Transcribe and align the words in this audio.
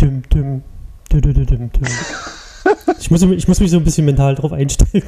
Düm, 0.00 0.22
düm, 0.32 0.62
düm, 1.12 1.20
düm, 1.20 1.34
düm, 1.34 1.46
düm. 1.46 1.70
Ich 2.98 3.10
muss, 3.10 3.22
ich 3.22 3.48
muss 3.48 3.60
mich 3.60 3.70
so 3.70 3.76
ein 3.76 3.84
bisschen 3.84 4.06
mental 4.06 4.34
drauf 4.34 4.52
einstellen. 4.52 5.04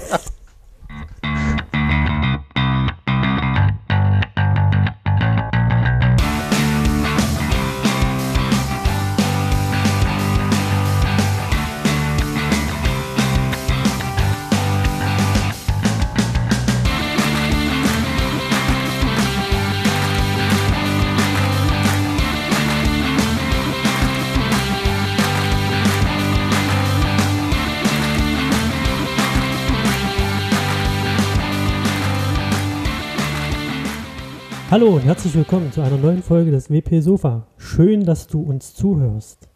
Hallo 34.72 34.94
und 34.94 35.04
herzlich 35.04 35.34
willkommen 35.34 35.70
zu 35.70 35.82
einer 35.82 35.98
neuen 35.98 36.22
Folge 36.22 36.50
des 36.50 36.70
WP 36.70 37.02
Sofa. 37.02 37.46
Schön, 37.58 38.06
dass 38.06 38.26
du 38.26 38.40
uns 38.40 38.72
zuhörst. 38.72 39.50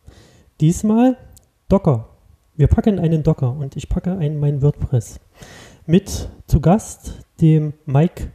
Diesmal 0.61 1.16
Docker. 1.70 2.11
Wir 2.55 2.66
packen 2.66 2.98
einen 2.98 3.23
Docker 3.23 3.57
und 3.57 3.77
ich 3.77 3.88
packe 3.88 4.19
einen 4.19 4.38
mein 4.38 4.60
WordPress. 4.60 5.19
Mit 5.87 6.29
zu 6.47 6.60
Gast 6.60 7.24
dem 7.41 7.73
Mike 7.87 8.30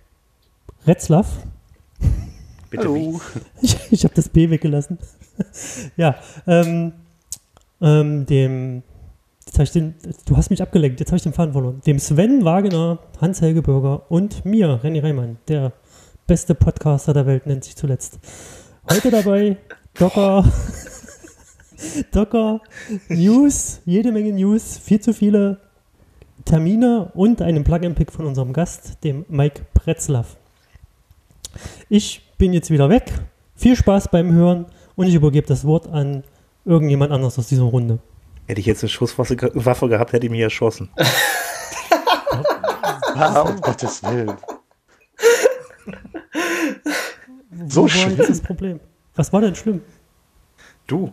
Retzlaff. 0.87 1.45
Bitte 2.71 2.85
Hallo. 2.85 3.21
Ich, 3.61 3.77
ich 3.91 4.03
habe 4.03 4.15
das 4.15 4.29
B 4.29 4.49
weggelassen. 4.49 4.97
ja, 5.97 6.15
ähm, 6.47 6.93
ähm, 7.79 8.25
dem 8.25 8.81
Jetzt 9.45 9.59
ich 9.59 9.71
den, 9.71 9.95
du 10.25 10.37
hast 10.37 10.49
mich 10.49 10.63
abgelenkt, 10.63 10.99
jetzt 10.99 11.09
habe 11.09 11.17
ich 11.17 11.23
den 11.23 11.33
Faden 11.33 11.51
verloren. 11.51 11.81
Dem 11.85 11.99
Sven 11.99 12.43
Wagener, 12.43 12.99
Hans-Helge 13.19 13.61
Bürger 13.61 14.09
und 14.09 14.45
mir, 14.45 14.79
René 14.81 15.03
Reimann, 15.03 15.37
der 15.47 15.73
beste 16.31 16.55
Podcaster 16.55 17.13
der 17.13 17.25
Welt, 17.25 17.45
nennt 17.45 17.65
sich 17.65 17.75
zuletzt. 17.75 18.17
Heute 18.89 19.11
dabei 19.11 19.57
Docker, 19.99 20.45
Docker, 22.13 22.61
News, 23.09 23.81
jede 23.83 24.13
Menge 24.13 24.31
News, 24.31 24.77
viel 24.77 25.01
zu 25.01 25.13
viele 25.13 25.57
Termine 26.45 27.11
und 27.15 27.41
einen 27.41 27.65
Plug-in-Pick 27.65 28.13
von 28.13 28.25
unserem 28.25 28.53
Gast, 28.53 29.03
dem 29.03 29.25
Mike 29.27 29.63
Pretzlaff. 29.73 30.37
Ich 31.89 32.21
bin 32.37 32.53
jetzt 32.53 32.71
wieder 32.71 32.87
weg. 32.87 33.11
Viel 33.57 33.75
Spaß 33.75 34.07
beim 34.07 34.31
Hören 34.31 34.67
und 34.95 35.07
ich 35.07 35.15
übergebe 35.15 35.47
das 35.47 35.65
Wort 35.65 35.89
an 35.89 36.23
irgendjemand 36.63 37.11
anderes 37.11 37.37
aus 37.39 37.47
dieser 37.47 37.63
Runde. 37.63 37.99
Hätte 38.47 38.61
ich 38.61 38.67
jetzt 38.67 38.83
eine 38.83 38.89
Schusswaffe 38.89 39.35
gehabt, 39.35 40.13
hätte 40.13 40.27
ich 40.27 40.31
mich 40.31 40.39
erschossen. 40.39 40.91
um 43.15 43.59
Gottes 43.59 44.01
Willen. 44.03 44.31
So 47.67 47.87
schlimm. 47.87 48.19
ist 48.19 48.29
das 48.29 48.41
Problem? 48.41 48.79
Was 49.15 49.31
war 49.33 49.41
denn 49.41 49.55
schlimm? 49.55 49.81
Du. 50.87 51.11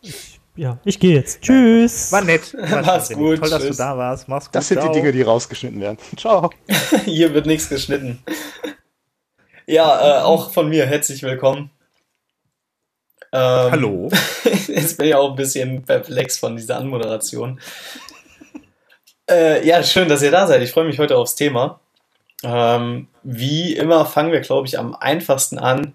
Ich, 0.00 0.40
ja, 0.56 0.78
ich 0.84 1.00
gehe 1.00 1.14
jetzt. 1.14 1.40
Tschüss. 1.42 2.12
War 2.12 2.22
nett. 2.22 2.54
War 2.58 2.82
Mach's 2.82 3.08
gut. 3.10 3.40
Toll, 3.40 3.50
dass 3.50 3.62
Tschüss. 3.62 3.76
du 3.76 3.82
da 3.82 3.96
warst. 3.96 4.28
Mach's 4.28 4.46
gut. 4.46 4.54
Das 4.54 4.68
sind 4.68 4.80
Ciao. 4.80 4.92
die 4.92 4.98
Dinge, 4.98 5.12
die 5.12 5.22
rausgeschnitten 5.22 5.80
werden. 5.80 5.98
Ciao. 6.16 6.50
Hier 7.04 7.34
wird 7.34 7.46
nichts 7.46 7.68
geschnitten. 7.68 8.22
Ja, 9.66 10.20
äh, 10.20 10.22
auch 10.22 10.50
von 10.52 10.68
mir 10.68 10.86
herzlich 10.86 11.22
willkommen. 11.22 11.70
Ähm, 13.32 13.70
Hallo. 13.70 14.10
Jetzt 14.68 14.96
bin 14.96 15.08
ich 15.08 15.14
auch 15.14 15.30
ein 15.30 15.36
bisschen 15.36 15.82
perplex 15.82 16.38
von 16.38 16.56
dieser 16.56 16.76
Anmoderation. 16.76 17.58
Äh, 19.28 19.66
ja, 19.66 19.82
schön, 19.82 20.08
dass 20.08 20.22
ihr 20.22 20.30
da 20.30 20.46
seid. 20.46 20.62
Ich 20.62 20.70
freue 20.70 20.84
mich 20.84 20.98
heute 20.98 21.16
aufs 21.16 21.34
Thema. 21.34 21.80
Ähm, 22.42 23.08
wie 23.22 23.74
immer 23.74 24.04
fangen 24.06 24.32
wir, 24.32 24.40
glaube 24.40 24.66
ich, 24.66 24.78
am 24.78 24.94
einfachsten 24.94 25.58
an. 25.58 25.94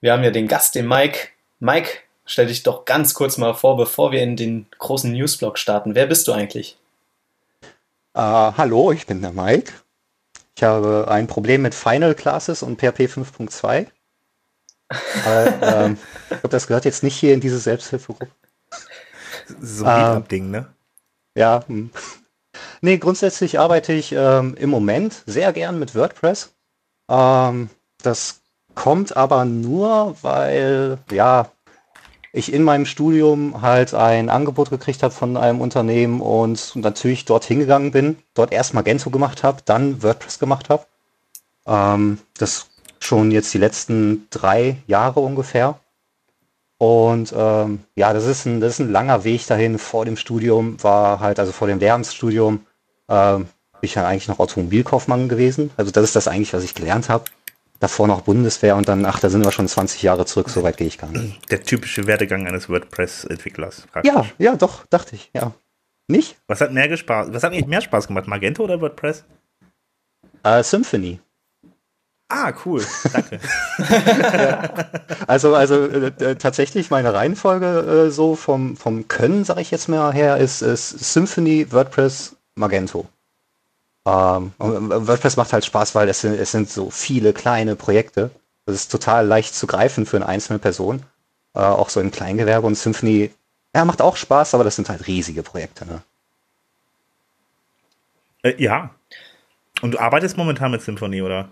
Wir 0.00 0.12
haben 0.12 0.24
ja 0.24 0.30
den 0.30 0.48
Gast, 0.48 0.74
den 0.74 0.88
Mike. 0.88 1.28
Mike, 1.58 1.90
stell 2.24 2.46
dich 2.46 2.62
doch 2.62 2.84
ganz 2.84 3.14
kurz 3.14 3.38
mal 3.38 3.54
vor, 3.54 3.76
bevor 3.76 4.12
wir 4.12 4.22
in 4.22 4.36
den 4.36 4.66
großen 4.78 5.12
Newsblog 5.12 5.58
starten. 5.58 5.94
Wer 5.94 6.06
bist 6.06 6.26
du 6.26 6.32
eigentlich? 6.32 6.78
Uh, 8.16 8.52
hallo, 8.56 8.92
ich 8.92 9.06
bin 9.06 9.20
der 9.20 9.32
Mike. 9.32 9.72
Ich 10.56 10.62
habe 10.64 11.06
ein 11.08 11.26
Problem 11.26 11.62
mit 11.62 11.74
Final 11.74 12.14
Classes 12.14 12.62
und 12.62 12.80
PHP 12.80 13.06
5.2. 13.06 13.86
ähm, 15.26 15.98
ich 16.22 16.28
glaube, 16.28 16.48
das 16.48 16.66
gehört 16.66 16.84
jetzt 16.84 17.02
nicht 17.02 17.16
hier 17.16 17.32
in 17.32 17.40
diese 17.40 17.58
Selbsthilfegruppe. 17.58 18.28
So 19.60 19.84
ein 19.84 20.16
ähm, 20.16 20.28
Ding, 20.28 20.50
ne? 20.50 20.66
Ja, 21.34 21.64
hm. 21.66 21.90
Nee, 22.80 22.98
grundsätzlich 22.98 23.58
arbeite 23.58 23.92
ich 23.92 24.12
ähm, 24.12 24.54
im 24.58 24.70
Moment 24.70 25.22
sehr 25.26 25.52
gern 25.52 25.78
mit 25.78 25.94
WordPress. 25.94 26.54
Ähm, 27.08 27.68
das 28.02 28.40
kommt 28.74 29.16
aber 29.16 29.44
nur, 29.44 30.16
weil, 30.22 30.98
ja, 31.10 31.50
ich 32.32 32.52
in 32.52 32.62
meinem 32.62 32.86
Studium 32.86 33.60
halt 33.60 33.92
ein 33.92 34.30
Angebot 34.30 34.70
gekriegt 34.70 35.02
habe 35.02 35.12
von 35.12 35.36
einem 35.36 35.60
Unternehmen 35.60 36.20
und 36.20 36.76
natürlich 36.76 37.24
dort 37.24 37.44
hingegangen 37.44 37.90
bin, 37.90 38.18
dort 38.34 38.52
erst 38.52 38.72
Magento 38.72 39.10
gemacht 39.10 39.42
habe, 39.42 39.62
dann 39.64 40.02
WordPress 40.02 40.38
gemacht 40.38 40.70
habe. 40.70 40.86
Ähm, 41.66 42.18
das 42.38 42.68
schon 43.00 43.30
jetzt 43.30 43.52
die 43.52 43.58
letzten 43.58 44.28
drei 44.30 44.76
Jahre 44.86 45.20
ungefähr. 45.20 45.80
Und 46.78 47.34
ähm, 47.36 47.80
ja, 47.94 48.12
das 48.14 48.26
ist, 48.26 48.46
ein, 48.46 48.60
das 48.60 48.74
ist 48.74 48.78
ein 48.78 48.92
langer 48.92 49.24
Weg 49.24 49.46
dahin. 49.46 49.78
Vor 49.78 50.04
dem 50.04 50.16
Studium 50.16 50.82
war 50.82 51.20
halt, 51.20 51.38
also 51.38 51.52
vor 51.52 51.68
dem 51.68 51.78
Lehramtsstudium, 51.78 52.64
ähm, 53.10 53.48
bin 53.80 53.88
ich 53.88 53.94
ja 53.94 54.06
eigentlich 54.06 54.28
noch 54.28 54.38
Automobilkaufmann 54.38 55.28
gewesen. 55.28 55.70
Also 55.76 55.90
das 55.90 56.04
ist 56.04 56.16
das 56.16 56.28
eigentlich, 56.28 56.52
was 56.52 56.64
ich 56.64 56.74
gelernt 56.74 57.08
habe. 57.08 57.24
Davor 57.80 58.06
noch 58.06 58.22
Bundeswehr 58.22 58.76
und 58.76 58.88
dann, 58.88 59.06
ach, 59.06 59.20
da 59.20 59.30
sind 59.30 59.42
wir 59.42 59.52
schon 59.52 59.66
20 59.66 60.02
Jahre 60.02 60.26
zurück, 60.26 60.50
so 60.50 60.62
weit 60.62 60.76
gehe 60.76 60.86
ich 60.86 60.98
gar 60.98 61.10
nicht. 61.10 61.50
Der 61.50 61.62
typische 61.62 62.06
Werdegang 62.06 62.46
eines 62.46 62.68
WordPress-Entwicklers. 62.68 63.86
Ja, 64.04 64.26
ja, 64.36 64.54
doch, 64.54 64.84
dachte 64.86 65.16
ich, 65.16 65.30
ja. 65.34 65.52
Nicht? 66.06 66.36
Was 66.46 66.60
hat 66.60 66.72
mehr 66.72 66.94
Spaß, 66.94 67.28
was 67.32 67.42
hat 67.42 67.52
eigentlich 67.52 67.66
mehr 67.66 67.80
Spaß 67.80 68.08
gemacht, 68.08 68.26
Magento 68.26 68.64
oder 68.64 68.80
WordPress? 68.82 69.24
Äh, 70.42 70.62
Symphony. 70.62 71.20
Ah, 72.28 72.52
cool. 72.64 72.84
Danke. 73.12 73.40
ja. 73.78 74.72
Also, 75.26 75.54
also 75.54 75.86
äh, 75.86 76.12
äh, 76.18 76.34
tatsächlich 76.36 76.90
meine 76.90 77.14
Reihenfolge 77.14 78.06
äh, 78.06 78.10
so 78.10 78.34
vom, 78.34 78.76
vom 78.76 79.08
Können, 79.08 79.44
sage 79.44 79.60
ich 79.60 79.70
jetzt 79.70 79.88
mal 79.88 80.12
her, 80.12 80.38
ist, 80.38 80.60
ist 80.60 81.12
Symphony, 81.12 81.70
WordPress, 81.72 82.36
Magento. 82.60 83.08
Ähm, 84.06 84.52
WordPress 84.58 85.36
macht 85.36 85.52
halt 85.52 85.64
Spaß, 85.64 85.94
weil 85.94 86.08
es 86.08 86.20
sind, 86.20 86.38
es 86.38 86.52
sind 86.52 86.70
so 86.70 86.90
viele 86.90 87.32
kleine 87.32 87.76
Projekte. 87.76 88.30
Das 88.66 88.74
ist 88.74 88.90
total 88.90 89.26
leicht 89.26 89.54
zu 89.54 89.66
greifen 89.66 90.06
für 90.06 90.16
eine 90.16 90.26
einzelne 90.26 90.58
Person. 90.58 91.02
Äh, 91.54 91.60
auch 91.60 91.88
so 91.90 92.00
im 92.00 92.10
Kleingewerbe 92.10 92.66
und 92.66 92.76
Symphony, 92.76 93.30
ja, 93.74 93.84
macht 93.84 94.00
auch 94.00 94.16
Spaß, 94.16 94.54
aber 94.54 94.64
das 94.64 94.76
sind 94.76 94.88
halt 94.88 95.06
riesige 95.06 95.42
Projekte. 95.42 95.86
Ne? 95.86 96.02
Äh, 98.42 98.62
ja. 98.62 98.90
Und 99.82 99.92
du 99.92 99.98
arbeitest 99.98 100.36
momentan 100.36 100.70
mit 100.70 100.82
Symphony, 100.82 101.22
oder? 101.22 101.48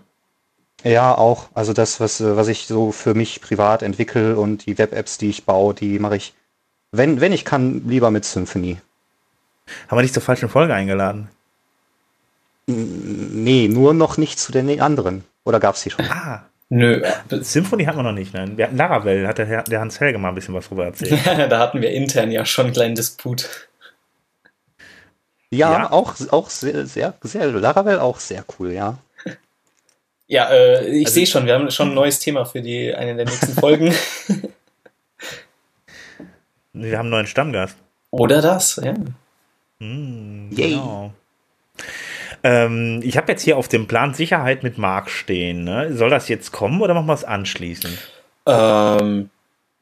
Ja, 0.83 1.17
auch. 1.17 1.49
Also 1.53 1.73
das, 1.73 1.99
was, 1.99 2.23
was 2.23 2.47
ich 2.47 2.67
so 2.67 2.91
für 2.91 3.13
mich 3.13 3.41
privat 3.41 3.83
entwickle 3.83 4.37
und 4.37 4.65
die 4.65 4.77
Web-Apps, 4.77 5.17
die 5.17 5.29
ich 5.29 5.45
baue, 5.45 5.73
die 5.73 5.99
mache 5.99 6.15
ich, 6.15 6.33
wenn, 6.91 7.19
wenn 7.19 7.33
ich 7.33 7.45
kann, 7.45 7.87
lieber 7.87 8.11
mit 8.11 8.25
Symphony. 8.25 8.77
Haben 9.87 9.97
wir 9.97 10.03
dich 10.03 10.13
zur 10.13 10.23
falschen 10.23 10.49
Folge 10.49 10.73
eingeladen? 10.73 11.29
Nee, 12.67 13.67
nur 13.67 13.93
noch 13.93 14.17
nicht 14.17 14.39
zu 14.39 14.51
den 14.51 14.79
anderen. 14.81 15.23
Oder 15.43 15.59
gab 15.59 15.75
es 15.75 15.83
die 15.83 15.89
schon? 15.89 16.05
Ah, 16.05 16.43
Nö. 16.69 17.03
Symphony 17.31 17.85
hatten 17.85 17.97
wir 17.97 18.03
noch 18.03 18.11
nicht, 18.11 18.33
nein. 18.33 18.55
Wir 18.55 18.65
hatten 18.65 18.77
Laravel, 18.77 19.27
hat 19.27 19.39
der, 19.39 19.63
der 19.63 19.79
Hans 19.81 19.99
Helge 19.99 20.19
mal 20.19 20.29
ein 20.29 20.35
bisschen 20.35 20.53
was 20.53 20.67
drüber 20.67 20.85
erzählt. 20.85 21.19
da 21.25 21.59
hatten 21.59 21.81
wir 21.81 21.89
intern 21.89 22.31
ja 22.31 22.45
schon 22.45 22.65
einen 22.65 22.73
kleinen 22.73 22.93
Disput. 22.95 23.67
Ja, 25.49 25.71
ja. 25.71 25.91
auch, 25.91 26.13
auch 26.29 26.51
sehr, 26.51 26.85
sehr, 26.85 27.15
sehr, 27.23 27.47
Laravel 27.47 27.97
auch 27.97 28.19
sehr 28.19 28.45
cool, 28.59 28.71
ja. 28.71 28.99
Ja, 30.27 30.51
äh, 30.51 30.85
ich 30.89 31.07
also, 31.07 31.15
sehe 31.15 31.25
schon, 31.25 31.47
wir 31.47 31.55
haben 31.55 31.71
schon 31.71 31.89
ein 31.89 31.95
neues 31.95 32.19
Thema 32.19 32.45
für 32.45 32.61
die 32.61 32.93
eine 32.93 33.15
der 33.15 33.25
nächsten 33.25 33.53
Folgen. 33.53 33.91
wir 36.73 36.97
haben 36.99 37.05
einen 37.05 37.09
neuen 37.09 37.25
Stammgast. 37.25 37.75
Oder 38.11 38.43
das, 38.43 38.79
ja. 38.83 38.93
Mm, 39.79 40.49
genau. 40.53 41.13
Ähm, 42.43 43.01
ich 43.03 43.17
habe 43.17 43.31
jetzt 43.31 43.41
hier 43.41 43.57
auf 43.57 43.67
dem 43.67 43.87
Plan 43.87 44.13
Sicherheit 44.13 44.63
mit 44.63 44.77
Mark 44.77 45.09
stehen. 45.09 45.63
Ne? 45.63 45.95
Soll 45.95 46.09
das 46.09 46.27
jetzt 46.29 46.51
kommen 46.51 46.81
oder 46.81 46.93
machen 46.93 47.07
wir 47.07 47.13
es 47.13 47.23
anschließend? 47.23 47.97
Ähm, 48.45 49.29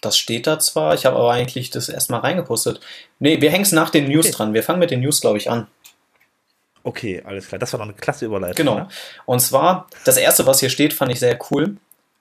das 0.01 0.17
steht 0.17 0.47
da 0.47 0.59
zwar, 0.59 0.93
ich 0.93 1.05
habe 1.05 1.17
aber 1.17 1.31
eigentlich 1.31 1.69
das 1.69 1.89
erstmal 1.89 2.21
reingepostet. 2.21 2.79
Nee, 3.19 3.41
wir 3.41 3.51
hängen 3.51 3.63
es 3.63 3.71
nach 3.71 3.89
den 3.89 4.07
News 4.07 4.27
okay. 4.27 4.35
dran. 4.35 4.53
Wir 4.53 4.63
fangen 4.63 4.79
mit 4.79 4.91
den 4.91 5.01
News, 5.01 5.21
glaube 5.21 5.37
ich, 5.37 5.49
an. 5.49 5.67
Okay, 6.83 7.21
alles 7.25 7.47
klar. 7.47 7.59
Das 7.59 7.73
war 7.73 7.79
doch 7.79 7.85
eine 7.85 7.93
klasse 7.93 8.25
Überleitung. 8.25 8.65
Genau. 8.65 8.75
Ne? 8.75 8.87
Und 9.25 9.39
zwar, 9.39 9.87
das 10.05 10.17
erste, 10.17 10.45
was 10.45 10.59
hier 10.59 10.69
steht, 10.69 10.93
fand 10.93 11.11
ich 11.11 11.19
sehr 11.19 11.37
cool. 11.51 11.77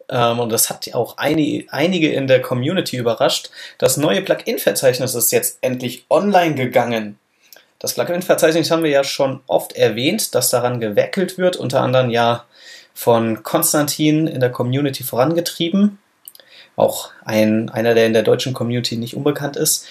ähm, 0.09 0.41
und 0.41 0.51
das 0.51 0.71
hat 0.71 0.93
auch 0.95 1.19
einige, 1.19 1.73
einige 1.73 2.13
in 2.13 2.27
der 2.27 2.43
Community 2.43 2.97
überrascht. 2.97 3.51
Das 3.79 3.97
neue 3.97 4.23
Plugin-Verzeichnis 4.23 5.15
ist 5.15 5.31
jetzt 5.33 5.59
endlich 5.61 6.05
online 6.11 6.55
gegangen. 6.55 7.19
Das 7.87 7.95
Plugin-Verzeichnis 7.95 8.73
haben 8.73 8.83
wir 8.83 8.91
ja 8.91 9.05
schon 9.05 9.43
oft 9.47 9.77
erwähnt, 9.77 10.35
dass 10.35 10.51
daran 10.51 10.81
gewerkelt 10.81 11.39
wird, 11.39 11.55
unter 11.55 11.83
anderem 11.83 12.11
ja 12.11 12.45
von 12.95 13.45
Konstantin 13.45 14.27
in 14.27 14.41
der 14.41 14.51
Community 14.51 15.05
vorangetrieben. 15.05 16.01
Auch 16.75 17.13
ein, 17.25 17.69
einer, 17.71 17.95
der 17.95 18.07
in 18.07 18.13
der 18.13 18.25
deutschen 18.25 18.55
Community 18.55 18.97
nicht 18.97 19.15
unbekannt 19.15 19.57
ist. 19.57 19.87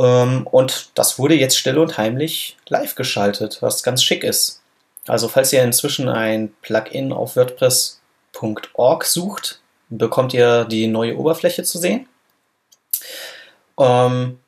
Ähm, 0.00 0.48
und 0.50 0.90
das 0.96 1.16
wurde 1.16 1.36
jetzt 1.36 1.56
still 1.56 1.78
und 1.78 1.96
heimlich 1.96 2.56
live 2.66 2.96
geschaltet, 2.96 3.58
was 3.60 3.84
ganz 3.84 4.02
schick 4.02 4.24
ist. 4.24 4.60
Also 5.06 5.28
falls 5.28 5.52
ihr 5.52 5.62
inzwischen 5.62 6.08
ein 6.08 6.52
Plugin 6.60 7.12
auf 7.12 7.36
WordPress.org 7.36 9.04
sucht, 9.04 9.60
bekommt 9.90 10.34
ihr 10.34 10.64
die 10.64 10.88
neue 10.88 11.16
Oberfläche 11.16 11.62
zu 11.62 11.78
sehen. 11.78 12.08
Ähm, 13.78 14.40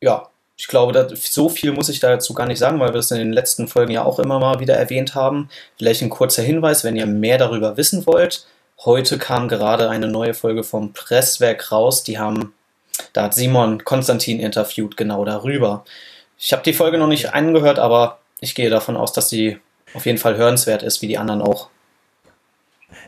ja, 0.00 0.29
ich 0.60 0.68
glaube, 0.68 0.92
da, 0.92 1.08
so 1.16 1.48
viel 1.48 1.72
muss 1.72 1.88
ich 1.88 2.00
dazu 2.00 2.34
gar 2.34 2.46
nicht 2.46 2.58
sagen, 2.58 2.80
weil 2.80 2.92
wir 2.92 3.00
es 3.00 3.10
in 3.10 3.16
den 3.16 3.32
letzten 3.32 3.66
Folgen 3.66 3.92
ja 3.92 4.04
auch 4.04 4.18
immer 4.18 4.38
mal 4.38 4.60
wieder 4.60 4.74
erwähnt 4.76 5.14
haben. 5.14 5.48
Vielleicht 5.78 6.02
ein 6.02 6.10
kurzer 6.10 6.42
Hinweis, 6.42 6.84
wenn 6.84 6.96
ihr 6.96 7.06
mehr 7.06 7.38
darüber 7.38 7.78
wissen 7.78 8.04
wollt. 8.04 8.46
Heute 8.84 9.16
kam 9.16 9.48
gerade 9.48 9.88
eine 9.88 10.06
neue 10.06 10.34
Folge 10.34 10.62
vom 10.62 10.92
Presswerk 10.92 11.72
raus. 11.72 12.02
Die 12.02 12.18
haben, 12.18 12.52
da 13.14 13.22
hat 13.22 13.34
Simon 13.34 13.84
Konstantin 13.84 14.38
interviewt 14.38 14.98
genau 14.98 15.24
darüber. 15.24 15.86
Ich 16.38 16.52
habe 16.52 16.62
die 16.62 16.74
Folge 16.74 16.98
noch 16.98 17.06
nicht 17.06 17.32
angehört, 17.32 17.78
aber 17.78 18.18
ich 18.40 18.54
gehe 18.54 18.68
davon 18.68 18.98
aus, 18.98 19.14
dass 19.14 19.30
sie 19.30 19.58
auf 19.94 20.04
jeden 20.04 20.18
Fall 20.18 20.36
hörenswert 20.36 20.82
ist, 20.82 21.00
wie 21.00 21.08
die 21.08 21.16
anderen 21.16 21.40
auch. 21.40 21.70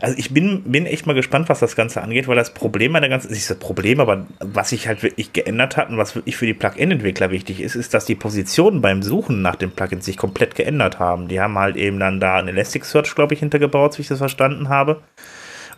Also 0.01 0.17
ich 0.19 0.33
bin, 0.33 0.63
bin 0.65 0.87
echt 0.87 1.07
mal 1.07 1.15
gespannt, 1.15 1.49
was 1.49 1.61
das 1.61 1.77
Ganze 1.77 2.03
angeht, 2.03 2.29
weil 2.29 2.37
das 2.37 2.55
Problem 2.55 2.93
bei 2.93 3.01
der 3.01 3.09
ganzen, 3.09 3.33
nicht 3.33 3.49
das 3.49 3.59
Problem, 3.59 4.01
aber 4.01 4.27
was 4.41 4.71
sich 4.71 4.89
halt 4.89 5.03
wirklich 5.03 5.33
geändert 5.33 5.77
hat 5.77 5.91
und 5.91 5.99
was 5.99 6.15
wirklich 6.15 6.37
für 6.37 6.47
die 6.47 6.55
Plugin-Entwickler 6.55 7.31
wichtig 7.31 7.61
ist, 7.61 7.75
ist, 7.75 7.95
dass 7.95 8.05
die 8.05 8.15
Positionen 8.15 8.81
beim 8.81 9.03
Suchen 9.03 9.43
nach 9.43 9.57
den 9.57 9.71
Plugins 9.71 10.05
sich 10.05 10.17
komplett 10.17 10.55
geändert 10.55 10.99
haben. 10.99 11.29
Die 11.29 11.41
haben 11.41 11.59
halt 11.59 11.77
eben 11.77 11.99
dann 11.99 12.21
da 12.21 12.37
ein 12.37 12.49
Elasticsearch, 12.49 13.15
glaube 13.15 13.35
ich, 13.35 13.41
hintergebaut, 13.41 13.99
wie 13.99 14.03
ich 14.03 14.09
das 14.09 14.19
verstanden 14.19 14.69
habe. 14.69 15.03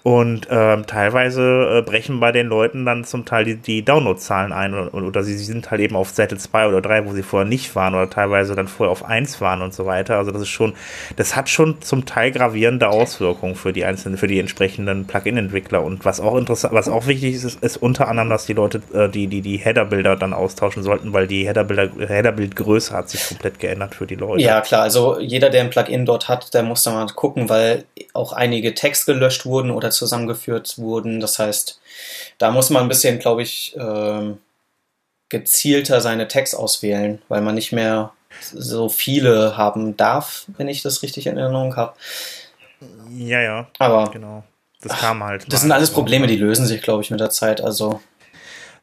Und 0.04 0.48
ähm, 0.50 0.86
teilweise 0.86 1.78
äh, 1.78 1.82
brechen 1.82 2.20
bei 2.20 2.30
den 2.30 2.46
Leuten 2.46 2.84
dann 2.84 3.04
zum 3.04 3.24
Teil 3.24 3.46
die, 3.46 3.56
die 3.56 3.82
Downloadzahlen 3.82 4.52
ein 4.52 4.74
oder, 4.74 4.92
oder 4.92 5.22
sie, 5.22 5.34
sind 5.38 5.70
halt 5.70 5.80
eben 5.80 5.96
auf 5.96 6.10
Seite 6.10 6.36
2 6.36 6.68
oder 6.68 6.82
3, 6.82 7.06
wo 7.06 7.14
sie 7.14 7.22
vorher 7.22 7.48
nicht 7.48 7.74
waren 7.74 7.94
oder 7.94 8.10
teilweise 8.10 8.54
dann 8.54 8.68
vorher 8.68 8.92
auf 8.92 9.02
1 9.02 9.40
waren 9.40 9.62
und 9.62 9.72
so 9.72 9.86
weiter. 9.86 10.18
Also 10.18 10.30
das 10.30 10.42
ist 10.42 10.50
schon, 10.50 10.74
das 11.16 11.36
hat 11.36 11.48
schon 11.48 11.80
zum 11.80 12.04
Teil 12.04 12.32
gravierende 12.32 12.90
Auswirkungen 12.90 13.54
für 13.54 13.72
die 13.72 13.86
einzelnen, 13.86 14.18
für 14.18 14.26
die 14.26 14.38
entsprechenden 14.38 15.06
Plugin-Entwickler. 15.06 15.82
Und 15.82 16.04
was 16.04 16.20
auch 16.20 16.36
interessant, 16.36 16.74
was 16.74 16.90
auch 16.90 17.06
wichtig 17.06 17.36
ist, 17.36 17.44
ist, 17.44 17.64
ist 17.64 17.78
unter 17.78 18.06
anderem, 18.06 18.28
dass 18.28 18.44
die 18.44 18.52
Leute 18.52 18.82
äh, 18.92 19.08
die, 19.08 19.26
die, 19.26 19.40
die 19.40 19.56
Header-Bilder 19.56 20.16
dann 20.16 20.34
austauschen 20.34 20.82
sollten, 20.82 21.14
weil 21.14 21.26
die 21.26 21.46
Header-Bildgröße 21.46 22.94
hat 22.94 23.08
sich 23.08 23.26
komplett 23.26 23.58
geändert 23.58 23.94
für 23.94 24.06
die 24.06 24.16
Leute. 24.16 24.42
Ja, 24.42 24.60
klar, 24.60 24.82
also 24.82 25.18
jeder, 25.18 25.48
der 25.48 25.62
ein 25.62 25.70
Plugin 25.70 26.04
dort 26.04 26.28
hat, 26.28 26.52
der 26.52 26.62
muss 26.62 26.82
da 26.82 26.92
mal 26.92 27.06
gucken, 27.06 27.48
weil 27.48 27.84
auch 28.12 28.34
einige 28.34 28.74
Text 28.74 29.06
gelöscht 29.06 29.46
wurden 29.46 29.70
oder 29.70 29.93
zusammengeführt 29.94 30.78
wurden. 30.78 31.20
Das 31.20 31.38
heißt, 31.38 31.80
da 32.38 32.50
muss 32.50 32.70
man 32.70 32.82
ein 32.82 32.88
bisschen, 32.88 33.18
glaube 33.18 33.42
ich, 33.42 33.76
äh, 33.76 34.34
gezielter 35.28 36.00
seine 36.00 36.28
Tags 36.28 36.54
auswählen, 36.54 37.22
weil 37.28 37.40
man 37.40 37.54
nicht 37.54 37.72
mehr 37.72 38.12
so 38.40 38.88
viele 38.88 39.56
haben 39.56 39.96
darf, 39.96 40.46
wenn 40.56 40.68
ich 40.68 40.82
das 40.82 41.02
richtig 41.02 41.26
in 41.26 41.38
Erinnerung 41.38 41.76
habe. 41.76 41.94
Ja, 43.10 43.40
ja. 43.40 43.66
Aber 43.78 44.10
genau. 44.10 44.44
Das 44.82 44.98
kam 44.98 45.24
halt. 45.24 45.50
Das 45.50 45.62
sind 45.62 45.72
alles 45.72 45.90
Probleme, 45.90 46.26
die 46.26 46.36
lösen 46.36 46.66
sich, 46.66 46.82
glaube 46.82 47.02
ich, 47.02 47.10
mit 47.10 47.20
der 47.20 47.30
Zeit. 47.30 47.62
Also 47.62 48.00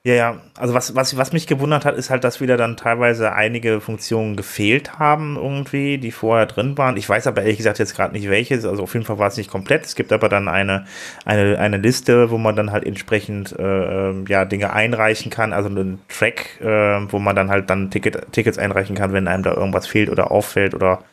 ja, 0.04 0.14
ja. 0.16 0.42
Also 0.58 0.74
was, 0.74 0.96
was, 0.96 1.16
was 1.16 1.32
mich 1.32 1.46
gewundert 1.46 1.86
hat, 1.86 1.96
ist 1.96 2.10
halt, 2.10 2.24
dass 2.24 2.42
wieder 2.42 2.58
dann 2.58 2.76
teilweise 2.76 3.34
einige 3.34 3.80
Funktionen 3.82 4.36
gefehlt 4.36 4.98
haben 4.98 5.36
irgendwie, 5.36 6.00
die 6.00 6.12
vorher 6.12 6.48
drin 6.48 6.76
waren. 6.78 6.98
Ich 6.98 7.08
weiß 7.08 7.28
aber 7.28 7.42
ehrlich 7.44 7.58
gesagt 7.58 7.78
jetzt 7.78 7.96
gerade 7.96 8.14
nicht 8.14 8.28
welches. 8.28 8.66
Also 8.66 8.82
auf 8.82 8.94
jeden 8.96 9.06
Fall 9.06 9.20
war 9.20 9.28
es 9.28 9.38
nicht 9.38 9.52
komplett. 9.52 9.86
Es 9.86 9.94
gibt 9.96 10.12
aber 10.12 10.28
dann 10.28 10.48
eine, 10.48 10.86
eine, 11.24 11.60
eine 11.60 11.78
Liste, 11.78 12.32
wo 12.32 12.40
man 12.40 12.56
dann 12.56 12.72
halt 12.72 12.84
entsprechend 12.84 13.58
äh, 13.60 14.10
ähm, 14.10 14.26
ja, 14.28 14.46
Dinge 14.46 14.74
einreichen 14.74 15.30
kann. 15.32 15.54
Also 15.54 15.70
einen 15.70 16.02
Track, 16.10 16.60
äh, 16.62 16.66
wo 17.12 17.20
man 17.20 17.36
dann 17.36 17.52
halt 17.52 17.70
dann 17.70 17.92
Ticket, 17.92 18.32
Tickets 18.32 18.58
einreichen 18.58 18.96
kann, 18.96 19.14
wenn 19.14 19.28
einem 19.28 19.44
da 19.44 19.54
irgendwas 19.54 19.86
fehlt 19.86 20.10
oder 20.10 20.32
auffällt. 20.32 20.74
Oder 20.74 21.04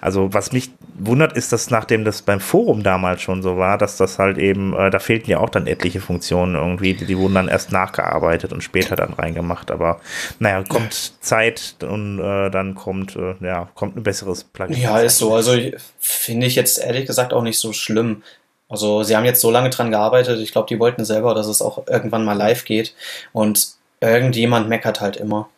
also 0.00 0.32
was 0.32 0.52
mich 0.52 0.70
wundert, 0.98 1.34
ist, 1.34 1.52
dass 1.52 1.70
nachdem 1.70 2.04
das 2.04 2.22
beim 2.22 2.40
Forum 2.40 2.82
damals 2.82 3.20
schon 3.22 3.42
so 3.42 3.58
war, 3.58 3.78
dass 3.78 3.98
das 3.98 4.18
halt 4.18 4.38
eben, 4.38 4.74
äh, 4.74 4.90
da 4.90 4.98
fehlten 4.98 5.30
ja 5.30 5.38
auch 5.38 5.50
dann 5.50 5.66
etliche 5.66 6.00
Funktionen 6.00 6.54
irgendwie, 6.54 6.94
die, 6.94 7.06
die 7.06 7.16
wurden 7.18 7.34
dann 7.34 7.48
erst 7.48 7.72
nachgearbeitet 7.72 8.37
vorbereitet 8.38 8.52
und 8.52 8.62
später 8.62 8.96
dann 8.96 9.12
reingemacht. 9.12 9.70
Aber 9.70 10.00
naja, 10.38 10.62
kommt 10.64 11.12
Zeit 11.20 11.76
und 11.82 12.18
äh, 12.20 12.50
dann 12.50 12.74
kommt, 12.74 13.16
äh, 13.16 13.34
ja, 13.40 13.68
kommt 13.74 13.96
ein 13.96 14.02
besseres 14.02 14.44
Plugin. 14.44 14.80
Ja, 14.80 14.98
ist 15.00 15.18
so. 15.18 15.34
Also 15.34 15.56
finde 15.98 16.46
ich 16.46 16.54
jetzt 16.54 16.78
ehrlich 16.78 17.06
gesagt 17.06 17.32
auch 17.32 17.42
nicht 17.42 17.58
so 17.58 17.72
schlimm. 17.72 18.22
Also 18.68 19.02
sie 19.02 19.16
haben 19.16 19.24
jetzt 19.24 19.40
so 19.40 19.50
lange 19.50 19.70
dran 19.70 19.90
gearbeitet. 19.90 20.40
Ich 20.40 20.52
glaube, 20.52 20.68
die 20.68 20.78
wollten 20.78 21.04
selber, 21.04 21.34
dass 21.34 21.46
es 21.46 21.62
auch 21.62 21.86
irgendwann 21.86 22.24
mal 22.24 22.36
live 22.36 22.64
geht. 22.64 22.94
Und 23.32 23.70
irgendjemand 24.00 24.68
meckert 24.68 25.00
halt 25.00 25.16
immer. 25.16 25.48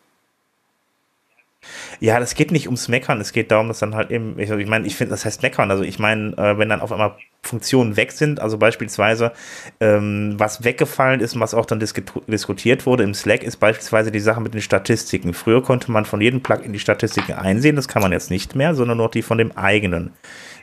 Ja, 2.03 2.19
das 2.19 2.33
geht 2.33 2.51
nicht 2.51 2.65
ums 2.65 2.87
Meckern, 2.87 3.21
es 3.21 3.31
geht 3.31 3.51
darum, 3.51 3.67
dass 3.67 3.77
dann 3.77 3.93
halt 3.93 4.09
eben, 4.09 4.39
ich, 4.39 4.49
ich 4.49 4.67
meine, 4.67 4.87
ich 4.87 4.95
finde, 4.95 5.11
das 5.11 5.23
heißt 5.23 5.43
Meckern, 5.43 5.69
also 5.69 5.83
ich 5.83 5.99
meine, 5.99 6.35
äh, 6.35 6.57
wenn 6.57 6.67
dann 6.67 6.81
auf 6.81 6.91
einmal 6.91 7.15
Funktionen 7.43 7.95
weg 7.95 8.11
sind, 8.11 8.39
also 8.39 8.57
beispielsweise, 8.57 9.33
ähm, 9.79 10.33
was 10.37 10.63
weggefallen 10.63 11.19
ist 11.19 11.35
und 11.35 11.41
was 11.41 11.53
auch 11.53 11.67
dann 11.67 11.79
diskutiert 11.79 12.87
wurde 12.87 13.03
im 13.03 13.13
Slack, 13.13 13.43
ist 13.43 13.57
beispielsweise 13.57 14.09
die 14.11 14.19
Sache 14.19 14.41
mit 14.41 14.55
den 14.55 14.61
Statistiken. 14.61 15.35
Früher 15.35 15.61
konnte 15.61 15.91
man 15.91 16.05
von 16.05 16.21
jedem 16.21 16.41
Plugin 16.41 16.73
die 16.73 16.79
Statistiken 16.79 17.33
einsehen, 17.33 17.75
das 17.75 17.87
kann 17.87 18.01
man 18.01 18.11
jetzt 18.11 18.31
nicht 18.31 18.55
mehr, 18.55 18.73
sondern 18.73 18.97
nur 18.97 19.11
die 19.11 19.21
von 19.21 19.37
dem 19.37 19.55
eigenen. 19.55 20.15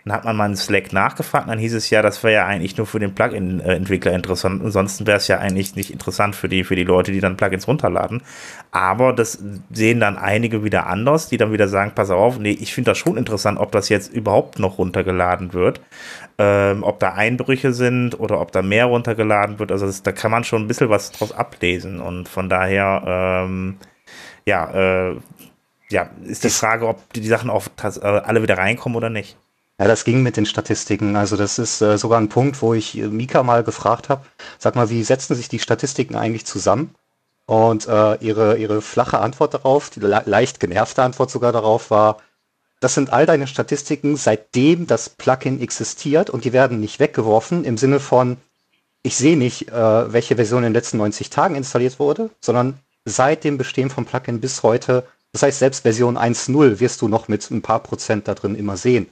Dann 0.08 0.16
hat 0.16 0.25
man 0.25 0.37
mal 0.37 0.46
in 0.46 0.56
Slack 0.56 0.94
nachgefragt, 0.94 1.50
dann 1.50 1.58
hieß 1.58 1.75
es 1.75 1.90
ja, 1.90 2.00
das 2.00 2.25
wäre 2.25 2.32
ja 2.32 2.46
eigentlich 2.46 2.78
nur 2.78 2.87
für 2.87 2.99
den 2.99 3.14
Plugin-Entwickler 3.14 4.12
interessant. 4.12 4.64
Ansonsten 4.64 5.06
wäre 5.06 5.19
es 5.19 5.28
ja 5.28 5.37
eigentlich 5.37 5.76
nicht 5.76 5.90
interessant 5.90 6.34
für 6.34 6.49
die, 6.49 6.64
für 6.64 6.76
die 6.76 6.84
Leute, 6.84 7.12
die 7.12 7.20
dann 7.20 7.37
Plugins 7.37 7.69
runterladen. 7.69 8.22
Aber 8.70 9.12
das 9.12 9.44
sehen 9.70 10.00
dann 10.00 10.16
einige 10.16 10.64
wieder 10.64 10.87
anders, 10.87 11.28
die 11.28 11.37
dann 11.37 11.52
wieder 11.52 11.69
sagen, 11.69 11.93
pass 11.94 12.08
auf, 12.08 12.38
nee, 12.38 12.56
ich 12.58 12.72
finde 12.72 12.93
das 12.93 12.99
schon 12.99 13.19
interessant, 13.19 13.58
ob 13.58 13.70
das 13.70 13.90
jetzt 13.90 14.10
überhaupt 14.10 14.58
noch 14.58 14.78
runtergeladen 14.78 15.52
wird. 15.52 15.82
Ähm, 16.38 16.84
ob 16.84 17.00
da 17.00 17.12
Einbrüche 17.12 17.75
sind 17.75 18.19
oder 18.19 18.40
ob 18.40 18.50
da 18.50 18.62
mehr 18.62 18.87
runtergeladen 18.87 19.58
wird. 19.58 19.72
Also 19.72 19.84
das, 19.84 20.02
da 20.02 20.12
kann 20.12 20.31
man 20.31 20.43
schon 20.43 20.62
ein 20.62 20.69
bisschen 20.69 20.88
was 20.88 21.12
draus 21.12 21.32
ablesen. 21.32 22.00
Und 22.00 22.31
von 22.31 22.49
daher, 22.49 23.44
ähm, 23.46 23.76
ja, 24.46 25.10
äh, 25.10 25.16
ja, 25.91 26.08
ist 26.24 26.44
die 26.44 26.48
Frage, 26.48 26.88
ob 26.88 27.12
die, 27.12 27.20
die 27.20 27.29
Sachen 27.29 27.50
auch 27.50 27.67
äh, 27.82 28.06
alle 28.06 28.43
wieder 28.43 28.56
reinkommen 28.56 28.96
oder 28.96 29.10
nicht. 29.10 29.36
Ja, 29.81 29.87
das 29.87 30.05
ging 30.05 30.23
mit 30.23 30.37
den 30.37 30.47
Statistiken. 30.47 31.15
Also 31.15 31.37
das 31.37 31.58
ist 31.58 31.81
äh, 31.81 31.99
sogar 31.99 32.20
ein 32.20 32.29
Punkt, 32.29 32.61
wo 32.63 32.75
ich 32.75 32.99
äh, 32.99 33.06
Mika 33.06 33.44
mal 33.44 33.63
gefragt 33.63 34.08
habe, 34.08 34.25
sag 34.58 34.75
mal, 34.75 34.91
wie 34.91 35.05
setzen 35.05 35.37
sich 35.37 35.49
die 35.49 35.61
Statistiken 35.61 36.17
eigentlich 36.17 36.47
zusammen? 36.47 36.94
Und 37.47 37.87
äh, 37.87 38.17
ihre, 38.17 38.58
ihre 38.58 38.82
flache 38.82 39.20
Antwort 39.20 39.55
darauf, 39.55 39.89
die 39.91 40.01
le 40.01 40.23
leicht 40.27 40.61
genervte 40.61 41.03
Antwort 41.03 41.31
sogar 41.31 41.53
darauf 41.53 41.91
war, 41.91 42.19
das 42.81 42.94
sind 42.94 43.13
all 43.13 43.25
deine 43.27 43.47
Statistiken, 43.47 44.17
seitdem 44.17 44.87
das 44.87 45.08
Plugin 45.08 45.61
existiert 45.61 46.29
und 46.31 46.44
die 46.44 46.53
werden 46.53 46.81
nicht 46.81 47.01
weggeworfen 47.01 47.65
im 47.65 47.79
Sinne 47.79 48.01
von, 48.01 48.37
ich 49.03 49.17
sehe 49.17 49.37
nicht, 49.37 49.69
äh, 49.69 50.13
welche 50.13 50.37
Version 50.37 50.65
in 50.65 50.70
den 50.70 50.75
letzten 50.75 50.99
90 50.99 51.31
Tagen 51.31 51.55
installiert 51.55 51.99
wurde, 51.99 52.31
sondern 52.41 52.79
seit 53.05 53.44
dem 53.44 53.58
Bestehen 53.58 53.91
vom 53.91 54.05
Plugin 54.05 54.41
bis 54.41 54.63
heute. 54.63 55.05
Das 55.32 55.43
heißt, 55.43 55.58
selbst 55.61 55.82
Version 55.82 56.19
1.0 56.19 56.81
wirst 56.81 57.01
du 57.01 57.08
noch 57.08 57.29
mit 57.29 57.49
ein 57.51 57.63
paar 57.63 57.81
Prozent 57.82 58.29
da 58.29 58.35
drin 58.35 58.55
immer 58.55 58.77
sehen. 58.77 59.08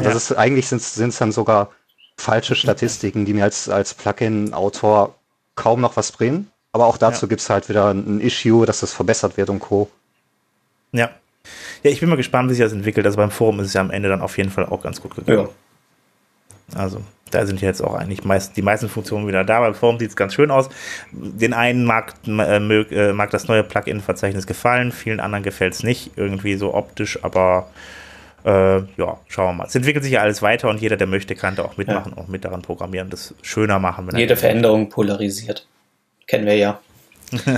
Und 0.00 0.06
ja. 0.06 0.14
das 0.14 0.30
ist 0.30 0.36
eigentlich 0.38 0.66
sind 0.66 0.80
es 0.80 1.18
dann 1.18 1.30
sogar 1.30 1.70
falsche 2.16 2.54
Statistiken, 2.54 3.26
die 3.26 3.34
mir 3.34 3.44
als, 3.44 3.68
als 3.68 3.92
Plugin-Autor 3.92 5.14
kaum 5.56 5.82
noch 5.82 5.98
was 5.98 6.10
bringen. 6.10 6.50
Aber 6.72 6.86
auch 6.86 6.96
dazu 6.96 7.26
ja. 7.26 7.28
gibt 7.28 7.42
es 7.42 7.50
halt 7.50 7.68
wieder 7.68 7.90
ein 7.90 8.18
Issue, 8.18 8.64
dass 8.64 8.80
das 8.80 8.94
verbessert 8.94 9.36
wird 9.36 9.50
und 9.50 9.58
Co. 9.60 9.90
Ja. 10.92 11.10
Ja, 11.82 11.90
ich 11.90 12.00
bin 12.00 12.08
mal 12.08 12.16
gespannt, 12.16 12.48
wie 12.48 12.54
sich 12.54 12.64
das 12.64 12.72
entwickelt. 12.72 13.04
Also 13.04 13.18
beim 13.18 13.30
Forum 13.30 13.60
ist 13.60 13.66
es 13.66 13.74
ja 13.74 13.82
am 13.82 13.90
Ende 13.90 14.08
dann 14.08 14.22
auf 14.22 14.38
jeden 14.38 14.50
Fall 14.50 14.64
auch 14.64 14.82
ganz 14.82 15.02
gut 15.02 15.16
gegangen. 15.16 15.48
Ja. 16.74 16.78
Also, 16.80 17.02
da 17.30 17.44
sind 17.44 17.60
jetzt 17.60 17.82
auch 17.82 17.94
eigentlich 17.94 18.24
meist, 18.24 18.56
die 18.56 18.62
meisten 18.62 18.88
Funktionen 18.88 19.26
wieder 19.26 19.44
da. 19.44 19.60
Beim 19.60 19.74
Forum 19.74 19.98
sieht 19.98 20.08
es 20.08 20.16
ganz 20.16 20.32
schön 20.32 20.50
aus. 20.50 20.70
Den 21.12 21.52
einen 21.52 21.84
mag, 21.84 22.14
äh, 22.26 22.58
mög, 22.58 22.90
äh, 22.90 23.12
mag 23.12 23.30
das 23.30 23.48
neue 23.48 23.64
Plugin-Verzeichnis 23.64 24.46
gefallen, 24.46 24.92
vielen 24.92 25.20
anderen 25.20 25.42
gefällt 25.42 25.74
es 25.74 25.82
nicht. 25.82 26.12
Irgendwie 26.16 26.56
so 26.56 26.72
optisch, 26.72 27.22
aber 27.22 27.68
äh, 28.44 28.78
ja, 28.78 29.18
schauen 29.28 29.48
wir 29.48 29.52
mal. 29.52 29.66
Es 29.66 29.74
entwickelt 29.74 30.04
sich 30.04 30.14
ja 30.14 30.20
alles 30.20 30.42
weiter 30.42 30.68
und 30.68 30.80
jeder, 30.80 30.96
der 30.96 31.06
möchte, 31.06 31.34
kann 31.34 31.56
da 31.56 31.64
auch 31.64 31.76
mitmachen, 31.76 32.12
ja. 32.16 32.22
auch 32.22 32.28
mit 32.28 32.44
daran 32.44 32.62
programmieren, 32.62 33.10
das 33.10 33.34
schöner 33.42 33.78
machen. 33.78 34.08
Jede 34.16 34.36
Veränderung 34.36 34.88
polarisiert. 34.88 35.66
Kennen 36.26 36.46
wir 36.46 36.56
ja. 36.56 36.80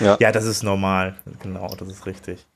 ja. 0.00 0.16
ja. 0.18 0.32
das 0.32 0.44
ist 0.44 0.62
normal. 0.62 1.14
Genau, 1.42 1.68
das 1.78 1.88
ist 1.88 2.06
richtig. 2.06 2.46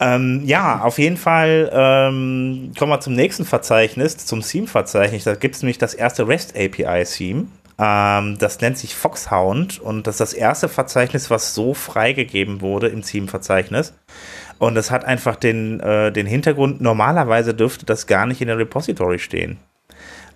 Ähm, 0.00 0.42
ja, 0.44 0.80
auf 0.80 0.98
jeden 0.98 1.16
Fall 1.16 1.70
ähm, 1.72 2.72
kommen 2.76 2.90
wir 2.90 3.00
zum 3.00 3.14
nächsten 3.14 3.44
Verzeichnis, 3.44 4.16
zum 4.16 4.40
Theme-Verzeichnis. 4.42 5.24
Da 5.24 5.34
gibt 5.34 5.54
es 5.54 5.62
nämlich 5.62 5.78
das 5.78 5.94
erste 5.94 6.26
REST 6.26 6.56
API-Theme. 6.56 7.46
Ähm, 7.78 8.38
das 8.38 8.60
nennt 8.60 8.78
sich 8.78 8.94
Foxhound 8.94 9.80
und 9.80 10.06
das 10.06 10.16
ist 10.16 10.20
das 10.20 10.32
erste 10.32 10.68
Verzeichnis, 10.68 11.30
was 11.30 11.54
so 11.54 11.72
freigegeben 11.74 12.60
wurde 12.60 12.88
im 12.88 13.02
Theme-Verzeichnis. 13.02 13.94
Und 14.62 14.76
das 14.76 14.92
hat 14.92 15.04
einfach 15.04 15.34
den, 15.34 15.80
äh, 15.80 16.12
den 16.12 16.24
Hintergrund, 16.24 16.80
normalerweise 16.80 17.52
dürfte 17.52 17.84
das 17.84 18.06
gar 18.06 18.26
nicht 18.26 18.40
in 18.40 18.46
der 18.46 18.58
Repository 18.58 19.18
stehen. 19.18 19.58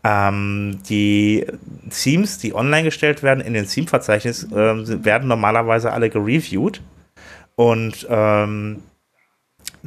Ähm, 0.02 0.80
die 0.88 1.46
Themes, 1.90 2.38
die 2.38 2.52
online 2.52 2.82
gestellt 2.82 3.22
werden 3.22 3.40
in 3.40 3.54
den 3.54 3.68
Theme-Verzeichnis, 3.68 4.42
äh, 4.50 5.04
werden 5.04 5.28
normalerweise 5.28 5.92
alle 5.92 6.10
gereviewt. 6.10 6.82
Und 7.54 8.04
ähm, 8.10 8.82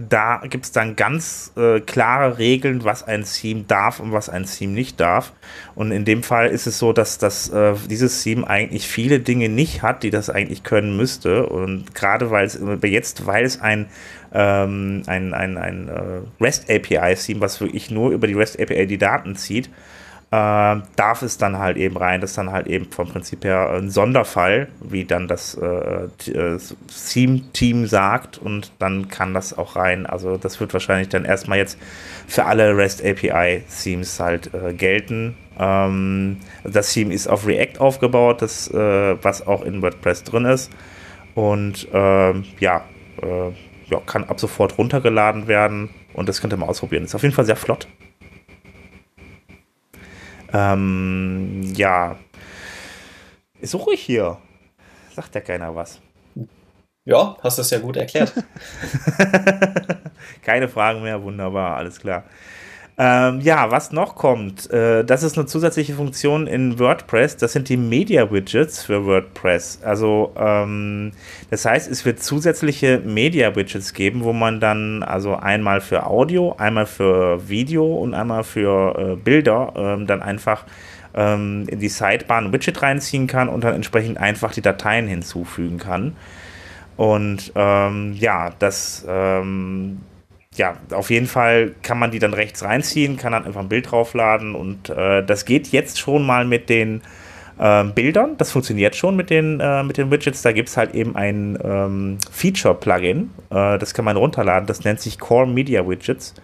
da 0.07 0.41
gibt 0.49 0.65
es 0.65 0.71
dann 0.71 0.95
ganz 0.95 1.51
äh, 1.57 1.79
klare 1.81 2.37
Regeln, 2.37 2.83
was 2.83 3.03
ein 3.03 3.23
Theme 3.23 3.63
darf 3.67 3.99
und 3.99 4.11
was 4.11 4.29
ein 4.29 4.45
Theme 4.45 4.73
nicht 4.73 4.99
darf. 4.99 5.33
Und 5.75 5.91
in 5.91 6.05
dem 6.05 6.23
Fall 6.23 6.49
ist 6.49 6.67
es 6.67 6.79
so, 6.79 6.93
dass 6.93 7.17
das, 7.17 7.49
äh, 7.49 7.73
dieses 7.89 8.23
Theme 8.23 8.47
eigentlich 8.47 8.87
viele 8.87 9.19
Dinge 9.19 9.49
nicht 9.49 9.81
hat, 9.81 10.03
die 10.03 10.09
das 10.09 10.29
eigentlich 10.29 10.63
können 10.63 10.95
müsste. 10.95 11.47
Und 11.47 11.93
gerade 11.95 12.31
weil 12.31 12.45
es 12.45 12.59
jetzt, 12.83 13.25
weil 13.25 13.43
es 13.43 13.59
ein, 13.59 13.87
ähm, 14.33 15.03
ein, 15.07 15.33
ein, 15.33 15.57
ein 15.57 15.87
äh, 15.89 16.21
REST 16.43 16.69
API-Theme, 16.69 17.41
was 17.41 17.59
wirklich 17.59 17.91
nur 17.91 18.11
über 18.11 18.27
die 18.27 18.35
REST 18.35 18.61
API 18.61 18.87
die 18.87 18.97
Daten 18.97 19.35
zieht, 19.35 19.69
äh, 20.31 20.77
darf 20.95 21.21
es 21.23 21.37
dann 21.37 21.57
halt 21.57 21.77
eben 21.77 21.97
rein. 21.97 22.21
Das 22.21 22.31
ist 22.31 22.37
dann 22.37 22.51
halt 22.51 22.67
eben 22.67 22.91
vom 22.91 23.07
Prinzip 23.07 23.43
her 23.43 23.71
ein 23.71 23.89
Sonderfall, 23.89 24.67
wie 24.81 25.05
dann 25.05 25.27
das 25.27 25.55
äh, 25.55 26.07
äh 26.31 26.59
Theme-Team 27.11 27.87
sagt 27.87 28.37
und 28.37 28.71
dann 28.77 29.07
kann 29.07 29.33
das 29.33 29.57
auch 29.57 29.75
rein. 29.75 30.05
Also 30.05 30.37
das 30.37 30.59
wird 30.59 30.73
wahrscheinlich 30.73 31.09
dann 31.09 31.25
erstmal 31.25 31.57
jetzt 31.57 31.79
für 32.27 32.45
alle 32.45 32.77
REST 32.77 33.03
API-Themes 33.03 34.19
halt 34.19 34.53
äh, 34.53 34.73
gelten. 34.73 35.35
Ähm, 35.57 36.37
das 36.63 36.93
Theme 36.93 37.13
ist 37.13 37.27
auf 37.27 37.47
React 37.47 37.79
aufgebaut, 37.79 38.41
das, 38.43 38.69
äh, 38.71 39.23
was 39.23 39.45
auch 39.47 39.63
in 39.63 39.81
WordPress 39.81 40.23
drin 40.23 40.45
ist. 40.45 40.71
Und 41.33 41.87
ähm, 41.91 42.45
ja, 42.59 42.83
äh, 43.21 43.51
ja, 43.89 43.99
kann 44.05 44.25
ab 44.25 44.39
sofort 44.39 44.77
runtergeladen 44.77 45.47
werden 45.47 45.89
und 46.13 46.29
das 46.29 46.41
könnt 46.41 46.53
ihr 46.53 46.57
mal 46.57 46.67
ausprobieren. 46.67 47.03
Ist 47.03 47.15
auf 47.15 47.23
jeden 47.23 47.33
Fall 47.33 47.45
sehr 47.45 47.55
flott. 47.55 47.87
Ähm, 50.53 51.73
ja. 51.75 52.17
Ist 53.59 53.71
so 53.71 53.79
ruhig 53.79 54.01
hier. 54.01 54.37
Sagt 55.15 55.35
ja 55.35 55.41
keiner 55.41 55.75
was. 55.75 55.99
Ja, 57.05 57.37
hast 57.41 57.57
du 57.57 57.61
es 57.61 57.69
ja 57.71 57.79
gut 57.79 57.97
erklärt. 57.97 58.33
Keine 60.43 60.67
Fragen 60.67 61.01
mehr, 61.01 61.21
wunderbar, 61.23 61.77
alles 61.77 61.99
klar. 61.99 62.25
Ähm, 63.01 63.39
ja, 63.39 63.71
was 63.71 63.93
noch 63.93 64.15
kommt, 64.15 64.69
äh, 64.71 65.05
das 65.05 65.23
ist 65.23 65.37
eine 65.37 65.47
zusätzliche 65.47 65.93
Funktion 65.93 66.47
in 66.47 66.79
WordPress, 66.79 67.37
das 67.37 67.53
sind 67.53 67.69
die 67.69 67.77
Media 67.77 68.29
Widgets 68.29 68.83
für 68.83 69.05
WordPress. 69.05 69.79
Also 69.83 70.33
ähm, 70.37 71.13
das 71.49 71.63
heißt, 71.63 71.89
es 71.89 72.03
wird 72.03 72.21
zusätzliche 72.21 72.99
Media 72.99 73.55
Widgets 73.55 73.93
geben, 73.93 74.25
wo 74.25 74.33
man 74.33 74.59
dann 74.59 75.01
also 75.01 75.37
einmal 75.37 75.79
für 75.79 76.07
Audio, 76.07 76.55
einmal 76.57 76.85
für 76.85 77.47
Video 77.47 77.85
und 77.85 78.13
einmal 78.13 78.43
für 78.43 79.13
äh, 79.13 79.15
Bilder 79.15 79.71
ähm, 79.77 80.05
dann 80.05 80.21
einfach 80.21 80.65
ähm, 81.13 81.67
in 81.69 81.79
die 81.79 81.87
Sidebar 81.87 82.41
ein 82.41 82.51
Widget 82.51 82.81
reinziehen 82.81 83.27
kann 83.27 83.47
und 83.47 83.63
dann 83.63 83.75
entsprechend 83.75 84.17
einfach 84.17 84.51
die 84.51 84.61
Dateien 84.61 85.07
hinzufügen 85.07 85.77
kann. 85.77 86.17
Und 86.97 87.53
ähm, 87.55 88.11
ja, 88.19 88.49
das 88.59 89.05
ähm, 89.07 89.99
ja, 90.59 90.77
auf 90.91 91.09
jeden 91.09 91.25
Fall 91.25 91.71
kann 91.81 91.97
man 91.97 92.11
die 92.11 92.19
dann 92.19 92.33
rechts 92.33 92.63
reinziehen, 92.63 93.17
kann 93.17 93.31
dann 93.31 93.45
einfach 93.45 93.61
ein 93.61 93.69
Bild 93.69 93.89
draufladen 93.89 94.53
und 94.53 94.89
äh, 94.89 95.23
das 95.25 95.45
geht 95.45 95.69
jetzt 95.69 95.99
schon 95.99 96.25
mal 96.25 96.45
mit 96.45 96.69
den 96.69 97.01
äh, 97.57 97.85
Bildern. 97.85 98.35
Das 98.37 98.51
funktioniert 98.51 98.95
schon 98.95 99.15
mit 99.15 99.29
den, 99.29 99.61
äh, 99.61 99.83
mit 99.83 99.97
den 99.97 100.11
Widgets. 100.11 100.41
Da 100.41 100.51
gibt 100.51 100.67
es 100.67 100.75
halt 100.75 100.93
eben 100.93 101.15
ein 101.15 101.57
ähm, 101.63 102.17
Feature-Plugin, 102.29 103.31
äh, 103.49 103.77
das 103.79 103.93
kann 103.93 104.03
man 104.03 104.17
runterladen, 104.17 104.67
das 104.67 104.83
nennt 104.83 104.99
sich 104.99 105.17
Core 105.17 105.47
Media 105.47 105.87
Widgets. 105.87 106.35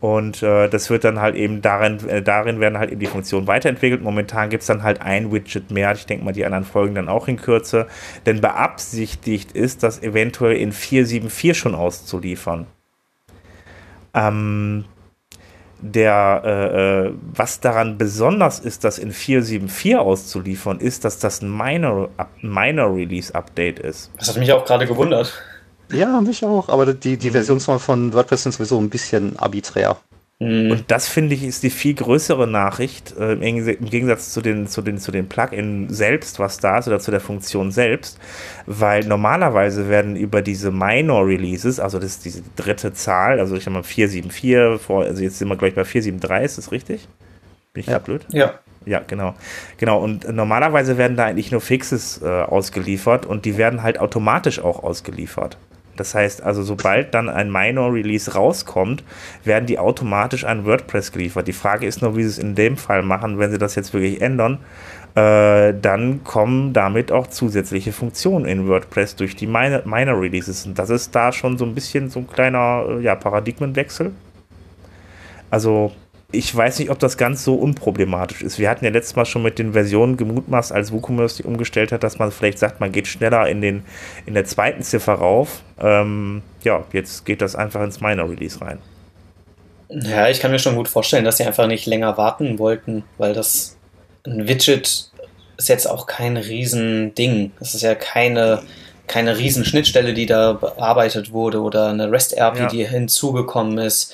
Und 0.00 0.42
äh, 0.42 0.70
das 0.70 0.88
wird 0.88 1.04
dann 1.04 1.20
halt 1.20 1.36
eben 1.36 1.60
darin, 1.60 2.08
äh, 2.08 2.22
darin 2.22 2.58
werden 2.60 2.78
halt 2.78 2.90
eben 2.90 3.00
die 3.00 3.06
Funktionen 3.06 3.46
weiterentwickelt. 3.46 4.02
Momentan 4.02 4.48
gibt 4.48 4.62
es 4.62 4.66
dann 4.66 4.82
halt 4.82 5.02
ein 5.02 5.30
Widget 5.30 5.70
mehr. 5.70 5.92
Ich 5.92 6.06
denke 6.06 6.24
mal, 6.24 6.32
die 6.32 6.46
anderen 6.46 6.64
folgen 6.64 6.94
dann 6.94 7.10
auch 7.10 7.28
in 7.28 7.36
Kürze. 7.36 7.86
Denn 8.24 8.40
beabsichtigt 8.40 9.52
ist, 9.52 9.82
das 9.82 10.02
eventuell 10.02 10.56
in 10.56 10.72
4.7.4 10.72 11.52
schon 11.52 11.74
auszuliefern. 11.74 12.66
Ähm, 14.14 14.84
der, 15.82 16.42
äh, 16.44 17.08
äh 17.08 17.14
was 17.34 17.60
daran 17.60 17.96
besonders 17.96 18.58
ist, 18.58 18.84
das 18.84 18.98
in 18.98 19.12
4.7.4 19.12 19.96
auszuliefern, 19.96 20.78
ist, 20.78 21.04
dass 21.04 21.18
das 21.18 21.42
ein 21.42 21.56
Minor, 21.56 22.10
Minor 22.42 22.94
Release 22.94 23.34
Update 23.34 23.78
ist. 23.78 24.10
Das 24.18 24.28
hat 24.28 24.36
mich 24.36 24.52
auch 24.52 24.64
gerade 24.64 24.86
gewundert. 24.86 25.32
Ja, 25.92 26.20
mich 26.20 26.44
auch, 26.44 26.68
aber 26.68 26.92
die, 26.92 27.16
die 27.16 27.30
Versionsnummer 27.30 27.80
von 27.80 28.12
WordPress 28.12 28.44
sind 28.44 28.52
sowieso 28.52 28.78
ein 28.78 28.90
bisschen 28.90 29.36
arbiträr. 29.38 29.96
Mhm. 30.40 30.70
Und 30.70 30.90
das 30.90 31.06
finde 31.06 31.34
ich 31.34 31.44
ist 31.44 31.62
die 31.62 31.70
viel 31.70 31.94
größere 31.94 32.46
Nachricht 32.46 33.14
äh, 33.18 33.34
im 33.34 33.90
Gegensatz 33.90 34.32
zu 34.32 34.40
den, 34.40 34.66
zu 34.66 34.80
den, 34.80 34.96
zu 34.96 35.12
den 35.12 35.28
Plugin 35.28 35.90
selbst, 35.90 36.38
was 36.38 36.58
da 36.58 36.78
ist, 36.78 36.88
oder 36.88 36.98
zu 36.98 37.10
der 37.10 37.20
Funktion 37.20 37.70
selbst, 37.70 38.18
weil 38.64 39.04
normalerweise 39.04 39.90
werden 39.90 40.16
über 40.16 40.40
diese 40.40 40.70
Minor 40.70 41.26
Releases, 41.26 41.78
also 41.78 41.98
das 41.98 42.12
ist 42.12 42.24
diese 42.24 42.42
dritte 42.56 42.94
Zahl, 42.94 43.38
also 43.38 43.54
ich 43.54 43.66
habe 43.66 43.74
mal 43.74 43.82
474, 43.82 44.80
vor, 44.80 45.04
also 45.04 45.22
jetzt 45.22 45.38
sind 45.38 45.48
wir 45.48 45.56
gleich 45.56 45.74
bei 45.74 45.84
473, 45.84 46.44
ist 46.44 46.58
das 46.58 46.72
richtig? 46.72 47.06
Bin 47.74 47.82
ich 47.82 47.86
ja. 47.86 47.94
da 47.94 47.98
blöd? 47.98 48.22
Ja. 48.30 48.54
Ja, 48.86 49.02
genau. 49.06 49.34
Genau. 49.76 50.02
Und 50.02 50.26
normalerweise 50.32 50.96
werden 50.96 51.14
da 51.14 51.26
eigentlich 51.26 51.52
nur 51.52 51.60
Fixes 51.60 52.22
äh, 52.22 52.26
ausgeliefert 52.26 53.26
und 53.26 53.44
die 53.44 53.58
werden 53.58 53.82
halt 53.82 54.00
automatisch 54.00 54.58
auch 54.58 54.82
ausgeliefert. 54.82 55.58
Das 55.96 56.14
heißt 56.14 56.42
also, 56.42 56.62
sobald 56.62 57.14
dann 57.14 57.28
ein 57.28 57.50
Minor 57.50 57.92
Release 57.92 58.32
rauskommt, 58.32 59.04
werden 59.44 59.66
die 59.66 59.78
automatisch 59.78 60.44
an 60.44 60.64
WordPress 60.64 61.12
geliefert. 61.12 61.46
Die 61.46 61.52
Frage 61.52 61.86
ist 61.86 62.00
nur, 62.02 62.16
wie 62.16 62.22
sie 62.22 62.28
es 62.28 62.38
in 62.38 62.54
dem 62.54 62.76
Fall 62.76 63.02
machen, 63.02 63.38
wenn 63.38 63.50
sie 63.50 63.58
das 63.58 63.74
jetzt 63.74 63.92
wirklich 63.92 64.20
ändern. 64.22 64.58
Äh, 65.14 65.74
dann 65.74 66.22
kommen 66.22 66.72
damit 66.72 67.10
auch 67.10 67.26
zusätzliche 67.26 67.92
Funktionen 67.92 68.44
in 68.44 68.68
WordPress 68.68 69.16
durch 69.16 69.34
die 69.34 69.46
Minor, 69.46 69.82
Minor 69.84 70.20
Releases. 70.20 70.66
Und 70.66 70.78
das 70.78 70.88
ist 70.88 71.14
da 71.14 71.32
schon 71.32 71.58
so 71.58 71.64
ein 71.64 71.74
bisschen 71.74 72.10
so 72.10 72.20
ein 72.20 72.28
kleiner 72.28 72.84
äh, 72.88 73.00
ja, 73.02 73.16
Paradigmenwechsel. 73.16 74.12
Also 75.50 75.92
ich 76.32 76.54
weiß 76.54 76.78
nicht, 76.78 76.90
ob 76.90 76.98
das 76.98 77.16
ganz 77.16 77.44
so 77.44 77.54
unproblematisch 77.54 78.42
ist. 78.42 78.58
Wir 78.58 78.70
hatten 78.70 78.84
ja 78.84 78.90
letztes 78.90 79.16
Mal 79.16 79.26
schon 79.26 79.42
mit 79.42 79.58
den 79.58 79.72
Versionen 79.72 80.16
gemutmaßt, 80.16 80.72
als 80.72 80.92
WooCommerce 80.92 81.38
die 81.38 81.42
umgestellt 81.42 81.90
hat, 81.92 82.04
dass 82.04 82.18
man 82.18 82.30
vielleicht 82.30 82.58
sagt, 82.58 82.80
man 82.80 82.92
geht 82.92 83.08
schneller 83.08 83.48
in, 83.48 83.60
den, 83.60 83.84
in 84.26 84.34
der 84.34 84.44
zweiten 84.44 84.82
Ziffer 84.82 85.14
rauf. 85.14 85.62
Ähm, 85.80 86.42
ja, 86.62 86.84
jetzt 86.92 87.26
geht 87.26 87.42
das 87.42 87.56
einfach 87.56 87.82
ins 87.82 88.00
Minor 88.00 88.30
Release 88.30 88.60
rein. 88.60 88.78
Ja, 89.88 90.28
ich 90.28 90.38
kann 90.38 90.52
mir 90.52 90.60
schon 90.60 90.76
gut 90.76 90.86
vorstellen, 90.86 91.24
dass 91.24 91.38
sie 91.38 91.44
einfach 91.44 91.66
nicht 91.66 91.86
länger 91.86 92.16
warten 92.16 92.60
wollten, 92.60 93.02
weil 93.18 93.34
das 93.34 93.76
ein 94.24 94.46
Widget 94.46 95.10
ist 95.56 95.68
jetzt 95.68 95.86
auch 95.86 96.06
kein 96.06 96.36
Riesending. 96.36 97.50
Das 97.58 97.74
ist 97.74 97.82
ja 97.82 97.96
keine, 97.96 98.62
keine 99.08 99.36
Riesenschnittstelle, 99.36 100.14
die 100.14 100.26
da 100.26 100.52
bearbeitet 100.52 101.32
wurde 101.32 101.60
oder 101.60 101.88
eine 101.88 102.10
REST-RP, 102.10 102.58
ja. 102.58 102.66
die 102.68 102.86
hinzugekommen 102.86 103.78
ist. 103.78 104.12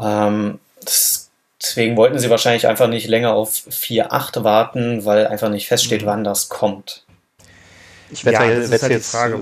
Ähm, 0.00 0.58
das 0.82 1.23
Deswegen 1.64 1.96
wollten 1.96 2.18
sie 2.18 2.28
wahrscheinlich 2.28 2.66
einfach 2.66 2.88
nicht 2.88 3.08
länger 3.08 3.32
auf 3.32 3.50
4.8 3.70 4.44
warten, 4.44 5.04
weil 5.06 5.26
einfach 5.26 5.48
nicht 5.48 5.66
feststeht, 5.66 6.02
mhm. 6.02 6.06
wann 6.06 6.24
das 6.24 6.50
kommt. 6.50 7.06
Ich 8.10 8.24
wette, 8.26 8.44
ja, 8.44 8.70
wette 8.70 8.82
halt 8.82 8.92
jetzt 8.92 9.14
äh, 9.14 9.32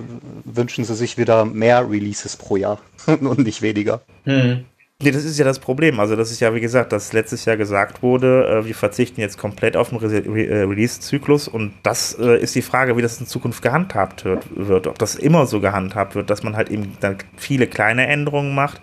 wünschen 0.45 0.85
sie 0.85 0.95
sich 0.95 1.19
wieder 1.19 1.45
mehr 1.45 1.91
Releases 1.91 2.37
pro 2.37 2.57
Jahr 2.57 2.79
und 3.07 3.41
nicht 3.41 3.61
weniger. 3.61 4.02
Mhm. 4.25 4.67
Nee, 5.02 5.11
das 5.11 5.25
ist 5.25 5.37
ja 5.37 5.45
das 5.45 5.59
Problem. 5.59 5.99
Also, 5.99 6.14
das 6.14 6.31
ist 6.31 6.38
ja, 6.38 6.55
wie 6.55 6.61
gesagt, 6.61 6.93
dass 6.93 7.12
letztes 7.12 7.45
Jahr 7.45 7.57
gesagt 7.57 8.05
wurde, 8.05 8.61
äh, 8.62 8.67
wir 8.67 8.75
verzichten 8.76 9.21
jetzt 9.21 9.37
komplett 9.37 9.76
auf 9.76 9.88
den 9.88 9.99
Re 9.99 10.23
Re 10.25 10.47
äh, 10.47 10.62
Release-Zyklus 10.62 11.49
und 11.49 11.75
das 11.83 12.17
äh, 12.21 12.41
ist 12.41 12.55
die 12.55 12.62
Frage, 12.62 12.97
wie 12.97 13.02
das 13.02 13.19
in 13.19 13.26
Zukunft 13.26 13.62
gehandhabt 13.62 14.25
wird, 14.25 14.45
wird. 14.55 14.87
Ob 14.87 15.00
das 15.00 15.17
immer 15.17 15.47
so 15.47 15.59
gehandhabt 15.59 16.14
wird, 16.14 16.31
dass 16.31 16.45
man 16.45 16.57
halt 16.57 16.71
eben 16.71 16.97
dann 17.00 17.19
viele 17.37 17.67
kleine 17.67 18.07
Änderungen 18.07 18.55
macht 18.55 18.81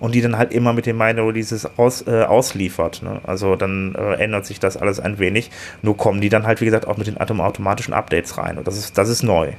und 0.00 0.14
die 0.14 0.20
dann 0.20 0.38
halt 0.38 0.52
immer 0.52 0.72
mit 0.72 0.86
den 0.86 0.96
Minor 0.96 1.28
Releases 1.28 1.66
aus, 1.78 2.06
äh, 2.06 2.22
ausliefert. 2.22 3.02
Ne? 3.02 3.20
Also 3.24 3.56
dann 3.56 3.94
äh, 3.94 4.14
ändert 4.14 4.46
sich 4.46 4.60
das 4.60 4.76
alles 4.76 5.00
ein 5.00 5.18
wenig. 5.18 5.50
Nur 5.82 5.96
kommen 5.96 6.20
die 6.20 6.28
dann 6.28 6.46
halt, 6.46 6.60
wie 6.60 6.66
gesagt, 6.66 6.86
auch 6.86 6.96
mit 6.96 7.06
den 7.06 7.18
automatischen 7.18 7.94
Updates 7.94 8.38
rein. 8.38 8.58
Und 8.58 8.66
das 8.66 8.76
ist, 8.76 8.98
das 8.98 9.08
ist 9.08 9.22
neu. 9.22 9.52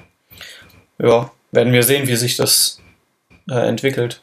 Ja, 1.00 1.32
werden 1.52 1.74
wir 1.74 1.84
sehen, 1.84 2.08
wie 2.08 2.16
sich 2.16 2.38
das 2.38 2.82
äh, 3.50 3.68
entwickelt. 3.68 4.22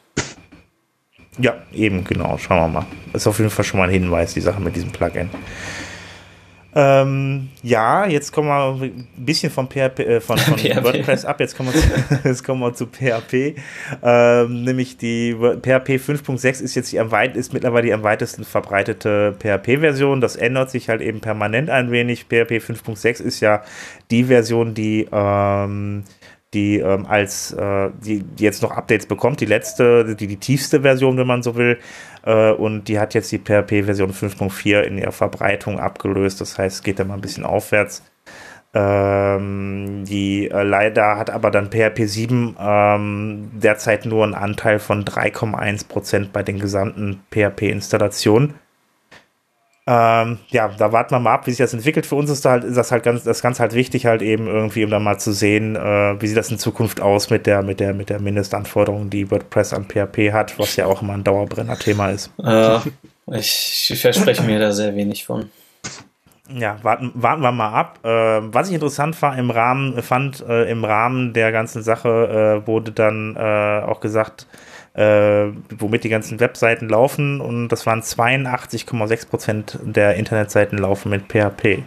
Ja, 1.37 1.55
eben, 1.71 2.03
genau. 2.03 2.37
Schauen 2.37 2.59
wir 2.59 2.67
mal. 2.67 2.85
Ist 3.13 3.27
auf 3.27 3.39
jeden 3.39 3.49
Fall 3.49 3.65
schon 3.65 3.79
mal 3.79 3.87
ein 3.87 3.93
Hinweis, 3.93 4.33
die 4.33 4.41
Sache 4.41 4.61
mit 4.61 4.75
diesem 4.75 4.91
Plugin. 4.91 5.29
Ähm, 6.73 7.49
ja, 7.63 8.05
jetzt 8.05 8.31
kommen 8.31 8.47
wir 8.47 8.81
ein 8.81 9.07
bisschen 9.17 9.51
von, 9.51 9.67
PHP, 9.67 9.99
äh, 9.99 10.21
von, 10.21 10.37
von 10.37 10.57
PHP. 10.57 10.83
WordPress 10.83 11.25
ab, 11.25 11.39
jetzt 11.39 11.57
kommen 11.57 11.73
wir 11.73 11.81
zu, 11.81 11.87
jetzt 12.27 12.43
kommen 12.43 12.61
wir 12.61 12.73
zu 12.73 12.87
PHP. 12.87 13.55
Ähm, 14.01 14.63
nämlich 14.63 14.97
die 14.97 15.33
PHP 15.33 15.99
5.6 15.99 16.61
ist 16.61 16.75
jetzt 16.75 16.91
die 16.91 16.99
am 16.99 17.11
weit, 17.11 17.35
ist 17.35 17.53
mittlerweile 17.53 17.87
die 17.87 17.93
am 17.93 18.03
weitesten 18.03 18.45
verbreitete 18.45 19.35
PHP-Version. 19.39 20.21
Das 20.21 20.35
ändert 20.35 20.71
sich 20.71 20.87
halt 20.87 21.01
eben 21.01 21.19
permanent 21.19 21.69
ein 21.69 21.91
wenig. 21.91 22.25
PHP 22.25 22.63
5.6 22.63 23.21
ist 23.21 23.41
ja 23.41 23.63
die 24.09 24.25
Version, 24.25 24.73
die 24.73 25.07
ähm, 25.11 26.03
die 26.53 26.79
ähm, 26.79 27.05
als 27.05 27.53
äh, 27.53 27.89
die, 28.03 28.23
die 28.23 28.43
jetzt 28.43 28.61
noch 28.61 28.71
Updates 28.71 29.05
bekommt, 29.05 29.39
die 29.39 29.45
letzte, 29.45 30.15
die, 30.15 30.27
die 30.27 30.37
tiefste 30.37 30.81
Version, 30.81 31.17
wenn 31.17 31.27
man 31.27 31.43
so 31.43 31.55
will. 31.55 31.77
Äh, 32.23 32.51
und 32.51 32.87
die 32.87 32.99
hat 32.99 33.13
jetzt 33.13 33.31
die 33.31 33.39
PHP-Version 33.39 34.13
5.4 34.13 34.81
in 34.81 34.97
ihrer 34.97 35.11
Verbreitung 35.11 35.79
abgelöst. 35.79 36.41
Das 36.41 36.57
heißt, 36.57 36.77
es 36.77 36.83
geht 36.83 36.99
da 36.99 37.03
mal 37.03 37.15
ein 37.15 37.21
bisschen 37.21 37.45
aufwärts. 37.45 38.03
Ähm, 38.73 40.05
die 40.05 40.49
äh, 40.49 40.63
leider 40.63 41.17
hat 41.17 41.29
aber 41.29 41.51
dann 41.51 41.71
PHP 41.71 42.07
7 42.07 42.55
ähm, 42.57 43.51
derzeit 43.53 44.05
nur 44.05 44.23
einen 44.23 44.33
Anteil 44.33 44.79
von 44.79 45.03
3,1% 45.03 46.27
bei 46.31 46.41
den 46.41 46.57
gesamten 46.57 47.21
PHP-Installationen. 47.31 48.53
Ähm, 49.93 50.37
ja, 50.51 50.69
da 50.69 50.93
warten 50.93 51.13
wir 51.13 51.19
mal 51.19 51.33
ab, 51.33 51.47
wie 51.47 51.51
sich 51.51 51.57
das 51.57 51.73
entwickelt. 51.73 52.05
Für 52.05 52.15
uns 52.15 52.29
ist, 52.29 52.45
da 52.45 52.51
halt, 52.51 52.63
ist 52.63 52.77
das 52.77 52.93
halt 52.93 53.03
ganz, 53.03 53.23
das 53.23 53.41
Ganze 53.41 53.61
halt 53.61 53.73
wichtig, 53.73 54.05
halt 54.05 54.21
eben 54.21 54.47
irgendwie, 54.47 54.85
um 54.85 54.89
dann 54.89 55.03
mal 55.03 55.17
zu 55.17 55.33
sehen, 55.33 55.75
äh, 55.75 56.21
wie 56.21 56.27
sieht 56.27 56.37
das 56.37 56.49
in 56.49 56.57
Zukunft 56.57 57.01
aus 57.01 57.29
mit 57.29 57.45
der, 57.45 57.61
mit 57.61 57.81
der, 57.81 57.93
mit 57.93 58.09
der 58.09 58.21
Mindestanforderung, 58.21 59.09
die 59.09 59.29
WordPress 59.29 59.73
an 59.73 59.85
PHP 59.85 60.31
hat, 60.31 60.57
was 60.57 60.77
ja 60.77 60.85
auch 60.85 61.01
immer 61.01 61.13
ein 61.13 61.25
Dauerbrenner-Thema 61.25 62.11
ist. 62.11 62.31
Äh, 62.41 62.77
ich, 63.33 63.89
ich 63.91 63.99
verspreche 63.99 64.43
mir 64.43 64.59
da 64.59 64.71
sehr 64.71 64.95
wenig 64.95 65.25
von. 65.25 65.49
Ja, 66.53 66.77
warten, 66.83 67.11
warten 67.13 67.41
wir 67.41 67.51
mal 67.51 67.73
ab. 67.73 67.99
Äh, 68.03 68.07
was 68.09 68.69
ich 68.69 68.75
interessant 68.75 69.21
war 69.21 69.37
im 69.37 69.51
Rahmen, 69.51 70.01
fand, 70.01 70.39
äh, 70.47 70.71
im 70.71 70.85
Rahmen 70.85 71.33
der 71.33 71.51
ganzen 71.51 71.83
Sache 71.83 72.61
äh, 72.63 72.67
wurde 72.67 72.93
dann 72.93 73.35
äh, 73.35 73.81
auch 73.85 73.99
gesagt, 73.99 74.47
äh, 74.53 74.70
womit 74.93 76.03
die 76.03 76.09
ganzen 76.09 76.39
Webseiten 76.39 76.89
laufen 76.89 77.39
und 77.39 77.69
das 77.69 77.85
waren 77.85 78.01
82,6 78.01 79.27
Prozent 79.27 79.79
der 79.83 80.15
Internetseiten 80.15 80.77
laufen 80.77 81.09
mit 81.09 81.27
PHP. 81.27 81.83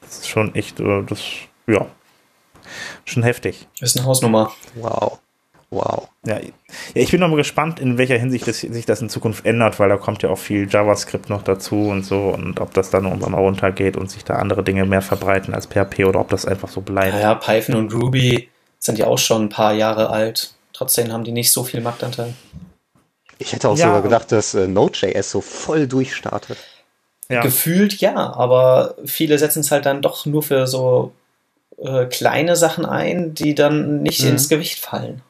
Das 0.00 0.18
ist 0.18 0.28
schon 0.28 0.54
echt, 0.54 0.80
äh, 0.80 1.02
das, 1.06 1.22
ja, 1.66 1.86
schon 3.04 3.22
heftig. 3.22 3.68
Ist 3.80 3.96
eine 3.96 4.06
Hausnummer. 4.06 4.52
Wow. 4.74 5.18
Wow. 5.70 6.08
Ja, 6.24 6.38
ja, 6.38 6.48
ich 6.94 7.10
bin 7.10 7.20
noch 7.20 7.28
mal 7.28 7.36
gespannt, 7.36 7.78
in 7.78 7.98
welcher 7.98 8.16
Hinsicht 8.16 8.48
das, 8.48 8.60
sich 8.60 8.86
das 8.86 9.02
in 9.02 9.10
Zukunft 9.10 9.44
ändert, 9.44 9.78
weil 9.78 9.90
da 9.90 9.98
kommt 9.98 10.22
ja 10.22 10.30
auch 10.30 10.38
viel 10.38 10.66
JavaScript 10.68 11.28
noch 11.28 11.42
dazu 11.42 11.88
und 11.88 12.04
so 12.04 12.30
und 12.30 12.58
ob 12.58 12.72
das 12.72 12.88
dann 12.88 13.04
irgendwann 13.04 13.32
mal 13.32 13.38
runtergeht 13.38 13.98
und 13.98 14.10
sich 14.10 14.24
da 14.24 14.36
andere 14.36 14.62
Dinge 14.64 14.86
mehr 14.86 15.02
verbreiten 15.02 15.52
als 15.52 15.66
PHP 15.66 16.06
oder 16.06 16.20
ob 16.20 16.30
das 16.30 16.46
einfach 16.46 16.70
so 16.70 16.80
bleibt. 16.80 17.12
Naja, 17.12 17.34
Python 17.34 17.74
und 17.74 17.92
Ruby 17.92 18.48
sind 18.78 18.98
ja 18.98 19.06
auch 19.06 19.18
schon 19.18 19.44
ein 19.44 19.48
paar 19.50 19.74
Jahre 19.74 20.08
alt. 20.08 20.54
Trotzdem 20.78 21.12
haben 21.12 21.24
die 21.24 21.32
nicht 21.32 21.50
so 21.50 21.64
viel 21.64 21.80
Marktanteil. 21.80 22.34
Ich 23.38 23.52
hätte 23.52 23.68
auch 23.68 23.76
Ja, 23.76 23.86
sogar 23.86 24.02
gedacht, 24.02 24.30
dass 24.30 24.54
äh, 24.54 24.68
Node.js 24.68 25.28
so 25.28 25.40
voll 25.40 25.88
durchstartet. 25.88 26.56
Ja. 27.28 27.40
Gefühlt 27.42 27.94
ja, 28.00 28.14
aber 28.14 28.94
viele 29.04 29.40
setzen 29.40 29.60
es 29.60 29.72
halt 29.72 29.86
dann 29.86 30.02
doch 30.02 30.24
nur 30.24 30.44
für 30.44 30.68
so 30.68 31.12
äh, 31.78 32.06
kleine 32.06 32.54
Sachen 32.54 32.86
ein, 32.86 33.34
die 33.34 33.56
dann 33.56 34.02
nicht 34.04 34.22
Mhm. 34.22 34.28
ins 34.30 34.48
Gewicht 34.48 34.78
fallen. 34.78 35.20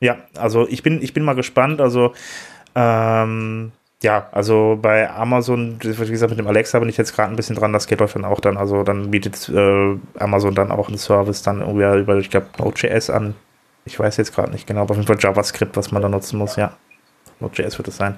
Ja, 0.00 0.18
also 0.34 0.66
ich 0.66 0.82
bin, 0.82 1.00
ich 1.00 1.14
bin 1.14 1.22
mal 1.22 1.34
gespannt. 1.36 1.80
Also, 1.80 2.14
ähm, 2.74 3.70
ja, 4.06 4.28
also 4.30 4.78
bei 4.80 5.10
Amazon, 5.10 5.78
wie 5.82 5.92
gesagt, 5.92 6.30
mit 6.30 6.38
dem 6.38 6.46
Alexa 6.46 6.78
bin 6.78 6.88
ich 6.88 6.96
jetzt 6.96 7.12
gerade 7.12 7.32
ein 7.32 7.34
bisschen 7.34 7.56
dran, 7.56 7.72
das 7.72 7.88
geht 7.88 7.98
läuft 7.98 8.14
dann 8.14 8.24
auch 8.24 8.38
dann, 8.38 8.56
also 8.56 8.84
dann 8.84 9.10
bietet 9.10 9.48
äh, 9.48 9.96
Amazon 10.20 10.54
dann 10.54 10.70
auch 10.70 10.86
einen 10.86 10.96
Service 10.96 11.42
dann 11.42 11.60
irgendwie 11.60 11.98
über, 11.98 12.16
ich 12.18 12.30
glaube, 12.30 12.46
Node.js 12.58 13.10
an. 13.10 13.34
Ich 13.84 13.98
weiß 13.98 14.16
jetzt 14.18 14.32
gerade 14.32 14.52
nicht 14.52 14.64
genau, 14.64 14.82
aber 14.82 14.92
auf 14.92 14.96
jeden 14.96 15.08
Fall 15.08 15.18
JavaScript, 15.18 15.76
was 15.76 15.90
man 15.90 16.02
da 16.02 16.08
nutzen 16.08 16.38
muss, 16.38 16.54
ja. 16.54 16.76
Node.js 17.40 17.78
wird 17.78 17.88
es 17.88 17.96
sein. 17.96 18.16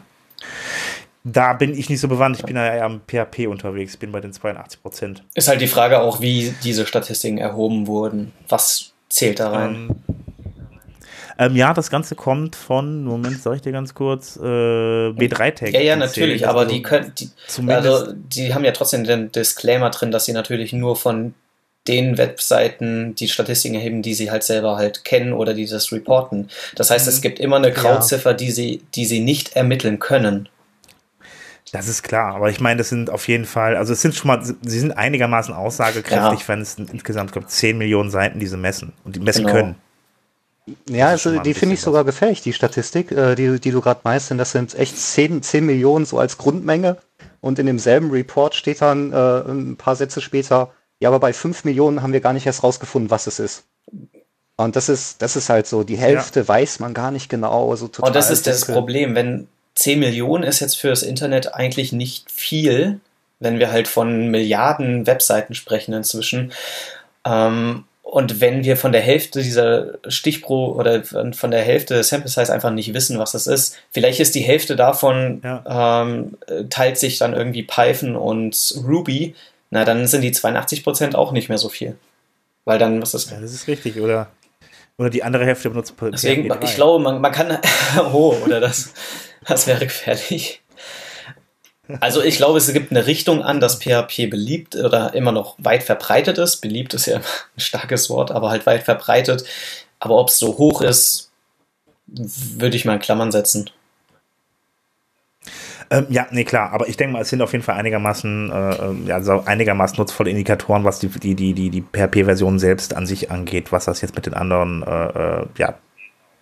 Da 1.25 1.54
bin 1.54 1.73
ich 1.73 1.88
nicht 1.88 2.00
so 2.00 2.09
bewandt, 2.09 2.38
ich 2.38 2.45
bin 2.45 2.57
ja 2.57 2.66
eher 2.66 2.85
am 2.85 3.00
PHP 3.07 3.47
unterwegs, 3.47 3.97
bin 3.97 4.12
bei 4.12 4.21
den 4.21 4.35
82 4.35 4.83
Prozent. 4.83 5.25
Ist 5.35 5.49
halt 5.49 5.62
die 5.62 5.68
Frage 5.68 6.00
auch, 6.00 6.21
wie 6.21 6.54
diese 6.62 6.85
Statistiken 6.85 7.38
erhoben 7.38 7.87
wurden. 7.87 8.33
Was 8.47 8.92
zählt 9.09 9.40
da 9.40 9.52
rein? 9.52 9.75
Ähm, 10.07 10.27
ähm, 11.38 11.57
ja, 11.57 11.73
das 11.75 11.90
Ganze 11.90 12.14
kommt 12.14 12.57
von, 12.57 13.04
Moment, 13.04 13.40
sag 13.42 13.55
ich 13.57 13.62
dir 13.62 13.72
ganz 13.72 13.94
kurz, 13.94 14.37
äh, 14.37 14.40
B3-Tag. 14.40 15.72
ja, 15.72 15.81
ja, 15.81 15.96
natürlich, 15.96 16.46
aber 16.48 16.66
die 16.66 16.83
können, 16.83 17.12
die, 17.18 17.31
Zumindest, 17.46 17.87
also 17.88 18.12
die 18.12 18.55
haben 18.55 18.64
ja 18.64 18.72
trotzdem 18.72 19.05
den 19.05 19.31
Disclaimer 19.33 19.90
drin, 19.90 20.11
dass 20.11 20.24
sie 20.24 20.33
natürlich 20.33 20.72
nur 20.72 20.96
von 20.96 21.35
den 21.87 22.18
Webseiten 22.18 23.14
die 23.14 23.29
Statistiken 23.29 23.77
erheben, 23.77 24.03
die 24.03 24.12
sie 24.12 24.31
halt 24.31 24.42
selber 24.42 24.77
halt 24.77 25.05
kennen 25.05 25.33
oder 25.33 25.55
die 25.55 25.64
das 25.66 25.90
reporten. 25.92 26.48
Das 26.74 26.90
heißt, 26.90 27.07
Mhm. 27.07 27.12
es 27.12 27.20
gibt 27.22 27.38
immer 27.40 27.57
eine 27.57 27.72
Grauziffer, 27.72 28.35
die 28.35 28.51
sie, 28.51 28.83
die 28.94 29.07
sie 29.07 29.20
nicht 29.20 29.57
ermitteln 29.57 29.98
können. 29.98 30.48
das 31.72 31.87
ist 31.87 32.03
klar, 32.03 32.35
aber 32.35 32.48
ich 32.51 32.61
meine, 32.61 32.79
das 32.79 32.88
sind 32.88 33.11
auf 33.11 33.29
jeden 33.29 33.44
Fall, 33.44 33.77
also 33.77 33.92
es 33.92 34.01
sind 34.01 34.14
schon 34.14 34.29
mal, 34.29 34.42
sie 34.42 34.81
sind 34.81 34.92
einigermaßen 34.92 35.53
aussagekräftig, 35.55 36.40
Ja. 36.40 36.48
wenn 36.48 36.62
es 36.62 36.79
insgesamt, 36.79 37.33
glaube 37.33 37.46
10 37.46 37.77
Millionen 37.77 38.11
Seiten, 38.11 38.40
die 38.40 38.46
sie 38.46 38.57
messen 38.57 38.94
und 39.05 39.16
die 39.16 39.20
messen 39.20 39.44
Genau. 39.44 39.55
können. 39.55 39.74
Ja, 40.88 41.09
also 41.09 41.38
die 41.38 41.54
finde 41.54 41.74
ich 41.74 41.81
sogar 41.81 42.04
gefährlich, 42.04 42.42
die 42.42 42.52
Statistik, 42.52 43.12
äh, 43.12 43.35
die, 43.35 43.61
die 43.61 43.70
du 43.70 43.81
gerade 43.81 44.00
meinst, 44.04 44.31
denn 44.31 44.38
das 44.38 44.52
sind 44.52 44.74
echt 44.74 44.96
10, 44.96 45.42
10 45.42 45.64
Millionen 45.64 46.07
so 46.07 46.18
als 46.18 46.38
Grundmenge. 46.38 46.96
Und 47.40 47.59
in 47.59 47.66
demselben 47.66 48.11
Report 48.11 48.54
steht 48.54 48.83
dann 48.83 49.12
äh, 49.12 49.16
ein 49.16 49.76
paar 49.76 49.96
Sätze 49.96 50.20
später, 50.20 50.72
ja, 51.00 51.09
aber 51.09 51.20
bei 51.20 51.33
5 51.33 51.64
Millionen 51.64 52.02
haben 52.02 52.12
wir 52.12 52.20
gar 52.20 52.33
nicht 52.33 52.46
erst 52.46 52.64
rausgefunden, 52.64 53.11
was 53.11 53.26
es 53.26 53.38
ist. 53.38 53.64
Und 54.57 54.74
das 54.74 54.88
ist, 54.88 55.22
das 55.22 55.37
ist 55.37 55.48
halt 55.48 55.68
so, 55.68 55.85
die 55.85 55.96
Hälfte 55.96 56.46
weiß 56.46 56.81
man 56.81 56.94
gar 56.94 57.12
nicht 57.12 57.28
genau, 57.28 57.74
so 57.76 57.87
total. 57.87 58.09
Und 58.09 58.16
das 58.16 58.31
ist 58.31 58.48
das. 58.48 58.64
Problem, 58.64 59.14
wenn 59.14 59.46
10 59.76 60.00
Millionen 60.00 60.42
ist 60.42 60.59
jetzt 60.59 60.76
für 60.76 60.88
das 60.88 61.04
Internet 61.04 61.54
eigentlich 61.54 61.92
nicht 61.92 62.28
viel, 62.33 62.98
wenn 63.38 63.61
wir 63.61 63.70
halt 63.70 63.87
von 63.87 64.33
Milliarden 64.33 65.07
Webseiten 65.07 65.54
sprechen 65.54 65.92
inzwischen. 65.92 66.52
Ähm, 67.24 67.85
und 68.11 68.40
wenn 68.40 68.64
wir 68.64 68.79
von 68.79 68.92
der 68.92 69.03
Hälfte 69.03 69.42
dieser 69.42 69.99
Stichpro 70.09 70.73
oder 70.73 71.05
von 71.05 71.51
der 71.51 71.61
Hälfte 71.61 71.92
des 71.92 72.09
Sample 72.09 72.31
Size 72.31 72.51
einfach 72.51 72.71
nicht 72.71 72.94
wissen, 72.94 73.18
was 73.18 73.33
das 73.33 73.47
ist, 73.47 73.77
vielleicht 73.90 74.18
ist 74.18 74.35
die 74.35 74.40
Hälfte 74.40 74.77
davon, 74.77 75.42
ähm, 75.44 76.38
äh, 76.47 76.64
teilt 76.71 76.97
sich 76.97 77.18
dann 77.18 77.35
irgendwie 77.35 77.64
Python 77.64 78.16
und 78.16 78.81
Ruby, 78.83 79.35
na 79.68 79.85
dann 79.85 80.07
sind 80.07 80.23
die 80.23 80.33
82% 80.33 81.16
auch 81.16 81.33
nicht 81.33 81.51
mehr 81.51 81.59
so 81.59 81.68
viel. 81.68 81.99
Weil 82.64 82.79
dann, 82.79 83.03
was 83.03 83.12
ist 83.12 83.31
Ja, 83.31 83.40
das 83.40 83.53
ist 83.53 83.68
richtig, 83.68 84.01
oder? 84.01 84.29
Oder 84.97 85.11
die 85.11 85.23
andere 85.23 85.44
Hälfte 85.44 85.68
benutzt 85.68 85.92
PHP 85.92 86.11
Deswegen, 86.12 86.49
3. 86.49 86.64
ich 86.64 86.75
glaube, 86.77 87.05
man, 87.05 87.21
man 87.21 87.31
kann. 87.31 87.59
Oh, 88.14 88.35
oder 88.42 88.59
das. 88.59 88.94
Das 89.47 89.66
wäre 89.66 89.85
gefährlich. 89.85 90.62
Also 92.01 92.22
ich 92.22 92.37
glaube, 92.37 92.59
es 92.59 92.72
gibt 92.72 92.90
eine 92.90 93.07
Richtung 93.07 93.42
an, 93.42 93.61
dass 93.61 93.77
PHP 93.77 94.29
beliebt 94.29 94.77
oder 94.77 95.14
immer 95.14 95.33
noch 95.33 95.57
weit 95.59 95.83
verbreitet 95.83 96.38
ist. 96.38 96.59
Beliebt 96.59 96.94
ist 96.94 97.07
ja 97.07 97.16
ein 97.57 97.61
starkes 97.61 98.11
Wort, 98.11 98.31
aber 98.31 98.51
halt 98.51 98.66
weit 98.66 98.83
verbreitet. 98.83 99.44
Aber 99.98 100.16
ob 100.16 100.29
es 100.29 100.38
so 100.38 100.59
hoch 100.59 100.83
ist, 100.83 101.31
würde 102.07 102.77
ich 102.77 102.85
mal 102.85 102.94
in 102.94 103.01
Klammern 103.01 103.33
setzen. 103.33 103.70
Ähm, 105.90 106.07
ja, 106.11 106.27
nee, 106.31 106.44
klar, 106.44 106.72
aber 106.72 106.87
ich 106.88 106.98
denke 106.98 107.14
mal, 107.14 107.22
es 107.22 107.31
sind 107.31 107.40
auf 107.40 107.53
jeden 107.53 107.64
Fall 107.64 107.77
einigermaßen, 107.77 108.51
äh, 108.51 108.74
ähm, 108.74 109.07
ja, 109.07 109.22
so 109.22 109.42
einigermaßen 109.46 109.96
nutzvolle 109.96 110.31
Indikatoren, 110.31 110.85
was 110.85 110.98
die, 110.98 111.09
die, 111.09 111.35
die, 111.35 111.55
die, 111.55 111.70
die 111.70 111.81
PHP-Version 111.81 112.59
selbst 112.59 112.94
an 112.94 113.07
sich 113.07 113.31
angeht, 113.31 113.72
was 113.72 113.87
das 113.87 114.03
jetzt 114.03 114.14
mit 114.14 114.27
den 114.27 114.35
anderen 114.35 114.83
äh, 114.83 115.07
äh, 115.07 115.46
ja, 115.57 115.74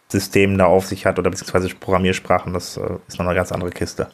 Systemen 0.09 0.59
da 0.59 0.67
auf 0.67 0.87
sich 0.87 1.07
hat 1.07 1.21
oder 1.21 1.31
beziehungsweise 1.31 1.69
Programmiersprachen, 1.77 2.53
das 2.53 2.77
äh, 2.77 2.97
ist 3.07 3.21
noch 3.21 3.27
eine 3.27 3.37
ganz 3.37 3.53
andere 3.53 3.71
Kiste. 3.71 4.09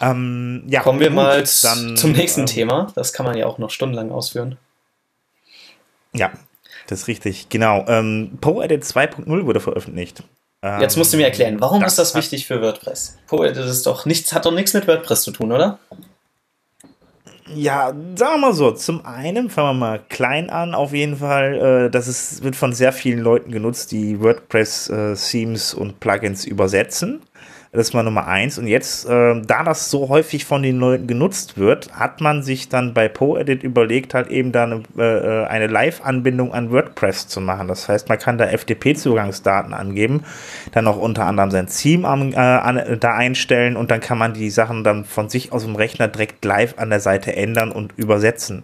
Ähm, 0.00 0.64
ja, 0.66 0.80
Kommen 0.80 1.00
wir 1.00 1.08
gut, 1.08 1.16
mal 1.16 1.44
dann, 1.62 1.96
zum 1.96 2.12
nächsten 2.12 2.40
ähm, 2.40 2.46
Thema. 2.46 2.92
Das 2.94 3.12
kann 3.12 3.26
man 3.26 3.36
ja 3.36 3.46
auch 3.46 3.58
noch 3.58 3.70
stundenlang 3.70 4.10
ausführen. 4.10 4.56
Ja, 6.12 6.32
das 6.86 7.02
ist 7.02 7.08
richtig, 7.08 7.48
genau. 7.48 7.84
Ähm, 7.88 8.38
PoEdit 8.40 8.84
2.0 8.84 9.46
wurde 9.46 9.60
veröffentlicht. 9.60 10.22
Ähm, 10.62 10.80
Jetzt 10.80 10.96
musst 10.96 11.12
du 11.12 11.16
mir 11.16 11.24
erklären, 11.24 11.60
warum 11.60 11.82
ist 11.84 11.98
das 11.98 12.14
wichtig 12.14 12.46
für 12.46 12.60
WordPress? 12.60 13.18
PoEdit 13.26 13.64
ist 13.64 13.86
doch 13.86 14.06
nichts, 14.06 14.32
hat 14.32 14.46
doch 14.46 14.52
nichts 14.52 14.74
mit 14.74 14.86
WordPress 14.86 15.22
zu 15.22 15.30
tun, 15.30 15.52
oder? 15.52 15.78
Ja, 17.46 17.88
sagen 18.16 18.34
wir 18.34 18.38
mal 18.38 18.54
so. 18.54 18.70
Zum 18.70 19.04
einen 19.04 19.50
fangen 19.50 19.68
wir 19.68 19.86
mal 19.86 20.00
klein 20.08 20.48
an, 20.48 20.74
auf 20.74 20.92
jeden 20.94 21.18
Fall. 21.18 21.86
Äh, 21.86 21.90
das 21.90 22.08
ist, 22.08 22.42
wird 22.42 22.56
von 22.56 22.72
sehr 22.72 22.92
vielen 22.92 23.20
Leuten 23.20 23.52
genutzt, 23.52 23.92
die 23.92 24.20
WordPress-Themes 24.20 25.74
und 25.74 26.00
Plugins 26.00 26.46
übersetzen. 26.46 27.22
Das 27.74 27.92
war 27.92 28.04
Nummer 28.04 28.28
eins. 28.28 28.56
Und 28.56 28.68
jetzt, 28.68 29.04
äh, 29.08 29.42
da 29.42 29.64
das 29.64 29.90
so 29.90 30.08
häufig 30.08 30.44
von 30.44 30.62
den 30.62 30.78
Leuten 30.78 31.08
genutzt 31.08 31.58
wird, 31.58 31.92
hat 31.92 32.20
man 32.20 32.44
sich 32.44 32.68
dann 32.68 32.94
bei 32.94 33.08
PoEdit 33.08 33.64
überlegt, 33.64 34.14
halt 34.14 34.28
eben 34.28 34.52
da 34.52 34.62
eine, 34.62 34.82
äh, 34.96 35.46
eine 35.46 35.66
Live-Anbindung 35.66 36.54
an 36.54 36.70
WordPress 36.70 37.26
zu 37.26 37.40
machen. 37.40 37.66
Das 37.66 37.88
heißt, 37.88 38.08
man 38.08 38.20
kann 38.20 38.38
da 38.38 38.46
FTP-Zugangsdaten 38.46 39.74
angeben, 39.74 40.22
dann 40.70 40.86
auch 40.86 40.98
unter 40.98 41.26
anderem 41.26 41.50
sein 41.50 41.66
Theme 41.66 42.06
am, 42.06 42.32
äh, 42.32 42.36
an, 42.36 42.98
da 43.00 43.16
einstellen 43.16 43.76
und 43.76 43.90
dann 43.90 44.00
kann 44.00 44.18
man 44.18 44.34
die 44.34 44.50
Sachen 44.50 44.84
dann 44.84 45.04
von 45.04 45.28
sich 45.28 45.52
aus 45.52 45.64
dem 45.64 45.74
Rechner 45.74 46.06
direkt 46.06 46.44
live 46.44 46.74
an 46.78 46.90
der 46.90 47.00
Seite 47.00 47.34
ändern 47.34 47.72
und 47.72 47.92
übersetzen. 47.96 48.62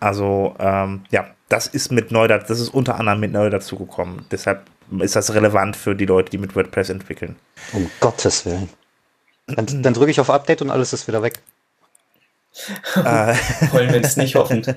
Also, 0.00 0.54
ähm, 0.58 1.02
ja, 1.10 1.26
das 1.50 1.66
ist 1.66 1.92
mit 1.92 2.12
neu, 2.12 2.28
das 2.28 2.48
ist 2.48 2.70
unter 2.70 2.98
anderem 2.98 3.20
mit 3.20 3.32
neu 3.32 3.50
dazugekommen. 3.50 4.24
Deshalb 4.30 4.62
ist 5.00 5.16
das 5.16 5.34
relevant 5.34 5.76
für 5.76 5.94
die 5.94 6.06
Leute, 6.06 6.30
die 6.30 6.38
mit 6.38 6.54
WordPress 6.56 6.90
entwickeln. 6.90 7.36
Um 7.72 7.90
Gottes 8.00 8.46
Willen. 8.46 8.68
Dann, 9.46 9.82
dann 9.82 9.94
drücke 9.94 10.10
ich 10.10 10.20
auf 10.20 10.30
Update 10.30 10.62
und 10.62 10.70
alles 10.70 10.92
ist 10.92 11.08
wieder 11.08 11.22
weg. 11.22 11.40
Äh. 12.96 13.34
Wollen 13.72 13.92
wir 13.92 14.00
es 14.02 14.16
nicht 14.16 14.34
hoffen. 14.34 14.64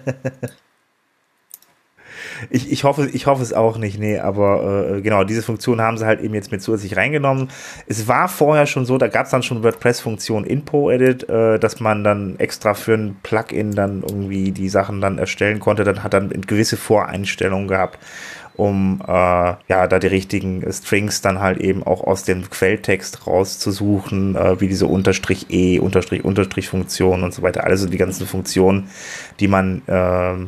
Ich, 2.50 2.72
ich, 2.72 2.84
hoffe, 2.84 3.08
ich 3.12 3.28
hoffe 3.28 3.44
es 3.44 3.54
auch 3.54 3.78
nicht, 3.78 4.00
nee, 4.00 4.18
aber 4.18 4.96
äh, 4.96 5.02
genau, 5.02 5.24
diese 5.24 5.44
Funktion 5.44 5.82
haben 5.82 5.98
sie 5.98 6.06
halt 6.06 6.22
eben 6.22 6.34
jetzt 6.34 6.52
mit 6.52 6.62
zusätzlich 6.62 6.98
reingenommen. 6.98 7.50
Es 7.88 8.08
war 8.08 8.28
vorher 8.28 8.66
schon 8.66 8.86
so, 8.86 8.98
da 8.98 9.08
gab 9.08 9.26
es 9.26 9.32
dann 9.32 9.44
schon 9.44 9.64
WordPress-Funktion 9.64 10.46
in 10.46 10.66
ProEdit, 10.66 11.30
äh, 11.30 11.60
dass 11.60 11.80
man 11.80 12.04
dann 12.04 12.40
extra 12.40 12.74
für 12.74 12.94
ein 12.94 13.18
Plugin 13.22 13.74
dann 13.76 14.02
irgendwie 14.02 14.52
die 14.52 14.70
Sachen 14.70 15.02
dann 15.02 15.18
erstellen 15.18 15.60
konnte. 15.60 15.84
Dann 15.84 16.04
hat 16.04 16.14
dann 16.14 16.30
gewisse 16.30 16.78
Voreinstellungen 16.78 17.68
gehabt 17.68 18.00
um 18.62 19.02
äh, 19.08 19.12
ja 19.12 19.88
da 19.88 19.98
die 19.98 20.06
richtigen 20.06 20.64
Strings 20.72 21.22
dann 21.22 21.40
halt 21.40 21.58
eben 21.58 21.82
auch 21.82 22.04
aus 22.04 22.24
dem 22.26 22.48
Quelltext 22.48 23.26
rauszusuchen, 23.26 24.36
äh, 24.36 24.62
wie 24.62 24.68
diese 24.68 24.86
Unterstrich 24.86 25.48
E, 25.50 25.80
Unterstrich, 25.80 26.24
Unterstrich 26.24 26.70
Funktion 26.70 27.24
und 27.24 27.34
so 27.34 27.42
weiter. 27.42 27.64
Also 27.64 27.90
die 27.90 27.98
ganzen 27.98 28.28
Funktionen, 28.28 28.92
die 29.40 29.48
man 29.48 29.82
äh, 29.88 30.48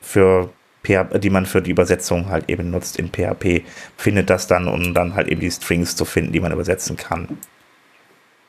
für 0.00 0.50
die 0.84 1.30
man 1.30 1.46
für 1.46 1.62
die 1.62 1.70
Übersetzung 1.70 2.28
halt 2.28 2.50
eben 2.50 2.72
nutzt 2.72 2.98
in 2.98 3.12
PHP, 3.12 3.62
findet 3.96 4.28
das 4.30 4.48
dann, 4.48 4.66
um 4.66 4.92
dann 4.94 5.14
halt 5.14 5.28
eben 5.28 5.40
die 5.40 5.50
Strings 5.52 5.94
zu 5.94 6.04
finden, 6.04 6.32
die 6.32 6.40
man 6.40 6.50
übersetzen 6.50 6.96
kann. 6.96 7.38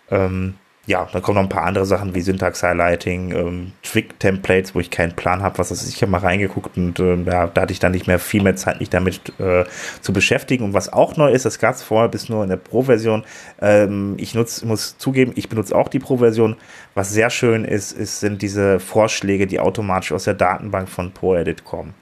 Ähm, 0.10 0.56
ja, 0.86 1.08
dann 1.14 1.22
kommen 1.22 1.36
noch 1.36 1.44
ein 1.44 1.50
paar 1.50 1.64
andere 1.64 1.86
Sachen 1.86 2.14
wie 2.14 2.20
Syntax-Highlighting, 2.20 3.32
ähm, 3.32 3.72
Trick-Templates, 3.84 4.76
wo 4.76 4.82
ich 4.82 4.92
keinen 4.92 5.14
Plan 5.14 5.42
habe, 5.42 5.58
was 5.58 5.70
das 5.70 5.82
ist. 5.82 5.96
Ich 5.96 6.02
habe 6.02 6.12
mal 6.12 6.18
reingeguckt 6.18 6.76
und 6.76 7.00
äh, 7.00 7.16
ja, 7.24 7.48
da 7.48 7.62
hatte 7.62 7.72
ich 7.72 7.80
dann 7.80 7.94
nicht 7.94 8.06
mehr 8.06 8.20
viel 8.20 8.44
mehr 8.44 8.58
Zeit, 8.58 8.82
mich 8.82 8.90
damit 8.90 9.32
äh, 9.40 9.64
zu 10.02 10.12
beschäftigen. 10.12 10.66
Und 10.66 10.74
was 10.74 10.92
auch 10.92 11.16
neu 11.16 11.32
ist, 11.32 11.46
das 11.46 11.58
gab 11.58 11.76
es 11.76 11.84
vorher 11.84 12.10
bis 12.10 12.28
nur 12.28 12.44
in 12.44 12.50
der 12.50 12.58
Pro-Version. 12.58 13.24
Ähm, 13.62 14.16
ich 14.18 14.36
nutze, 14.36 14.66
muss 14.66 14.98
zugeben, 14.98 15.32
ich 15.36 15.48
benutze 15.48 15.74
auch 15.74 15.88
die 15.88 16.00
Pro-Version. 16.00 16.58
Was 16.96 17.12
sehr 17.12 17.30
schön 17.30 17.64
ist, 17.64 17.94
ist, 17.94 18.20
sind 18.20 18.42
diese 18.42 18.82
Vorschläge, 18.82 19.48
die 19.48 19.62
automatisch 19.62 20.12
aus 20.12 20.26
der 20.26 20.34
Datenbank 20.34 20.90
von 20.90 21.14
ProEdit 21.14 21.64
kommen. 21.64 21.94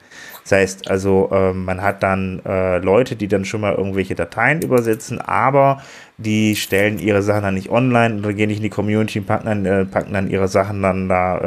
Das 0.43 0.53
heißt 0.53 0.89
also, 0.89 1.29
äh, 1.31 1.53
man 1.53 1.81
hat 1.81 2.03
dann 2.03 2.41
äh, 2.45 2.79
Leute, 2.79 3.15
die 3.15 3.27
dann 3.27 3.45
schon 3.45 3.61
mal 3.61 3.75
irgendwelche 3.75 4.15
Dateien 4.15 4.61
übersetzen, 4.61 5.21
aber 5.21 5.81
die 6.21 6.55
stellen 6.55 6.99
ihre 6.99 7.21
Sachen 7.21 7.43
dann 7.43 7.53
nicht 7.53 7.69
online 7.69 8.19
oder 8.19 8.33
gehen 8.33 8.47
nicht 8.47 8.57
in 8.57 8.63
die 8.63 8.69
Community 8.69 9.19
und 9.19 9.25
packen 9.25 9.45
dann, 9.45 9.65
äh, 9.65 9.85
packen 9.85 10.13
dann 10.13 10.29
ihre 10.29 10.47
Sachen 10.47 10.81
dann 10.81 11.09
da 11.09 11.37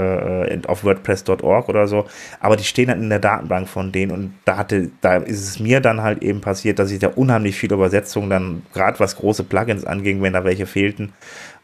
äh, 0.45 0.61
auf 0.67 0.85
WordPress.org 0.85 1.69
oder 1.69 1.87
so. 1.87 2.07
Aber 2.41 2.57
die 2.57 2.65
stehen 2.65 2.89
dann 2.89 3.03
in 3.03 3.09
der 3.09 3.19
Datenbank 3.19 3.69
von 3.69 3.93
denen 3.93 4.13
und 4.13 4.35
da 4.45 4.57
hatte, 4.57 4.91
da 5.01 5.17
ist 5.17 5.49
es 5.49 5.61
mir 5.61 5.81
dann 5.81 6.03
halt 6.03 6.23
eben 6.23 6.41
passiert, 6.41 6.79
dass 6.79 6.91
ich 6.91 6.99
da 6.99 7.09
unheimlich 7.09 7.57
viele 7.57 7.75
Übersetzungen 7.75 8.31
dann, 8.31 8.63
gerade 8.73 9.01
was 9.01 9.17
große 9.17 9.45
Plugins 9.45 9.85
anging, 9.85 10.23
wenn 10.23 10.33
da 10.33 10.45
welche 10.45 10.67
fehlten, 10.67 11.13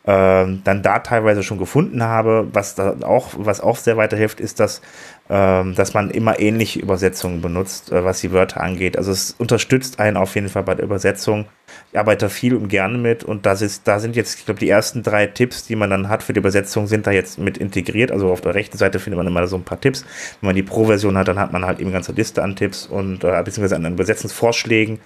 ähm, 0.06 0.62
dann 0.64 0.82
da 0.82 1.00
teilweise 1.00 1.42
schon 1.42 1.58
gefunden 1.58 2.02
habe. 2.02 2.48
Was 2.52 2.74
da 2.74 2.96
auch, 3.02 3.28
was 3.36 3.60
auch 3.60 3.76
sehr 3.76 3.96
weiterhilft, 3.96 4.40
ist, 4.40 4.58
dass, 4.60 4.80
ähm, 5.28 5.74
dass 5.74 5.94
man 5.94 6.10
immer 6.10 6.40
ähnliche 6.40 6.80
Übersetzungen 6.80 7.42
benutzt, 7.42 7.92
äh, 7.92 8.04
was 8.04 8.20
die 8.20 8.32
Wörter 8.32 8.62
angeht. 8.62 8.96
Also 8.96 9.12
es 9.12 9.34
unterstützt 9.38 10.00
einen 10.00 10.16
auf 10.16 10.34
jeden 10.34 10.48
Fall 10.48 10.62
bei 10.62 10.74
der 10.74 10.84
Übersetzung. 10.84 11.46
Ich 11.92 11.98
arbeite 11.98 12.30
viel 12.30 12.54
und 12.54 12.68
gerne 12.68 12.98
mit 12.98 13.24
und 13.24 13.46
das 13.46 13.62
ist, 13.62 13.88
da 13.88 13.98
sind 13.98 14.16
jetzt, 14.16 14.38
ich 14.38 14.44
glaube, 14.44 14.60
die 14.60 14.68
ersten 14.68 15.02
drei 15.02 15.26
Tipps, 15.26 15.66
die 15.66 15.76
man 15.76 15.90
dann 15.90 16.08
hat 16.08 16.22
für 16.22 16.32
die 16.32 16.38
Übersetzung, 16.38 16.86
sind 16.86 17.06
da 17.06 17.10
jetzt 17.10 17.38
mit 17.38 17.58
integriert. 17.58 18.12
Also 18.12 18.30
auf 18.30 18.40
der 18.40 18.54
rechten 18.54 18.78
Seite 18.78 18.98
findet 18.98 19.16
man 19.16 19.26
immer 19.26 19.46
so 19.46 19.56
ein 19.56 19.64
paar 19.64 19.80
Tipps. 19.80 20.04
Wenn 20.40 20.48
man 20.48 20.56
die 20.56 20.62
Pro-Version 20.62 21.16
hat, 21.16 21.28
dann 21.28 21.38
hat 21.38 21.52
man 21.52 21.64
halt 21.64 21.78
eben 21.80 21.88
eine 21.88 21.94
ganze 21.94 22.12
Liste 22.12 22.42
an 22.42 22.56
Tipps 22.56 22.86
und 22.86 23.24
äh, 23.24 23.42
beziehungsweise 23.42 23.76
an 23.76 23.92
Übersetzungsvorschlägen 23.92 25.00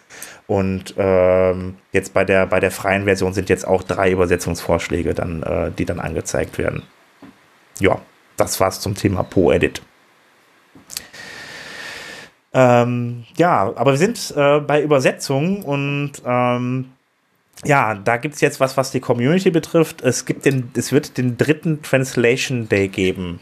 und 0.46 0.94
ähm, 0.98 1.76
jetzt 1.92 2.12
bei 2.12 2.24
der, 2.24 2.46
bei 2.46 2.60
der 2.60 2.70
freien 2.70 3.04
Version 3.04 3.32
sind 3.32 3.48
jetzt 3.48 3.66
auch 3.66 3.82
drei 3.82 4.10
Übersetzungsvorschläge, 4.10 5.14
dann, 5.14 5.42
äh, 5.42 5.70
die 5.70 5.84
dann 5.86 6.00
angezeigt 6.00 6.58
werden. 6.58 6.82
Ja, 7.80 8.00
das 8.36 8.60
war's 8.60 8.80
zum 8.80 8.94
Thema 8.94 9.22
Po-Edit. 9.22 9.82
Ähm, 12.54 13.24
ja, 13.36 13.72
aber 13.74 13.92
wir 13.92 13.98
sind 13.98 14.32
äh, 14.36 14.60
bei 14.60 14.80
Übersetzungen 14.80 15.62
und 15.62 16.12
ähm, 16.24 16.92
ja, 17.64 17.94
da 17.94 18.16
gibt 18.16 18.36
es 18.36 18.40
jetzt 18.40 18.60
was, 18.60 18.76
was 18.76 18.92
die 18.92 19.00
Community 19.00 19.50
betrifft. 19.50 20.02
Es 20.02 20.24
gibt 20.24 20.44
den, 20.44 20.70
es 20.76 20.92
wird 20.92 21.18
den 21.18 21.36
dritten 21.36 21.82
Translation 21.82 22.68
Day 22.68 22.88
geben. 22.88 23.40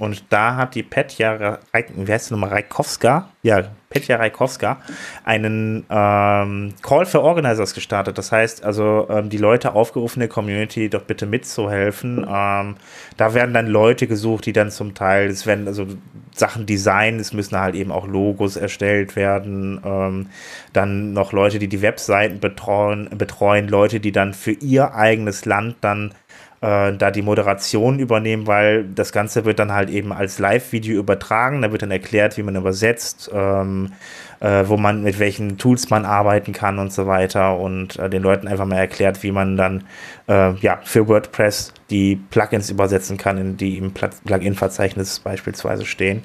Und 0.00 0.24
da 0.30 0.56
hat 0.56 0.74
die 0.74 0.82
Petja, 0.82 1.58
wie 1.94 2.10
heißt 2.10 2.28
sie 2.28 2.34
nochmal, 2.34 2.48
Reikowska? 2.48 3.28
Ja, 3.42 3.64
Petja 3.90 4.16
Reikowska, 4.16 4.78
einen 5.24 5.84
ähm, 5.90 6.72
Call 6.80 7.04
for 7.04 7.22
Organizers 7.22 7.74
gestartet. 7.74 8.16
Das 8.16 8.32
heißt 8.32 8.64
also, 8.64 9.08
ähm, 9.10 9.28
die 9.28 9.36
Leute 9.36 9.74
aufgerufen, 9.74 10.20
der 10.20 10.30
Community 10.30 10.88
doch 10.88 11.02
bitte 11.02 11.26
mitzuhelfen. 11.26 12.26
Ähm, 12.26 12.76
da 13.18 13.34
werden 13.34 13.52
dann 13.52 13.66
Leute 13.66 14.06
gesucht, 14.06 14.46
die 14.46 14.54
dann 14.54 14.70
zum 14.70 14.94
Teil, 14.94 15.28
es 15.28 15.44
werden 15.44 15.68
also 15.68 15.86
Sachen 16.34 16.64
designen, 16.64 17.20
es 17.20 17.34
müssen 17.34 17.60
halt 17.60 17.74
eben 17.74 17.92
auch 17.92 18.06
Logos 18.06 18.56
erstellt 18.56 19.16
werden. 19.16 19.82
Ähm, 19.84 20.28
dann 20.72 21.12
noch 21.12 21.32
Leute, 21.32 21.58
die 21.58 21.68
die 21.68 21.82
Webseiten 21.82 22.40
betreuen, 22.40 23.10
betreuen, 23.18 23.68
Leute, 23.68 24.00
die 24.00 24.12
dann 24.12 24.32
für 24.32 24.52
ihr 24.52 24.94
eigenes 24.94 25.44
Land 25.44 25.76
dann 25.82 26.14
äh, 26.60 26.92
da 26.92 27.10
die 27.10 27.22
Moderation 27.22 27.98
übernehmen, 27.98 28.46
weil 28.46 28.84
das 28.84 29.12
Ganze 29.12 29.44
wird 29.44 29.58
dann 29.58 29.72
halt 29.72 29.88
eben 29.90 30.12
als 30.12 30.38
Live-Video 30.38 30.98
übertragen. 30.98 31.62
Da 31.62 31.72
wird 31.72 31.82
dann 31.82 31.90
erklärt, 31.90 32.36
wie 32.36 32.42
man 32.42 32.56
übersetzt, 32.56 33.30
ähm, 33.32 33.92
äh, 34.40 34.64
wo 34.66 34.76
man 34.76 35.02
mit 35.02 35.18
welchen 35.18 35.56
Tools 35.56 35.90
man 35.90 36.04
arbeiten 36.04 36.52
kann 36.52 36.78
und 36.78 36.92
so 36.92 37.06
weiter 37.06 37.58
und 37.58 37.98
äh, 37.98 38.10
den 38.10 38.22
Leuten 38.22 38.46
einfach 38.46 38.66
mal 38.66 38.76
erklärt, 38.76 39.22
wie 39.22 39.32
man 39.32 39.56
dann 39.56 39.84
äh, 40.28 40.52
ja 40.56 40.80
für 40.84 41.08
WordPress 41.08 41.72
die 41.88 42.16
Plugins 42.16 42.70
übersetzen 42.70 43.16
kann, 43.16 43.56
die 43.56 43.78
im 43.78 43.92
Plugin-Verzeichnis 43.92 45.20
beispielsweise 45.20 45.86
stehen. 45.86 46.24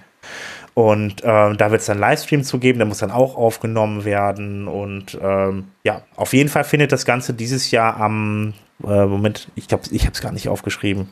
Und 0.74 1.22
ähm, 1.24 1.56
da 1.56 1.72
wird 1.72 1.80
es 1.80 1.88
dann 1.88 2.00
Livestream 2.00 2.44
zu 2.44 2.60
geben, 2.60 2.80
der 2.80 2.86
muss 2.86 2.98
dann 2.98 3.12
auch 3.12 3.38
aufgenommen 3.38 4.04
werden. 4.04 4.68
Und 4.68 5.18
ähm, 5.22 5.70
ja, 5.84 6.02
auf 6.18 6.34
jeden 6.34 6.50
Fall 6.50 6.66
findet 6.66 6.92
das 6.92 7.06
Ganze 7.06 7.34
dieses 7.34 7.72
Jahr 7.72 7.98
am 7.98 8.54
äh, 8.84 9.06
Moment, 9.06 9.50
ich 9.56 9.68
glaube, 9.68 9.84
ich 9.92 10.04
habe 10.04 10.14
es 10.14 10.22
gar 10.22 10.32
nicht 10.32 10.50
aufgeschrieben. 10.50 11.10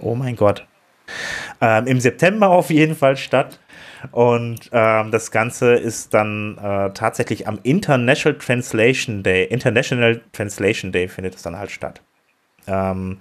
Oh 0.00 0.14
mein 0.14 0.36
Gott. 0.36 0.66
Ähm, 1.60 1.86
Im 1.86 2.00
September 2.00 2.48
auf 2.50 2.70
jeden 2.70 2.94
Fall 2.94 3.16
statt. 3.16 3.58
Und 4.12 4.70
ähm, 4.72 5.10
das 5.10 5.30
Ganze 5.30 5.74
ist 5.74 6.14
dann 6.14 6.56
äh, 6.58 6.90
tatsächlich 6.92 7.46
am 7.46 7.58
International 7.62 8.38
Translation 8.38 9.22
Day, 9.22 9.44
International 9.44 10.22
Translation 10.32 10.90
Day 10.92 11.08
findet 11.08 11.34
es 11.34 11.42
dann 11.42 11.58
halt 11.58 11.70
statt. 11.70 12.00
Ähm, 12.66 13.18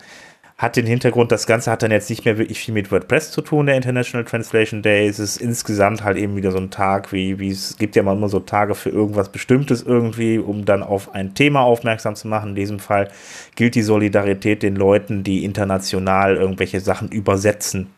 hat 0.60 0.76
den 0.76 0.86
Hintergrund, 0.86 1.32
das 1.32 1.48
Ganze 1.48 1.72
hat 1.72 1.84
dann 1.84 1.91
jetzt 1.91 2.10
nicht 2.10 2.26
mehr 2.26 2.38
wirklich 2.38 2.60
viel 2.60 2.74
mit 2.74 2.91
WordPress 2.91 3.32
zu 3.32 3.41
tun, 3.41 3.67
der 3.67 3.78
International 3.78 4.26
Translation 4.26 4.82
Day. 4.82 5.08
Es 5.08 5.17
ist 5.17 5.38
insgesamt 5.38 6.04
halt 6.04 6.17
eben 6.17 6.36
wieder 6.36 6.52
so 6.52 6.58
ein 6.58 6.69
Tag, 6.69 7.13
wie, 7.13 7.39
wie 7.39 7.50
es 7.50 7.78
gibt 7.78 7.95
ja 7.95 8.02
immer 8.02 8.28
so 8.28 8.41
Tage 8.41 8.76
für 8.76 8.89
irgendwas 8.89 9.32
Bestimmtes 9.32 9.82
irgendwie, 9.82 10.38
um 10.38 10.65
dann 10.65 10.84
auf 10.84 11.15
ein 11.15 11.34
Thema 11.34 11.62
aufmerksam 11.62 12.15
zu 12.15 12.28
machen. 12.28 12.50
In 12.50 12.56
diesem 12.56 12.80
Fall 12.80 13.08
gilt 13.56 13.74
die 13.74 13.82
Solidarität 13.82 14.62
den 14.62 14.76
Leuten, 14.76 15.24
die 15.24 15.45
international 15.45 16.36
irgendwelche 16.36 16.82
Sachen 16.82 17.08
übersetzen. 17.08 17.93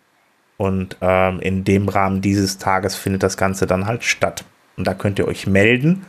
Und 0.58 0.98
ähm, 1.02 1.40
in 1.40 1.64
dem 1.64 1.90
Rahmen 1.90 2.22
dieses 2.22 2.60
Tages 2.60 2.96
findet 2.96 3.24
das 3.24 3.38
Ganze 3.38 3.66
dann 3.66 3.88
halt 3.88 4.04
statt. 4.04 4.46
Und 4.78 4.88
da 4.88 4.94
könnt 4.94 5.20
ihr 5.20 5.28
euch 5.28 5.48
melden 5.48 6.06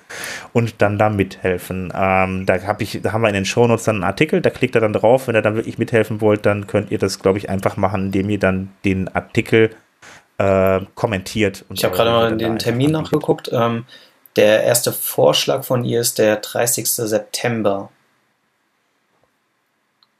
und 0.52 0.80
dann 0.80 0.98
da 0.98 1.10
mithelfen. 1.10 1.92
Ähm, 1.94 2.46
da, 2.46 2.62
hab 2.62 2.80
ich, 2.80 3.00
da 3.02 3.12
haben 3.12 3.22
wir 3.22 3.28
in 3.28 3.34
den 3.34 3.44
Shownotes 3.44 3.84
dann 3.84 3.96
einen 3.96 4.04
Artikel, 4.04 4.40
da 4.40 4.50
klickt 4.50 4.76
ihr 4.76 4.80
dann 4.80 4.92
drauf. 4.92 5.26
Wenn 5.28 5.34
ihr 5.34 5.42
dann 5.42 5.56
wirklich 5.56 5.78
mithelfen 5.78 6.20
wollt, 6.20 6.46
dann 6.46 6.66
könnt 6.66 6.90
ihr 6.90 6.98
das, 6.98 7.18
glaube 7.18 7.38
ich, 7.38 7.50
einfach 7.50 7.76
machen, 7.76 8.06
indem 8.06 8.30
ihr 8.30 8.38
dann 8.38 8.70
den 8.84 9.08
Artikel 9.14 9.70
äh, 10.38 10.80
kommentiert. 10.94 11.64
ich 11.72 11.84
habe 11.84 11.94
gerade 11.94 12.10
mal 12.10 12.36
den 12.36 12.58
Termin 12.58 12.92
nachgeguckt. 12.92 13.50
Ähm, 13.52 13.84
der 14.36 14.62
erste 14.64 14.92
Vorschlag 14.92 15.64
von 15.64 15.84
ihr 15.84 16.00
ist 16.00 16.18
der 16.18 16.36
30. 16.36 16.88
September. 16.88 17.90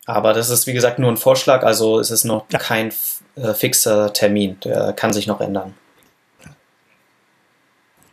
Aber 0.04 0.32
das 0.32 0.50
ist, 0.50 0.66
wie 0.66 0.72
gesagt, 0.72 0.98
nur 0.98 1.10
ein 1.10 1.16
Vorschlag, 1.16 1.62
also 1.62 1.98
es 1.98 2.10
ist 2.10 2.24
noch 2.24 2.44
ja. 2.50 2.58
kein 2.58 2.92
äh, 3.36 3.54
fixer 3.54 4.12
Termin. 4.12 4.58
Der 4.64 4.92
kann 4.92 5.12
sich 5.12 5.26
noch 5.26 5.40
ändern. 5.40 5.74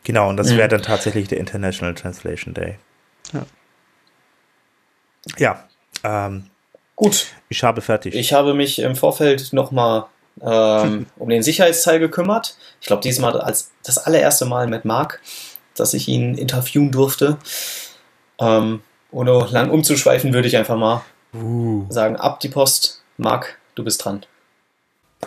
Genau, 0.10 0.28
und 0.28 0.38
das 0.38 0.58
wäre 0.58 0.67
dann 0.67 0.82
tatsächlich 0.82 1.28
der 1.28 1.38
International 1.38 1.93
Translation 1.93 2.56
Day. 2.56 2.80
Ja. 3.32 3.45
Ja, 5.38 5.63
Ähm, 6.04 6.45
Gut, 6.95 7.28
ich 7.48 7.62
habe 7.62 7.82
fertig. 7.82 8.15
ich 8.15 8.34
habe 8.34 8.56
mich 8.56 8.80
im 8.80 8.95
Vorfeld 8.95 9.54
nochmal 9.54 10.06
ähm, 10.41 11.06
um 11.19 11.30
den 11.30 11.43
Sicherheitsteil 11.43 12.00
gekümmert. 12.00 12.58
Ich 12.82 12.88
glaube, 12.88 13.04
diesmal 13.04 13.39
als 13.39 13.69
das 13.84 14.00
allererste 14.00 14.45
Mal 14.45 14.65
mit 14.65 14.84
Marc, 14.84 15.22
dass 15.76 15.93
ich 15.93 16.08
ihn 16.08 16.34
interviewen 16.34 16.89
durfte. 16.89 17.38
Ähm, 18.39 18.82
ohne 19.12 19.45
lang 19.52 19.69
umzuschweifen, 19.69 20.34
würde 20.34 20.48
ich 20.48 20.58
einfach 20.58 20.76
mal 20.76 21.04
uh. 21.36 21.86
sagen, 21.89 22.15
ab 22.15 22.39
die 22.39 22.50
Post. 22.50 23.04
Marc, 23.17 23.60
du 23.76 23.84
bist 23.84 24.04
dran. 24.04 24.26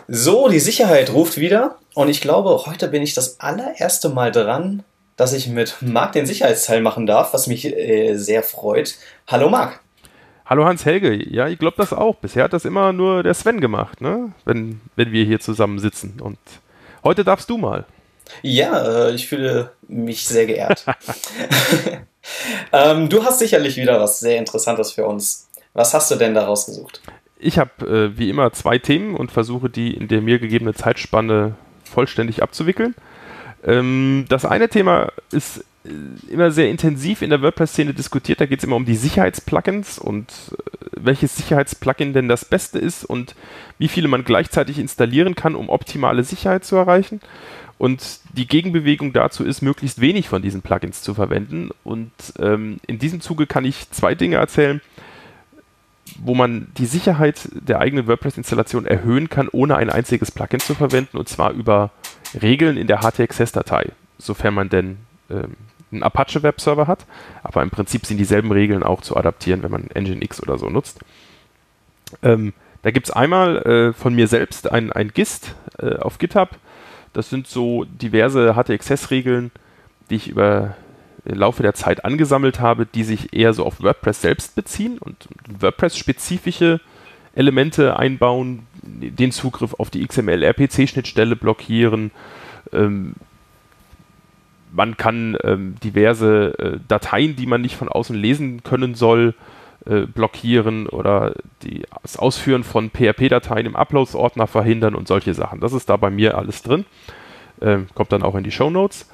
So, 0.08 0.48
die 0.48 0.60
Sicherheit 0.60 1.12
ruft 1.12 1.38
wieder. 1.38 1.78
Und 1.94 2.08
ich 2.08 2.20
glaube, 2.20 2.64
heute 2.66 2.88
bin 2.88 3.02
ich 3.02 3.14
das 3.14 3.40
allererste 3.40 4.08
Mal 4.08 4.32
dran, 4.32 4.82
dass 5.16 5.32
ich 5.32 5.48
mit 5.48 5.76
Marc 5.80 6.12
den 6.12 6.26
Sicherheitsteil 6.26 6.80
machen 6.80 7.06
darf, 7.06 7.32
was 7.34 7.46
mich 7.46 7.66
äh, 7.66 8.16
sehr 8.16 8.42
freut. 8.42 8.96
Hallo 9.26 9.48
Marc. 9.48 9.80
Hallo 10.46 10.64
Hans-Helge, 10.64 11.14
ja, 11.30 11.48
ich 11.48 11.58
glaube 11.58 11.76
das 11.78 11.92
auch. 11.92 12.16
Bisher 12.16 12.44
hat 12.44 12.52
das 12.52 12.64
immer 12.64 12.92
nur 12.92 13.22
der 13.22 13.34
Sven 13.34 13.60
gemacht, 13.60 14.00
ne? 14.00 14.32
wenn, 14.44 14.80
wenn 14.96 15.12
wir 15.12 15.24
hier 15.24 15.40
zusammen 15.40 15.78
sitzen. 15.78 16.20
Und 16.20 16.38
heute 17.04 17.24
darfst 17.24 17.48
du 17.48 17.58
mal. 17.58 17.86
Ja, 18.42 19.06
äh, 19.06 19.14
ich 19.14 19.28
fühle 19.28 19.70
mich 19.88 20.26
sehr 20.26 20.46
geehrt. 20.46 20.84
ähm, 22.72 23.08
du 23.08 23.24
hast 23.24 23.38
sicherlich 23.38 23.76
wieder 23.76 24.00
was 24.00 24.20
sehr 24.20 24.38
Interessantes 24.38 24.92
für 24.92 25.06
uns. 25.06 25.48
Was 25.74 25.94
hast 25.94 26.10
du 26.10 26.16
denn 26.16 26.34
da 26.34 26.44
rausgesucht? 26.44 27.00
Ich 27.42 27.58
habe 27.58 27.86
äh, 27.86 28.18
wie 28.18 28.30
immer 28.30 28.52
zwei 28.52 28.78
Themen 28.78 29.14
und 29.16 29.32
versuche 29.32 29.68
die 29.68 29.92
in 29.92 30.08
der 30.08 30.22
mir 30.22 30.38
gegebenen 30.38 30.74
Zeitspanne 30.74 31.56
vollständig 31.84 32.42
abzuwickeln. 32.42 32.94
Ähm, 33.64 34.26
das 34.28 34.44
eine 34.44 34.68
Thema 34.68 35.12
ist 35.30 35.64
äh, 35.84 36.32
immer 36.32 36.50
sehr 36.50 36.70
intensiv 36.70 37.22
in 37.22 37.30
der 37.30 37.42
WordPress-Szene 37.42 37.94
diskutiert. 37.94 38.40
Da 38.40 38.46
geht 38.46 38.58
es 38.58 38.64
immer 38.64 38.76
um 38.76 38.84
die 38.84 38.96
Sicherheitsplugins 38.96 39.98
und 39.98 40.30
äh, 40.52 40.86
welches 40.92 41.36
Sicherheitsplugin 41.36 42.12
denn 42.12 42.28
das 42.28 42.44
Beste 42.44 42.78
ist 42.78 43.04
und 43.04 43.34
wie 43.78 43.88
viele 43.88 44.08
man 44.08 44.24
gleichzeitig 44.24 44.78
installieren 44.78 45.34
kann, 45.34 45.54
um 45.56 45.68
optimale 45.68 46.22
Sicherheit 46.24 46.64
zu 46.64 46.76
erreichen. 46.76 47.20
Und 47.78 48.20
die 48.36 48.46
Gegenbewegung 48.46 49.12
dazu 49.12 49.44
ist, 49.44 49.60
möglichst 49.60 50.00
wenig 50.00 50.28
von 50.28 50.42
diesen 50.42 50.62
Plugins 50.62 51.02
zu 51.02 51.14
verwenden. 51.14 51.70
Und 51.82 52.12
ähm, 52.38 52.78
in 52.86 53.00
diesem 53.00 53.20
Zuge 53.20 53.48
kann 53.48 53.64
ich 53.64 53.90
zwei 53.90 54.14
Dinge 54.14 54.36
erzählen, 54.36 54.80
wo 56.18 56.34
man 56.34 56.68
die 56.76 56.86
Sicherheit 56.86 57.48
der 57.52 57.80
eigenen 57.80 58.06
WordPress-Installation 58.06 58.86
erhöhen 58.86 59.28
kann, 59.28 59.48
ohne 59.50 59.76
ein 59.76 59.90
einziges 59.90 60.30
Plugin 60.30 60.60
zu 60.60 60.74
verwenden, 60.74 61.16
und 61.16 61.28
zwar 61.28 61.52
über 61.52 61.90
Regeln 62.40 62.76
in 62.76 62.86
der 62.86 63.00
HTXS-Datei, 63.00 63.90
sofern 64.18 64.54
man 64.54 64.68
denn 64.68 64.98
ähm, 65.30 65.56
einen 65.90 66.02
Apache 66.02 66.42
Webserver 66.42 66.86
hat. 66.86 67.06
Aber 67.42 67.62
im 67.62 67.70
Prinzip 67.70 68.06
sind 68.06 68.18
dieselben 68.18 68.50
Regeln 68.52 68.82
auch 68.82 69.02
zu 69.02 69.16
adaptieren, 69.16 69.62
wenn 69.62 69.70
man 69.70 69.88
Nginx 69.94 70.42
oder 70.42 70.58
so 70.58 70.68
nutzt. 70.68 71.00
Ähm, 72.22 72.52
da 72.82 72.90
gibt 72.90 73.08
es 73.08 73.12
einmal 73.12 73.58
äh, 73.58 73.92
von 73.92 74.14
mir 74.14 74.26
selbst 74.26 74.70
ein, 74.70 74.92
ein 74.92 75.12
GIST 75.12 75.54
äh, 75.78 75.96
auf 75.96 76.18
GitHub. 76.18 76.50
Das 77.12 77.30
sind 77.30 77.46
so 77.46 77.84
diverse 77.84 78.54
HTXS-Regeln, 78.54 79.50
die 80.10 80.16
ich 80.16 80.28
über 80.28 80.76
im 81.24 81.38
Laufe 81.38 81.62
der 81.62 81.74
Zeit 81.74 82.04
angesammelt 82.04 82.60
habe, 82.60 82.86
die 82.86 83.04
sich 83.04 83.32
eher 83.32 83.52
so 83.52 83.64
auf 83.64 83.82
WordPress 83.82 84.22
selbst 84.22 84.54
beziehen 84.54 84.98
und 84.98 85.28
WordPress-spezifische 85.60 86.80
Elemente 87.34 87.98
einbauen, 87.98 88.66
den 88.82 89.32
Zugriff 89.32 89.74
auf 89.74 89.90
die 89.90 90.06
XML-RPC-Schnittstelle 90.06 91.36
blockieren. 91.36 92.10
Ähm, 92.72 93.14
man 94.72 94.96
kann 94.96 95.36
ähm, 95.44 95.76
diverse 95.82 96.58
äh, 96.58 96.78
Dateien, 96.88 97.36
die 97.36 97.46
man 97.46 97.60
nicht 97.60 97.76
von 97.76 97.88
außen 97.88 98.16
lesen 98.16 98.62
können 98.62 98.94
soll, 98.94 99.34
äh, 99.86 100.06
blockieren 100.06 100.88
oder 100.88 101.34
die, 101.62 101.84
das 102.02 102.16
Ausführen 102.16 102.64
von 102.64 102.90
PHP-Dateien 102.90 103.66
im 103.66 103.76
Uploads-Ordner 103.76 104.46
verhindern 104.46 104.94
und 104.94 105.08
solche 105.08 105.34
Sachen. 105.34 105.60
Das 105.60 105.72
ist 105.72 105.88
da 105.88 105.96
bei 105.96 106.10
mir 106.10 106.36
alles 106.36 106.62
drin. 106.62 106.84
Ähm, 107.60 107.86
kommt 107.94 108.12
dann 108.12 108.22
auch 108.22 108.34
in 108.34 108.44
die 108.44 108.50
Show 108.50 108.70
Notes. 108.70 109.08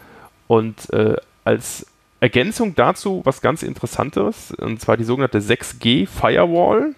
Und 0.46 0.90
äh, 0.92 1.16
als 1.44 1.86
Ergänzung 2.20 2.74
dazu 2.74 3.22
was 3.24 3.40
ganz 3.40 3.62
Interessantes, 3.62 4.52
und 4.52 4.80
zwar 4.80 4.96
die 4.96 5.04
sogenannte 5.04 5.40
6G 5.40 6.06
Firewall. 6.06 6.94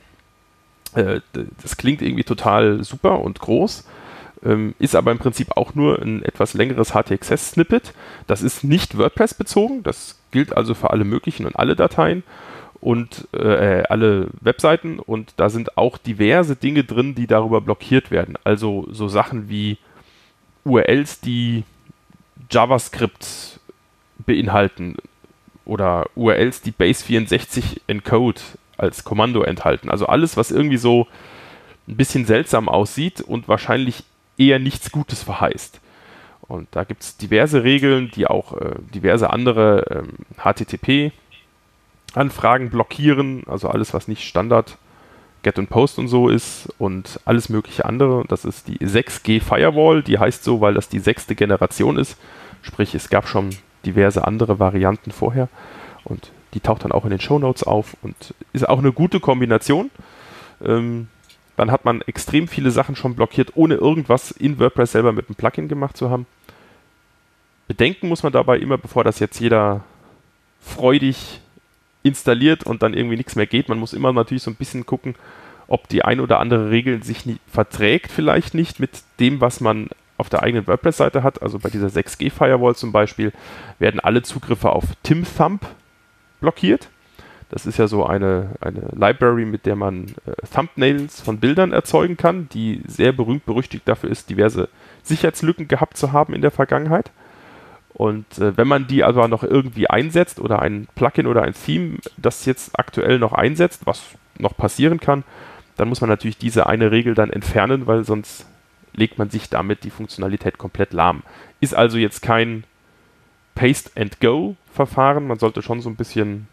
Äh, 0.95 1.21
das 1.63 1.77
klingt 1.77 2.03
irgendwie 2.03 2.25
total 2.25 2.83
super 2.83 3.21
und 3.21 3.39
groß, 3.39 3.85
ähm, 4.45 4.75
ist 4.79 4.97
aber 4.97 5.13
im 5.13 5.19
Prinzip 5.19 5.57
auch 5.57 5.75
nur 5.75 6.01
ein 6.01 6.23
etwas 6.23 6.55
längeres 6.55 6.93
HTXS-Snippet. 6.93 7.93
Das 8.27 8.43
ist 8.43 8.65
nicht 8.65 8.97
WordPress 8.97 9.35
bezogen, 9.35 9.83
das 9.83 10.19
gilt 10.31 10.57
also 10.57 10.75
für 10.75 10.91
alle 10.91 11.05
möglichen 11.05 11.45
und 11.47 11.57
alle 11.57 11.77
Dateien 11.77 12.23
und 12.81 13.29
äh, 13.33 13.83
alle 13.89 14.29
Webseiten 14.41 14.99
und 14.99 15.35
da 15.37 15.51
sind 15.51 15.77
auch 15.77 15.99
diverse 15.99 16.57
Dinge 16.57 16.83
drin, 16.85 17.15
die 17.15 17.27
darüber 17.27 17.61
blockiert 17.61 18.11
werden. 18.11 18.37
Also 18.45 18.89
so 18.91 19.09
Sachen 19.09 19.51
wie 19.51 19.77
URLs, 20.65 21.21
die 21.21 21.65
JavaScript 22.51 23.61
beinhalten 24.19 24.97
oder 25.65 26.09
URLs, 26.15 26.63
die 26.63 26.73
Base64 26.73 27.81
Encode 27.87 28.41
als 28.77 29.05
Kommando 29.05 29.43
enthalten. 29.43 29.91
Also 29.91 30.07
alles, 30.07 30.37
was 30.37 30.51
irgendwie 30.51 30.79
so 30.79 31.07
ein 31.87 31.97
bisschen 31.97 32.25
seltsam 32.25 32.69
aussieht 32.69 33.21
und 33.21 33.47
wahrscheinlich 33.49 34.03
eher 34.39 34.59
nichts 34.59 34.91
Gutes 34.91 35.23
verheißt. 35.23 35.81
Und 36.41 36.69
da 36.73 36.83
gibt 36.85 37.03
es 37.03 37.17
diverse 37.17 37.63
Regeln, 37.63 38.11
die 38.15 38.27
auch 38.27 38.57
äh, 38.57 38.75
diverse 38.95 39.31
andere 39.31 39.85
ähm, 39.91 40.15
HTTP-Anfragen 40.37 42.71
blockieren, 42.71 43.45
also 43.47 43.69
alles, 43.69 43.95
was 43.95 44.09
nicht 44.09 44.27
Standard 44.27 44.79
Get 45.43 45.59
und 45.59 45.71
Post 45.71 45.99
und 45.99 46.09
so 46.09 46.29
ist 46.29 46.69
und 46.79 47.21
alles 47.25 47.49
mögliche 47.49 47.85
andere. 47.85 48.25
Das 48.29 48.45
ist 48.45 48.69
die 48.69 48.79
6G 48.79 49.41
Firewall, 49.41 50.03
die 50.03 50.19
heißt 50.19 50.45
so, 50.45 50.61
weil 50.61 50.75
das 50.75 50.89
die 50.89 50.99
sechste 50.99 51.35
Generation 51.35 51.97
ist. 51.97 52.19
Sprich, 52.63 52.95
es 52.95 53.09
gab 53.09 53.27
schon 53.27 53.51
diverse 53.85 54.27
andere 54.27 54.59
Varianten 54.59 55.11
vorher 55.11 55.49
und 56.05 56.33
die 56.55 56.61
taucht 56.61 56.85
dann 56.85 56.93
auch 56.93 57.05
in 57.05 57.11
den 57.11 57.21
Show 57.21 57.39
Notes 57.39 57.63
auf 57.63 57.97
und 58.03 58.35
ist 58.53 58.69
auch 58.69 58.79
eine 58.79 58.93
gute 58.93 59.21
Kombination. 59.21 59.91
Ähm, 60.65 61.09
dann 61.57 61.71
hat 61.71 61.85
man 61.85 62.01
extrem 62.03 62.49
viele 62.49 62.71
Sachen 62.71 62.97
schon 62.97 63.15
blockiert, 63.15 63.53
ohne 63.55 63.75
irgendwas 63.75 64.31
in 64.31 64.59
WordPress 64.59 64.93
selber 64.93 65.13
mit 65.13 65.29
einem 65.29 65.37
Plugin 65.37 65.69
gemacht 65.69 65.97
zu 65.97 66.11
haben. 66.11 66.27
Bedenken 67.69 68.09
muss 68.09 68.23
man 68.23 68.33
dabei 68.33 68.59
immer, 68.59 68.79
bevor 68.79 69.05
das 69.05 69.21
jetzt 69.21 69.39
jeder 69.39 69.85
freudig 70.61 71.41
installiert 72.03 72.65
und 72.65 72.83
dann 72.83 72.95
irgendwie 72.95 73.17
nichts 73.17 73.37
mehr 73.37 73.47
geht. 73.47 73.69
Man 73.69 73.79
muss 73.79 73.93
immer 73.93 74.13
natürlich 74.13 74.43
so 74.43 74.51
ein 74.51 74.57
bisschen 74.57 74.87
gucken, 74.87 75.15
ob 75.69 75.87
die 75.89 76.03
ein 76.03 76.21
oder 76.21 76.41
andere 76.41 76.71
Regel 76.71 77.03
sich 77.05 77.27
nicht, 77.27 77.41
verträgt, 77.47 78.11
vielleicht 78.11 78.55
nicht 78.55 78.81
mit 78.81 78.91
dem, 79.21 79.41
was 79.41 79.61
man 79.61 79.89
auf 80.21 80.29
der 80.29 80.43
eigenen 80.43 80.67
WordPress-Seite 80.67 81.23
hat. 81.23 81.43
Also 81.43 81.59
bei 81.59 81.71
dieser 81.71 81.89
6G 81.89 82.31
Firewall 82.31 82.77
zum 82.77 82.93
Beispiel 82.93 83.33
werden 83.79 84.01
alle 84.01 84.23
Zugriffe 84.23 84.71
auf 84.71 84.85
TimThumb 85.03 85.67
blockiert. 86.41 86.89
Das 87.49 87.67
ist 87.67 87.79
ja 87.79 87.89
so 87.89 88.07
eine, 88.07 88.51
eine 88.61 88.83
Library, 88.93 89.45
mit 89.45 89.67
der 89.67 89.75
man 89.75 90.15
äh, 90.25 90.47
Thumbnails 90.55 91.21
von 91.21 91.39
Bildern 91.39 91.73
erzeugen 91.73 92.17
kann, 92.17 92.49
die 92.51 92.83
sehr 92.87 93.13
berühmt 93.13 93.45
berüchtigt 93.45 93.89
dafür 93.89 94.09
ist, 94.09 94.31
diverse 94.31 94.69
Sicherheitslücken 95.03 95.67
gehabt 95.67 95.97
zu 95.97 96.13
haben 96.13 96.33
in 96.33 96.43
der 96.43 96.53
Vergangenheit. 96.53 97.11
Und 97.93 98.39
äh, 98.39 98.57
wenn 98.57 98.69
man 98.69 98.87
die 98.87 99.03
aber 99.03 99.27
noch 99.27 99.43
irgendwie 99.43 99.91
einsetzt 99.91 100.39
oder 100.39 100.63
ein 100.63 100.87
Plugin 100.95 101.27
oder 101.27 101.43
ein 101.43 101.55
Theme, 101.55 101.99
das 102.17 102.47
jetzt 102.47 102.79
aktuell 102.79 103.19
noch 103.19 103.33
einsetzt, 103.33 103.85
was 103.85 104.03
noch 104.39 104.57
passieren 104.57 105.01
kann, 105.01 105.25
dann 105.77 105.89
muss 105.89 106.01
man 106.01 106.11
natürlich 106.11 106.39
diese 106.39 106.67
eine 106.67 106.93
Regel 106.93 107.15
dann 107.15 107.31
entfernen, 107.31 107.87
weil 107.87 108.05
sonst 108.05 108.47
legt 108.95 109.19
man 109.19 109.31
sich 109.31 109.49
damit 109.49 109.85
die 109.85 109.91
Funktionalität 109.91 110.59
komplett 110.59 110.93
lahm. 110.93 111.23
Ist 111.61 111.75
also 111.75 111.99
jetzt 111.99 112.23
kein 112.23 112.65
Paste-and-Go-Verfahren. 113.55 115.27
Man 115.27 115.39
sollte 115.39 115.63
schon 115.63 115.81
so 115.81 115.89
ein 115.89 115.97
bisschen 115.97 116.49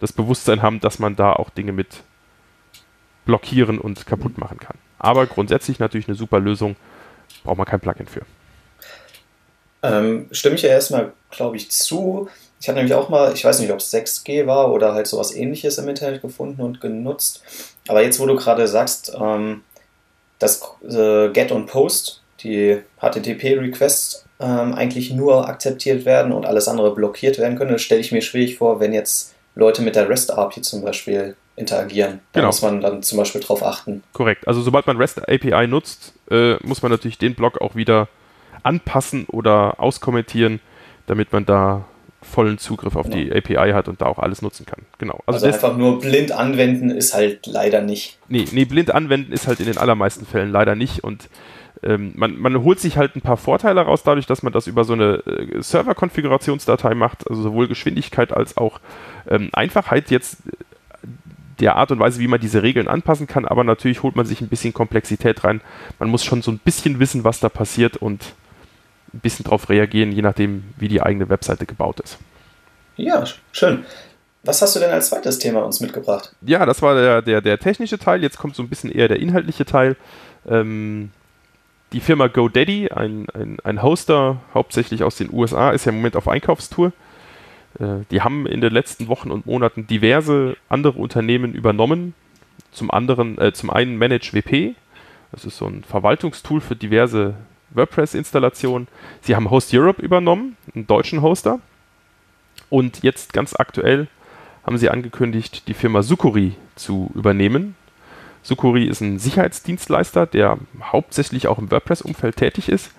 das 0.00 0.12
Bewusstsein 0.12 0.62
haben, 0.62 0.80
dass 0.80 0.98
man 0.98 1.16
da 1.16 1.32
auch 1.32 1.50
Dinge 1.50 1.72
mit 1.72 2.02
blockieren 3.24 3.78
und 3.78 4.06
kaputt 4.06 4.38
machen 4.38 4.58
kann. 4.58 4.76
Aber 4.98 5.26
grundsätzlich 5.26 5.78
natürlich 5.78 6.08
eine 6.08 6.16
super 6.16 6.40
Lösung. 6.40 6.76
Braucht 7.44 7.58
man 7.58 7.66
kein 7.66 7.80
Plugin 7.80 8.06
für. 8.06 8.22
Ähm, 9.82 10.28
stimme 10.32 10.56
ich 10.56 10.62
ja 10.62 10.70
erstmal, 10.70 11.12
glaube 11.30 11.56
ich, 11.56 11.70
zu. 11.70 12.28
Ich 12.60 12.68
habe 12.68 12.76
nämlich 12.76 12.94
auch 12.94 13.08
mal, 13.08 13.32
ich 13.32 13.44
weiß 13.44 13.60
nicht, 13.60 13.70
ob 13.70 13.78
es 13.78 13.92
6G 13.94 14.46
war 14.46 14.72
oder 14.72 14.94
halt 14.94 15.06
sowas 15.06 15.32
ähnliches 15.32 15.78
im 15.78 15.88
Internet 15.88 16.22
gefunden 16.22 16.60
und 16.60 16.80
genutzt. 16.80 17.42
Aber 17.86 18.02
jetzt, 18.02 18.18
wo 18.18 18.26
du 18.26 18.34
gerade 18.34 18.66
sagst, 18.66 19.12
ähm, 19.18 19.62
dass 20.38 20.62
äh, 20.88 21.28
Get 21.30 21.52
und 21.52 21.66
Post, 21.66 22.22
die 22.40 22.78
HTTP-Requests, 23.00 24.24
ähm, 24.40 24.74
eigentlich 24.74 25.10
nur 25.12 25.48
akzeptiert 25.48 26.04
werden 26.04 26.32
und 26.32 26.46
alles 26.46 26.68
andere 26.68 26.94
blockiert 26.94 27.38
werden 27.38 27.58
können, 27.58 27.78
stelle 27.78 28.00
ich 28.00 28.12
mir 28.12 28.22
schwierig 28.22 28.56
vor, 28.58 28.80
wenn 28.80 28.92
jetzt 28.92 29.34
Leute 29.54 29.82
mit 29.82 29.96
der 29.96 30.08
REST-API 30.08 30.60
zum 30.62 30.82
Beispiel 30.82 31.34
interagieren. 31.56 32.20
Da 32.32 32.40
Genau. 32.40 32.46
muss 32.48 32.62
man 32.62 32.80
dann 32.80 33.02
zum 33.02 33.18
Beispiel 33.18 33.40
drauf 33.40 33.64
achten. 33.64 34.04
Korrekt. 34.12 34.46
Also 34.46 34.60
sobald 34.62 34.86
man 34.86 34.96
REST 34.96 35.28
API 35.28 35.66
nutzt, 35.66 36.12
äh, 36.30 36.54
muss 36.64 36.82
man 36.82 36.92
natürlich 36.92 37.18
den 37.18 37.34
Block 37.34 37.60
auch 37.60 37.74
wieder 37.74 38.06
anpassen 38.62 39.26
oder 39.26 39.80
auskommentieren, 39.80 40.60
damit 41.08 41.32
man 41.32 41.44
da 41.44 41.84
vollen 42.20 42.58
Zugriff 42.58 42.96
auf 42.96 43.08
die 43.08 43.32
API 43.32 43.70
hat 43.72 43.88
und 43.88 44.00
da 44.00 44.06
auch 44.06 44.18
alles 44.18 44.42
nutzen 44.42 44.66
kann. 44.66 44.80
Genau. 44.98 45.20
Also, 45.26 45.46
also 45.46 45.56
einfach 45.56 45.76
nur 45.76 46.00
blind 46.00 46.32
anwenden 46.32 46.90
ist 46.90 47.14
halt 47.14 47.46
leider 47.46 47.80
nicht. 47.80 48.18
Nee, 48.28 48.44
nee, 48.52 48.64
blind 48.64 48.90
anwenden 48.90 49.32
ist 49.32 49.46
halt 49.46 49.60
in 49.60 49.66
den 49.66 49.78
allermeisten 49.78 50.26
Fällen 50.26 50.50
leider 50.50 50.74
nicht 50.74 51.04
und 51.04 51.28
ähm, 51.82 52.12
man, 52.16 52.36
man, 52.36 52.62
holt 52.64 52.80
sich 52.80 52.96
halt 52.96 53.14
ein 53.14 53.20
paar 53.20 53.36
Vorteile 53.36 53.80
raus, 53.82 54.02
dadurch, 54.02 54.26
dass 54.26 54.42
man 54.42 54.52
das 54.52 54.66
über 54.66 54.82
so 54.82 54.94
eine 54.94 55.22
äh, 55.26 55.62
Server-Konfigurationsdatei 55.62 56.94
macht, 56.94 57.28
also 57.30 57.42
sowohl 57.42 57.68
Geschwindigkeit 57.68 58.32
als 58.32 58.56
auch 58.56 58.80
ähm, 59.28 59.50
Einfachheit 59.52 60.10
jetzt 60.10 60.38
der 61.60 61.76
Art 61.76 61.92
und 61.92 62.00
Weise, 62.00 62.20
wie 62.20 62.28
man 62.28 62.40
diese 62.40 62.62
Regeln 62.62 62.88
anpassen 62.88 63.26
kann, 63.26 63.44
aber 63.44 63.64
natürlich 63.64 64.02
holt 64.02 64.16
man 64.16 64.26
sich 64.26 64.40
ein 64.40 64.48
bisschen 64.48 64.72
Komplexität 64.72 65.44
rein. 65.44 65.60
Man 65.98 66.08
muss 66.08 66.24
schon 66.24 66.42
so 66.42 66.50
ein 66.50 66.58
bisschen 66.58 66.98
wissen, 66.98 67.24
was 67.24 67.40
da 67.40 67.48
passiert 67.48 67.96
und 67.96 68.34
ein 69.12 69.20
bisschen 69.20 69.44
darauf 69.44 69.68
reagieren, 69.68 70.12
je 70.12 70.22
nachdem, 70.22 70.64
wie 70.76 70.88
die 70.88 71.02
eigene 71.02 71.28
Webseite 71.28 71.66
gebaut 71.66 72.00
ist. 72.00 72.18
Ja, 72.96 73.24
schön. 73.52 73.84
Was 74.44 74.62
hast 74.62 74.76
du 74.76 74.80
denn 74.80 74.90
als 74.90 75.08
zweites 75.08 75.38
Thema 75.38 75.64
uns 75.64 75.80
mitgebracht? 75.80 76.34
Ja, 76.42 76.64
das 76.64 76.80
war 76.80 76.94
der, 76.94 77.22
der, 77.22 77.40
der 77.40 77.58
technische 77.58 77.98
Teil. 77.98 78.22
Jetzt 78.22 78.38
kommt 78.38 78.56
so 78.56 78.62
ein 78.62 78.68
bisschen 78.68 78.90
eher 78.90 79.08
der 79.08 79.20
inhaltliche 79.20 79.64
Teil. 79.64 79.96
Ähm, 80.48 81.10
die 81.92 82.00
Firma 82.00 82.28
GoDaddy, 82.28 82.90
ein, 82.90 83.26
ein, 83.34 83.58
ein 83.64 83.82
Hoster, 83.82 84.40
hauptsächlich 84.54 85.02
aus 85.02 85.16
den 85.16 85.32
USA, 85.32 85.70
ist 85.70 85.86
ja 85.86 85.90
im 85.90 85.96
Moment 85.96 86.16
auf 86.16 86.28
Einkaufstour. 86.28 86.92
Äh, 87.78 88.04
die 88.10 88.22
haben 88.22 88.46
in 88.46 88.60
den 88.60 88.72
letzten 88.72 89.08
Wochen 89.08 89.30
und 89.30 89.46
Monaten 89.46 89.86
diverse 89.86 90.56
andere 90.68 90.98
Unternehmen 90.98 91.54
übernommen. 91.54 92.14
Zum, 92.72 92.90
anderen, 92.90 93.38
äh, 93.38 93.52
zum 93.52 93.70
einen 93.70 93.96
ManageWP, 93.96 94.74
das 95.32 95.44
ist 95.44 95.56
so 95.56 95.66
ein 95.66 95.84
Verwaltungstool 95.84 96.60
für 96.60 96.76
diverse 96.76 97.34
WordPress-Installationen. 97.70 98.88
Sie 99.20 99.36
haben 99.36 99.50
Host 99.50 99.72
Europe 99.74 100.02
übernommen, 100.02 100.56
einen 100.74 100.86
deutschen 100.86 101.22
Hoster. 101.22 101.60
Und 102.70 103.02
jetzt 103.02 103.32
ganz 103.32 103.54
aktuell 103.54 104.08
haben 104.64 104.78
sie 104.78 104.90
angekündigt, 104.90 105.68
die 105.68 105.74
Firma 105.74 106.02
Sucuri 106.02 106.54
zu 106.76 107.10
übernehmen. 107.14 107.74
Sucuri 108.42 108.84
ist 108.84 109.00
ein 109.00 109.18
Sicherheitsdienstleister, 109.18 110.26
der 110.26 110.58
hauptsächlich 110.82 111.48
auch 111.48 111.58
im 111.58 111.70
WordPress-Umfeld 111.70 112.36
tätig 112.36 112.68
ist. 112.68 112.92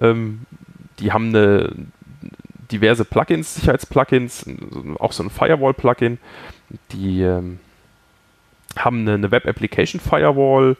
Ähm, 0.00 0.42
die 0.98 1.12
haben 1.12 1.28
eine, 1.28 1.72
diverse 2.72 3.04
Plugins, 3.04 3.54
Sicherheitsplugins, 3.54 4.46
auch 4.98 5.12
so 5.12 5.22
ein 5.22 5.30
Firewall-Plugin. 5.30 6.18
Die 6.92 7.22
ähm, 7.22 7.60
haben 8.76 9.00
eine, 9.00 9.14
eine 9.14 9.30
Web 9.30 9.46
Application 9.46 10.00
Firewall, 10.00 10.76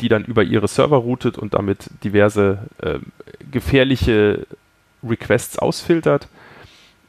die 0.00 0.08
dann 0.08 0.24
über 0.24 0.42
ihre 0.42 0.68
Server 0.68 0.96
routet 0.96 1.38
und 1.38 1.54
damit 1.54 1.90
diverse 2.02 2.58
äh, 2.82 2.98
gefährliche 3.50 4.46
Requests 5.02 5.58
ausfiltert. 5.58 6.28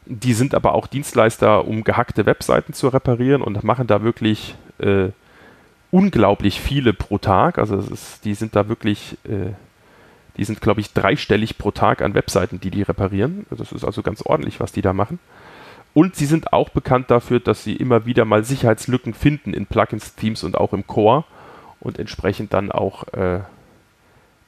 Die 0.05 0.33
sind 0.33 0.53
aber 0.53 0.75
auch 0.75 0.87
Dienstleister, 0.87 1.65
um 1.67 1.83
gehackte 1.83 2.25
Webseiten 2.25 2.73
zu 2.73 2.89
reparieren 2.89 3.41
und 3.41 3.63
machen 3.63 3.87
da 3.87 4.03
wirklich 4.03 4.55
äh, 4.77 5.09
unglaublich 5.91 6.61
viele 6.61 6.93
pro 6.93 7.17
Tag. 7.17 7.57
Also 7.57 7.77
ist, 7.77 8.23
die 8.25 8.35
sind 8.35 8.55
da 8.55 8.67
wirklich, 8.69 9.17
äh, 9.23 9.53
die 10.37 10.43
sind, 10.43 10.61
glaube 10.61 10.81
ich, 10.81 10.93
dreistellig 10.93 11.57
pro 11.57 11.71
Tag 11.71 12.01
an 12.01 12.13
Webseiten, 12.13 12.59
die 12.59 12.69
die 12.69 12.83
reparieren. 12.83 13.45
Das 13.49 13.71
ist 13.71 13.83
also 13.83 14.03
ganz 14.03 14.21
ordentlich, 14.21 14.59
was 14.59 14.71
die 14.71 14.81
da 14.81 14.93
machen. 14.93 15.19
Und 15.95 16.17
sie 16.17 16.25
sind 16.25 16.51
auch 16.51 16.69
bekannt 16.69 17.09
dafür, 17.09 17.39
dass 17.39 17.63
sie 17.63 17.75
immer 17.75 18.05
wieder 18.05 18.25
mal 18.25 18.43
Sicherheitslücken 18.43 19.13
finden 19.13 19.53
in 19.53 19.65
Plugins, 19.65 20.15
Themes 20.15 20.43
und 20.43 20.57
auch 20.57 20.73
im 20.73 20.85
Core 20.85 21.23
und 21.85 21.99
entsprechend 21.99 22.53
dann 22.53 22.71
auch 22.71 23.07
äh, 23.13 23.41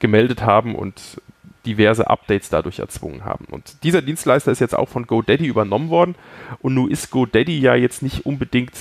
gemeldet 0.00 0.42
haben 0.42 0.74
und 0.74 1.20
diverse 1.64 2.08
Updates 2.08 2.48
dadurch 2.48 2.78
erzwungen 2.78 3.24
haben. 3.24 3.46
Und 3.50 3.82
dieser 3.82 4.02
Dienstleister 4.02 4.50
ist 4.50 4.60
jetzt 4.60 4.76
auch 4.76 4.88
von 4.88 5.06
GoDaddy 5.06 5.46
übernommen 5.46 5.90
worden. 5.90 6.14
Und 6.60 6.74
nun 6.74 6.90
ist 6.90 7.10
GoDaddy 7.10 7.58
ja 7.58 7.74
jetzt 7.74 8.02
nicht 8.02 8.26
unbedingt 8.26 8.72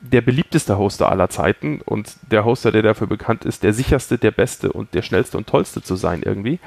der 0.00 0.20
beliebteste 0.20 0.78
Hoster 0.78 1.10
aller 1.10 1.28
Zeiten 1.28 1.80
und 1.84 2.16
der 2.30 2.44
Hoster, 2.44 2.72
der 2.72 2.82
dafür 2.82 3.06
bekannt 3.06 3.44
ist, 3.44 3.62
der 3.62 3.72
sicherste, 3.72 4.18
der 4.18 4.32
beste 4.32 4.72
und 4.72 4.94
der 4.94 5.02
schnellste 5.02 5.38
und 5.38 5.46
tollste 5.46 5.80
zu 5.80 5.94
sein 5.94 6.22
irgendwie. 6.22 6.58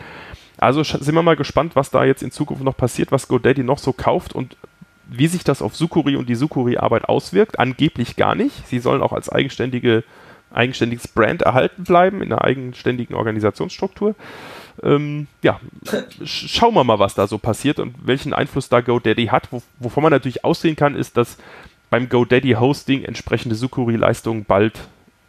Also 0.58 0.84
sind 0.84 1.14
wir 1.14 1.22
mal 1.22 1.36
gespannt, 1.36 1.76
was 1.76 1.90
da 1.90 2.06
jetzt 2.06 2.24
in 2.24 2.32
Zukunft 2.32 2.64
noch 2.64 2.78
passiert, 2.78 3.12
was 3.12 3.28
GoDaddy 3.28 3.64
noch 3.64 3.80
so 3.80 3.92
kauft 3.92 4.34
und 4.34 4.56
wie 5.08 5.28
sich 5.28 5.44
das 5.44 5.62
auf 5.62 5.76
Sukuri 5.76 6.16
und 6.16 6.30
die 6.30 6.36
Sukuri-Arbeit 6.36 7.06
auswirkt. 7.06 7.60
Angeblich 7.60 8.16
gar 8.16 8.36
nicht. 8.36 8.68
Sie 8.68 8.80
sollen 8.80 9.02
auch 9.02 9.12
als 9.12 9.30
eigenständige, 9.30 10.04
eigenständiges 10.56 11.08
Brand 11.08 11.42
erhalten 11.42 11.84
bleiben 11.84 12.22
in 12.22 12.32
einer 12.32 12.44
eigenständigen 12.44 13.16
Organisationsstruktur. 13.16 14.16
Ähm, 14.84 15.28
ja, 15.42 15.60
schauen 16.26 16.74
wir 16.74 16.84
mal, 16.84 17.00
was 17.00 17.16
da 17.16 17.28
so 17.28 17.38
passiert 17.38 17.80
und 17.80 17.96
welchen 18.04 18.34
Einfluss 18.34 18.70
da 18.70 18.82
GoDaddy 18.82 19.28
hat. 19.28 19.52
Wo, 19.52 19.62
wovon 19.80 20.04
man 20.04 20.12
natürlich 20.12 20.44
aussehen 20.44 20.76
kann, 20.76 20.96
ist, 20.96 21.18
dass 21.18 21.38
beim 21.90 22.10
GoDaddy 22.10 22.54
Hosting 22.54 23.04
entsprechende 23.04 23.56
Sucuri-Leistungen 23.56 24.46
bald 24.46 24.74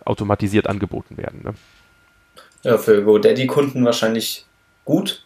automatisiert 0.04 0.68
angeboten 0.68 1.16
werden. 1.16 1.40
Ne? 1.44 1.54
Ja, 2.62 2.78
für 2.78 3.02
GoDaddy-Kunden 3.02 3.84
wahrscheinlich 3.84 4.46
gut. 4.84 5.24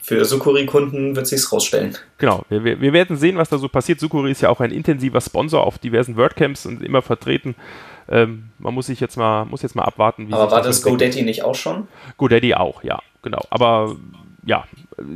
Für 0.00 0.24
Sucuri-Kunden 0.24 1.16
wird 1.16 1.26
sich's 1.26 1.50
rausstellen. 1.50 1.96
Genau, 2.18 2.44
wir, 2.50 2.62
wir, 2.62 2.92
werden 2.92 3.16
sehen, 3.16 3.38
was 3.38 3.48
da 3.48 3.56
so 3.56 3.68
passiert. 3.68 4.00
Sucuri 4.00 4.30
ist 4.30 4.42
ja 4.42 4.50
auch 4.50 4.60
ein 4.60 4.70
intensiver 4.70 5.20
Sponsor 5.20 5.64
auf 5.64 5.78
diversen 5.78 6.16
WordCamps 6.16 6.66
und 6.66 6.82
immer 6.82 7.00
vertreten. 7.00 7.54
Ähm, 8.08 8.50
man 8.58 8.74
muss 8.74 8.86
sich 8.86 9.00
jetzt 9.00 9.16
mal, 9.16 9.44
muss 9.44 9.62
jetzt 9.62 9.74
mal 9.74 9.84
abwarten. 9.84 10.32
Aber 10.32 10.50
war 10.50 10.62
das 10.62 10.82
GoDaddy 10.82 11.22
nicht 11.22 11.42
auch 11.42 11.54
schon? 11.54 11.88
GoDaddy 12.16 12.54
auch, 12.54 12.82
ja, 12.82 13.00
genau. 13.22 13.42
Aber 13.50 13.96
ja, 14.44 14.64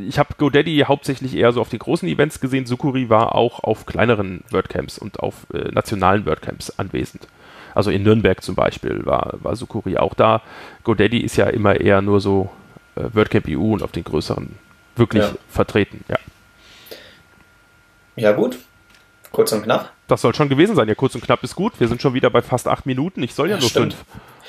ich 0.06 0.18
habe 0.18 0.34
GoDaddy 0.38 0.84
hauptsächlich 0.86 1.36
eher 1.36 1.52
so 1.52 1.60
auf 1.60 1.68
den 1.68 1.78
großen 1.78 2.08
Events 2.08 2.40
gesehen. 2.40 2.66
Sukuri 2.66 3.10
war 3.10 3.34
auch 3.34 3.62
auf 3.62 3.86
kleineren 3.86 4.42
WordCamps 4.50 4.98
und 4.98 5.20
auf 5.20 5.46
äh, 5.52 5.70
nationalen 5.70 6.24
WordCamps 6.26 6.78
anwesend. 6.78 7.28
Also 7.74 7.90
in 7.90 8.02
Nürnberg 8.02 8.42
zum 8.42 8.54
Beispiel 8.54 9.04
war, 9.04 9.34
war 9.42 9.54
Sukuri 9.54 9.98
auch 9.98 10.14
da. 10.14 10.42
GoDaddy 10.84 11.18
ist 11.18 11.36
ja 11.36 11.46
immer 11.46 11.78
eher 11.78 12.00
nur 12.00 12.20
so 12.20 12.50
äh, 12.96 13.04
WordCamp 13.12 13.46
EU 13.48 13.74
und 13.74 13.82
auf 13.82 13.92
den 13.92 14.04
größeren 14.04 14.56
wirklich 14.96 15.22
ja. 15.22 15.32
vertreten, 15.48 16.04
ja. 16.08 16.18
Ja, 18.16 18.32
gut. 18.32 18.58
Kurz 19.30 19.52
und 19.52 19.62
knapp. 19.62 19.92
Das 20.08 20.22
soll 20.22 20.34
schon 20.34 20.48
gewesen 20.48 20.74
sein. 20.74 20.88
Ja, 20.88 20.94
kurz 20.94 21.14
und 21.14 21.20
knapp 21.22 21.44
ist 21.44 21.54
gut. 21.54 21.78
Wir 21.78 21.86
sind 21.86 22.02
schon 22.02 22.14
wieder 22.14 22.30
bei 22.30 22.42
fast 22.42 22.66
acht 22.66 22.86
Minuten. 22.86 23.22
Ich 23.22 23.34
soll 23.34 23.48
ja, 23.48 23.56
ja 23.56 23.60
nur 23.60 23.70
stimmt. 23.70 23.94
fünf. 23.94 24.04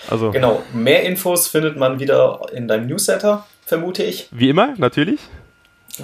Also. 0.10 0.32
Genau. 0.32 0.64
Mehr 0.74 1.04
Infos 1.04 1.48
findet 1.48 1.78
man 1.78 2.00
wieder 2.00 2.42
in 2.54 2.68
deinem 2.68 2.88
Newsletter 2.88 3.46
vermute 3.70 4.04
ich. 4.04 4.28
Wie 4.32 4.50
immer, 4.50 4.74
natürlich. 4.78 5.20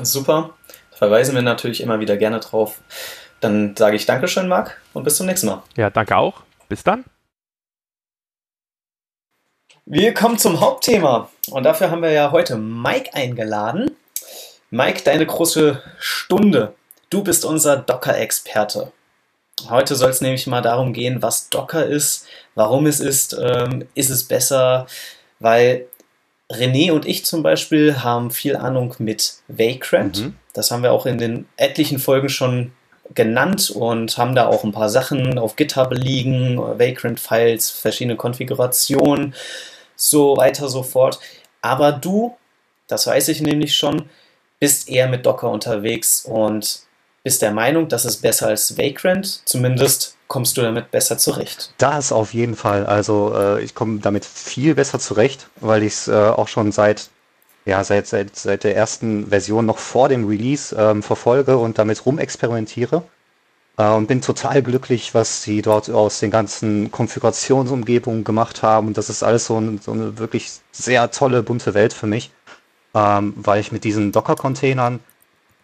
Super. 0.02 0.52
Verweisen 0.92 1.36
wir 1.36 1.42
natürlich 1.42 1.82
immer 1.82 2.00
wieder 2.00 2.16
gerne 2.16 2.40
drauf. 2.40 2.80
Dann 3.42 3.76
sage 3.76 3.96
ich 3.96 4.06
Dankeschön, 4.06 4.48
Marc, 4.48 4.80
und 4.94 5.04
bis 5.04 5.18
zum 5.18 5.26
nächsten 5.26 5.48
Mal. 5.48 5.64
Ja, 5.76 5.90
danke 5.90 6.16
auch. 6.16 6.44
Bis 6.70 6.84
dann. 6.84 7.04
Wir 9.86 10.14
kommen 10.14 10.38
zum 10.38 10.62
Hauptthema. 10.62 11.30
Und 11.50 11.64
dafür 11.64 11.92
haben 11.92 12.02
wir 12.02 12.12
ja 12.12 12.32
heute 12.32 12.56
Mike 12.56 13.14
eingeladen. 13.14 13.92
Mike, 14.70 15.02
deine 15.04 15.26
große 15.26 15.82
Stunde. 16.00 16.74
Du 17.10 17.24
bist 17.24 17.46
unser 17.46 17.78
Docker-Experte. 17.78 18.92
Heute 19.70 19.96
soll 19.96 20.10
es 20.10 20.22
nämlich 20.22 20.48
mal 20.48 20.62
darum 20.62 20.94
gehen, 20.94 21.22
was 21.22 21.50
Docker 21.50 21.86
ist, 21.86 22.28
warum 22.56 22.86
es 22.86 23.00
ist, 23.00 23.38
ähm, 23.40 23.88
ist 23.96 24.10
es 24.10 24.26
besser, 24.26 24.86
weil 25.40 25.88
René 26.52 26.92
und 26.92 27.06
ich 27.06 27.26
zum 27.26 27.42
Beispiel 27.42 28.04
haben 28.04 28.32
viel 28.32 28.56
Ahnung 28.56 28.96
mit 29.00 29.36
Vagrant. 29.48 30.20
Mhm. 30.20 30.36
Das 30.54 30.72
haben 30.72 30.84
wir 30.84 30.92
auch 30.92 31.06
in 31.06 31.18
den 31.18 31.48
etlichen 31.58 32.00
Folgen 32.00 32.30
schon 32.30 32.72
genannt 33.14 33.70
und 33.70 34.18
haben 34.18 34.36
da 34.36 34.48
auch 34.48 34.64
ein 34.64 34.72
paar 34.72 34.90
Sachen 34.90 35.38
auf 35.38 35.56
GitHub 35.56 35.94
liegen, 35.94 36.58
Vagrant-Files, 36.58 37.70
verschiedene 37.70 38.16
Konfigurationen, 38.16 39.36
so 39.96 40.38
weiter, 40.38 40.70
so 40.70 40.84
fort. 40.84 41.20
Aber 41.62 41.92
du, 41.92 42.36
das 42.88 43.08
weiß 43.08 43.30
ich 43.30 43.42
nämlich 43.42 43.76
schon, 43.76 44.10
bist 44.60 44.90
eher 44.90 45.08
mit 45.08 45.26
Docker 45.26 45.50
unterwegs 45.50 46.26
und 46.26 46.85
bist 47.26 47.42
der 47.42 47.52
Meinung, 47.52 47.90
das 47.90 48.06
ist 48.06 48.22
besser 48.22 48.48
als 48.48 48.78
Vagrant, 48.78 49.42
zumindest 49.46 50.16
kommst 50.28 50.58
du 50.58 50.62
damit 50.62 50.92
besser 50.92 51.18
zurecht? 51.18 51.74
Das 51.80 52.12
auf 52.12 52.36
jeden 52.36 52.56
Fall. 52.56 52.86
Also 52.86 53.34
äh, 53.36 53.64
ich 53.64 53.74
komme 53.74 54.00
damit 54.00 54.24
viel 54.24 54.76
besser 54.76 55.00
zurecht, 55.00 55.48
weil 55.60 55.82
ich 55.82 55.94
es 55.94 56.08
äh, 56.08 56.14
auch 56.14 56.48
schon 56.48 56.72
seit 56.72 57.10
ja 57.66 57.84
seit, 57.84 58.06
seit 58.06 58.36
seit 58.36 58.64
der 58.64 58.76
ersten 58.76 59.30
Version 59.30 59.66
noch 59.66 59.80
vor 59.80 60.08
dem 60.08 60.28
Release 60.28 60.76
ähm, 60.78 61.02
verfolge 61.02 61.58
und 61.58 61.80
damit 61.80 62.06
rumexperimentiere 62.06 63.02
äh, 63.78 63.90
und 63.90 64.06
bin 64.06 64.22
total 64.22 64.62
glücklich, 64.62 65.16
was 65.16 65.42
sie 65.42 65.64
dort 65.64 65.90
aus 65.90 66.20
den 66.20 66.30
ganzen 66.30 66.92
Konfigurationsumgebungen 66.92 68.24
gemacht 68.24 68.62
haben. 68.62 68.86
Und 68.86 69.00
das 69.00 69.10
ist 69.10 69.24
alles 69.24 69.48
so, 69.48 69.58
ein, 69.58 69.80
so 69.82 69.94
eine 69.94 70.20
wirklich 70.20 70.52
sehr 70.72 71.10
tolle 71.10 71.42
bunte 71.42 71.74
Welt 71.74 71.94
für 71.94 72.06
mich, 72.06 72.30
ähm, 72.94 73.34
weil 73.36 73.62
ich 73.62 73.72
mit 73.72 73.84
diesen 73.84 74.12
Docker-Containern 74.12 75.00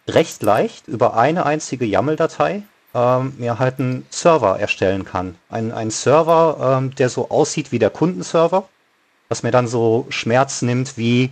recht 0.08 0.42
leicht 0.42 0.88
über 0.88 1.16
eine 1.16 1.46
einzige 1.46 1.84
YAML-Datei 1.84 2.62
ähm, 2.94 3.34
mir 3.38 3.58
halt 3.58 3.78
einen 3.78 4.06
Server 4.10 4.58
erstellen 4.58 5.04
kann. 5.04 5.36
Ein, 5.48 5.72
ein 5.72 5.90
Server, 5.90 6.78
ähm, 6.78 6.94
der 6.94 7.08
so 7.08 7.30
aussieht 7.30 7.72
wie 7.72 7.78
der 7.78 7.90
Kundenserver, 7.90 8.68
was 9.28 9.42
mir 9.42 9.50
dann 9.50 9.66
so 9.66 10.06
Schmerz 10.10 10.62
nimmt 10.62 10.98
wie, 10.98 11.30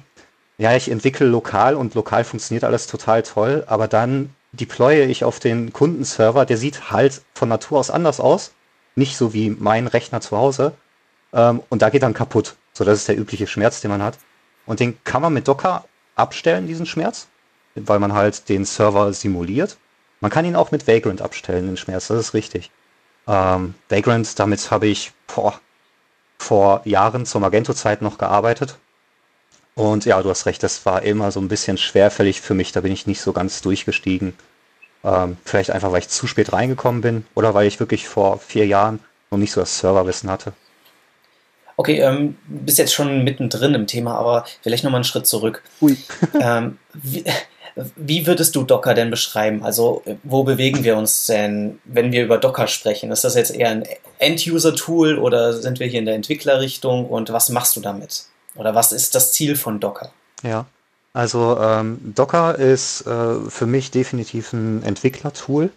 ja, 0.59 0.75
ich 0.75 0.91
entwickle 0.91 1.27
lokal 1.27 1.75
und 1.75 1.95
lokal 1.95 2.25
funktioniert 2.25 2.65
alles 2.65 2.87
total 2.87 3.23
toll, 3.23 3.65
aber 3.67 3.89
dann 3.89 4.35
deploye 4.53 5.05
ich 5.05 5.25
auf 5.25 5.41
den 5.41 5.73
Kundenserver. 5.73 6.45
Der 6.47 6.57
sieht 6.57 6.91
halt 6.91 7.23
von 7.35 7.49
Natur 7.49 7.79
aus 7.79 7.91
anders 7.91 8.21
aus. 8.21 8.53
Nicht 8.97 9.17
so 9.17 9.33
wie 9.33 9.51
mein 9.51 9.87
Rechner 9.87 10.21
zu 10.21 10.37
Hause. 10.37 10.73
Ähm, 11.33 11.63
und 11.69 11.83
da 11.83 11.91
geht 11.91 12.03
dann 12.03 12.15
kaputt. 12.15 12.57
So, 12.73 12.85
das 12.85 12.99
ist 12.99 13.09
der 13.09 13.19
übliche 13.19 13.47
Schmerz, 13.47 13.81
den 13.81 13.91
man 13.91 14.03
hat. 14.03 14.19
Und 14.67 14.81
den 14.81 15.03
kann 15.05 15.23
man 15.23 15.33
mit 15.33 15.49
Docker 15.49 15.85
abstellen, 16.15 16.67
diesen 16.67 16.87
Schmerz, 16.87 17.29
weil 17.75 17.99
man 17.99 18.13
halt 18.13 18.49
den 18.49 18.65
Server 18.65 19.13
simuliert. 19.13 19.77
Man 20.21 20.31
kann 20.31 20.45
ihn 20.45 20.57
auch 20.57 20.71
mit 20.71 20.87
Vagrant 20.87 21.23
abstellen, 21.23 21.67
den 21.67 21.77
Schmerz, 21.77 22.09
das 22.09 22.19
ist 22.19 22.35
richtig. 22.35 22.71
Ähm, 23.27 23.75
Vagrant, 23.89 24.39
damit 24.39 24.71
habe 24.71 24.87
ich 24.87 25.13
boah, 25.35 25.59
vor 26.39 26.83
Jahren 26.85 27.27
zur 27.27 27.41
Magento-Zeit 27.41 28.03
noch 28.03 28.19
gearbeitet. 28.19 28.77
Und 29.75 30.05
ja, 30.05 30.23
du 30.23 30.29
hast 30.31 30.47
recht, 30.47 30.63
das 30.63 30.85
war 30.85 31.03
immer 31.03 31.31
so 31.31 31.41
ein 31.41 31.49
bisschen 31.49 31.79
schwerfällig 31.79 32.41
für 32.41 32.55
mich, 32.55 32.73
da 32.73 32.81
bin 32.81 32.93
ich 32.93 33.07
nicht 33.07 33.21
so 33.21 33.33
ganz 33.33 33.63
durchgestiegen. 33.63 34.35
Ähm, 35.03 35.39
vielleicht 35.45 35.71
einfach, 35.71 35.93
weil 35.93 36.01
ich 36.01 36.09
zu 36.09 36.27
spät 36.27 36.53
reingekommen 36.53 37.01
bin 37.01 37.25
oder 37.35 37.55
weil 37.55 37.67
ich 37.67 37.81
wirklich 37.81 38.07
vor 38.07 38.39
vier 38.39 38.67
Jahren 38.67 39.01
noch 39.31 39.39
nicht 39.39 39.53
so 39.53 39.61
das 39.61 39.79
Serverwissen 39.79 40.31
hatte. 40.31 40.53
Okay, 41.77 42.01
ähm, 42.01 42.37
bist 42.47 42.77
jetzt 42.77 42.93
schon 42.93 43.25
mittendrin 43.25 43.73
im 43.73 43.87
Thema, 43.87 44.17
aber 44.17 44.45
vielleicht 44.61 44.85
nochmal 44.85 44.99
einen 44.99 45.05
Schritt 45.05 45.27
zurück. 45.27 45.63
Ui. 45.81 45.97
ähm, 46.39 46.79
wie, 46.93 47.25
wie, 47.97 48.27
würdest 48.27 48.57
du 48.57 48.63
Docker 48.63 48.95
denn 48.95 49.11
beschreiben? 49.11 49.65
Also, 49.65 50.03
wo 50.23 50.45
bewegen 50.45 50.85
wir 50.85 50.97
uns 50.97 51.27
denn, 51.27 51.81
wenn 51.85 52.13
wir 52.13 52.25
über 52.25 52.39
Docker 52.39 52.67
sprechen? 52.67 53.11
Ist 53.11 53.25
das 53.25 53.35
jetzt 53.35 53.55
eher 53.55 53.71
ein 53.71 53.85
End-User-Tool 54.19 55.19
oder 55.19 55.53
sind 55.53 55.81
wir 55.81 55.87
hier 55.87 56.01
in 56.01 56.07
der 56.07 56.15
Entwicklerrichtung 56.15 57.07
und 57.07 57.33
was 57.33 57.49
machst 57.49 57.77
du 57.77 57.81
damit? 57.81 58.25
Oder 58.57 58.75
was 58.75 58.93
ist 58.93 59.15
das 59.15 59.33
Ziel 59.33 59.57
von 59.57 59.81
Docker? 59.81 60.13
Ja, 60.43 60.67
also 61.13 61.59
ähm, 61.61 62.13
Docker 62.15 62.57
ist 62.57 63.07
äh, 63.07 63.41
für 63.49 63.67
mich 63.67 63.91
definitiv 63.91 64.53
ein 64.53 64.83
Entwicklertool, 64.83 65.71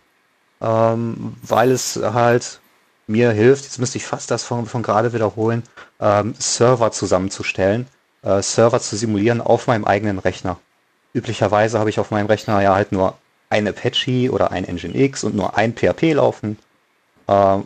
ähm, 0.61 1.35
weil 1.41 1.71
es 1.71 1.95
halt 1.95 2.59
mir 3.07 3.31
hilft, 3.31 3.65
jetzt 3.65 3.79
müsste 3.79 3.97
ich 3.97 4.05
fast 4.05 4.31
das 4.31 4.43
von, 4.43 4.65
von 4.65 4.83
gerade 4.83 5.13
wiederholen, 5.13 5.63
ähm, 5.99 6.35
Server 6.39 6.91
zusammenzustellen, 6.91 7.87
äh, 8.21 8.41
Server 8.41 8.79
zu 8.79 8.95
simulieren 8.95 9.41
auf 9.41 9.67
meinem 9.67 9.85
eigenen 9.85 10.19
Rechner. 10.19 10.57
Üblicherweise 11.13 11.79
habe 11.79 11.89
ich 11.89 11.99
auf 11.99 12.11
meinem 12.11 12.27
Rechner 12.27 12.61
ja 12.61 12.75
halt 12.75 12.91
nur 12.91 13.17
ein 13.49 13.67
Apache 13.67 14.31
oder 14.31 14.51
ein 14.51 14.65
Nginx 14.65 15.23
und 15.23 15.35
nur 15.35 15.57
ein 15.57 15.75
PHP 15.75 16.13
laufen. 16.13 16.57
Ähm, 17.27 17.65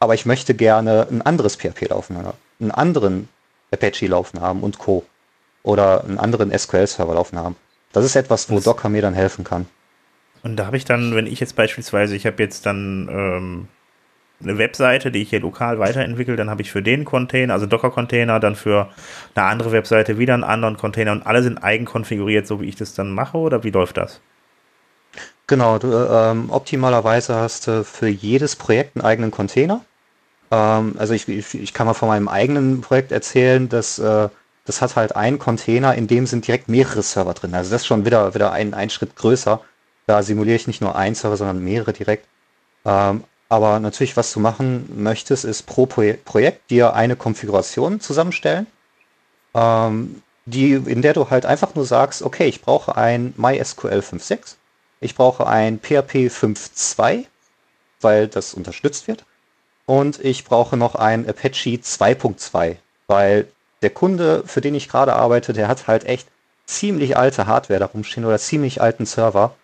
aber 0.00 0.14
ich 0.14 0.26
möchte 0.26 0.54
gerne 0.54 1.06
ein 1.10 1.22
anderes 1.22 1.56
PHP 1.56 1.88
laufen, 1.88 2.16
einen 2.60 2.70
anderen 2.70 3.28
Apache 3.70 4.06
laufen 4.06 4.40
haben 4.40 4.62
und 4.62 4.78
Co. 4.78 5.04
Oder 5.62 6.04
einen 6.04 6.18
anderen 6.18 6.56
SQL-Server 6.56 7.14
laufen 7.14 7.38
haben. 7.38 7.54
Das 7.92 8.04
ist 8.04 8.16
etwas, 8.16 8.50
wo 8.50 8.60
Docker 8.60 8.88
mir 8.88 9.02
dann 9.02 9.14
helfen 9.14 9.44
kann. 9.44 9.66
Und 10.42 10.56
da 10.56 10.66
habe 10.66 10.76
ich 10.78 10.86
dann, 10.86 11.14
wenn 11.14 11.26
ich 11.26 11.38
jetzt 11.38 11.54
beispielsweise, 11.54 12.16
ich 12.16 12.24
habe 12.24 12.42
jetzt 12.42 12.64
dann 12.64 13.08
ähm, 13.10 13.68
eine 14.42 14.58
Webseite, 14.58 15.10
die 15.10 15.22
ich 15.22 15.30
hier 15.30 15.40
lokal 15.40 15.78
weiterentwickle, 15.78 16.36
dann 16.36 16.50
habe 16.50 16.62
ich 16.62 16.70
für 16.70 16.82
den 16.82 17.04
Container, 17.04 17.52
also 17.52 17.66
Docker-Container, 17.66 18.40
dann 18.40 18.56
für 18.56 18.88
eine 19.34 19.46
andere 19.46 19.72
Webseite 19.72 20.18
wieder 20.18 20.34
einen 20.34 20.44
anderen 20.44 20.76
Container 20.76 21.12
und 21.12 21.26
alle 21.26 21.42
sind 21.42 21.62
eigen 21.62 21.84
konfiguriert, 21.84 22.46
so 22.46 22.60
wie 22.60 22.66
ich 22.66 22.76
das 22.76 22.94
dann 22.94 23.12
mache, 23.12 23.36
oder 23.36 23.64
wie 23.64 23.70
läuft 23.70 23.96
das? 23.96 24.20
Genau, 25.46 25.78
du, 25.78 25.92
ähm, 25.92 26.50
optimalerweise 26.50 27.34
hast 27.34 27.66
du 27.66 27.84
für 27.84 28.08
jedes 28.08 28.56
Projekt 28.56 28.96
einen 28.96 29.04
eigenen 29.04 29.30
Container. 29.30 29.84
Ähm, 30.50 30.94
also 30.96 31.12
ich, 31.12 31.28
ich, 31.28 31.54
ich, 31.54 31.74
kann 31.74 31.86
mal 31.86 31.94
von 31.94 32.08
meinem 32.08 32.28
eigenen 32.28 32.80
Projekt 32.80 33.12
erzählen, 33.12 33.68
dass 33.68 33.98
äh, 33.98 34.28
das 34.64 34.80
hat 34.80 34.94
halt 34.94 35.16
einen 35.16 35.38
Container, 35.38 35.94
in 35.96 36.06
dem 36.06 36.26
sind 36.26 36.46
direkt 36.46 36.68
mehrere 36.68 37.02
Server 37.02 37.34
drin. 37.34 37.54
Also 37.54 37.72
das 37.72 37.82
ist 37.82 37.86
schon 37.86 38.04
wieder, 38.04 38.34
wieder 38.34 38.52
ein, 38.52 38.74
ein 38.74 38.90
Schritt 38.90 39.16
größer. 39.16 39.60
Da 40.06 40.22
simuliere 40.22 40.56
ich 40.56 40.66
nicht 40.68 40.80
nur 40.80 40.94
einen 40.96 41.14
Server, 41.16 41.36
sondern 41.36 41.64
mehrere 41.64 41.92
direkt. 41.92 42.26
Ähm, 42.84 43.24
aber 43.50 43.80
natürlich, 43.80 44.16
was 44.16 44.32
du 44.32 44.40
machen 44.40 44.88
möchtest, 45.02 45.44
ist 45.44 45.64
pro 45.64 45.84
Projekt 45.84 46.70
dir 46.70 46.94
eine 46.94 47.16
Konfiguration 47.16 48.00
zusammenstellen, 48.00 48.66
ähm, 49.54 50.22
die, 50.46 50.72
in 50.72 51.02
der 51.02 51.12
du 51.12 51.28
halt 51.28 51.44
einfach 51.44 51.74
nur 51.74 51.84
sagst, 51.84 52.22
okay, 52.22 52.46
ich 52.46 52.62
brauche 52.62 52.96
ein 52.96 53.34
MySQL 53.36 53.98
5.6, 53.98 54.54
ich 55.00 55.14
brauche 55.16 55.46
ein 55.46 55.80
PHP 55.80 56.28
5.2, 56.28 57.26
weil 58.00 58.28
das 58.28 58.54
unterstützt 58.54 59.08
wird, 59.08 59.24
und 59.84 60.24
ich 60.24 60.44
brauche 60.44 60.76
noch 60.76 60.94
ein 60.94 61.28
Apache 61.28 61.80
2.2, 61.80 62.76
weil 63.08 63.48
der 63.82 63.90
Kunde, 63.90 64.44
für 64.46 64.60
den 64.60 64.76
ich 64.76 64.88
gerade 64.88 65.16
arbeite, 65.16 65.52
der 65.52 65.66
hat 65.66 65.88
halt 65.88 66.04
echt 66.04 66.28
ziemlich 66.66 67.16
alte 67.16 67.48
Hardware 67.48 67.80
da 67.80 67.86
rumstehen 67.86 68.24
oder 68.24 68.38
ziemlich 68.38 68.80
alten 68.80 69.04
Server. 69.04 69.56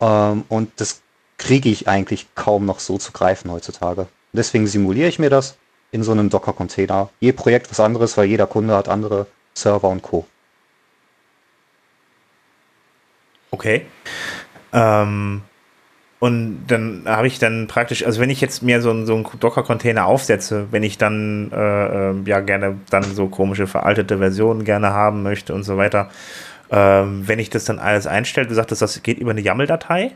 Ähm, 0.00 0.44
und 0.48 0.70
das 0.76 1.02
kriege 1.38 1.68
ich 1.68 1.88
eigentlich 1.88 2.26
kaum 2.34 2.64
noch 2.64 2.80
so 2.80 2.98
zu 2.98 3.12
greifen 3.12 3.50
heutzutage. 3.50 4.06
Deswegen 4.32 4.66
simuliere 4.66 5.08
ich 5.08 5.18
mir 5.18 5.30
das 5.30 5.56
in 5.90 6.02
so 6.02 6.12
einem 6.12 6.30
Docker-Container. 6.30 7.10
Je 7.20 7.32
Projekt 7.32 7.70
was 7.70 7.80
anderes, 7.80 8.16
weil 8.16 8.26
jeder 8.26 8.46
Kunde 8.46 8.74
hat 8.74 8.88
andere 8.88 9.26
Server 9.54 9.88
und 9.88 10.02
Co. 10.02 10.26
Okay. 13.50 13.86
Ähm, 14.72 15.42
und 16.18 16.66
dann 16.66 17.04
habe 17.06 17.26
ich 17.26 17.38
dann 17.38 17.66
praktisch, 17.66 18.04
also 18.04 18.20
wenn 18.20 18.30
ich 18.30 18.40
jetzt 18.40 18.62
mir 18.62 18.80
so, 18.80 19.04
so 19.04 19.14
einen 19.14 19.26
Docker-Container 19.38 20.06
aufsetze, 20.06 20.66
wenn 20.70 20.82
ich 20.82 20.98
dann 20.98 21.50
äh, 21.52 22.10
äh, 22.10 22.14
ja 22.26 22.40
gerne 22.40 22.78
dann 22.90 23.04
so 23.04 23.28
komische 23.28 23.66
veraltete 23.66 24.18
Versionen 24.18 24.64
gerne 24.64 24.90
haben 24.90 25.22
möchte 25.22 25.54
und 25.54 25.62
so 25.62 25.76
weiter, 25.76 26.10
äh, 26.70 26.76
wenn 26.76 27.38
ich 27.38 27.50
das 27.50 27.64
dann 27.64 27.78
alles 27.78 28.06
einstelle, 28.06 28.46
du 28.46 28.54
sagtest, 28.54 28.82
das 28.82 29.02
geht 29.02 29.18
über 29.18 29.30
eine 29.30 29.40
YAML-Datei? 29.40 30.12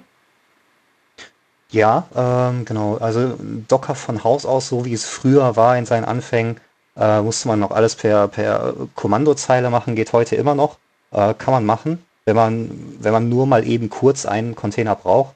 Ja, 1.71 2.07
ähm, 2.17 2.65
genau. 2.65 2.97
Also 2.97 3.37
Docker 3.69 3.95
von 3.95 4.25
Haus 4.25 4.45
aus, 4.45 4.69
so 4.69 4.85
wie 4.85 4.93
es 4.93 5.05
früher 5.05 5.57
war 5.57 5.77
in 5.79 5.87
seinen 5.87 6.05
Anfängen, 6.05 6.61
äh, 6.97 7.21
musste 7.23 7.49
man 7.49 7.61
noch 7.61 7.71
alles 7.71 7.95
per, 7.95 8.29
per 8.29 8.75
Kommandozeile 8.97 9.71
machen, 9.71 9.95
geht 9.95 10.13
heute 10.13 10.37
immer 10.37 10.55
noch. 10.55 10.79
Äh, 11.13 11.35
kann 11.35 11.55
man 11.55 11.65
machen, 11.65 12.05
wenn 12.25 12.37
man, 12.37 12.97
wenn 13.01 13.13
man 13.13 13.29
nur 13.29 13.47
mal 13.47 13.67
eben 13.67 13.89
kurz 13.89 14.27
einen 14.27 14.57
Container 14.57 14.97
braucht. 14.97 15.35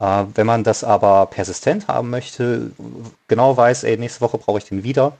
Äh, 0.00 0.24
wenn 0.34 0.46
man 0.46 0.64
das 0.64 0.82
aber 0.84 1.26
persistent 1.26 1.88
haben 1.88 2.10
möchte, 2.10 2.70
genau 3.28 3.56
weiß, 3.56 3.84
ey, 3.84 3.98
nächste 3.98 4.22
Woche 4.22 4.38
brauche 4.38 4.58
ich 4.58 4.64
den 4.64 4.82
wieder, 4.82 5.12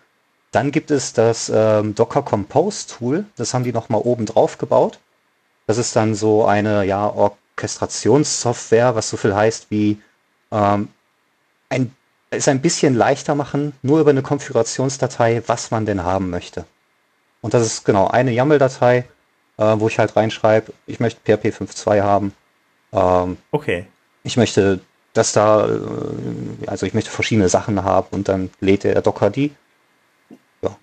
dann 0.53 0.73
gibt 0.73 0.91
es 0.91 1.13
das 1.13 1.53
ähm, 1.55 1.95
Docker 1.95 2.23
Compose 2.23 2.87
Tool. 2.89 3.25
Das 3.37 3.55
haben 3.55 3.65
die 3.65 3.73
nochmal 3.73 4.01
oben 4.03 4.27
drauf 4.27 4.59
gebaut. 4.59 4.99
Das 5.67 5.79
ist 5.79 5.95
dann 5.97 6.15
so 6.15 6.45
eine 6.47 6.85
ja, 6.85 7.07
Orchestrationssoftware, 7.09 8.95
was 8.95 9.11
so 9.11 9.17
viel 9.17 9.35
heißt 9.35 9.67
wie 9.71 10.01
ähm, 10.51 10.89
ein, 11.69 11.95
es 12.31 12.49
ein 12.49 12.61
bisschen 12.61 12.95
leichter 12.95 13.35
machen, 13.35 13.73
nur 13.83 14.01
über 14.01 14.11
eine 14.11 14.23
Konfigurationsdatei, 14.23 15.43
was 15.47 15.71
man 15.71 15.87
denn 15.87 16.03
haben 16.05 16.31
möchte. 16.31 16.65
Und 17.41 17.55
das 17.55 17.65
ist 17.65 17.85
genau 17.85 18.09
eine 18.09 18.33
YAML-Datei, 18.33 19.05
äh, 19.57 19.75
wo 19.79 19.89
ich 19.89 19.99
halt 19.99 20.17
reinschreibe, 20.17 20.73
ich 20.87 21.01
möchte 21.01 21.21
PHP 21.21 21.47
5.2 21.47 22.03
haben. 22.03 22.33
Ähm, 22.93 23.37
okay. 23.51 23.87
Ich 24.23 24.37
möchte 24.37 24.81
das 25.13 25.33
da, 25.33 25.67
äh, 25.67 26.67
also 26.67 26.87
ich 26.87 26.95
möchte 26.95 27.11
verschiedene 27.11 27.49
Sachen 27.49 27.83
haben 27.83 28.09
und 28.11 28.29
dann 28.29 28.51
lädt 28.61 28.85
der 28.85 29.01
Docker 29.03 29.31
die. 29.31 29.53
Ja. 30.63 30.77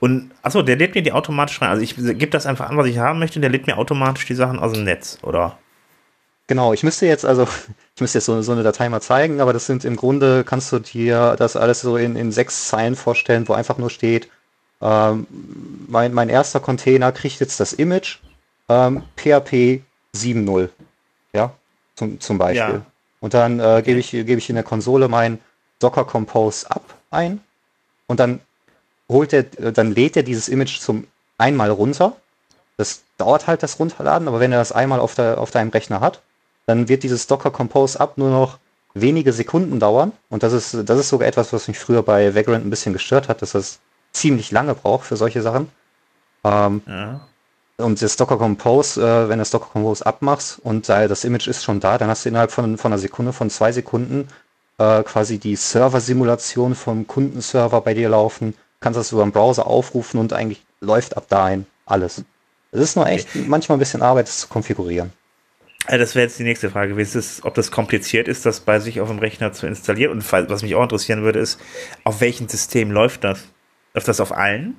Und 0.00 0.30
achso, 0.42 0.62
der 0.62 0.76
lädt 0.76 0.94
mir 0.94 1.02
die 1.02 1.12
automatisch 1.12 1.60
rein. 1.60 1.70
Also 1.70 1.82
ich 1.82 1.96
gebe 1.96 2.28
das 2.28 2.46
einfach 2.46 2.68
an, 2.68 2.76
was 2.76 2.86
ich 2.86 2.98
haben 2.98 3.18
möchte, 3.18 3.40
der 3.40 3.50
lädt 3.50 3.66
mir 3.66 3.78
automatisch 3.78 4.26
die 4.26 4.34
Sachen 4.34 4.58
aus 4.58 4.72
dem 4.72 4.84
Netz, 4.84 5.18
oder? 5.22 5.58
Genau, 6.48 6.72
ich 6.72 6.82
müsste 6.82 7.06
jetzt, 7.06 7.26
also, 7.26 7.46
ich 7.98 8.00
müsste 8.00 8.18
jetzt 8.18 8.26
so, 8.26 8.40
so, 8.42 8.52
eine 8.52 8.62
Datei 8.62 8.88
mal 8.88 9.00
zeigen, 9.00 9.40
aber 9.40 9.52
das 9.52 9.66
sind 9.66 9.84
im 9.84 9.96
Grunde, 9.96 10.44
kannst 10.44 10.70
du 10.70 10.78
dir 10.78 11.34
das 11.36 11.56
alles 11.56 11.80
so 11.80 11.96
in, 11.96 12.14
in 12.14 12.30
sechs 12.30 12.68
Zeilen 12.68 12.94
vorstellen, 12.94 13.48
wo 13.48 13.54
einfach 13.54 13.76
nur 13.76 13.90
steht, 13.90 14.28
ähm, 14.80 15.26
mein, 15.88 16.14
mein 16.14 16.28
erster 16.28 16.60
Container 16.60 17.10
kriegt 17.10 17.40
jetzt 17.40 17.58
das 17.58 17.72
Image 17.72 18.18
ähm, 18.68 19.02
PHP 19.16 19.82
7.0. 20.14 20.68
Ja, 21.32 21.52
zum, 21.96 22.20
zum 22.20 22.38
Beispiel. 22.38 22.74
Ja. 22.74 22.86
Und 23.18 23.34
dann 23.34 23.58
äh, 23.58 23.82
gebe 23.84 23.98
ich, 23.98 24.12
gebe 24.12 24.34
ich 24.34 24.48
in 24.48 24.54
der 24.54 24.62
Konsole 24.62 25.08
mein 25.08 25.40
Docker 25.80 26.04
Compose 26.04 26.70
ab 26.70 26.94
ein 27.10 27.40
und 28.06 28.20
dann 28.20 28.38
holt 29.08 29.32
er, 29.32 29.42
dann 29.42 29.90
lädt 29.90 30.16
er 30.16 30.22
dieses 30.22 30.48
Image 30.48 30.78
zum 30.78 31.08
einmal 31.36 31.70
runter. 31.72 32.12
Das 32.76 33.02
dauert 33.16 33.48
halt 33.48 33.64
das 33.64 33.80
Runterladen, 33.80 34.28
aber 34.28 34.38
wenn 34.38 34.52
er 34.52 34.60
das 34.60 34.70
einmal 34.70 35.00
auf, 35.00 35.16
der, 35.16 35.38
auf 35.40 35.50
deinem 35.50 35.70
Rechner 35.70 35.98
hat, 35.98 36.22
dann 36.68 36.86
wird 36.86 37.02
dieses 37.02 37.26
Docker 37.26 37.50
Compose 37.50 37.98
Up 37.98 38.18
nur 38.18 38.28
noch 38.28 38.58
wenige 38.92 39.32
Sekunden 39.32 39.80
dauern. 39.80 40.12
Und 40.28 40.42
das 40.42 40.52
ist, 40.52 40.76
das 40.84 41.00
ist 41.00 41.08
sogar 41.08 41.26
etwas, 41.26 41.50
was 41.54 41.66
mich 41.66 41.78
früher 41.78 42.02
bei 42.02 42.34
Vagrant 42.34 42.66
ein 42.66 42.68
bisschen 42.68 42.92
gestört 42.92 43.30
hat, 43.30 43.40
dass 43.40 43.52
das 43.52 43.78
ziemlich 44.12 44.50
lange 44.50 44.74
braucht 44.74 45.06
für 45.06 45.16
solche 45.16 45.40
Sachen. 45.40 45.70
Ähm, 46.44 46.82
ja. 46.86 47.20
Und 47.78 48.02
das 48.02 48.16
Docker 48.16 48.36
Compose, 48.36 49.00
äh, 49.00 49.28
wenn 49.30 49.38
du 49.38 49.42
das 49.42 49.50
Docker 49.50 49.70
Compose 49.72 50.04
abmachst 50.04 50.58
und 50.62 50.90
äh, 50.90 51.08
das 51.08 51.24
Image 51.24 51.48
ist 51.48 51.64
schon 51.64 51.80
da, 51.80 51.96
dann 51.96 52.10
hast 52.10 52.26
du 52.26 52.28
innerhalb 52.28 52.50
von, 52.50 52.76
von 52.76 52.92
einer 52.92 52.98
Sekunde, 52.98 53.32
von 53.32 53.48
zwei 53.48 53.72
Sekunden 53.72 54.28
äh, 54.76 55.02
quasi 55.04 55.38
die 55.38 55.56
Server-Simulation 55.56 56.74
vom 56.74 57.06
Kundenserver 57.06 57.80
bei 57.80 57.94
dir 57.94 58.10
laufen, 58.10 58.52
kannst 58.80 58.98
das 58.98 59.12
über 59.12 59.22
den 59.22 59.32
Browser 59.32 59.66
aufrufen 59.66 60.20
und 60.20 60.34
eigentlich 60.34 60.62
läuft 60.82 61.16
ab 61.16 61.28
dahin 61.30 61.64
alles. 61.86 62.22
Es 62.72 62.80
ist 62.80 62.96
nur 62.96 63.06
echt 63.06 63.28
okay. 63.30 63.46
manchmal 63.48 63.78
ein 63.78 63.80
bisschen 63.80 64.02
Arbeit, 64.02 64.28
das 64.28 64.40
zu 64.40 64.48
konfigurieren. 64.48 65.14
Äh, 65.86 65.98
Das 65.98 66.14
wäre 66.14 66.26
jetzt 66.26 66.38
die 66.38 66.44
nächste 66.44 66.70
Frage 66.70 66.90
gewesen, 66.92 67.18
ist, 67.18 67.44
ob 67.44 67.54
das 67.54 67.70
kompliziert 67.70 68.28
ist, 68.28 68.44
das 68.46 68.60
bei 68.60 68.80
sich 68.80 69.00
auf 69.00 69.08
dem 69.08 69.18
Rechner 69.18 69.52
zu 69.52 69.66
installieren. 69.66 70.12
Und 70.12 70.32
was 70.32 70.62
mich 70.62 70.74
auch 70.74 70.82
interessieren 70.82 71.22
würde, 71.22 71.38
ist, 71.40 71.60
auf 72.04 72.20
welchem 72.20 72.48
System 72.48 72.90
läuft 72.90 73.24
das? 73.24 73.44
Läuft 73.94 74.08
das 74.08 74.20
auf 74.20 74.32
allen? 74.32 74.78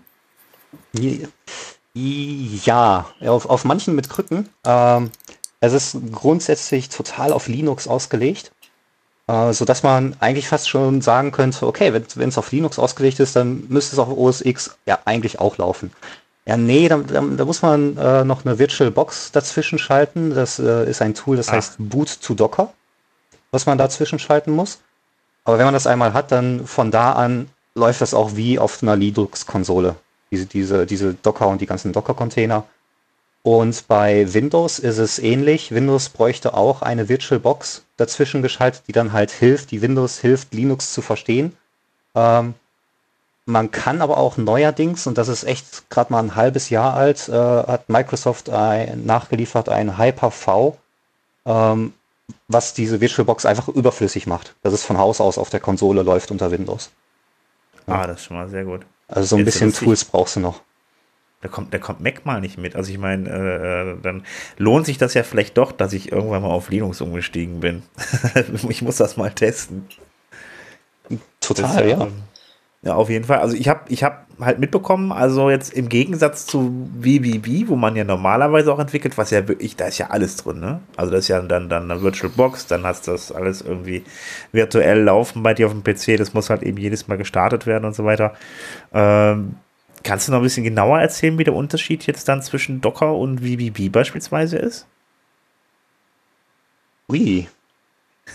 Ja, 1.93 3.10
auf, 3.22 3.45
auf 3.50 3.66
manchen 3.66 3.95
mit 3.95 4.10
Krücken. 4.10 4.50
Ähm, 4.66 5.12
es 5.60 5.74
ist 5.74 5.97
grundsätzlich 6.12 6.89
total 6.89 7.34
auf 7.34 7.47
Linux 7.47 7.88
ausgelegt, 7.88 8.52
äh, 9.28 9.52
sodass 9.54 9.84
man 9.84 10.16
eigentlich 10.20 10.47
fast 10.47 10.70
schon 10.70 11.02
sagen 11.02 11.32
könnte, 11.32 11.66
okay, 11.68 11.93
wenn 11.93 12.30
es 12.30 12.38
auf 12.38 12.52
Linux 12.52 12.80
ausgelegt 12.80 13.20
ist, 13.20 13.36
dann 13.36 13.66
müsste 13.70 13.95
es 13.95 14.00
auf 14.00 14.10
OS 14.10 14.41
X 14.41 14.78
ja 14.86 15.00
eigentlich 15.06 15.39
auch 15.39 15.58
laufen. 15.58 15.91
Ja, 16.50 16.58
nee, 16.58 16.89
da, 16.89 16.97
da, 16.97 17.22
da 17.22 17.45
muss 17.45 17.62
man 17.62 17.95
äh, 17.95 18.24
noch 18.24 18.43
eine 18.43 18.58
VirtualBox 18.58 19.32
dazwischen 19.32 19.78
schalten. 19.78 20.34
Das 20.34 20.58
äh, 20.58 20.89
ist 20.89 21.00
ein 21.00 21.14
Tool, 21.14 21.38
das 21.38 21.50
Ah. 21.50 21.52
heißt 21.54 21.76
Boot 21.78 22.22
to 22.24 22.34
Docker, 22.34 22.74
was 23.52 23.68
man 23.68 23.78
dazwischen 23.78 24.18
schalten 24.18 24.50
muss. 24.50 24.80
Aber 25.43 25.60
wenn 25.60 25.66
man 25.66 25.76
das 25.76 25.86
einmal 25.86 26.14
hat, 26.14 26.32
dann 26.32 26.66
von 26.66 26.89
da 26.89 27.12
an 27.12 27.50
läuft 27.76 28.02
das 28.02 28.16
auch 28.16 28.36
wie 28.36 28.58
auf 28.58 28.82
einer 28.82 28.95
Linux-Konsole. 28.95 29.95
Diese, 30.32 30.47
diese, 30.47 30.88
diese 30.88 31.14
Docker 31.14 31.47
und 31.50 31.62
die 31.62 31.68
ganzen 31.68 31.93
Docker-Container. 31.93 32.64
Und 33.43 33.88
bei 33.88 34.34
Windows 34.34 34.80
ist 34.80 34.97
es 34.97 35.20
ähnlich. 35.20 35.72
Windows 35.72 36.10
bräuchte 36.10 36.56
auch 36.56 36.82
eine 36.82 37.10
VirtualBox 37.10 37.84
dazwischen 37.95 38.41
geschaltet, 38.41 38.82
die 38.88 38.91
dann 38.91 39.14
halt 39.14 39.30
hilft, 39.30 39.70
die 39.70 39.84
Windows 39.84 40.18
hilft, 40.18 40.52
Linux 40.52 40.93
zu 40.93 41.04
verstehen. 41.04 41.56
Ähm, 42.16 42.56
man 43.50 43.72
kann 43.72 44.02
aber 44.02 44.18
auch 44.18 44.38
neuerdings, 44.38 45.08
und 45.08 45.18
das 45.18 45.28
ist 45.28 45.43
echt 45.43 45.89
gerade 45.89 46.14
mal 46.14 46.20
ein 46.24 46.36
halbes 46.36 46.70
Jahr 46.70 46.93
alt, 46.93 47.28
äh, 47.30 47.34
hat 47.34 47.89
Microsoft 47.89 48.50
ein, 48.50 49.06
nachgeliefert 49.06 49.70
ein 49.70 49.97
Hyper-V, 49.97 50.78
ähm, 51.45 51.93
was 52.47 52.74
diese 52.74 53.02
VirtualBox 53.02 53.45
einfach 53.45 53.68
überflüssig 53.68 54.28
macht. 54.28 54.56
Dass 54.62 54.74
es 54.74 54.84
von 54.84 54.97
Haus 54.97 55.20
aus 55.20 55.38
auf 55.38 55.50
der 55.50 55.60
Konsole 55.60 56.04
läuft 56.04 56.32
unter 56.32 56.52
Windows. 56.52 56.91
Ah, 57.88 58.06
das 58.06 58.20
ist 58.20 58.26
schon 58.26 58.38
mal 58.38 58.50
sehr 58.50 58.66
gut. 58.66 58.86
Also 59.08 59.26
so 59.26 59.36
ein 59.36 59.39
Jetzt 59.39 59.60
bisschen. 59.60 59.74
Tools 59.74 60.06
brauchst 60.06 60.36
du 60.36 60.41
noch. 60.41 60.62
Da 61.41 61.47
kommt, 61.47 61.74
da 61.74 61.80
kommt 61.80 62.02
Mac 62.02 62.26
mal 62.26 62.41
nicht 62.41 62.58
mit. 62.58 62.76
Also 62.76 62.91
ich 62.91 62.97
meine, 62.97 63.30
äh, 63.30 63.91
äh, 63.91 63.97
dann 64.02 64.26
lohnt 64.58 64.86
sich 64.86 64.97
das 64.97 65.14
ja 65.14 65.24
vielleicht 65.24 65.58
doch, 65.58 65.72
dass 65.72 65.93
ich 65.93 66.12
irgendwann 66.12 66.41
mal 66.41 66.50
auf 66.50 66.70
Linux 66.70 67.02
umgestiegen 67.02 67.62
bin. 67.62 67.82
ich 68.70 68.82
muss 68.82 68.97
das 68.97 69.18
mal 69.18 69.32
testen. 69.32 69.88
Total, 71.39 71.84
Das, 71.84 71.91
ja. 71.91 72.06
ähm, 72.06 72.24
Ja, 72.82 72.95
auf 72.95 73.09
jeden 73.09 73.25
Fall. 73.25 73.39
Also 73.39 73.57
ich 73.57 73.67
habe 73.67 73.82
ich 73.89 74.03
hab 74.05 74.25
halt 74.39 74.59
mitbekommen, 74.59 75.11
also 75.11 75.49
jetzt 75.49 75.73
im 75.73 75.89
Gegensatz 75.89 76.45
zu 76.45 76.88
VBB, 77.01 77.67
wo 77.67 77.75
man 77.75 77.97
ja 77.97 78.05
normalerweise 78.05 78.71
auch 78.71 78.80
entwickelt, 78.80 79.17
was 79.17 79.32
ja 79.32 79.45
wirklich, 79.49 79.75
da 79.75 79.88
ist 79.88 79.97
ja 79.97 80.07
alles 80.11 80.38
drin, 80.38 80.61
ne? 80.61 80.80
Also 80.95 81.11
das 81.11 81.21
ist 81.25 81.27
ja 81.27 81.41
dann, 81.41 81.67
dann 81.67 81.91
eine 81.91 82.01
Virtual 82.01 82.32
Box, 82.32 82.67
dann 82.67 82.86
hast 82.86 83.05
du 83.07 83.11
das 83.11 83.34
alles 83.34 83.61
irgendwie 83.61 84.03
virtuell 84.53 85.01
laufen 85.03 85.43
bei 85.43 85.53
dir 85.53 85.65
auf 85.67 85.73
dem 85.73 85.84
PC, 85.84 86.15
das 86.17 86.34
muss 86.34 86.49
halt 86.49 86.63
eben 86.63 86.77
jedes 86.77 87.09
Mal 87.09 87.17
gestartet 87.17 87.65
werden 87.67 87.84
und 87.84 87.95
so 87.95 88.05
weiter. 88.05 88.34
Ähm, 88.93 89.55
kannst 90.03 90.30
du 90.30 90.32
noch 90.32 90.39
ein 90.39 90.43
bisschen 90.43 90.63
genauer 90.63 90.99
erzählen, 91.01 91.38
wie 91.38 91.43
der 91.43 91.55
Unterschied 91.55 92.07
jetzt 92.07 92.30
dann 92.30 92.41
zwischen 92.41 92.80
Docker 92.80 93.13
und 93.13 93.39
VBB 93.41 93.91
beispielsweise 93.91 94.57
ist? 94.57 94.88
Ui. 97.09 97.47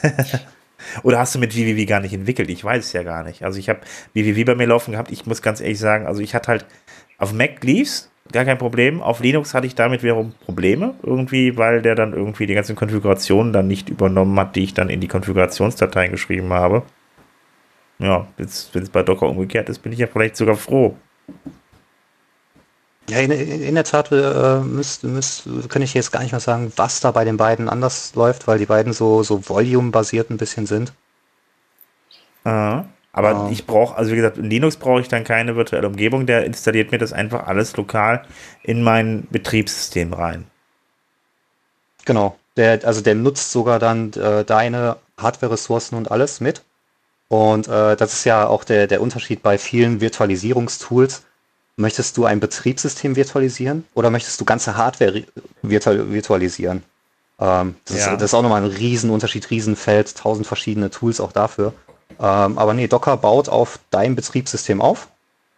Oder 1.02 1.18
hast 1.18 1.34
du 1.34 1.38
mit 1.38 1.52
VVV 1.52 1.86
gar 1.88 2.00
nicht 2.00 2.12
entwickelt? 2.12 2.50
Ich 2.50 2.64
weiß 2.64 2.84
es 2.84 2.92
ja 2.92 3.02
gar 3.02 3.24
nicht. 3.24 3.44
Also 3.44 3.58
ich 3.58 3.68
habe 3.68 3.80
VVV 4.14 4.44
bei 4.44 4.54
mir 4.54 4.66
laufen 4.66 4.92
gehabt. 4.92 5.10
Ich 5.10 5.26
muss 5.26 5.42
ganz 5.42 5.60
ehrlich 5.60 5.78
sagen, 5.78 6.06
also 6.06 6.20
ich 6.20 6.34
hatte 6.34 6.48
halt 6.48 6.66
auf 7.18 7.32
Mac 7.32 7.62
lief's, 7.62 8.10
gar 8.32 8.44
kein 8.44 8.58
Problem. 8.58 9.00
Auf 9.00 9.20
Linux 9.20 9.54
hatte 9.54 9.66
ich 9.66 9.74
damit 9.74 10.02
wiederum 10.02 10.32
Probleme 10.44 10.94
irgendwie, 11.02 11.56
weil 11.56 11.82
der 11.82 11.94
dann 11.94 12.12
irgendwie 12.12 12.46
die 12.46 12.54
ganzen 12.54 12.76
Konfigurationen 12.76 13.52
dann 13.52 13.68
nicht 13.68 13.88
übernommen 13.88 14.38
hat, 14.38 14.56
die 14.56 14.64
ich 14.64 14.74
dann 14.74 14.88
in 14.88 15.00
die 15.00 15.08
Konfigurationsdateien 15.08 16.10
geschrieben 16.10 16.52
habe. 16.52 16.82
Ja, 17.98 18.26
jetzt, 18.38 18.74
wenn 18.74 18.82
es 18.82 18.90
bei 18.90 19.02
Docker 19.02 19.28
umgekehrt 19.28 19.68
ist, 19.68 19.78
bin 19.78 19.92
ich 19.92 19.98
ja 19.98 20.06
vielleicht 20.06 20.36
sogar 20.36 20.56
froh. 20.56 20.96
Ja, 23.08 23.18
in, 23.18 23.30
in 23.30 23.74
der 23.74 23.84
Tat 23.84 24.10
äh, 24.12 24.60
müsst, 24.60 25.04
müsst, 25.04 25.46
kann 25.68 25.82
ich 25.82 25.92
jetzt 25.94 26.10
gar 26.12 26.22
nicht 26.22 26.32
mehr 26.32 26.40
sagen, 26.40 26.72
was 26.76 27.00
da 27.00 27.10
bei 27.10 27.24
den 27.24 27.36
beiden 27.36 27.68
anders 27.68 28.14
läuft, 28.14 28.46
weil 28.46 28.58
die 28.58 28.66
beiden 28.66 28.92
so, 28.94 29.22
so 29.22 29.46
volume-basiert 29.48 30.30
ein 30.30 30.38
bisschen 30.38 30.66
sind. 30.66 30.94
Äh, 32.44 32.82
aber 33.12 33.34
Ah. 33.34 33.48
ich 33.50 33.66
brauche, 33.66 33.96
also 33.96 34.10
wie 34.12 34.16
gesagt, 34.16 34.38
in 34.38 34.50
Linux 34.50 34.76
brauche 34.76 35.00
ich 35.00 35.08
dann 35.08 35.24
keine 35.24 35.56
virtuelle 35.56 35.86
Umgebung. 35.86 36.26
Der 36.26 36.44
installiert 36.44 36.92
mir 36.92 36.98
das 36.98 37.12
einfach 37.12 37.46
alles 37.46 37.76
lokal 37.76 38.24
in 38.62 38.82
mein 38.82 39.26
Betriebssystem 39.30 40.12
rein. 40.12 40.46
Genau. 42.04 42.38
Der, 42.56 42.84
also 42.84 43.00
der 43.00 43.14
nutzt 43.14 43.50
sogar 43.50 43.78
dann 43.78 44.12
äh, 44.12 44.44
deine 44.44 44.96
Hardware-Ressourcen 45.18 45.96
und 45.96 46.10
alles 46.10 46.40
mit. 46.40 46.62
Und 47.28 47.68
äh, 47.68 47.96
das 47.96 48.12
ist 48.14 48.24
ja 48.24 48.46
auch 48.46 48.64
der, 48.64 48.86
der 48.86 49.00
Unterschied 49.02 49.42
bei 49.42 49.58
vielen 49.58 50.00
Virtualisierungstools. 50.00 51.24
Möchtest 51.76 52.16
du 52.16 52.24
ein 52.24 52.38
Betriebssystem 52.40 53.16
virtualisieren 53.16 53.84
oder 53.94 54.10
möchtest 54.10 54.40
du 54.40 54.44
ganze 54.44 54.76
Hardware 54.76 55.24
virtual, 55.62 56.12
virtualisieren? 56.12 56.84
Ähm, 57.40 57.74
das, 57.84 57.96
Ja. 57.98 58.12
ist, 58.12 58.20
das 58.20 58.30
ist 58.30 58.34
auch 58.34 58.42
nochmal 58.42 58.62
ein 58.62 58.70
Riesenunterschied, 58.70 59.50
Riesenfeld, 59.50 60.16
tausend 60.16 60.46
verschiedene 60.46 60.90
Tools 60.90 61.18
auch 61.20 61.32
dafür. 61.32 61.72
Ähm, 62.20 62.58
aber 62.58 62.74
nee, 62.74 62.86
Docker 62.86 63.16
baut 63.16 63.48
auf 63.48 63.80
dein 63.90 64.14
Betriebssystem 64.14 64.80
auf, 64.80 65.08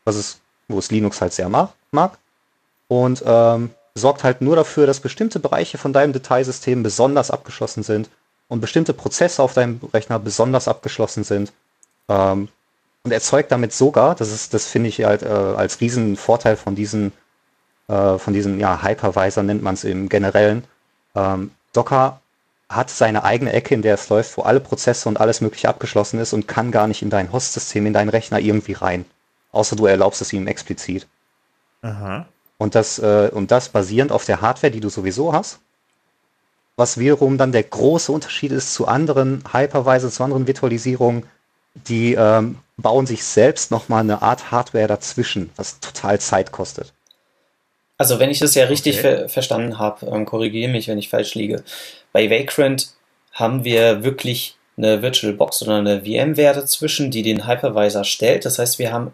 was 0.04 0.16
es, 0.16 0.38
wo 0.68 0.78
es 0.78 0.90
Linux 0.90 1.20
halt 1.20 1.34
sehr 1.34 1.50
mag, 1.50 1.70
mag 1.90 2.18
und 2.88 3.22
ähm, 3.26 3.70
sorgt 3.94 4.24
halt 4.24 4.40
nur 4.40 4.56
dafür, 4.56 4.86
dass 4.86 5.00
bestimmte 5.00 5.38
Bereiche 5.38 5.76
von 5.76 5.92
deinem 5.92 6.14
Detailsystem 6.14 6.82
besonders 6.82 7.30
abgeschlossen 7.30 7.82
sind 7.82 8.08
und 8.48 8.60
bestimmte 8.60 8.94
Prozesse 8.94 9.42
auf 9.42 9.52
deinem 9.52 9.80
Rechner 9.92 10.18
besonders 10.18 10.68
abgeschlossen 10.68 11.24
sind. 11.24 11.52
Ähm, 12.08 12.48
und 13.06 13.12
erzeugt 13.12 13.52
damit 13.52 13.72
sogar, 13.72 14.16
das 14.16 14.32
ist, 14.32 14.52
das 14.52 14.66
finde 14.66 14.88
ich 14.88 15.04
halt 15.04 15.22
äh, 15.22 15.28
als 15.28 15.80
Riesenvorteil 15.80 16.56
von 16.56 16.74
diesen, 16.74 17.12
äh, 17.86 18.18
von 18.18 18.34
diesen 18.34 18.58
ja, 18.58 18.82
Hypervisor 18.82 19.44
nennt 19.44 19.62
man 19.62 19.74
es 19.74 19.84
im 19.84 20.08
Generellen. 20.08 20.64
Ähm, 21.14 21.52
Docker 21.72 22.20
hat 22.68 22.90
seine 22.90 23.22
eigene 23.22 23.52
Ecke, 23.52 23.74
in 23.74 23.82
der 23.82 23.94
es 23.94 24.08
läuft, 24.08 24.36
wo 24.36 24.42
alle 24.42 24.58
Prozesse 24.58 25.08
und 25.08 25.20
alles 25.20 25.40
mögliche 25.40 25.68
abgeschlossen 25.68 26.18
ist 26.18 26.32
und 26.32 26.48
kann 26.48 26.72
gar 26.72 26.88
nicht 26.88 27.00
in 27.00 27.10
dein 27.10 27.32
Host-System, 27.32 27.86
in 27.86 27.92
deinen 27.92 28.08
Rechner 28.08 28.40
irgendwie 28.40 28.72
rein. 28.72 29.04
Außer 29.52 29.76
du 29.76 29.86
erlaubst 29.86 30.20
es 30.20 30.32
ihm 30.32 30.48
explizit. 30.48 31.06
Aha. 31.82 32.26
Und 32.58 32.74
das, 32.74 32.98
äh, 32.98 33.30
und 33.32 33.52
das 33.52 33.68
basierend 33.68 34.10
auf 34.10 34.24
der 34.24 34.40
Hardware, 34.40 34.72
die 34.72 34.80
du 34.80 34.88
sowieso 34.88 35.32
hast. 35.32 35.60
Was 36.74 36.98
wiederum 36.98 37.38
dann 37.38 37.52
der 37.52 37.62
große 37.62 38.10
Unterschied 38.10 38.50
ist 38.50 38.74
zu 38.74 38.88
anderen 38.88 39.44
Hypervisor, 39.52 40.10
zu 40.10 40.24
anderen 40.24 40.48
Virtualisierungen, 40.48 41.22
die 41.74 42.14
ähm, 42.14 42.58
bauen 42.76 43.06
sich 43.06 43.24
selbst 43.24 43.70
nochmal 43.70 44.00
eine 44.00 44.22
Art 44.22 44.50
Hardware 44.50 44.86
dazwischen, 44.86 45.50
was 45.56 45.80
total 45.80 46.20
Zeit 46.20 46.52
kostet. 46.52 46.92
Also 47.98 48.18
wenn 48.18 48.30
ich 48.30 48.38
das 48.38 48.54
ja 48.54 48.66
richtig 48.66 48.98
Okay. 48.98 49.18
ver 49.18 49.28
verstanden 49.28 49.78
habe, 49.78 50.06
ähm, 50.06 50.26
korrigiere 50.26 50.70
mich, 50.70 50.88
wenn 50.88 50.98
ich 50.98 51.08
falsch 51.08 51.34
liege. 51.34 51.64
Bei 52.12 52.28
Vagrant 52.30 52.90
haben 53.32 53.64
wir 53.64 54.04
wirklich 54.04 54.56
eine 54.76 55.00
VirtualBox 55.00 55.62
oder 55.62 55.76
eine 55.76 56.02
VMware 56.02 56.54
dazwischen, 56.54 57.10
die 57.10 57.22
den 57.22 57.46
Hypervisor 57.46 58.04
stellt. 58.04 58.44
Das 58.44 58.58
heißt, 58.58 58.78
wir 58.78 58.92
haben 58.92 59.12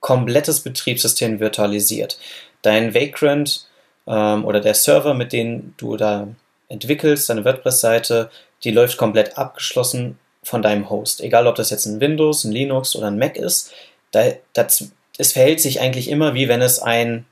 komplettes 0.00 0.60
Betriebssystem 0.60 1.38
virtualisiert. 1.38 2.18
Dein 2.62 2.94
Vagrant 2.94 3.68
ähm, 4.08 4.44
oder 4.44 4.60
der 4.60 4.74
Server, 4.74 5.14
mit 5.14 5.32
dem 5.32 5.74
du 5.76 5.96
da 5.96 6.28
entwickelst, 6.68 7.28
deine 7.30 7.44
WordPress-Seite, 7.44 8.30
die 8.64 8.72
läuft 8.72 8.96
komplett 8.96 9.38
abgeschlossen 9.38 10.18
von 10.44 10.62
deinem 10.62 10.90
Host. 10.90 11.20
Egal, 11.20 11.46
ob 11.46 11.56
das 11.56 11.70
jetzt 11.70 11.86
ein 11.86 12.00
Windows, 12.00 12.44
ein 12.44 12.52
Linux 12.52 12.94
oder 12.94 13.08
ein 13.08 13.18
Mac 13.18 13.36
ist. 13.36 13.72
Da, 14.12 14.24
das, 14.52 14.90
es 15.18 15.32
verhält 15.32 15.60
sich 15.60 15.80
eigentlich 15.80 16.08
immer 16.08 16.34
wie 16.34 16.48
wenn 16.48 16.62
es 16.62 16.78
ein 16.78 17.26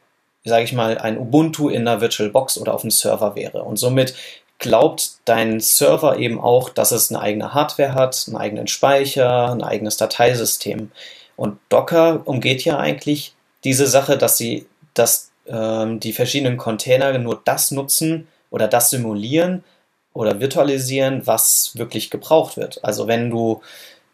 sage 0.44 0.64
ich 0.64 0.72
mal, 0.72 0.98
ein 0.98 1.18
Ubuntu 1.18 1.68
in 1.68 1.86
einer 1.86 2.00
VirtualBox 2.00 2.58
oder 2.58 2.74
auf 2.74 2.82
dem 2.82 2.90
Server 2.90 3.36
wäre. 3.36 3.62
Und 3.62 3.76
somit 3.76 4.14
glaubt 4.58 5.12
dein 5.24 5.60
Server 5.60 6.18
eben 6.18 6.40
auch, 6.40 6.68
dass 6.68 6.92
es 6.92 7.10
eine 7.10 7.20
eigene 7.20 7.54
Hardware 7.54 7.94
hat, 7.94 8.24
einen 8.26 8.36
eigenen 8.36 8.66
Speicher, 8.66 9.50
ein 9.50 9.62
eigenes 9.62 9.96
Dateisystem. 9.96 10.90
Und 11.36 11.58
Docker 11.68 12.22
umgeht 12.24 12.64
ja 12.64 12.78
eigentlich 12.78 13.34
diese 13.64 13.86
Sache, 13.86 14.18
dass 14.18 14.36
sie, 14.36 14.66
dass 14.94 15.30
ähm, 15.46 16.00
die 16.00 16.12
verschiedenen 16.12 16.56
Container 16.56 17.16
nur 17.18 17.40
das 17.44 17.70
nutzen 17.70 18.28
oder 18.50 18.68
das 18.68 18.90
simulieren 18.90 19.64
oder 20.12 20.40
virtualisieren, 20.40 21.26
was 21.26 21.72
wirklich 21.74 22.10
gebraucht 22.10 22.56
wird. 22.56 22.84
Also 22.84 23.06
wenn 23.06 23.30
du 23.30 23.62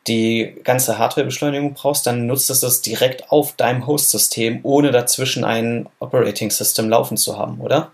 die 0.06 0.56
ganze 0.64 0.98
Hardwarebeschleunigung 0.98 1.74
brauchst, 1.74 2.06
dann 2.06 2.26
nutzt 2.26 2.50
es 2.50 2.60
das 2.60 2.80
direkt 2.80 3.30
auf 3.30 3.52
deinem 3.52 3.86
Host-System, 3.86 4.60
ohne 4.62 4.90
dazwischen 4.90 5.44
ein 5.44 5.88
Operating 5.98 6.50
System 6.50 6.88
laufen 6.88 7.16
zu 7.16 7.36
haben, 7.36 7.60
oder? 7.60 7.90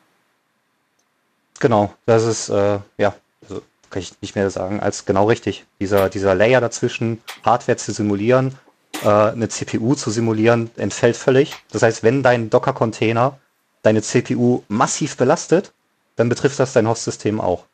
Genau, 1.61 1.93
das 2.07 2.25
ist, 2.25 2.49
äh, 2.49 2.79
ja, 2.99 3.15
also 3.43 3.63
kann 3.91 4.03
ich 4.03 4.13
nicht 4.21 4.35
mehr 4.35 4.51
sagen, 4.51 4.81
als 4.81 5.07
genau 5.07 5.27
richtig. 5.27 5.65
Dieser, 5.81 6.09
dieser 6.09 6.35
Layer 6.35 6.61
dazwischen, 6.61 7.21
Hardware 7.43 7.77
zu 7.77 7.93
simulieren, 7.93 8.59
äh, 9.03 9.09
eine 9.09 9.49
CPU 9.49 9.95
zu 9.95 10.11
simulieren, 10.11 10.71
entfällt 10.77 11.17
völlig. 11.17 11.55
Das 11.73 11.83
heißt, 11.83 12.03
wenn 12.03 12.23
dein 12.23 12.51
Docker-Container 12.51 13.39
deine 13.83 14.03
CPU 14.03 14.63
massiv 14.69 15.17
belastet, 15.17 15.73
dann 16.17 16.29
betrifft 16.29 16.59
das 16.59 16.73
dein 16.73 16.89
Host-System 16.89 17.41
auch. 17.41 17.65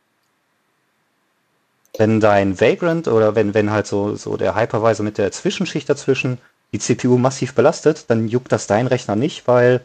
Wenn 2.01 2.19
dein 2.19 2.61
Vagrant 2.61 3.07
oder 3.07 3.37
wenn, 3.37 3.55
wenn 3.55 3.71
halt 3.71 3.87
so, 3.87 4.17
so 4.17 4.37
der 4.37 4.57
Hypervisor 4.57 5.05
mit 5.05 5.19
der 5.19 5.31
Zwischenschicht 5.31 5.89
dazwischen 5.89 6.39
die 6.73 6.79
CPU 6.79 7.19
massiv 7.19 7.55
belastet, 7.55 8.07
dann 8.09 8.27
juckt 8.27 8.51
das 8.51 8.67
dein 8.67 8.87
Rechner 8.87 9.17
nicht, 9.17 9.47
weil 9.47 9.83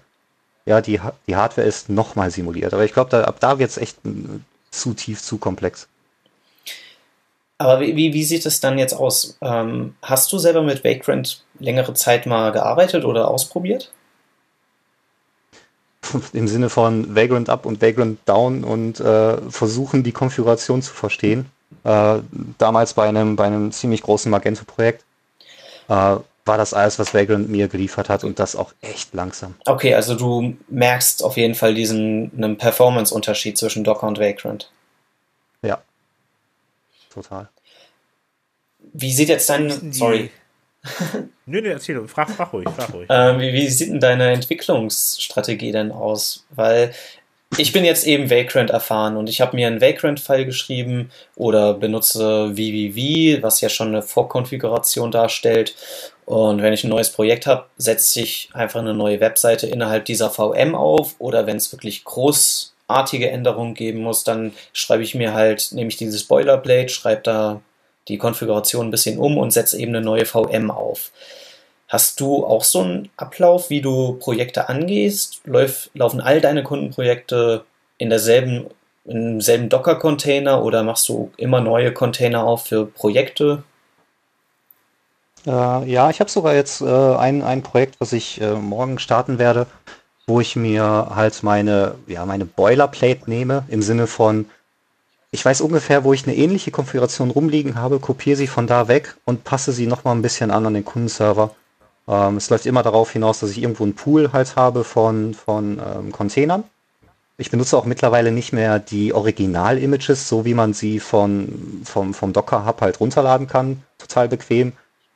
ja 0.66 0.82
die, 0.82 1.02
die 1.28 1.36
Hardware 1.36 1.68
ist 1.68 1.90
nochmal 1.90 2.32
simuliert. 2.32 2.74
Aber 2.74 2.86
ich 2.86 2.94
glaube, 2.94 3.10
da, 3.10 3.26
ab 3.26 3.40
da 3.42 3.60
wird 3.60 3.70
es 3.70 3.78
echt 3.78 3.98
zu 4.72 4.94
tief, 4.94 5.22
zu 5.22 5.38
komplex. 5.38 5.88
Aber 7.58 7.82
wie, 7.82 7.96
wie, 7.96 8.14
wie 8.14 8.24
sieht 8.24 8.46
es 8.46 8.62
dann 8.62 8.80
jetzt 8.80 8.94
aus? 8.94 9.38
Ähm, 9.42 9.96
hast 10.02 10.32
du 10.32 10.38
selber 10.38 10.64
mit 10.64 10.84
Vagrant 10.84 11.44
längere 11.60 11.94
Zeit 11.94 12.26
mal 12.26 12.52
gearbeitet 12.52 13.04
oder 13.04 13.30
ausprobiert? 13.30 13.92
Im 16.34 16.48
Sinne 16.48 16.70
von 16.70 17.14
Vagrant 17.14 17.50
Up 17.50 17.66
und 17.66 17.82
Vagrant 17.82 18.20
Down 18.26 18.64
und 18.64 19.02
äh, 19.02 19.38
versuchen, 19.50 20.04
die 20.04 20.12
Konfiguration 20.14 20.82
zu 20.82 20.94
verstehen. 20.94 21.50
Äh, 21.86 22.22
damals 22.58 22.96
bei 22.96 23.08
einem, 23.08 23.36
bei 23.36 23.46
einem 23.46 23.72
ziemlich 23.72 24.02
großen 24.02 24.32
Magento-Projekt 24.32 25.04
äh, 25.88 26.18
war 26.46 26.58
das 26.58 26.74
alles, 26.74 26.98
was 26.98 27.14
Vagrant 27.14 27.50
mir 27.50 27.68
geliefert 27.68 28.10
hat 28.10 28.24
und 28.24 28.40
das 28.40 28.56
auch 28.56 28.74
echt 28.82 29.14
langsam. 29.14 29.56
Okay, 29.66 29.94
also 29.94 30.16
du 30.16 30.58
merkst 30.68 31.24
auf 31.24 31.38
jeden 31.38 31.54
Fall 31.54 31.76
diesen 31.76 32.58
Performance-Unterschied 32.58 33.58
zwischen 33.58 33.84
Docker 33.84 34.08
und 34.08 34.20
Vagrant. 34.20 34.72
Ja. 35.62 35.82
Total. 37.14 37.50
Wie 38.94 39.12
sieht 39.12 39.30
jetzt 39.30 39.50
dein. 39.50 39.94
Sorry. 39.94 40.32
nö, 41.46 41.62
nö, 41.62 41.70
erzähl, 41.70 42.08
frag, 42.08 42.30
frag 42.30 42.54
ruhig, 42.54 42.70
frag 42.70 42.94
ruhig. 42.94 43.08
Ähm, 43.10 43.40
wie, 43.40 43.54
wie 43.54 43.68
sieht 43.68 43.90
denn 43.90 44.00
deine 44.00 44.32
Entwicklungsstrategie 44.32 45.72
denn 45.72 45.92
aus? 45.92 46.46
Weil 46.52 46.94
ich 47.58 47.72
bin 47.72 47.86
jetzt 47.86 48.06
eben 48.06 48.30
Vagrant 48.30 48.70
erfahren 48.70 49.18
und 49.18 49.30
ich 49.30 49.42
habe 49.42 49.56
mir 49.56 49.68
einen 49.68 49.82
Vagrant-File 49.82 50.46
geschrieben 50.46 51.12
oder 51.36 51.74
benutze 51.74 52.52
VVV, 52.54 53.42
was 53.42 53.62
ja 53.62 53.70
schon 53.70 53.90
eine 53.90 54.02
Vorkonfiguration 54.02 55.12
darstellt. 55.12 55.76
Und 56.26 56.62
wenn 56.62 56.74
ich 56.74 56.84
ein 56.84 56.90
neues 56.90 57.12
Projekt 57.12 57.46
habe, 57.46 57.66
setze 57.78 58.22
ich 58.22 58.50
einfach 58.54 58.80
eine 58.80 58.94
neue 58.94 59.20
Webseite 59.20 59.68
innerhalb 59.68 60.06
dieser 60.06 60.30
VM 60.30 60.76
auf 60.76 61.16
oder 61.20 61.46
wenn 61.46 61.58
es 61.58 61.72
wirklich 61.72 62.04
großartige 62.04 63.30
Änderungen 63.30 63.76
geben 63.76 64.00
muss, 64.00 64.24
dann 64.24 64.54
schreibe 64.74 65.04
ich 65.04 65.16
mir 65.16 65.34
halt, 65.34 65.70
nehme 65.72 65.90
ich 65.90 65.98
dieses 65.98 66.24
Boilerplate, 66.24 66.90
schreibe 66.90 67.22
da 67.22 67.62
die 68.08 68.18
Konfiguration 68.18 68.88
ein 68.88 68.92
bisschen 68.92 69.18
um 69.18 69.38
und 69.38 69.52
setze 69.52 69.80
eben 69.80 69.96
eine 69.96 70.04
neue 70.04 70.26
VM 70.26 70.72
auf. 70.72 71.12
Hast 71.88 72.20
du 72.20 72.46
auch 72.46 72.64
so 72.64 72.82
einen 72.82 73.10
Ablauf, 73.16 73.70
wie 73.70 73.82
du 73.82 74.14
Projekte 74.14 74.70
angehst? 74.70 75.42
Lauf, 75.46 75.90
laufen 75.94 76.20
all 76.20 76.42
deine 76.42 76.64
Kundenprojekte 76.64 77.64
in 77.98 78.10
derselben, 78.10 78.66
im 79.06 79.40
selben 79.40 79.70
Docker-Container 79.70 80.64
oder 80.64 80.84
machst 80.84 81.08
du 81.10 81.32
immer 81.38 81.62
neue 81.62 81.94
Container 81.94 82.44
auf 82.44 82.66
für 82.66 82.86
Projekte? 82.88 83.64
Äh, 85.46 85.90
ja, 85.90 86.10
ich 86.10 86.20
habe 86.20 86.30
sogar 86.30 86.56
jetzt 86.56 86.82
äh, 86.82 86.86
ein, 86.86 87.44
ein 87.44 87.62
Projekt, 87.62 88.00
was 88.00 88.14
ich 88.14 88.42
äh, 88.42 88.56
morgen 88.56 88.98
starten 88.98 89.38
werde, 89.38 89.68
wo 90.26 90.40
ich 90.40 90.56
mir 90.56 91.12
halt 91.14 91.44
meine, 91.44 91.96
ja, 92.08 92.26
meine 92.26 92.46
Boilerplate 92.46 93.30
nehme, 93.30 93.64
im 93.68 93.84
Sinne 93.84 94.08
von, 94.08 94.50
ich 95.30 95.46
weiß 95.46 95.62
ungefähr, 95.62 96.04
wo 96.04 96.14
ich 96.14 96.26
eine 96.26 96.36
ähnliche 96.36 96.72
Konfiguration 96.72 97.30
rumliegen 97.30 97.76
habe, 97.76 98.00
kopiere 98.00 98.38
sie 98.38 98.48
von 98.48 98.66
da 98.66 98.88
weg 98.88 99.16
und 99.26 99.44
passe 99.44 99.72
sie 99.72 99.86
nochmal 99.86 100.16
ein 100.16 100.24
bisschen 100.24 100.50
an 100.50 100.66
an 100.66 100.74
den 100.74 100.86
Kundenserver. 100.86 101.52
Ähm, 102.08 102.38
es 102.38 102.50
läuft 102.50 102.66
immer 102.66 102.84
darauf 102.84 103.12
hinaus, 103.12 103.40
dass 103.40 103.52
ich 103.52 103.62
irgendwo 103.62 103.84
einen 103.84 103.96
Pool 103.96 104.32
halt 104.32 104.56
habe 104.56 104.84
von, 104.84 105.34
von 105.34 105.80
ähm, 105.80 106.12
Containern. 106.12 106.64
Ich 107.38 107.52
benutze 107.52 107.78
auch 107.78 107.86
mittlerweile 107.86 108.32
nicht 108.32 108.54
mehr 108.54 108.80
die 108.80 109.14
Original-Images, 109.14 110.30
so 110.30 110.46
wie 110.46 110.54
man 110.54 110.74
sie 110.74 111.00
von, 111.00 111.82
vom, 111.84 112.14
vom 112.14 112.32
Docker-Hub 112.32 112.80
halt 112.80 113.00
runterladen 113.00 113.48
kann. 113.48 113.84
Total 113.98 114.30
bequem. 114.30 114.72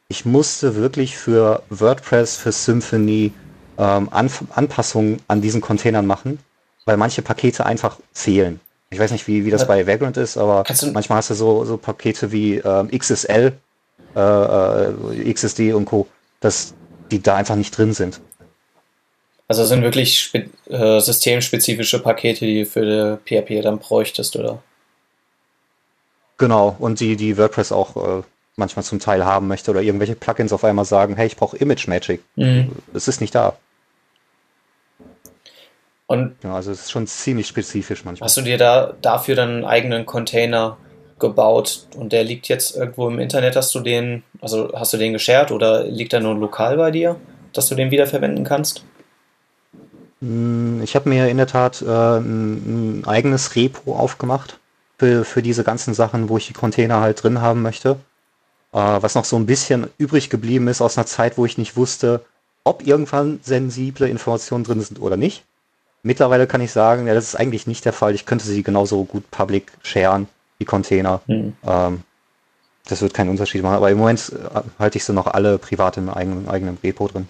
Ich 0.09 0.25
musste 0.25 0.75
wirklich 0.75 1.17
für 1.17 1.63
WordPress, 1.69 2.35
für 2.35 2.51
Symfony 2.51 3.31
ähm, 3.77 4.09
Anpassungen 4.11 5.21
an 5.27 5.41
diesen 5.41 5.61
Containern 5.61 6.05
machen, 6.05 6.39
weil 6.85 6.97
manche 6.97 7.21
Pakete 7.21 7.65
einfach 7.65 7.97
fehlen. 8.11 8.59
Ich 8.89 8.99
weiß 8.99 9.11
nicht, 9.11 9.27
wie, 9.27 9.45
wie 9.45 9.51
das 9.51 9.67
bei 9.67 9.85
Vagrant 9.85 10.17
ist, 10.17 10.35
aber 10.35 10.63
manchmal 10.93 11.19
hast 11.19 11.29
du 11.29 11.35
so, 11.35 11.63
so 11.63 11.77
Pakete 11.77 12.31
wie 12.31 12.55
ähm, 12.55 12.89
XSL, 12.89 13.53
äh, 14.15 14.19
äh, 14.19 15.33
XSD 15.33 15.73
und 15.73 15.85
Co., 15.85 16.07
dass 16.39 16.73
die 17.11 17.21
da 17.21 17.35
einfach 17.35 17.55
nicht 17.55 17.77
drin 17.77 17.93
sind. 17.93 18.19
Also 19.47 19.65
sind 19.65 19.81
wirklich 19.81 20.31
äh, 20.69 20.99
systemspezifische 20.99 21.99
Pakete, 21.99 22.45
die 22.45 22.63
du 22.63 22.65
für 22.65 23.19
PHP 23.25 23.63
dann 23.63 23.79
bräuchtest, 23.79 24.35
oder? 24.35 24.61
Genau, 26.37 26.75
und 26.79 26.99
die, 26.99 27.15
die 27.15 27.37
WordPress 27.37 27.71
auch 27.71 28.19
äh, 28.19 28.23
manchmal 28.55 28.85
zum 28.85 28.99
Teil 28.99 29.25
haben 29.25 29.47
möchte 29.47 29.71
oder 29.71 29.81
irgendwelche 29.81 30.15
Plugins 30.15 30.53
auf 30.53 30.63
einmal 30.63 30.85
sagen, 30.85 31.15
hey, 31.15 31.25
ich 31.25 31.35
brauche 31.35 31.57
Image 31.57 31.87
Magic. 31.87 32.21
Mhm. 32.35 32.73
Es 32.93 33.07
ist 33.07 33.21
nicht 33.21 33.33
da. 33.33 33.57
Und 36.05 36.35
ja, 36.43 36.55
also 36.55 36.71
es 36.71 36.81
ist 36.81 36.91
schon 36.91 37.07
ziemlich 37.07 37.47
spezifisch 37.47 38.03
manchmal. 38.05 38.27
Hast 38.27 38.37
du 38.37 38.41
dir 38.41 38.57
da 38.57 38.93
dafür 39.01 39.35
dann 39.35 39.49
einen 39.49 39.65
eigenen 39.65 40.05
Container 40.05 40.77
gebaut 41.19 41.87
und 41.95 42.13
der 42.13 42.23
liegt 42.23 42.47
jetzt 42.47 42.75
irgendwo 42.75 43.07
im 43.07 43.19
Internet, 43.19 43.55
hast 43.55 43.73
du 43.75 43.79
den, 43.79 44.23
also 44.41 44.71
hast 44.73 44.93
du 44.93 44.97
den 44.97 45.13
geshared 45.13 45.51
oder 45.51 45.83
liegt 45.83 46.13
er 46.13 46.19
nur 46.19 46.35
lokal 46.35 46.77
bei 46.77 46.91
dir, 46.91 47.15
dass 47.53 47.67
du 47.67 47.75
den 47.75 47.91
wiederverwenden 47.91 48.43
kannst? 48.43 48.83
Hm, 50.21 50.81
ich 50.83 50.95
habe 50.95 51.09
mir 51.09 51.27
in 51.27 51.37
der 51.37 51.47
Tat 51.47 51.81
äh, 51.81 52.17
ein, 52.17 53.03
eigenes 53.05 53.55
Repo 53.55 53.95
aufgemacht 53.95 54.59
für, 54.97 55.23
für 55.23 55.41
diese 55.41 55.63
ganzen 55.63 55.93
Sachen, 55.93 56.29
wo 56.29 56.37
ich 56.37 56.47
die 56.47 56.53
Container 56.53 57.01
halt 57.01 57.23
drin 57.23 57.41
haben 57.41 57.61
möchte. 57.61 57.97
Äh, 58.73 58.77
was 58.77 59.15
noch 59.15 59.25
so 59.25 59.35
ein 59.37 59.45
bisschen 59.45 59.87
übrig 59.97 60.29
geblieben 60.29 60.67
ist 60.67 60.81
aus 60.81 60.97
einer 60.97 61.07
Zeit, 61.07 61.37
wo 61.37 61.45
ich 61.45 61.57
nicht 61.57 61.75
wusste, 61.75 62.25
ob 62.63 62.85
irgendwann 62.85 63.39
sensible 63.43 64.07
Informationen 64.07 64.63
drin 64.63 64.81
sind 64.81 65.01
oder 65.01 65.17
nicht. 65.17 65.43
Mittlerweile 66.03 66.47
kann 66.47 66.61
ich 66.61 66.71
sagen, 66.71 67.07
ja, 67.07 67.13
das 67.13 67.25
ist 67.25 67.35
eigentlich 67.35 67.67
nicht 67.67 67.83
der 67.83 67.93
Fall. 67.93 68.15
Ich 68.15 68.25
könnte 68.25 68.45
sie 68.45 68.63
genauso 68.63 69.03
gut 69.03 69.29
public 69.31 69.71
sharen, 69.83 70.27
die 70.59 70.65
Container. 70.65 71.21
Mhm. 71.27 71.53
Ähm, 71.65 72.03
das 72.87 73.01
wird 73.01 73.13
keinen 73.13 73.29
Unterschied 73.29 73.61
machen. 73.61 73.75
Aber 73.75 73.91
im 73.91 73.97
Moment 73.97 74.31
äh, 74.31 74.61
halte 74.79 74.97
ich 74.97 75.03
sie 75.03 75.13
noch 75.13 75.27
alle 75.27 75.57
privat 75.57 75.97
im 75.97 76.09
eigenen, 76.09 76.49
eigenen 76.49 76.77
Repo 76.83 77.07
drin. 77.07 77.27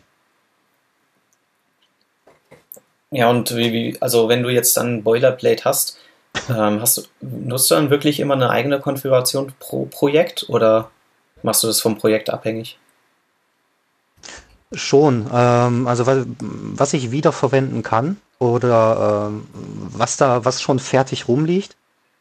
Ja, 3.11 3.30
und 3.30 3.55
wie, 3.55 3.73
wie, 3.73 3.97
also 4.01 4.30
wenn 4.30 4.43
du 4.43 4.49
jetzt 4.49 4.77
dann 4.77 5.03
Boilerplate 5.03 5.65
hast, 5.65 5.97
ähm, 6.49 6.80
hast 6.80 6.97
du, 6.97 7.01
nutzt 7.21 7.71
du 7.71 7.75
dann 7.75 7.89
wirklich 7.89 8.19
immer 8.19 8.36
eine 8.36 8.49
eigene 8.49 8.80
Konfiguration 8.80 9.51
pro 9.59 9.86
Projekt 9.86 10.45
oder 10.47 10.91
machst 11.41 11.63
du 11.63 11.67
das 11.67 11.82
vom 11.82 11.97
Projekt 11.97 12.30
abhängig? 12.30 12.77
Schon. 14.71 15.27
Ähm, 15.34 15.88
also 15.88 16.05
was, 16.05 16.25
was 16.39 16.93
ich 16.93 17.09
wiederverwenden 17.09 17.82
kann, 17.82 18.17
oder 18.39 19.27
ähm, 19.30 19.47
was 19.53 20.17
da, 20.17 20.45
was 20.45 20.61
schon 20.61 20.80
fertig 20.80 21.27
rumliegt, 21.27 21.75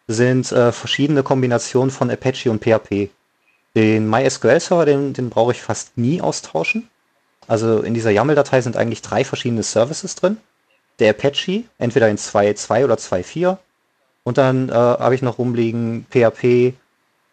sind 0.09 0.50
äh, 0.50 0.72
verschiedene 0.72 1.22
Kombinationen 1.22 1.90
von 1.90 2.11
Apache 2.11 2.50
und 2.50 2.64
PHP. 2.64 3.11
Den 3.76 4.09
MySQL-Server, 4.09 4.86
den, 4.86 5.12
den 5.12 5.30
brauche 5.30 5.52
ich 5.52 5.62
fast 5.62 5.96
nie 5.96 6.20
austauschen. 6.20 6.88
Also 7.46 7.80
in 7.80 7.94
dieser 7.94 8.11
YAML-Datei 8.11 8.62
sind 8.62 8.76
eigentlich 8.76 9.02
drei 9.02 9.24
verschiedene 9.24 9.62
Services 9.62 10.14
drin. 10.14 10.38
Der 10.98 11.11
Apache, 11.11 11.64
entweder 11.78 12.09
in 12.09 12.16
2.2 12.16 12.84
oder 12.84 12.96
2.4. 12.96 13.59
Und 14.24 14.38
dann 14.38 14.70
äh, 14.70 14.72
habe 14.72 15.14
ich 15.14 15.22
noch 15.22 15.38
rumliegen 15.38 16.06
PHP 16.11 16.74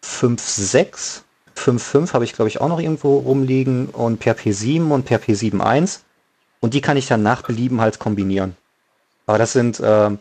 5.6. 0.04 1.22
5.5 1.56 2.12
habe 2.12 2.24
ich 2.24 2.34
glaube 2.34 2.48
ich 2.48 2.60
auch 2.60 2.68
noch 2.68 2.80
irgendwo 2.80 3.18
rumliegen 3.18 3.86
und 3.86 4.22
PHP 4.22 4.52
7 4.52 4.92
und 4.92 5.06
PHP 5.06 5.30
7.1. 5.30 6.00
Und 6.60 6.74
die 6.74 6.80
kann 6.80 6.96
ich 6.96 7.06
dann 7.06 7.22
nach 7.22 7.42
Belieben 7.42 7.80
halt 7.80 7.98
kombinieren. 7.98 8.56
Aber 9.26 9.38
das 9.38 9.52
sind, 9.52 9.80
ähm, 9.84 10.18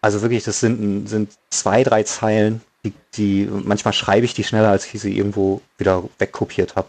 also 0.00 0.22
wirklich, 0.22 0.44
das 0.44 0.60
sind, 0.60 1.08
sind 1.08 1.32
zwei, 1.50 1.82
drei 1.82 2.02
Zeilen, 2.04 2.62
die, 2.84 2.92
die, 3.14 3.48
manchmal 3.50 3.92
schreibe 3.92 4.24
ich 4.24 4.34
die 4.34 4.44
schneller, 4.44 4.70
als 4.70 4.92
ich 4.92 5.00
sie 5.00 5.16
irgendwo 5.16 5.60
wieder 5.76 6.04
wegkopiert 6.18 6.76
habe. 6.76 6.88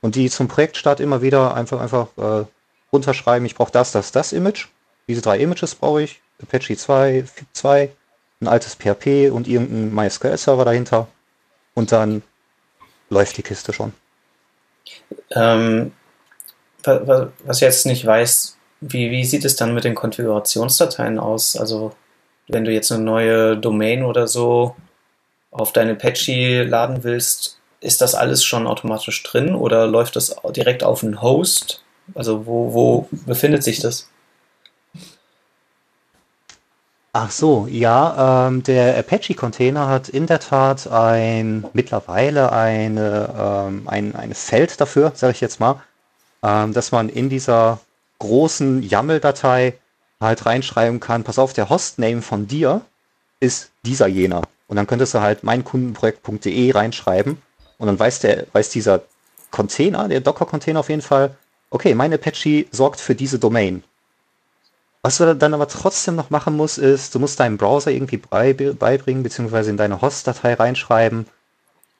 Und 0.00 0.14
die 0.16 0.30
zum 0.30 0.48
Projektstart 0.48 1.00
immer 1.00 1.22
wieder 1.22 1.54
einfach, 1.54 1.80
einfach 1.80 2.08
äh, 2.16 2.46
runterschreiben, 2.92 3.46
ich 3.46 3.54
brauche 3.54 3.72
das, 3.72 3.92
das, 3.92 4.12
das 4.12 4.32
Image. 4.32 4.66
Diese 5.08 5.22
drei 5.22 5.38
Images 5.38 5.74
brauche 5.74 6.02
ich. 6.02 6.20
Apache 6.42 6.76
2, 6.76 7.24
FIP 7.24 7.46
2, 7.52 7.90
ein 8.40 8.48
altes 8.48 8.74
PHP 8.74 9.30
und 9.30 9.46
irgendein 9.46 9.94
MySQL-Server 9.94 10.64
dahinter. 10.64 11.06
Und 11.74 11.92
dann 11.92 12.22
läuft 13.10 13.36
die 13.36 13.42
Kiste 13.42 13.72
schon. 13.72 13.92
Ähm, 15.30 15.92
was 16.82 17.60
jetzt 17.60 17.86
nicht 17.86 18.06
weiß, 18.06 18.56
wie, 18.80 19.10
wie 19.10 19.24
sieht 19.24 19.44
es 19.44 19.56
dann 19.56 19.74
mit 19.74 19.84
den 19.84 19.94
Konfigurationsdateien 19.94 21.18
aus? 21.18 21.56
Also, 21.56 21.92
wenn 22.52 22.64
du 22.64 22.72
jetzt 22.72 22.92
eine 22.92 23.02
neue 23.02 23.56
Domain 23.56 24.04
oder 24.04 24.28
so 24.28 24.76
auf 25.50 25.72
deine 25.72 25.92
Apache 25.92 26.64
laden 26.64 27.02
willst, 27.02 27.58
ist 27.80 28.00
das 28.00 28.14
alles 28.14 28.44
schon 28.44 28.66
automatisch 28.66 29.22
drin 29.22 29.54
oder 29.54 29.86
läuft 29.86 30.16
das 30.16 30.36
direkt 30.54 30.84
auf 30.84 31.02
einen 31.02 31.22
Host? 31.22 31.82
Also, 32.14 32.46
wo, 32.46 32.74
wo 32.74 33.08
befindet 33.26 33.62
sich 33.62 33.80
das? 33.80 34.08
Ach 37.12 37.30
so, 37.32 37.66
ja, 37.68 38.46
ähm, 38.46 38.62
der 38.62 38.96
Apache-Container 38.98 39.88
hat 39.88 40.08
in 40.08 40.28
der 40.28 40.38
Tat 40.38 40.86
ein 40.86 41.64
mittlerweile 41.72 42.52
eine, 42.52 43.34
ähm, 43.36 43.88
ein, 43.88 44.14
ein 44.14 44.32
Feld 44.32 44.80
dafür, 44.80 45.10
sage 45.16 45.32
ich 45.32 45.40
jetzt 45.40 45.58
mal, 45.58 45.82
ähm, 46.44 46.72
dass 46.72 46.92
man 46.92 47.08
in 47.08 47.28
dieser 47.28 47.80
großen 48.20 48.82
YAML-Datei 48.84 49.74
halt 50.20 50.46
reinschreiben 50.46 51.00
kann, 51.00 51.24
pass 51.24 51.38
auf, 51.38 51.52
der 51.52 51.70
Hostname 51.70 52.22
von 52.22 52.46
dir 52.46 52.82
ist 53.40 53.70
dieser 53.84 54.06
jener. 54.06 54.42
Und 54.68 54.76
dann 54.76 54.86
könntest 54.86 55.14
du 55.14 55.20
halt 55.20 55.42
meinkundenprojekt.de 55.42 56.72
reinschreiben 56.72 57.42
und 57.78 57.86
dann 57.86 57.98
weiß 57.98 58.20
der, 58.20 58.46
weiß 58.52 58.68
dieser 58.70 59.02
Container, 59.50 60.06
der 60.08 60.20
Docker-Container 60.20 60.80
auf 60.80 60.90
jeden 60.90 61.02
Fall, 61.02 61.34
okay, 61.70 61.94
mein 61.94 62.12
Apache 62.12 62.66
sorgt 62.70 63.00
für 63.00 63.14
diese 63.14 63.38
Domain. 63.38 63.82
Was 65.02 65.16
du 65.16 65.34
dann 65.34 65.54
aber 65.54 65.66
trotzdem 65.66 66.14
noch 66.14 66.28
machen 66.28 66.56
musst, 66.56 66.76
ist, 66.76 67.14
du 67.14 67.18
musst 67.18 67.40
deinem 67.40 67.56
Browser 67.56 67.90
irgendwie 67.90 68.18
beibringen, 68.18 69.22
beziehungsweise 69.22 69.70
in 69.70 69.78
deine 69.78 70.02
Host-Datei 70.02 70.54
reinschreiben. 70.54 71.26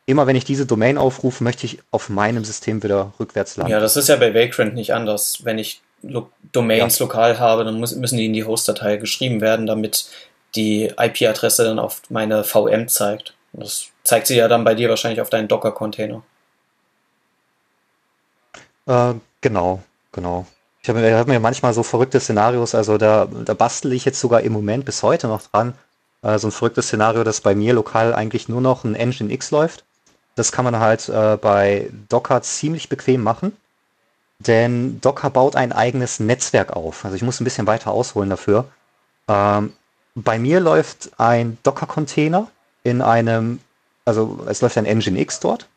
Immer 0.05 0.27
wenn 0.27 0.37
ich 0.37 0.45
diese 0.45 0.67
Domain 0.67 0.99
aufrufe, 0.99 1.43
möchte 1.43 1.65
ich 1.65 1.79
auf 1.91 2.11
meinem 2.11 2.45
System 2.45 2.83
wieder 2.83 3.15
rückwärts 3.19 3.57
landen. 3.57 3.73
Ja, 3.73 3.81
das 3.81 3.97
ist 3.97 4.09
ja 4.09 4.17
bei 4.17 4.35
Vagrant 4.35 4.75
nicht 4.75 4.93
anders. 4.93 5.45
Wenn 5.45 5.57
ich 5.57 5.81
Lo 6.03 6.31
Domains 6.53 6.99
ja. 6.99 7.05
lokal 7.05 7.39
habe, 7.39 7.65
dann 7.65 7.79
muss, 7.79 7.95
müssen 7.95 8.17
die 8.17 8.27
in 8.27 8.33
die 8.33 8.45
Host-Datei 8.45 8.97
geschrieben 8.97 9.41
werden, 9.41 9.67
damit 9.67 10.11
die 10.55 10.93
IP-Adresse 10.99 11.65
dann 11.65 11.79
auf 11.79 12.03
meine 12.09 12.43
VM 12.43 12.89
zeigt. 12.89 13.35
Und 13.53 13.63
das 13.63 13.87
zeigt 14.03 14.27
sie 14.27 14.37
ja 14.37 14.49
dann 14.49 14.65
bei 14.65 14.75
dir 14.75 14.89
wahrscheinlich 14.89 15.21
auf 15.21 15.31
deinen 15.31 15.49
Docker-Container. 15.49 16.23
Äh, 18.87 19.15
genau, 19.41 19.83
genau. 20.13 20.47
Ich 20.83 20.89
habe 20.89 21.15
hab 21.15 21.29
mir 21.29 21.41
manchmal 21.41 21.75
so 21.75 21.83
verrückte 21.83 22.21
Szenarios, 22.21 22.75
also 22.75 22.97
da, 22.97 23.29
da 23.45 23.55
bastel 23.55 23.93
ich 23.93 24.05
jetzt 24.05 24.21
sogar 24.21 24.41
im 24.41 24.53
Moment 24.53 24.85
bis 24.85 25.03
heute 25.03 25.29
noch 25.29 25.43
dran. 25.43 25.75
Äh, 26.23 26.39
so 26.39 26.49
ein 26.49 26.53
verrücktes 26.53 26.87
Szenario, 26.87 27.23
dass 27.23 27.41
bei 27.41 27.55
mir 27.55 27.75
lokal 27.75 28.15
eigentlich 28.15 28.49
nur 28.49 28.61
noch 28.61 28.85
ein 28.85 28.95
Engine 28.95 29.33
X 29.33 29.51
läuft. 29.51 29.85
Das 30.37 30.53
kann 30.53 30.65
man 30.65 30.79
halt 30.79 31.09
äh, 31.09 31.37
bei 31.37 31.91
Docker 32.09 32.41
ziemlich 32.43 32.89
bequem 32.89 33.23
machen. 33.23 33.57
Denn 34.41 35.01
Docker 35.01 35.31
baut 35.31 35.55
ein 35.55 35.73
eigenes 35.73 36.19
Netzwerk 36.19 36.73
auf. 36.73 37.05
Also 37.05 37.15
ich 37.15 37.23
muss 37.23 37.41
ein 37.41 37.45
bisschen 37.45 37.67
weiter 37.67 37.91
ausholen 37.93 38.31
dafür. 38.31 38.65
Ähm, 39.29 39.75
bei 40.15 40.39
mir 40.39 40.61
läuft 40.61 41.11
ein 41.19 41.59
Docker-Container 41.63 42.51
in 42.83 43.03
einem, 43.03 43.61
also 44.05 44.45
es 44.49 44.63
läuft 44.63 44.79
ein 44.79 44.87
Engine 44.87 45.21
X 45.21 45.41
dort 45.41 45.69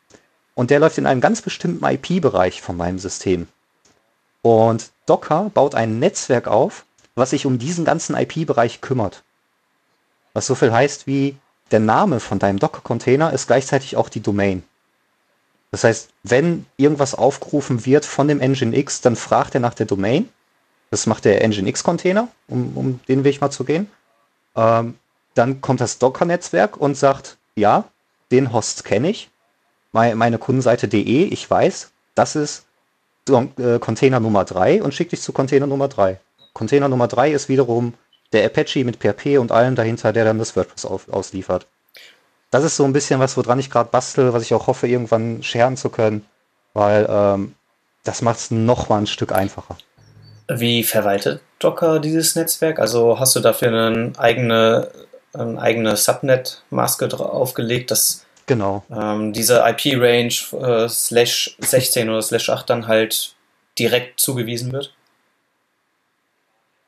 und 0.54 0.70
der 0.70 0.80
läuft 0.80 0.98
in 0.98 1.06
einem 1.06 1.20
ganz 1.20 1.42
bestimmten 1.42 1.84
IP-Bereich 1.84 2.62
von 2.62 2.76
meinem 2.76 2.98
System. 2.98 3.48
Und 4.40 4.90
Docker 5.06 5.50
baut 5.52 5.74
ein 5.74 5.98
Netzwerk 5.98 6.48
auf, 6.48 6.84
was 7.14 7.30
sich 7.30 7.46
um 7.46 7.58
diesen 7.58 7.84
ganzen 7.84 8.16
IP-Bereich 8.16 8.80
kümmert. 8.80 9.22
Was 10.32 10.46
so 10.46 10.54
viel 10.54 10.72
heißt 10.72 11.06
wie 11.06 11.36
der 11.70 11.80
Name 11.80 12.18
von 12.18 12.38
deinem 12.38 12.58
Docker-Container 12.58 13.32
ist 13.32 13.46
gleichzeitig 13.46 13.96
auch 13.96 14.08
die 14.08 14.20
Domain. 14.20 14.62
Das 15.74 15.82
heißt, 15.82 16.10
wenn 16.22 16.66
irgendwas 16.76 17.16
aufgerufen 17.16 17.84
wird 17.84 18.04
von 18.04 18.28
dem 18.28 18.38
Nginx, 18.38 19.00
dann 19.00 19.16
fragt 19.16 19.56
er 19.56 19.60
nach 19.60 19.74
der 19.74 19.86
Domain. 19.86 20.28
Das 20.92 21.08
macht 21.08 21.24
der 21.24 21.42
Nginx-Container, 21.42 22.28
um, 22.46 22.76
um 22.76 23.00
den 23.08 23.24
Weg 23.24 23.40
mal 23.40 23.50
zu 23.50 23.64
gehen. 23.64 23.90
Ähm, 24.54 24.96
dann 25.34 25.60
kommt 25.62 25.80
das 25.80 25.98
Docker-Netzwerk 25.98 26.76
und 26.76 26.96
sagt, 26.96 27.38
ja, 27.56 27.88
den 28.30 28.52
Host 28.52 28.84
kenne 28.84 29.10
ich. 29.10 29.30
Meine, 29.90 30.14
meine 30.14 30.38
Kundenseite.de, 30.38 31.24
ich 31.24 31.50
weiß, 31.50 31.90
das 32.14 32.36
ist 32.36 32.66
äh, 33.28 33.80
Container 33.80 34.20
Nummer 34.20 34.44
3 34.44 34.80
und 34.80 34.94
schickt 34.94 35.10
dich 35.10 35.22
zu 35.22 35.32
Container 35.32 35.66
Nummer 35.66 35.88
3. 35.88 36.20
Container 36.52 36.88
Nummer 36.88 37.08
3 37.08 37.32
ist 37.32 37.48
wiederum 37.48 37.94
der 38.32 38.46
Apache 38.46 38.84
mit 38.84 38.98
PHP 38.98 39.38
und 39.38 39.50
allem 39.50 39.74
dahinter, 39.74 40.12
der 40.12 40.24
dann 40.24 40.38
das 40.38 40.54
WordPress 40.54 40.84
auf, 40.84 41.08
ausliefert. 41.08 41.66
Das 42.54 42.62
ist 42.62 42.76
so 42.76 42.84
ein 42.84 42.92
bisschen 42.92 43.18
was, 43.18 43.36
woran 43.36 43.58
ich 43.58 43.68
gerade 43.68 43.90
bastel, 43.90 44.32
was 44.32 44.44
ich 44.44 44.54
auch 44.54 44.68
hoffe, 44.68 44.86
irgendwann 44.86 45.42
scheren 45.42 45.76
zu 45.76 45.88
können, 45.88 46.24
weil 46.72 47.04
ähm, 47.10 47.56
das 48.04 48.22
macht 48.22 48.38
es 48.38 48.52
noch 48.52 48.88
mal 48.88 48.98
ein 48.98 49.08
Stück 49.08 49.32
einfacher. 49.32 49.76
Wie 50.46 50.84
verwaltet 50.84 51.40
Docker 51.58 51.98
dieses 51.98 52.36
Netzwerk? 52.36 52.78
Also 52.78 53.18
hast 53.18 53.34
du 53.34 53.40
dafür 53.40 53.70
eine 53.70 54.12
eigene, 54.18 54.88
eine 55.32 55.60
eigene 55.60 55.96
Subnet-Maske 55.96 57.08
aufgelegt, 57.18 57.90
dass 57.90 58.24
genau. 58.46 58.84
ähm, 58.88 59.32
diese 59.32 59.64
IP-Range 59.66 60.34
äh, 60.52 60.88
slash 60.88 61.56
16 61.58 62.08
oder 62.08 62.22
slash 62.22 62.50
8 62.50 62.70
dann 62.70 62.86
halt 62.86 63.34
direkt 63.80 64.20
zugewiesen 64.20 64.70
wird? 64.70 64.94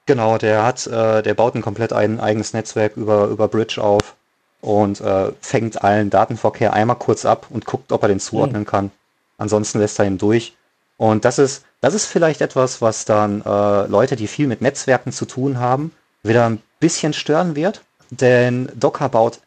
Genau, 0.07 0.39
der 0.39 0.62
hat, 0.62 0.87
äh, 0.87 1.25
der 1.25 1.35
baut 1.35 1.57
ein 1.57 1.62
komplett 1.62 1.93
ein 1.93 2.21
eigenes 2.21 2.53
Netzwerk 2.53 2.97
über, 2.97 3.25
über 3.27 3.49
Bridge 3.49 3.83
auf 3.83 4.14
und 4.61 5.01
äh, 5.01 5.33
fängt 5.41 5.83
allen 5.83 6.11
Datenverkehr 6.11 6.73
einmal 6.73 6.97
kurz 6.97 7.25
ab 7.25 7.47
und 7.51 7.67
guckt, 7.67 7.93
ob 7.93 8.03
er 8.03 8.09
den 8.09 8.21
zuordnen 8.21 8.63
mhm. 8.63 8.67
kann. 8.67 8.91
Ansonsten 9.39 9.79
lässt 9.79 9.99
er 9.99 10.07
ihn 10.07 10.19
durch. 10.19 10.57
Und 10.97 11.25
das 11.25 11.39
ist, 11.39 11.65
das 11.81 11.95
ist 11.95 12.07
vielleicht 12.07 12.41
etwas, 12.41 12.81
was 12.81 13.05
dann 13.05 13.43
äh, 13.43 13.87
Leute, 13.87 14.17
die 14.17 14.29
viel 14.29 14.47
mit 14.47 14.63
Netzwerken 14.63 15.13
zu 15.13 15.27
tun 15.27 15.59
haben, 15.59 15.93
wieder 16.23 16.47
ein 16.49 16.63
bisschen 16.81 17.13
stören 17.13 17.55
wird. 17.55 17.83
Denn 18.11 18.71
Docker 18.75 19.09
baut, 19.09 19.41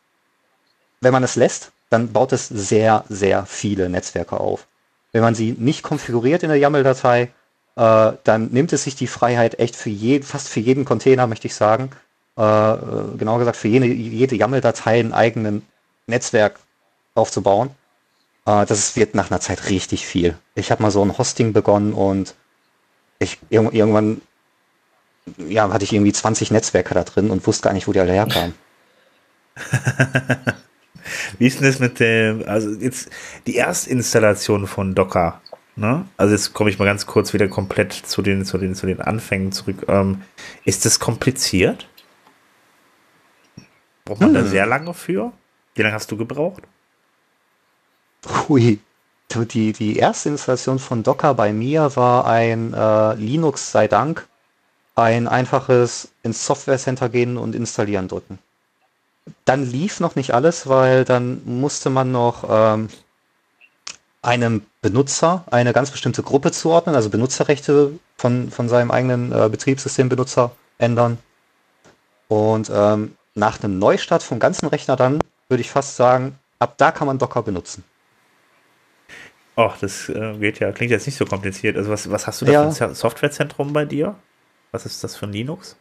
wenn 1.02 1.14
man 1.14 1.24
es 1.24 1.36
lässt, 1.36 1.72
dann 1.90 2.12
baut 2.12 2.34
es 2.34 2.48
sehr, 2.48 3.04
sehr 3.10 3.46
viele 3.46 3.90
Netzwerke 3.90 4.40
auf. 4.40 4.68
Wenn 5.12 5.22
man 5.22 5.34
sie 5.34 5.56
nicht 5.58 5.82
konfiguriert 5.82 6.44
in 6.44 6.50
der 6.50 6.60
YAML-Datei, 6.60 7.32
äh, 7.76 8.12
dann 8.24 8.50
nimmt 8.52 8.74
es 8.74 8.84
sich 8.84 8.96
die 8.96 9.08
Freiheit 9.08 9.60
echt 9.60 9.76
für 9.76 9.90
je, 9.90 10.22
fast 10.22 10.50
für 10.50 10.60
jeden 10.60 10.86
Container, 10.86 11.26
möchte 11.26 11.48
ich 11.48 11.56
sagen, 11.56 11.90
äh, 12.40 13.18
genauer 13.18 13.40
gesagt 13.40 13.58
für 13.58 13.68
jede, 13.68 13.86
jede 13.86 14.36
YAML-Datei 14.36 15.00
ein 15.00 15.14
eigenen 15.14 15.62
Netzwerk 16.08 16.60
aufzubauen. 17.14 17.72
Äh, 18.46 18.66
das 18.66 18.96
wird 18.96 19.14
nach 19.14 19.30
einer 19.30 19.42
Zeit 19.42 19.70
richtig 19.70 20.08
viel. 20.08 20.38
Ich 20.56 20.72
habe 20.72 20.82
mal 20.82 20.92
so 20.92 21.04
ein 21.04 21.18
Hosting 21.18 21.54
begonnen 21.54 21.94
und 21.94 22.36
ich 23.20 23.40
irgendwann 23.50 24.22
ja, 25.38 25.72
hatte 25.72 25.84
ich 25.84 25.94
irgendwie 25.94 26.14
20 26.14 26.52
Netzwerke 26.52 26.94
da 26.94 27.04
drin 27.04 27.30
und 27.30 27.46
wusste 27.46 27.64
gar 27.64 27.74
nicht, 27.74 27.88
wo 27.88 27.92
die 27.92 28.00
alle 28.00 28.14
herkamen. 28.14 28.54
Wie 31.38 31.48
ist 31.48 31.60
denn 31.60 31.68
das 31.68 31.80
mit 31.80 32.00
dem, 32.00 32.44
also 32.48 32.70
jetzt 32.72 33.10
die 33.48 33.58
Erstinstallation 33.58 34.68
von 34.68 34.96
Docker? 34.96 35.42
Ne? 35.76 36.06
Also 36.18 36.34
jetzt 36.34 36.54
komme 36.54 36.70
ich 36.70 36.80
mal 36.80 36.86
ganz 36.86 37.06
kurz 37.06 37.34
wieder 37.34 37.50
komplett 37.50 37.94
zu 37.94 38.22
den, 38.22 38.46
zu 38.46 38.58
den, 38.58 38.76
zu 38.76 38.86
den 38.86 39.02
Anfängen 39.02 39.52
zurück. 39.52 39.86
Ähm, 39.88 40.22
ist 40.66 40.86
das 40.86 41.00
kompliziert? 41.00 41.89
Braucht 44.10 44.22
man 44.22 44.30
hm. 44.30 44.44
da 44.44 44.44
sehr 44.46 44.66
lange 44.66 44.96
für? 44.96 45.32
Wie 45.76 45.84
lange 45.84 45.94
hast 45.94 46.10
du 46.10 46.18
gebraucht? 46.18 46.64
Hui. 48.48 48.80
Die, 49.32 49.72
die 49.72 49.98
erste 49.98 50.30
Installation 50.30 50.80
von 50.80 51.04
Docker 51.04 51.36
bei 51.36 51.54
mir 51.54 51.96
war 51.96 52.26
ein 52.26 52.74
äh, 52.74 53.14
Linux 53.14 53.72
sei 53.72 53.88
Dank, 53.88 54.28
ein 54.96 55.28
einfaches 55.28 56.10
ins 56.24 56.44
Software 56.44 56.80
Center 56.80 57.08
gehen 57.10 57.38
und 57.38 57.54
installieren 57.54 58.08
drücken. 58.08 58.40
Dann 59.46 59.64
lief 59.64 60.00
noch 60.00 60.16
nicht 60.16 60.34
alles, 60.34 60.68
weil 60.68 61.06
dann 61.06 61.44
musste 61.46 61.92
man 61.92 62.12
noch 62.12 62.44
ähm, 62.50 62.90
einem 64.24 64.66
Benutzer 64.82 65.46
eine 65.52 65.72
ganz 65.72 65.92
bestimmte 65.92 66.24
Gruppe 66.24 66.52
zuordnen, 66.52 66.96
also 66.96 67.12
Benutzerrechte 67.12 67.92
von, 68.18 68.50
von 68.50 68.68
seinem 68.70 68.90
eigenen 68.90 69.32
äh, 69.32 69.50
Betriebssystembenutzer 69.50 70.50
ändern. 70.80 71.20
Und 72.28 72.72
ähm, 72.74 73.16
nach 73.40 73.64
einem 73.64 73.80
Neustart 73.80 74.22
vom 74.24 74.40
ganzen 74.40 74.68
Rechner 74.68 74.96
dann 74.96 75.20
würde 75.48 75.62
ich 75.62 75.72
fast 75.72 75.96
sagen, 75.96 76.38
ab 76.60 76.76
da 76.78 76.92
kann 76.92 77.08
man 77.08 77.18
Docker 77.18 77.42
benutzen. 77.42 77.84
Ach, 79.56 79.78
das 79.80 80.08
äh, 80.10 80.38
geht 80.38 80.60
ja, 80.60 80.72
klingt 80.72 80.92
jetzt 80.92 81.06
nicht 81.06 81.18
so 81.18 81.26
kompliziert. 81.26 81.76
Also 81.76 81.90
was, 81.90 82.10
was 82.10 82.28
hast 82.28 82.42
du 82.42 82.46
da 82.46 82.52
ja. 82.52 82.72
für 82.72 82.86
ein 82.86 82.96
Softwarezentrum 82.96 83.74
bei 83.74 83.86
dir? 83.86 84.16
Was 84.72 84.86
ist 84.86 85.04
das 85.04 85.18
für 85.18 85.26
ein 85.26 85.34
Linux? 85.34 85.76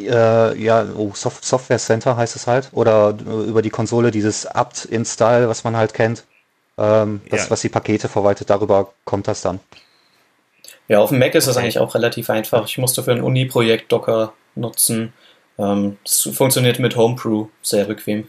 Äh, 0.00 0.58
ja, 0.58 0.86
oh, 0.96 1.12
Soft 1.14 1.44
Software 1.44 1.78
Center 1.78 2.16
heißt 2.16 2.34
es 2.34 2.46
halt. 2.46 2.70
Oder 2.72 3.16
äh, 3.24 3.48
über 3.48 3.62
die 3.62 3.70
Konsole 3.70 4.10
dieses 4.10 4.46
apt-install, 4.46 5.48
was 5.48 5.62
man 5.62 5.76
halt 5.76 5.94
kennt. 5.94 6.24
Ähm, 6.78 7.20
das, 7.30 7.44
ja. 7.44 7.50
was 7.50 7.60
die 7.60 7.68
Pakete 7.68 8.08
verwaltet, 8.08 8.50
darüber 8.50 8.92
kommt 9.04 9.28
das 9.28 9.42
dann. 9.42 9.60
Ja, 10.88 10.98
auf 10.98 11.10
dem 11.10 11.20
Mac 11.20 11.34
ist 11.34 11.46
das 11.46 11.56
eigentlich 11.56 11.78
auch 11.78 11.94
relativ 11.94 12.30
einfach. 12.30 12.66
Ich 12.66 12.78
musste 12.78 13.04
für 13.04 13.12
ein 13.12 13.22
Uni-Projekt 13.22 13.92
Docker 13.92 14.32
nutzen. 14.56 15.12
Ähm, 15.60 15.98
das 16.04 16.28
funktioniert 16.32 16.78
mit 16.78 16.96
Homebrew 16.96 17.48
sehr 17.62 17.84
bequem. 17.84 18.26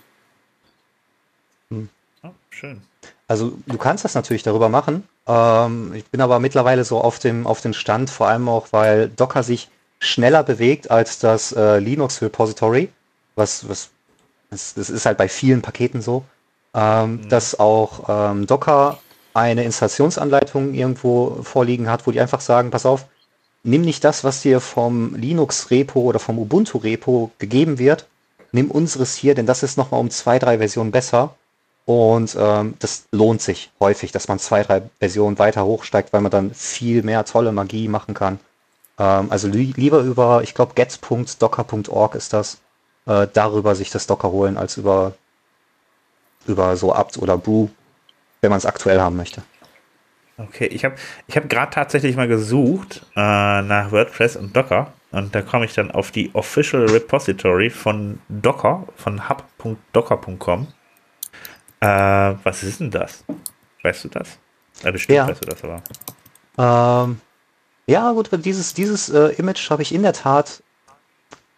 Hm. 1.69 1.89
Oh, 2.23 2.29
schön. 2.49 2.81
Also 3.27 3.53
du 3.65 3.77
kannst 3.77 4.03
das 4.03 4.13
natürlich 4.13 4.43
darüber 4.43 4.67
machen. 4.67 5.07
Ähm, 5.25 5.93
ich 5.95 6.05
bin 6.05 6.19
aber 6.19 6.39
mittlerweile 6.39 6.83
so 6.83 6.99
auf 6.99 7.19
dem, 7.19 7.47
auf 7.47 7.61
dem 7.61 7.73
Stand, 7.73 8.09
vor 8.09 8.27
allem 8.27 8.49
auch, 8.49 8.67
weil 8.71 9.07
Docker 9.07 9.43
sich 9.43 9.69
schneller 9.99 10.43
bewegt 10.43 10.91
als 10.91 11.19
das 11.19 11.53
äh, 11.53 11.79
Linux 11.79 12.21
Repository, 12.21 12.89
was, 13.35 13.69
was 13.69 13.89
das, 14.49 14.73
das, 14.73 14.89
ist 14.89 15.05
halt 15.05 15.17
bei 15.17 15.29
vielen 15.29 15.61
Paketen 15.61 16.01
so, 16.01 16.25
ähm, 16.73 17.11
mhm. 17.11 17.29
dass 17.29 17.57
auch 17.57 18.09
ähm, 18.09 18.47
Docker 18.47 18.99
eine 19.33 19.63
Installationsanleitung 19.63 20.73
irgendwo 20.73 21.41
vorliegen 21.43 21.89
hat, 21.89 22.05
wo 22.05 22.11
die 22.11 22.19
einfach 22.19 22.41
sagen, 22.41 22.69
pass 22.69 22.85
auf, 22.85 23.05
nimm 23.63 23.81
nicht 23.81 24.03
das, 24.03 24.23
was 24.23 24.41
dir 24.41 24.59
vom 24.59 25.15
Linux 25.15 25.71
Repo 25.71 26.01
oder 26.01 26.19
vom 26.19 26.39
Ubuntu 26.39 26.77
Repo 26.77 27.31
gegeben 27.39 27.79
wird 27.79 28.07
nimm 28.51 28.71
unseres 28.71 29.15
hier, 29.15 29.35
denn 29.35 29.45
das 29.45 29.63
ist 29.63 29.77
nochmal 29.77 29.99
um 29.99 30.09
zwei, 30.09 30.39
drei 30.39 30.57
Versionen 30.57 30.91
besser. 30.91 31.35
Und 31.85 32.37
ähm, 32.39 32.75
das 32.79 33.05
lohnt 33.11 33.41
sich 33.41 33.71
häufig, 33.79 34.11
dass 34.11 34.27
man 34.27 34.39
zwei, 34.39 34.63
drei 34.63 34.83
Versionen 34.99 35.39
weiter 35.39 35.65
hochsteigt, 35.65 36.13
weil 36.13 36.21
man 36.21 36.31
dann 36.31 36.53
viel 36.53 37.01
mehr 37.03 37.25
tolle 37.25 37.51
Magie 37.51 37.87
machen 37.87 38.13
kann. 38.13 38.39
Ähm, 38.99 39.31
also 39.31 39.47
li 39.47 39.73
lieber 39.75 39.99
über, 39.99 40.43
ich 40.43 40.53
glaube, 40.53 40.73
get.docker.org 40.75 42.15
ist 42.15 42.33
das, 42.33 42.59
äh, 43.07 43.27
darüber 43.33 43.75
sich 43.75 43.89
das 43.89 44.05
Docker 44.07 44.31
holen, 44.31 44.57
als 44.57 44.77
über, 44.77 45.13
über 46.45 46.77
so 46.77 46.93
apt 46.93 47.17
oder 47.17 47.37
brew, 47.37 47.67
wenn 48.41 48.51
man 48.51 48.59
es 48.59 48.65
aktuell 48.65 49.01
haben 49.01 49.15
möchte. 49.15 49.41
Okay, 50.47 50.65
ich 50.67 50.85
habe 50.85 50.95
ich 51.27 51.37
hab 51.37 51.49
gerade 51.49 51.71
tatsächlich 51.71 52.15
mal 52.15 52.27
gesucht 52.27 53.05
äh, 53.15 53.19
nach 53.61 53.91
WordPress 53.91 54.35
und 54.35 54.55
Docker 54.55 54.93
und 55.11 55.35
da 55.35 55.41
komme 55.41 55.65
ich 55.65 55.73
dann 55.73 55.91
auf 55.91 56.11
die 56.11 56.31
Official 56.33 56.85
Repository 56.85 57.69
von 57.69 58.19
Docker, 58.29 58.87
von 58.95 59.29
hub.docker.com. 59.29 60.67
Äh, 61.81 61.85
was 62.43 62.63
ist 62.63 62.79
denn 62.79 62.91
das? 62.91 63.23
Weißt 63.83 64.05
du 64.05 64.09
das? 64.09 64.37
Ja, 64.83 64.91
bestimmt 64.91 65.17
ja. 65.17 65.27
weißt 65.27 65.43
du 65.43 65.49
das 65.49 65.63
aber. 65.63 65.81
Ähm, 67.07 67.21
ja, 67.87 68.11
gut, 68.11 68.29
dieses, 68.45 68.73
dieses 68.73 69.09
äh, 69.09 69.29
Image 69.37 69.69
habe 69.69 69.81
ich 69.81 69.93
in 69.93 70.03
der 70.03 70.13
Tat 70.13 70.63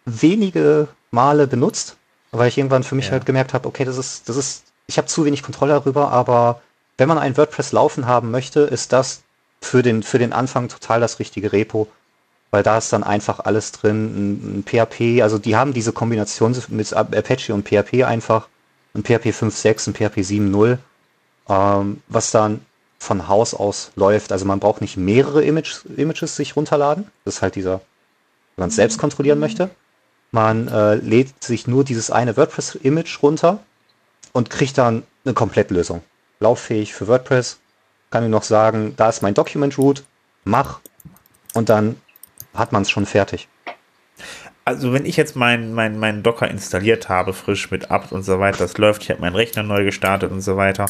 wenige 0.04 0.88
Male 1.10 1.46
benutzt, 1.46 1.96
weil 2.32 2.48
ich 2.48 2.58
irgendwann 2.58 2.82
für 2.82 2.96
mich 2.96 3.06
ja. 3.06 3.12
halt 3.12 3.26
gemerkt 3.26 3.54
habe, 3.54 3.68
okay, 3.68 3.84
das 3.84 3.98
ist, 3.98 4.28
das 4.28 4.36
ist, 4.36 4.64
ich 4.86 4.98
habe 4.98 5.06
zu 5.06 5.24
wenig 5.24 5.42
Kontrolle 5.42 5.74
darüber, 5.74 6.10
aber 6.10 6.60
wenn 6.96 7.08
man 7.08 7.18
ein 7.18 7.36
WordPress 7.36 7.72
laufen 7.72 8.06
haben 8.06 8.30
möchte, 8.30 8.60
ist 8.60 8.92
das 8.92 9.22
für 9.60 9.82
den, 9.82 10.02
für 10.02 10.18
den 10.18 10.32
Anfang 10.32 10.68
total 10.68 11.00
das 11.00 11.18
richtige 11.18 11.52
Repo, 11.52 11.88
weil 12.50 12.62
da 12.62 12.78
ist 12.78 12.92
dann 12.92 13.02
einfach 13.02 13.40
alles 13.40 13.72
drin, 13.72 14.04
ein, 14.04 14.58
ein 14.58 14.64
PHP, 14.64 15.22
also 15.22 15.38
die 15.38 15.56
haben 15.56 15.72
diese 15.72 15.92
Kombination 15.92 16.56
mit 16.68 16.92
Apache 16.92 17.52
und 17.52 17.68
PHP 17.68 18.04
einfach, 18.04 18.48
ein 18.94 19.02
PHP 19.02 19.30
5.6, 19.30 19.90
ein 19.90 19.94
PHP 19.94 20.18
7.0, 20.18 20.78
ähm, 21.48 22.02
was 22.08 22.30
dann 22.30 22.64
von 23.00 23.26
Haus 23.26 23.54
aus 23.54 23.90
läuft. 23.96 24.30
Also 24.30 24.44
man 24.44 24.60
braucht 24.60 24.80
nicht 24.80 24.96
mehrere 24.96 25.42
Image, 25.42 25.84
Images 25.96 26.36
sich 26.36 26.54
runterladen. 26.54 27.10
Das 27.24 27.36
ist 27.36 27.42
halt 27.42 27.56
dieser, 27.56 27.80
wenn 28.54 28.62
man 28.62 28.68
es 28.68 28.76
selbst 28.76 28.98
kontrollieren 28.98 29.40
möchte. 29.40 29.68
Man 30.30 30.68
äh, 30.68 30.94
lädt 30.94 31.42
sich 31.42 31.66
nur 31.66 31.84
dieses 31.84 32.10
eine 32.10 32.36
WordPress-Image 32.36 33.22
runter 33.22 33.58
und 34.32 34.48
kriegt 34.48 34.78
dann 34.78 35.02
eine 35.24 35.34
Komplettlösung 35.34 36.02
lauffähig 36.40 36.94
für 36.94 37.08
WordPress. 37.08 37.58
Kann 38.10 38.24
ich 38.24 38.30
noch 38.30 38.42
sagen, 38.42 38.94
da 38.96 39.08
ist 39.08 39.22
mein 39.22 39.34
Document 39.34 39.76
Root, 39.78 40.04
mach 40.44 40.80
und 41.54 41.68
dann 41.68 41.96
hat 42.54 42.72
man 42.72 42.82
es 42.82 42.90
schon 42.90 43.06
fertig. 43.06 43.48
Also 44.66 44.92
wenn 44.92 45.04
ich 45.04 45.16
jetzt 45.16 45.36
meinen 45.36 45.74
mein, 45.74 45.98
mein 45.98 46.22
Docker 46.22 46.48
installiert 46.50 47.08
habe, 47.10 47.34
frisch 47.34 47.70
mit 47.70 47.90
apt 47.90 48.12
und 48.12 48.22
so 48.22 48.38
weiter, 48.38 48.58
das 48.58 48.78
läuft, 48.78 49.02
ich 49.02 49.10
habe 49.10 49.20
meinen 49.20 49.36
Rechner 49.36 49.62
neu 49.62 49.84
gestartet 49.84 50.32
und 50.32 50.40
so 50.40 50.56
weiter, 50.56 50.86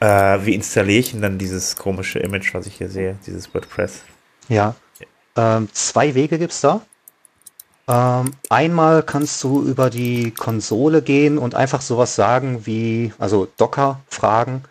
äh, 0.00 0.38
wie 0.42 0.54
installiere 0.54 1.00
ich 1.00 1.12
denn 1.12 1.22
dann 1.22 1.38
dieses 1.38 1.76
komische 1.76 2.18
Image, 2.18 2.52
was 2.52 2.66
ich 2.66 2.74
hier 2.74 2.90
sehe, 2.90 3.16
dieses 3.26 3.54
WordPress? 3.54 4.02
Ja, 4.48 4.74
ähm, 5.34 5.68
zwei 5.72 6.14
Wege 6.14 6.38
gibt 6.38 6.52
es 6.52 6.60
da. 6.60 6.82
Ähm, 7.88 8.32
einmal 8.50 9.02
kannst 9.02 9.42
du 9.44 9.62
über 9.62 9.88
die 9.88 10.32
Konsole 10.32 11.00
gehen 11.00 11.38
und 11.38 11.54
einfach 11.54 11.80
sowas 11.80 12.16
sagen 12.16 12.66
wie, 12.66 13.12
also 13.18 13.48
Docker 13.56 14.00
fragen, 14.08 14.64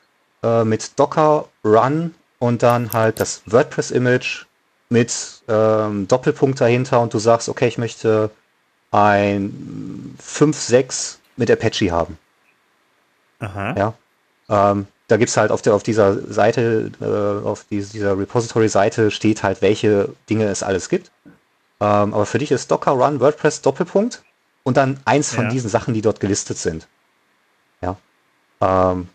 äh, 0.45 0.63
mit 0.63 0.99
Docker 0.99 1.47
Run 1.63 2.13
und 2.39 2.61
dann 2.61 2.93
halt 2.93 3.19
das 3.19 3.41
WordPress-Image 3.47 4.45
mit 4.89 5.41
ähm, 5.47 6.07
Doppelpunkt 6.07 6.61
dahinter 6.61 7.01
und 7.01 7.13
du 7.13 7.19
sagst, 7.19 7.49
okay, 7.49 7.67
ich 7.67 7.79
möchte 7.79 8.29
ein 8.91 10.15
5.6 10.23 11.17
mit 11.37 11.49
Apache 11.49 11.91
haben. 11.91 12.17
Aha. 13.39 13.75
Ja. 13.77 13.93
Ähm, 14.47 14.87
da 15.07 15.17
gibt 15.17 15.29
es 15.29 15.37
halt 15.37 15.51
auf, 15.51 15.61
der, 15.61 15.73
auf 15.73 15.83
dieser 15.83 16.31
Seite, 16.31 16.91
äh, 17.01 17.45
auf 17.45 17.65
dieser 17.65 18.17
Repository-Seite 18.17 19.11
steht 19.11 19.43
halt, 19.43 19.61
welche 19.61 20.09
Dinge 20.29 20.45
es 20.45 20.63
alles 20.63 20.89
gibt. 20.89 21.11
Ähm, 21.79 22.13
aber 22.13 22.25
für 22.25 22.37
dich 22.37 22.51
ist 22.51 22.69
Docker 22.69 22.91
Run 22.91 23.19
WordPress 23.19 23.61
Doppelpunkt 23.61 24.23
und 24.63 24.77
dann 24.77 24.99
eins 25.05 25.33
von 25.33 25.45
ja. 25.45 25.51
diesen 25.51 25.69
Sachen, 25.69 25.93
die 25.93 26.01
dort 26.01 26.19
gelistet 26.19 26.57
sind. 26.57 26.87
Ja. 27.81 27.97
Ähm, 28.61 29.09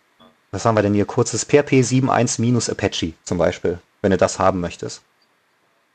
was 0.50 0.64
haben 0.64 0.76
wir 0.76 0.82
denn 0.82 0.94
hier? 0.94 1.06
Kurzes 1.06 1.44
PHP 1.44 1.82
7.1 1.82 2.70
Apache 2.70 3.14
zum 3.24 3.38
Beispiel, 3.38 3.78
wenn 4.02 4.10
du 4.10 4.16
das 4.16 4.38
haben 4.38 4.60
möchtest. 4.60 5.02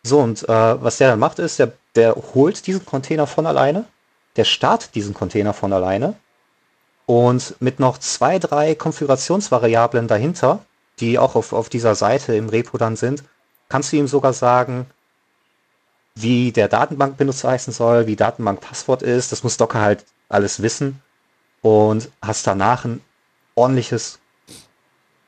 So, 0.03 0.20
und 0.20 0.47
äh, 0.47 0.84
was 0.84 0.97
der 0.97 1.10
dann 1.10 1.20
macht, 1.20 1.39
ist, 1.39 1.60
der, 1.60 1.74
der 1.95 2.16
holt 2.16 2.68
diesen 2.68 2.86
Container 2.86 3.28
von 3.28 3.45
alleine, 3.45 3.86
der 4.36 4.45
startet 4.45 4.93
diesen 4.95 5.14
Container 5.14 5.53
von 5.53 5.74
alleine 5.74 6.16
und 7.06 7.56
mit 7.60 7.80
noch 7.80 7.97
zwei, 7.97 8.39
drei 8.39 8.76
Konfigurationsvariablen 8.76 10.08
dahinter, 10.08 10.64
die 10.99 11.20
auch 11.20 11.36
auf, 11.36 11.53
auf 11.53 11.70
dieser 11.70 11.95
Seite 11.95 12.36
im 12.36 12.49
Repo 12.49 12.78
dann 12.78 12.95
sind, 12.95 13.24
kannst 13.70 13.91
du 13.91 13.97
ihm 13.97 14.08
sogar 14.08 14.34
sagen, 14.34 14.86
wie 16.16 16.51
der 16.51 16.70
Datenbankbenutzer 16.70 17.49
heißen 17.49 17.74
soll, 17.74 18.08
wie 18.08 18.16
Datenbankpasswort 18.16 19.01
ist. 19.01 19.32
Das 19.32 19.43
muss 19.43 19.58
Docker 19.58 19.82
halt 19.82 20.06
alles 20.30 20.62
wissen 20.62 21.01
und 21.62 22.10
hast 22.22 22.47
danach 22.47 22.86
ein 22.86 23.01
ordentliches 23.56 24.20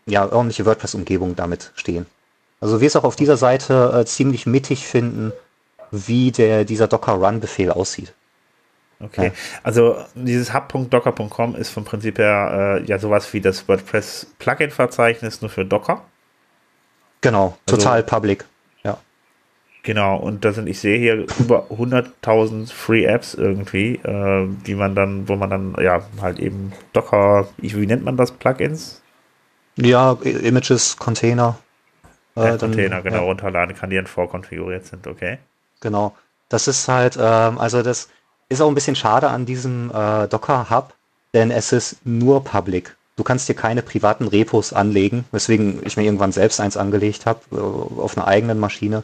ja, 0.08 0.32
ordentliche 0.32 0.66
WordPress-Umgebung 0.66 1.36
damit 1.36 1.72
stehen. 1.76 2.08
Also 2.60 2.82
wir 2.82 2.88
es 2.88 2.96
auch 2.96 3.04
auf 3.04 3.16
dieser 3.16 3.38
Seite 3.38 3.94
äh, 3.94 4.06
ziemlich 4.06 4.46
mittig 4.46 4.88
finden, 4.88 5.32
wie 5.92 6.32
der, 6.32 6.66
dieser 6.66 6.88
Docker-Run-Befehl 6.88 7.72
aussieht. 7.72 8.14
Okay, 9.00 9.28
ja. 9.28 9.32
also 9.62 9.96
dieses 10.16 10.56
hub.docker.com 10.56 11.56
ist 11.56 11.70
vom 11.70 11.86
Prinzip 11.86 12.18
her 12.18 12.80
äh, 12.82 12.86
ja 12.86 12.98
sowas 12.98 13.32
wie 13.32 13.42
das 13.42 13.68
WordPress-Plugin-Verzeichnis 13.68 15.42
nur 15.42 15.52
für 15.52 15.66
Docker. 15.66 16.04
Genau, 17.22 17.58
also, 17.68 17.78
total 17.78 18.02
public. 18.02 18.46
Ja. 18.84 18.98
Genau, 19.84 20.18
und 20.18 20.44
da 20.44 20.52
sind, 20.52 20.68
ich 20.68 20.80
sehe 20.80 20.98
hier 20.98 21.28
über 21.40 21.68
100.000 21.70 22.74
Free 22.74 23.06
Apps 23.06 23.36
irgendwie, 23.36 23.96
äh, 24.04 24.48
die 24.66 24.74
man 24.74 24.96
dann, 24.96 25.30
wo 25.30 25.36
man 25.36 25.52
dann 25.52 25.76
ja 25.80 26.02
halt 26.20 26.40
eben 26.40 26.74
Docker, 26.94 27.48
wie 27.58 27.86
nennt 27.86 28.04
man 28.04 28.18
das, 28.18 28.32
Plugins? 28.32 29.04
Ja, 29.78 30.14
Images, 30.24 30.98
Container. 30.98 31.58
Äh, 32.36 32.58
Container, 32.58 33.02
genau, 33.02 33.18
ja. 33.18 33.24
runterladen 33.24 33.76
kann, 33.76 33.90
die 33.90 33.96
dann 33.96 34.08
vorkonfiguriert 34.08 34.86
sind, 34.86 35.08
okay. 35.08 35.38
Genau. 35.80 36.16
Das 36.50 36.68
ist 36.68 36.88
halt, 36.88 37.18
ähm, 37.20 37.58
also 37.58 37.82
das 37.82 38.10
ist 38.50 38.62
auch 38.62 38.68
ein 38.68 38.76
bisschen 38.76 38.96
schade 38.96 39.30
an 39.30 39.46
diesem 39.46 39.92
äh, 39.92 40.28
Docker 40.28 40.70
Hub, 40.70 40.94
denn 41.34 41.52
es 41.52 41.72
ist 41.72 42.06
nur 42.06 42.44
public. 42.44 42.96
Du 43.16 43.24
kannst 43.24 43.50
dir 43.50 43.56
keine 43.56 43.82
privaten 43.82 44.28
Repos 44.28 44.74
anlegen, 44.74 45.26
weswegen 45.32 45.82
ich 45.84 45.98
mir 45.98 46.04
irgendwann 46.04 46.32
selbst 46.32 46.60
eins 46.60 46.78
angelegt 46.78 47.26
habe, 47.26 47.40
äh, 47.52 48.02
auf 48.02 48.18
einer 48.18 48.28
eigenen 48.28 48.60
Maschine. 48.60 49.04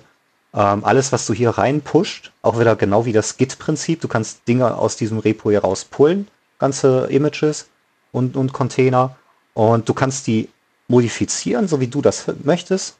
Ähm, 0.54 0.86
alles, 0.86 1.12
was 1.12 1.26
du 1.26 1.34
hier 1.34 1.52
rein 1.52 1.82
pusht, 1.82 2.32
auch 2.42 2.60
wieder 2.60 2.76
genau 2.76 3.06
wie 3.06 3.14
das 3.14 3.38
Git-Prinzip, 3.38 4.02
du 4.02 4.08
kannst 4.08 4.48
Dinge 4.48 4.76
aus 4.78 4.96
diesem 4.96 5.20
Repo 5.20 5.50
hier 5.50 5.62
raus 5.62 5.86
pullen, 5.86 6.28
ganze 6.60 7.08
Images 7.10 7.68
und, 8.12 8.38
und 8.38 8.54
Container, 8.54 9.16
und 9.54 9.88
du 9.90 9.94
kannst 9.94 10.28
die 10.28 10.50
modifizieren, 10.88 11.68
so 11.68 11.80
wie 11.80 11.88
du 11.88 12.02
das 12.02 12.26
möchtest, 12.44 12.98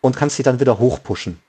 und 0.00 0.16
kannst 0.16 0.36
sie 0.36 0.42
dann 0.42 0.60
wieder 0.60 0.78
hochpushen. 0.78 1.40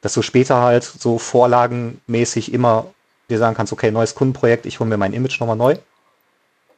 Dass 0.00 0.14
du 0.14 0.22
später 0.22 0.62
halt 0.62 0.84
so 0.84 1.18
vorlagenmäßig 1.18 2.52
immer 2.52 2.86
dir 3.28 3.38
sagen 3.38 3.56
kannst, 3.56 3.72
okay, 3.72 3.90
neues 3.90 4.14
Kundenprojekt, 4.14 4.66
ich 4.66 4.80
hole 4.80 4.88
mir 4.88 4.96
mein 4.96 5.12
Image 5.12 5.40
nochmal 5.40 5.56
neu. 5.56 5.76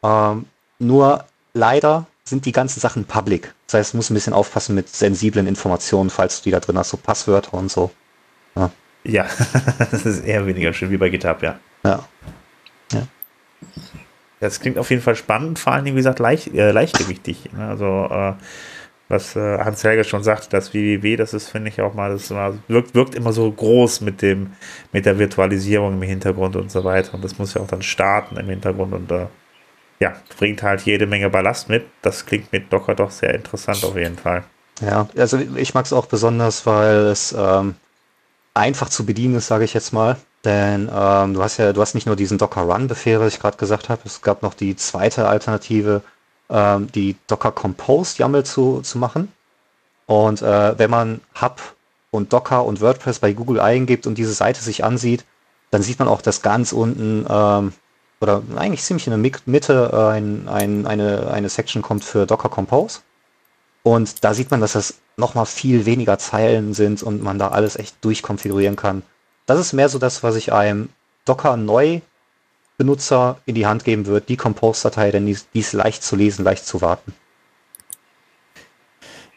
Ähm, 0.02 0.46
nur 0.78 1.24
leider 1.52 2.06
sind 2.24 2.46
die 2.46 2.52
ganzen 2.52 2.80
Sachen 2.80 3.04
public. 3.04 3.54
Das 3.66 3.74
heißt, 3.74 3.92
du 3.92 3.98
musst 3.98 4.10
ein 4.10 4.14
bisschen 4.14 4.32
aufpassen 4.32 4.74
mit 4.74 4.88
sensiblen 4.88 5.46
Informationen, 5.46 6.10
falls 6.10 6.38
du 6.38 6.44
die 6.44 6.50
da 6.50 6.60
drin 6.60 6.78
hast, 6.78 6.90
so 6.90 6.96
Passwörter 6.96 7.54
und 7.54 7.70
so. 7.70 7.90
Ja, 8.56 8.70
ja 9.04 9.26
das 9.90 10.06
ist 10.06 10.24
eher 10.24 10.46
weniger 10.46 10.72
schön 10.72 10.90
wie 10.90 10.96
bei 10.96 11.08
GitHub, 11.08 11.42
ja. 11.42 11.58
Ja. 11.84 12.04
ja. 12.92 13.02
Das 14.40 14.60
klingt 14.60 14.78
auf 14.78 14.90
jeden 14.90 15.02
Fall 15.02 15.16
spannend, 15.16 15.58
vor 15.58 15.74
allem, 15.74 15.84
wie 15.84 15.92
gesagt, 15.92 16.18
leicht, 16.18 16.48
äh, 16.54 16.72
leichtgewichtig. 16.72 17.52
Ne? 17.52 17.68
Also, 17.68 18.08
äh, 18.10 18.32
was 19.08 19.34
äh, 19.36 19.58
Hans 19.58 19.82
Helge 19.84 20.04
schon 20.04 20.22
sagt, 20.22 20.52
das 20.52 20.72
WWW, 20.72 21.16
das 21.16 21.34
ist, 21.34 21.48
finde 21.48 21.68
ich 21.68 21.80
auch 21.80 21.94
mal, 21.94 22.12
das 22.12 22.30
mal, 22.30 22.58
wirkt, 22.68 22.94
wirkt 22.94 23.14
immer 23.14 23.32
so 23.32 23.50
groß 23.50 24.00
mit 24.02 24.22
dem, 24.22 24.52
mit 24.92 25.04
der 25.04 25.18
Virtualisierung 25.18 25.94
im 25.94 26.02
Hintergrund 26.02 26.56
und 26.56 26.70
so 26.70 26.84
weiter. 26.84 27.14
Und 27.14 27.24
das 27.24 27.36
muss 27.36 27.54
ja 27.54 27.60
auch 27.60 27.66
dann 27.66 27.82
starten 27.82 28.36
im 28.36 28.48
Hintergrund 28.48 28.94
und 28.94 29.10
äh, 29.10 29.26
ja, 29.98 30.14
bringt 30.38 30.62
halt 30.62 30.82
jede 30.82 31.06
Menge 31.06 31.28
Ballast 31.28 31.68
mit. 31.68 31.84
Das 32.02 32.24
klingt 32.24 32.52
mit 32.52 32.72
Docker 32.72 32.94
doch 32.94 33.10
sehr 33.10 33.34
interessant 33.34 33.84
auf 33.84 33.96
jeden 33.96 34.16
Fall. 34.16 34.44
Ja, 34.80 35.08
also 35.16 35.38
ich 35.38 35.74
mag 35.74 35.84
es 35.84 35.92
auch 35.92 36.06
besonders, 36.06 36.64
weil 36.64 36.96
es 37.08 37.34
ähm, 37.36 37.74
einfach 38.54 38.88
zu 38.88 39.04
bedienen 39.04 39.34
ist, 39.34 39.48
sage 39.48 39.64
ich 39.64 39.74
jetzt 39.74 39.92
mal. 39.92 40.16
Denn 40.44 40.90
ähm, 40.92 41.34
du 41.34 41.42
hast 41.42 41.58
ja, 41.58 41.72
du 41.72 41.80
hast 41.80 41.94
nicht 41.94 42.06
nur 42.06 42.16
diesen 42.16 42.38
Docker 42.38 42.62
Run 42.62 42.88
Befehl, 42.88 43.20
was 43.20 43.34
ich 43.34 43.40
gerade 43.40 43.58
gesagt 43.58 43.88
habe, 43.88 44.00
es 44.04 44.22
gab 44.22 44.42
noch 44.42 44.54
die 44.54 44.74
zweite 44.74 45.28
Alternative, 45.28 46.02
ähm, 46.48 46.90
die 46.92 47.16
Docker 47.26 47.52
Compose 47.52 48.18
YAML 48.18 48.44
zu, 48.44 48.80
zu 48.80 48.98
machen. 48.98 49.30
Und 50.06 50.42
äh, 50.42 50.78
wenn 50.78 50.90
man 50.90 51.20
Hub 51.40 51.60
und 52.10 52.32
Docker 52.32 52.64
und 52.64 52.80
WordPress 52.80 53.18
bei 53.18 53.32
Google 53.32 53.60
eingibt 53.60 54.06
und 54.06 54.16
diese 54.16 54.32
Seite 54.32 54.60
sich 54.60 54.82
ansieht, 54.82 55.24
dann 55.70 55.82
sieht 55.82 55.98
man 55.98 56.08
auch, 56.08 56.22
dass 56.22 56.42
ganz 56.42 56.72
unten 56.72 57.26
ähm, 57.28 57.72
oder 58.20 58.42
eigentlich 58.56 58.82
ziemlich 58.82 59.06
in 59.06 59.22
der 59.22 59.40
Mitte 59.46 60.10
ein, 60.12 60.48
ein, 60.48 60.86
eine, 60.86 61.30
eine 61.30 61.48
Section 61.48 61.80
kommt 61.80 62.04
für 62.04 62.26
Docker 62.26 62.48
Compose. 62.48 63.00
Und 63.82 64.24
da 64.24 64.34
sieht 64.34 64.50
man, 64.50 64.60
dass 64.60 64.72
das 64.72 64.94
nochmal 65.16 65.46
viel 65.46 65.86
weniger 65.86 66.18
Zeilen 66.18 66.74
sind 66.74 67.02
und 67.02 67.22
man 67.22 67.38
da 67.38 67.48
alles 67.48 67.76
echt 67.76 68.04
durchkonfigurieren 68.04 68.76
kann. 68.76 69.02
Das 69.50 69.58
ist 69.58 69.72
mehr 69.72 69.88
so 69.88 69.98
das, 69.98 70.22
was 70.22 70.36
ich 70.36 70.52
einem 70.52 70.90
Docker 71.24 71.56
neu 71.56 72.02
Benutzer 72.78 73.40
in 73.46 73.56
die 73.56 73.66
Hand 73.66 73.82
geben 73.82 74.06
wird, 74.06 74.28
die 74.28 74.36
Compose-Datei, 74.36 75.10
denn 75.10 75.26
die, 75.26 75.36
die 75.54 75.58
ist 75.58 75.72
leicht 75.72 76.04
zu 76.04 76.14
lesen, 76.14 76.44
leicht 76.44 76.64
zu 76.64 76.80
warten. 76.80 77.12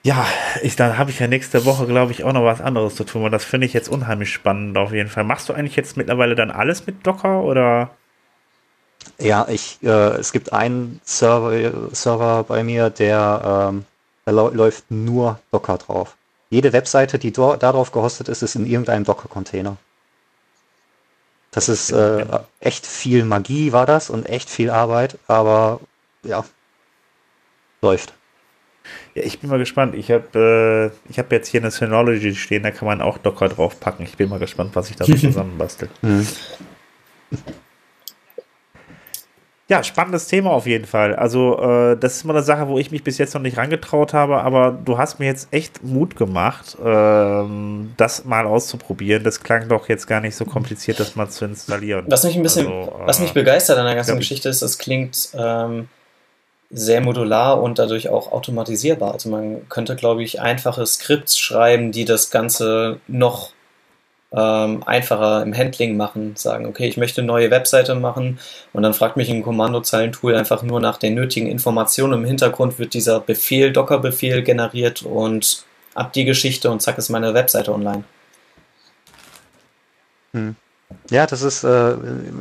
Ja, 0.03 0.28
ich, 0.61 0.76
dann 0.76 0.99
habe 0.99 1.09
ich 1.09 1.18
ja 1.18 1.26
nächste 1.26 1.66
Woche, 1.66 1.88
glaube 1.88 2.11
ich, 2.11 2.24
auch 2.24 2.32
noch 2.32 2.45
was 2.45 2.61
anderes 2.61 2.93
zu 2.93 3.05
tun, 3.05 3.24
und 3.24 3.32
das 3.32 3.43
finde 3.43 3.66
ich 3.66 3.74
jetzt 3.74 3.89
unheimlich 3.89 4.32
spannend 4.32 4.78
auf 4.78 4.93
jeden 4.93 5.09
Fall. 5.09 5.24
Machst 5.24 5.49
du 5.49 5.53
eigentlich 5.53 5.76
jetzt 5.76 5.97
mittlerweile 5.97 6.36
dann 6.36 6.51
alles 6.51 6.86
mit 6.86 7.07
Docker 7.07 7.41
oder? 7.41 7.89
Ja, 9.18 9.47
ich, 9.49 9.80
äh, 9.82 9.88
es 10.20 10.32
gibt 10.32 10.53
einen 10.53 11.01
Server, 11.03 11.89
Server 11.91 12.43
bei 12.43 12.64
mir, 12.64 12.91
der 12.91 13.72
ähm, 13.74 13.86
da 14.26 14.32
läuft 14.32 14.91
nur 14.91 15.39
Docker 15.49 15.80
drauf. 15.80 16.16
Jede 16.51 16.72
Webseite, 16.72 17.18
die 17.18 17.32
darauf 17.32 17.91
gehostet 17.91 18.30
ist, 18.30 18.43
ist 18.43 18.53
in 18.53 18.68
irgendeinem 18.68 19.05
Docker-Container. 19.05 19.76
Das 21.54 21.70
ist 21.70 21.91
äh, 21.91 22.26
echt 22.60 22.86
viel 22.86 23.26
Magie 23.26 23.72
war 23.72 23.86
das 23.86 24.10
und 24.10 24.28
echt 24.28 24.49
viel 24.49 24.72
Arbeit, 24.72 25.20
aber 25.28 25.80
ja, 26.24 26.43
läuft. 27.82 28.14
Ja, 29.14 29.24
ich 29.24 29.39
bin 29.39 29.51
mal 29.51 29.60
gespannt. 29.60 29.93
Ich 29.93 30.10
habe 30.12 30.91
äh, 31.06 31.10
ich 31.10 31.20
hab 31.20 31.32
jetzt 31.32 31.47
hier 31.49 31.62
eine 31.62 31.70
Synology 31.70 32.34
stehen, 32.34 32.64
da 32.64 32.72
kann 32.72 32.88
man 32.88 33.01
auch 33.01 33.20
Docker 33.20 33.49
draufpacken. 33.49 34.04
Ich 34.06 34.18
bin 34.18 34.30
mal 34.30 34.39
gespannt, 34.39 34.76
was 34.76 34.89
ich 34.89 34.95
da 34.95 35.06
so 35.06 35.14
zusammenbastel. 35.16 35.89
Mhm. 36.01 36.28
Ja, 39.70 39.82
spannendes 39.82 40.28
Thema 40.28 40.51
auf 40.51 40.68
jeden 40.68 40.86
Fall. 40.86 41.16
Also, 41.16 41.57
äh, 41.57 41.97
das 41.97 42.18
ist 42.18 42.26
mal 42.26 42.36
eine 42.36 42.43
Sache, 42.43 42.68
wo 42.68 42.78
ich 42.78 42.91
mich 42.91 43.03
bis 43.03 43.18
jetzt 43.18 43.34
noch 43.34 43.41
nicht 43.41 43.57
rangetraut 43.57 44.14
habe, 44.14 44.41
aber 44.41 44.72
du 44.72 44.97
hast 44.97 45.20
mir 45.20 45.26
jetzt 45.26 45.47
echt 45.51 45.82
Mut 45.84 46.18
gemacht, 46.18 46.78
ähm, 46.84 47.93
das 47.95 48.26
mal 48.26 48.45
auszuprobieren. 48.45 49.24
Das 49.24 49.41
klang 49.41 49.70
doch 49.70 49.88
jetzt 49.88 50.05
gar 50.05 50.20
nicht 50.20 50.36
so 50.36 50.43
kompliziert, 50.43 50.99
das 50.99 51.16
mal 51.16 51.30
zu 51.30 51.45
installieren. 51.45 52.05
Was 52.09 52.24
mich 52.26 52.36
ein 52.36 52.43
bisschen, 52.43 52.68
also, 52.68 52.91
äh, 52.91 53.07
was 53.07 53.20
mich 53.20 53.34
begeistert 53.34 53.78
an 53.78 53.86
der 53.86 53.95
ganzen 53.95 54.18
Geschichte 54.18 54.49
ist, 54.49 54.61
es 54.61 54.78
klingt 54.78 55.30
ähm, 55.34 55.88
sehr 56.70 56.99
modular 56.99 57.61
und 57.61 57.80
dadurch 57.80 58.09
auch 58.09 58.32
automatisierbar. 58.34 59.14
Also 59.14 59.30
man 59.30 59.70
könnte, 59.70 59.95
glaube 59.95 60.24
ich, 60.24 60.41
einfache 60.41 60.86
Skripts 60.86 61.38
schreiben, 61.38 61.93
die 61.93 62.03
das 62.03 62.32
Ganze 62.32 62.99
noch 63.07 63.51
ähm, 64.34 64.84
einfacher 64.86 65.43
im 65.43 65.55
Handling 65.55 65.95
machen. 65.95 66.36
Sagen, 66.36 66.65
okay, 66.65 66.88
ich 66.88 66.97
möchte 66.97 67.21
eine 67.21 67.27
neue 67.27 67.51
Webseite 67.51 67.95
machen 67.95 68.39
und 68.73 68.84
dann 68.84 68.93
fragt 68.93 69.15
mich 69.15 69.29
ein 69.29 69.43
Kommandozeilentool 69.43 70.36
einfach 70.36 70.63
nur 70.63 70.79
nach 70.79 70.97
den 70.97 71.13
nötigen 71.13 71.47
Informationen. 71.47 72.13
Im 72.13 72.25
Hintergrund 72.25 72.79
wird 72.79 72.93
dieser 72.93 73.19
Befehl, 73.19 73.71
Docker-Befehl 73.71 74.43
generiert 74.43 75.03
und 75.03 75.63
ab 75.93 76.13
die 76.13 76.25
Geschichte 76.25 76.71
und 76.71 76.81
zack 76.81 76.97
ist 76.97 77.09
meine 77.09 77.34
Webseite 77.34 77.71
online. 77.73 78.03
Hm. 80.34 80.55
Ja, 81.09 81.27
das 81.27 81.41
ist 81.41 81.63
äh, 81.63 81.93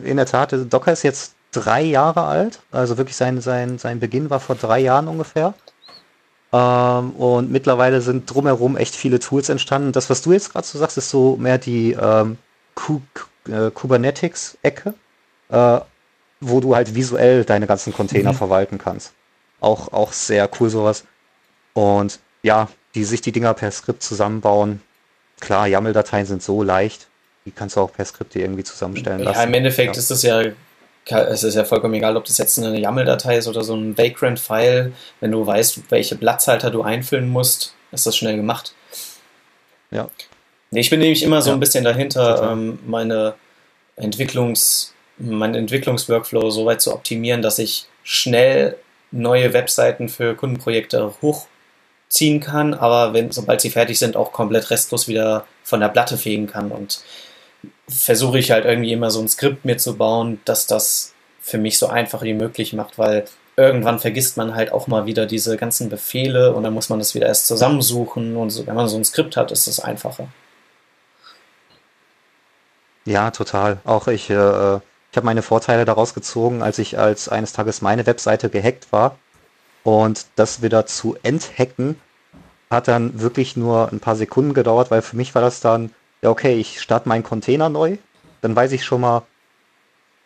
in 0.05 0.17
der 0.17 0.27
Tat, 0.27 0.55
Docker 0.71 0.93
ist 0.93 1.03
jetzt 1.03 1.35
drei 1.53 1.83
Jahre 1.83 2.25
alt. 2.25 2.61
Also 2.71 2.97
wirklich 2.97 3.17
sein, 3.17 3.41
sein, 3.41 3.79
sein 3.79 4.01
Beginn 4.01 4.31
war 4.31 4.41
vor 4.41 4.57
drei 4.57 4.81
Jahren 4.81 5.09
ungefähr. 5.09 5.55
Ähm, 6.53 7.11
und 7.13 7.51
mittlerweile 7.51 8.01
sind 8.01 8.33
drumherum 8.33 8.77
echt 8.77 8.95
viele 8.95 9.19
Tools 9.19 9.49
entstanden. 9.49 9.93
Das, 9.93 10.11
was 10.11 10.23
du 10.23 10.33
jetzt 10.33 10.53
gerade 10.53 10.67
so 10.67 10.79
sagst, 10.79 10.99
ist 10.99 11.11
so 11.11 11.37
mehr 11.37 11.59
die 11.59 11.93
ähm, 11.93 12.37
äh, 13.49 13.71
Kubernetes-Ecke, 13.71 14.95
äh, 15.49 15.81
wo 16.41 16.61
du 16.61 16.77
halt 16.77 16.95
visuell 16.95 17.45
deine 17.45 17.67
ganzen 17.67 17.93
Container 17.93 18.33
mhm. 18.33 18.37
verwalten 18.37 18.79
kannst. 18.79 19.13
Auch, 19.61 19.93
auch 19.93 20.13
sehr 20.13 20.49
cool 20.61 20.69
sowas. 20.69 21.05
Und 21.73 22.19
ja, 22.43 22.69
die 22.95 23.05
sich 23.05 23.23
die 23.23 23.33
Dinger 23.33 23.55
per 23.55 23.71
Skript 23.71 24.03
zusammenbauen. 24.03 24.83
Klar, 25.41 25.67
YAML-Dateien 25.67 26.27
sind 26.27 26.43
so 26.43 26.63
leicht. 26.63 27.09
Die 27.47 27.51
kannst 27.51 27.77
du 27.77 27.81
auch 27.81 27.93
per 27.93 28.05
Skript 28.05 28.37
irgendwie 28.37 28.65
zusammenstellen 28.65 29.21
lassen. 29.21 29.39
Ja, 29.39 29.45
im 29.45 29.55
Endeffekt 29.55 29.97
ja. 29.97 29.99
ist 29.99 30.11
das 30.11 30.23
ja 30.23 30.43
es 31.07 31.43
ist 31.43 31.55
ja 31.55 31.65
vollkommen 31.65 31.95
egal, 31.95 32.17
ob 32.17 32.25
das 32.25 32.39
jetzt 32.39 32.59
eine 32.59 32.79
YAML-Datei 32.79 33.39
ist 33.39 33.49
oder 33.49 33.65
so 33.65 33.75
ein 33.75 33.99
Vagrant-File. 33.99 34.93
Wenn 35.21 35.33
du 35.33 35.45
weißt, 35.45 35.91
welche 35.91 36.17
Platzhalter 36.17 36.71
du 36.71 36.83
einfüllen 36.83 37.29
musst, 37.29 37.75
ist 37.91 38.07
das 38.07 38.17
schnell 38.17 38.37
gemacht. 38.37 38.75
Ja. 39.91 40.09
Ich 40.71 40.91
bin 40.91 41.01
nämlich 41.01 41.23
immer 41.23 41.43
so 41.43 41.51
ein 41.51 41.61
bisschen 41.61 41.85
dahinter, 41.85 42.51
ähm, 42.53 42.79
meine 42.87 43.35
Entwicklungs, 43.97 44.95
meinen 45.19 45.55
Entwicklungsworkflow 45.55 46.51
so 46.51 46.65
weit 46.65 46.81
zu 46.81 46.95
optimieren, 46.95 47.43
dass 47.43 47.59
ich 47.59 47.87
schnell 48.05 48.77
neue 49.11 49.53
Webseiten 49.53 50.09
für 50.09 50.35
Kundenprojekte 50.35 51.15
hochziehen 51.21 52.41
kann, 52.41 52.73
aber 52.73 53.13
wenn, 53.13 53.31
sobald 53.31 53.61
sie 53.61 53.69
fertig 53.69 53.99
sind, 53.99 54.17
auch 54.17 54.33
komplett 54.33 54.71
restlos 54.71 55.09
wieder 55.09 55.47
von 55.63 55.81
der 55.81 55.89
Platte 55.89 56.17
fegen 56.17 56.47
kann. 56.47 56.71
Und 56.71 57.03
versuche 57.93 58.39
ich 58.39 58.51
halt 58.51 58.65
irgendwie 58.65 58.93
immer 58.93 59.11
so 59.11 59.21
ein 59.21 59.29
Skript 59.29 59.65
mir 59.65 59.77
zu 59.77 59.97
bauen, 59.97 60.41
dass 60.45 60.67
das 60.67 61.15
für 61.41 61.59
mich 61.59 61.79
so 61.79 61.89
einfach 61.89 62.23
wie 62.23 62.35
möglich 62.35 62.73
macht, 62.73 62.99
weil 62.99 63.25
irgendwann 63.57 63.99
vergisst 63.99 64.37
man 64.37 64.55
halt 64.55 64.73
auch 64.73 64.87
mal 64.87 65.07
wieder 65.07 65.27
diese 65.27 65.57
ganzen 65.57 65.89
Befehle 65.89 66.55
und 66.55 66.63
dann 66.63 66.73
muss 66.73 66.89
man 66.89 66.99
das 66.99 67.15
wieder 67.15 67.27
erst 67.27 67.47
zusammensuchen 67.47 68.37
und 68.37 68.51
so, 68.51 68.67
wenn 68.67 68.75
man 68.75 68.89
so 68.89 68.97
ein 68.97 69.05
Skript 69.05 69.37
hat, 69.37 69.53
ist 69.53 69.67
das 69.67 69.81
einfacher. 69.81 70.29
Ja, 73.05 73.31
total. 73.31 73.79
Auch 73.85 74.07
ich, 74.09 74.31
äh, 74.31 74.77
ich 74.77 75.17
habe 75.17 75.27
meine 75.27 75.43
Vorteile 75.43 75.85
daraus 75.85 76.15
gezogen, 76.15 76.63
als 76.63 76.79
ich 76.79 76.99
als 76.99 77.29
eines 77.29 77.53
Tages 77.53 77.83
meine 77.83 78.07
Webseite 78.07 78.49
gehackt 78.49 78.93
war 78.93 79.19
und 79.83 80.27
das 80.37 80.63
wieder 80.63 80.87
zu 80.87 81.17
enthacken 81.23 81.97
hat 82.71 82.89
dann 82.89 83.21
wirklich 83.21 83.57
nur 83.57 83.93
ein 83.93 84.01
paar 84.01 84.17
Sekunden 84.17 84.55
gedauert, 84.55 84.91
weil 84.91 85.03
für 85.03 85.17
mich 85.17 85.35
war 85.35 85.43
das 85.43 85.61
dann 85.61 85.91
ja, 86.23 86.31
okay, 86.31 86.55
ich 86.55 86.81
starte 86.81 87.09
meinen 87.09 87.25
Container 87.25 87.69
neu, 87.69 87.99
dann 88.41 88.55
weiß 88.55 88.73
ich 88.73 88.85
schon 88.85 89.01
mal, 89.01 89.23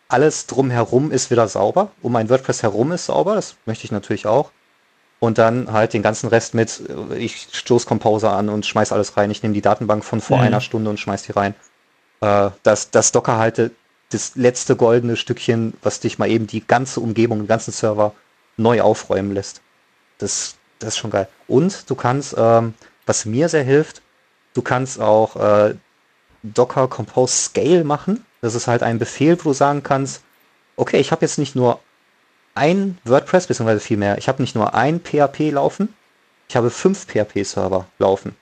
alles 0.09 0.47
drumherum 0.47 1.11
ist 1.11 1.31
wieder 1.31 1.47
sauber. 1.47 1.91
Um 2.01 2.13
mein 2.13 2.29
WordPress 2.29 2.63
herum 2.63 2.91
ist 2.91 3.07
sauber, 3.07 3.35
das 3.35 3.55
möchte 3.65 3.85
ich 3.85 3.91
natürlich 3.91 4.25
auch. 4.25 4.51
Und 5.19 5.37
dann 5.37 5.71
halt 5.71 5.93
den 5.93 6.03
ganzen 6.03 6.27
Rest 6.29 6.53
mit, 6.53 6.81
äh, 6.87 7.17
ich 7.17 7.47
stoße 7.51 7.87
Composer 7.87 8.31
an 8.31 8.49
und 8.49 8.65
schmeiß 8.65 8.91
alles 8.91 9.17
rein. 9.17 9.31
Ich 9.31 9.41
nehme 9.41 9.55
die 9.55 9.61
Datenbank 9.61 10.05
von 10.05 10.21
vor 10.21 10.37
mhm. 10.37 10.43
einer 10.43 10.61
Stunde 10.61 10.89
und 10.89 10.99
schmeiß 10.99 11.23
die 11.23 11.31
rein. 11.31 11.55
Äh, 12.21 12.51
das, 12.63 12.91
das 12.91 13.11
Docker 13.11 13.37
halte 13.37 13.71
das 14.09 14.35
letzte 14.35 14.75
goldene 14.75 15.17
Stückchen, 15.17 15.73
was 15.81 15.99
dich 15.99 16.19
mal 16.19 16.29
eben 16.29 16.47
die 16.47 16.65
ganze 16.65 16.99
Umgebung, 16.99 17.39
den 17.39 17.47
ganzen 17.47 17.71
Server 17.71 18.13
neu 18.55 18.81
aufräumen 18.81 19.33
lässt. 19.33 19.61
Das, 20.19 20.55
das 20.79 20.89
ist 20.89 20.97
schon 20.97 21.11
geil. 21.11 21.27
Und 21.47 21.89
du 21.89 21.95
kannst, 21.95 22.35
ähm, 22.37 22.75
was 23.05 23.25
mir 23.25 23.49
sehr 23.49 23.63
hilft, 23.63 24.01
du 24.53 24.61
kannst 24.61 25.01
auch 25.01 25.35
äh, 25.35 25.75
Docker 26.43 26.87
Compose 26.87 27.35
Scale 27.35 27.83
machen. 27.83 28.25
Das 28.41 28.55
ist 28.55 28.67
halt 28.67 28.83
ein 28.83 28.99
Befehl, 28.99 29.37
wo 29.39 29.49
du 29.49 29.53
sagen 29.53 29.83
kannst, 29.83 30.21
okay, 30.75 30.99
ich 30.99 31.11
habe 31.11 31.21
jetzt 31.21 31.37
nicht 31.37 31.55
nur 31.55 31.79
ein 32.55 32.97
WordPress, 33.03 33.47
beziehungsweise 33.47 33.79
viel 33.79 33.97
mehr, 33.97 34.17
ich 34.17 34.27
habe 34.27 34.41
nicht 34.41 34.55
nur 34.55 34.73
ein 34.73 34.99
PHP 34.99 35.51
laufen, 35.51 35.93
ich 36.47 36.55
habe 36.55 36.69
fünf 36.69 37.05
PHP-Server 37.05 37.85
laufen. 37.99 38.35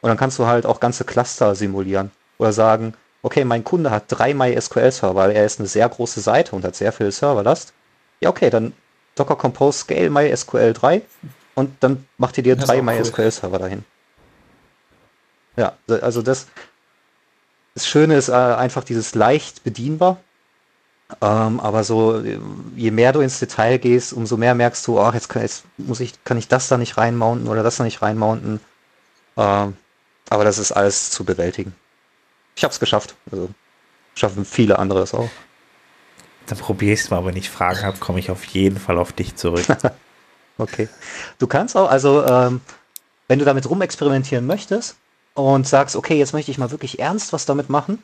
Und 0.00 0.08
dann 0.08 0.18
kannst 0.18 0.38
du 0.38 0.46
halt 0.46 0.66
auch 0.66 0.80
ganze 0.80 1.04
Cluster 1.04 1.54
simulieren. 1.54 2.10
Oder 2.38 2.52
sagen, 2.52 2.94
okay, 3.22 3.44
mein 3.44 3.62
Kunde 3.62 3.90
hat 3.90 4.04
drei 4.08 4.34
MySQL-Server, 4.34 5.14
weil 5.14 5.30
er 5.30 5.46
ist 5.46 5.60
eine 5.60 5.68
sehr 5.68 5.88
große 5.88 6.20
Seite 6.20 6.56
und 6.56 6.64
hat 6.64 6.74
sehr 6.74 6.92
viel 6.92 7.10
Serverlast. 7.12 7.72
Ja, 8.20 8.30
okay, 8.30 8.50
dann 8.50 8.72
Docker 9.14 9.36
Compose 9.36 9.78
Scale 9.78 10.10
MySQL 10.10 10.72
3 10.72 11.02
und 11.54 11.76
dann 11.80 12.06
macht 12.18 12.36
ihr 12.38 12.42
dir 12.42 12.56
das 12.56 12.66
drei 12.66 12.82
MySQL-Server 12.82 13.56
cool. 13.56 13.62
dahin. 13.62 13.84
Ja, 15.56 15.76
also 15.86 16.22
das, 16.22 16.46
das 17.74 17.86
Schöne 17.86 18.16
ist 18.16 18.28
äh, 18.28 18.32
einfach 18.32 18.84
dieses 18.84 19.14
leicht 19.14 19.64
bedienbar. 19.64 20.18
Ähm, 21.20 21.60
aber 21.60 21.84
so, 21.84 22.22
je 22.76 22.90
mehr 22.90 23.12
du 23.12 23.20
ins 23.20 23.38
Detail 23.38 23.78
gehst, 23.78 24.12
umso 24.12 24.36
mehr 24.36 24.54
merkst 24.54 24.86
du, 24.86 24.98
ach, 24.98 25.14
jetzt, 25.14 25.28
kann, 25.28 25.42
jetzt 25.42 25.64
muss 25.76 26.00
ich, 26.00 26.24
kann 26.24 26.38
ich 26.38 26.48
das 26.48 26.68
da 26.68 26.78
nicht 26.78 26.96
reinmounten 26.96 27.48
oder 27.48 27.62
das 27.62 27.76
da 27.76 27.84
nicht 27.84 28.00
reinmounten. 28.00 28.60
Ähm, 29.36 29.76
aber 30.30 30.44
das 30.44 30.58
ist 30.58 30.72
alles 30.72 31.10
zu 31.10 31.24
bewältigen. 31.24 31.74
Ich 32.56 32.64
habe 32.64 32.72
es 32.72 32.80
geschafft. 32.80 33.14
Also 33.30 33.50
schaffen 34.14 34.44
viele 34.44 34.78
andere 34.78 35.02
es 35.02 35.14
auch. 35.14 35.30
Dann 36.46 36.58
probier 36.58 36.94
es 36.94 37.10
mal, 37.10 37.24
wenn 37.24 37.36
ich 37.36 37.50
Fragen 37.50 37.82
habe, 37.82 37.98
komme 37.98 38.18
ich 38.18 38.30
auf 38.30 38.44
jeden 38.46 38.78
Fall 38.78 38.98
auf 38.98 39.12
dich 39.12 39.36
zurück. 39.36 39.66
okay. 40.58 40.88
Du 41.38 41.46
kannst 41.46 41.76
auch, 41.76 41.90
also 41.90 42.24
ähm, 42.24 42.60
wenn 43.28 43.38
du 43.38 43.44
damit 43.44 43.68
rumexperimentieren 43.68 44.46
möchtest, 44.46 44.96
und 45.34 45.66
sagst, 45.66 45.96
okay, 45.96 46.18
jetzt 46.18 46.32
möchte 46.32 46.50
ich 46.50 46.58
mal 46.58 46.70
wirklich 46.70 46.98
ernst 46.98 47.32
was 47.32 47.46
damit 47.46 47.70
machen. 47.70 48.02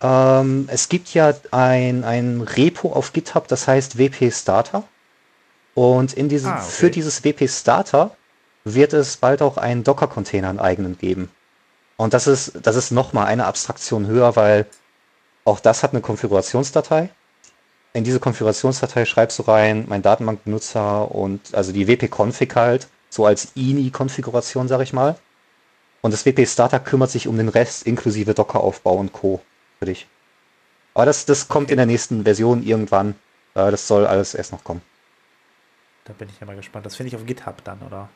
Ähm, 0.00 0.68
es 0.70 0.88
gibt 0.88 1.14
ja 1.14 1.34
ein, 1.50 2.04
ein 2.04 2.40
Repo 2.40 2.92
auf 2.92 3.12
GitHub, 3.12 3.48
das 3.48 3.68
heißt 3.68 3.98
WP 3.98 4.32
Starter. 4.32 4.84
Und 5.74 6.12
in 6.12 6.28
diesem, 6.28 6.50
ah, 6.50 6.56
okay. 6.56 6.66
für 6.68 6.90
dieses 6.90 7.24
WP 7.24 7.48
Starter 7.48 8.16
wird 8.64 8.92
es 8.92 9.16
bald 9.16 9.42
auch 9.42 9.56
einen 9.56 9.84
Docker-Container 9.84 10.48
einen 10.48 10.60
eigenen 10.60 10.98
geben. 10.98 11.30
Und 11.96 12.14
das 12.14 12.26
ist, 12.26 12.52
das 12.62 12.76
ist 12.76 12.90
nochmal 12.90 13.26
eine 13.26 13.46
Abstraktion 13.46 14.06
höher, 14.06 14.36
weil 14.36 14.66
auch 15.44 15.60
das 15.60 15.82
hat 15.82 15.92
eine 15.92 16.00
Konfigurationsdatei. 16.00 17.10
in 17.92 18.04
diese 18.04 18.18
Konfigurationsdatei 18.18 19.04
schreibst 19.04 19.38
du 19.38 19.44
rein, 19.44 19.84
mein 19.88 20.02
Datenbankbenutzer 20.02 21.10
und 21.14 21.54
also 21.54 21.70
die 21.72 21.86
wp-config 21.86 22.54
halt, 22.56 22.88
so 23.08 23.24
als 23.26 23.52
INI-Konfiguration, 23.54 24.66
sag 24.66 24.80
ich 24.80 24.92
mal. 24.92 25.16
Und 26.04 26.10
das 26.12 26.26
WP-Starter 26.26 26.80
kümmert 26.80 27.10
sich 27.10 27.28
um 27.28 27.38
den 27.38 27.48
Rest 27.48 27.86
inklusive 27.86 28.34
Docker-Aufbau 28.34 28.92
und 28.96 29.14
Co. 29.14 29.40
für 29.78 29.86
dich. 29.86 30.06
Aber 30.92 31.06
das, 31.06 31.24
das 31.24 31.48
kommt 31.48 31.70
in 31.70 31.78
der 31.78 31.86
nächsten 31.86 32.24
Version 32.24 32.62
irgendwann. 32.62 33.14
Äh, 33.54 33.70
das 33.70 33.88
soll 33.88 34.06
alles 34.06 34.34
erst 34.34 34.52
noch 34.52 34.62
kommen. 34.64 34.82
Da 36.04 36.12
bin 36.12 36.28
ich 36.28 36.38
ja 36.38 36.46
mal 36.46 36.56
gespannt. 36.56 36.84
Das 36.84 36.94
finde 36.96 37.08
ich 37.08 37.16
auf 37.16 37.24
GitHub 37.24 37.64
dann, 37.64 37.80
oder? 37.80 38.10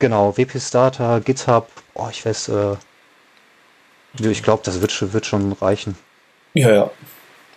Genau, 0.00 0.36
WP-Starter, 0.36 1.20
GitHub, 1.20 1.68
oh, 1.94 2.08
ich 2.10 2.26
weiß, 2.26 2.48
äh, 2.48 2.74
ich 4.18 4.42
glaube, 4.42 4.64
das 4.64 4.80
wird, 4.80 4.90
schon- 4.90 5.12
wird 5.12 5.24
schon 5.24 5.52
reichen. 5.52 5.96
Ja, 6.54 6.72
ja. 6.72 6.90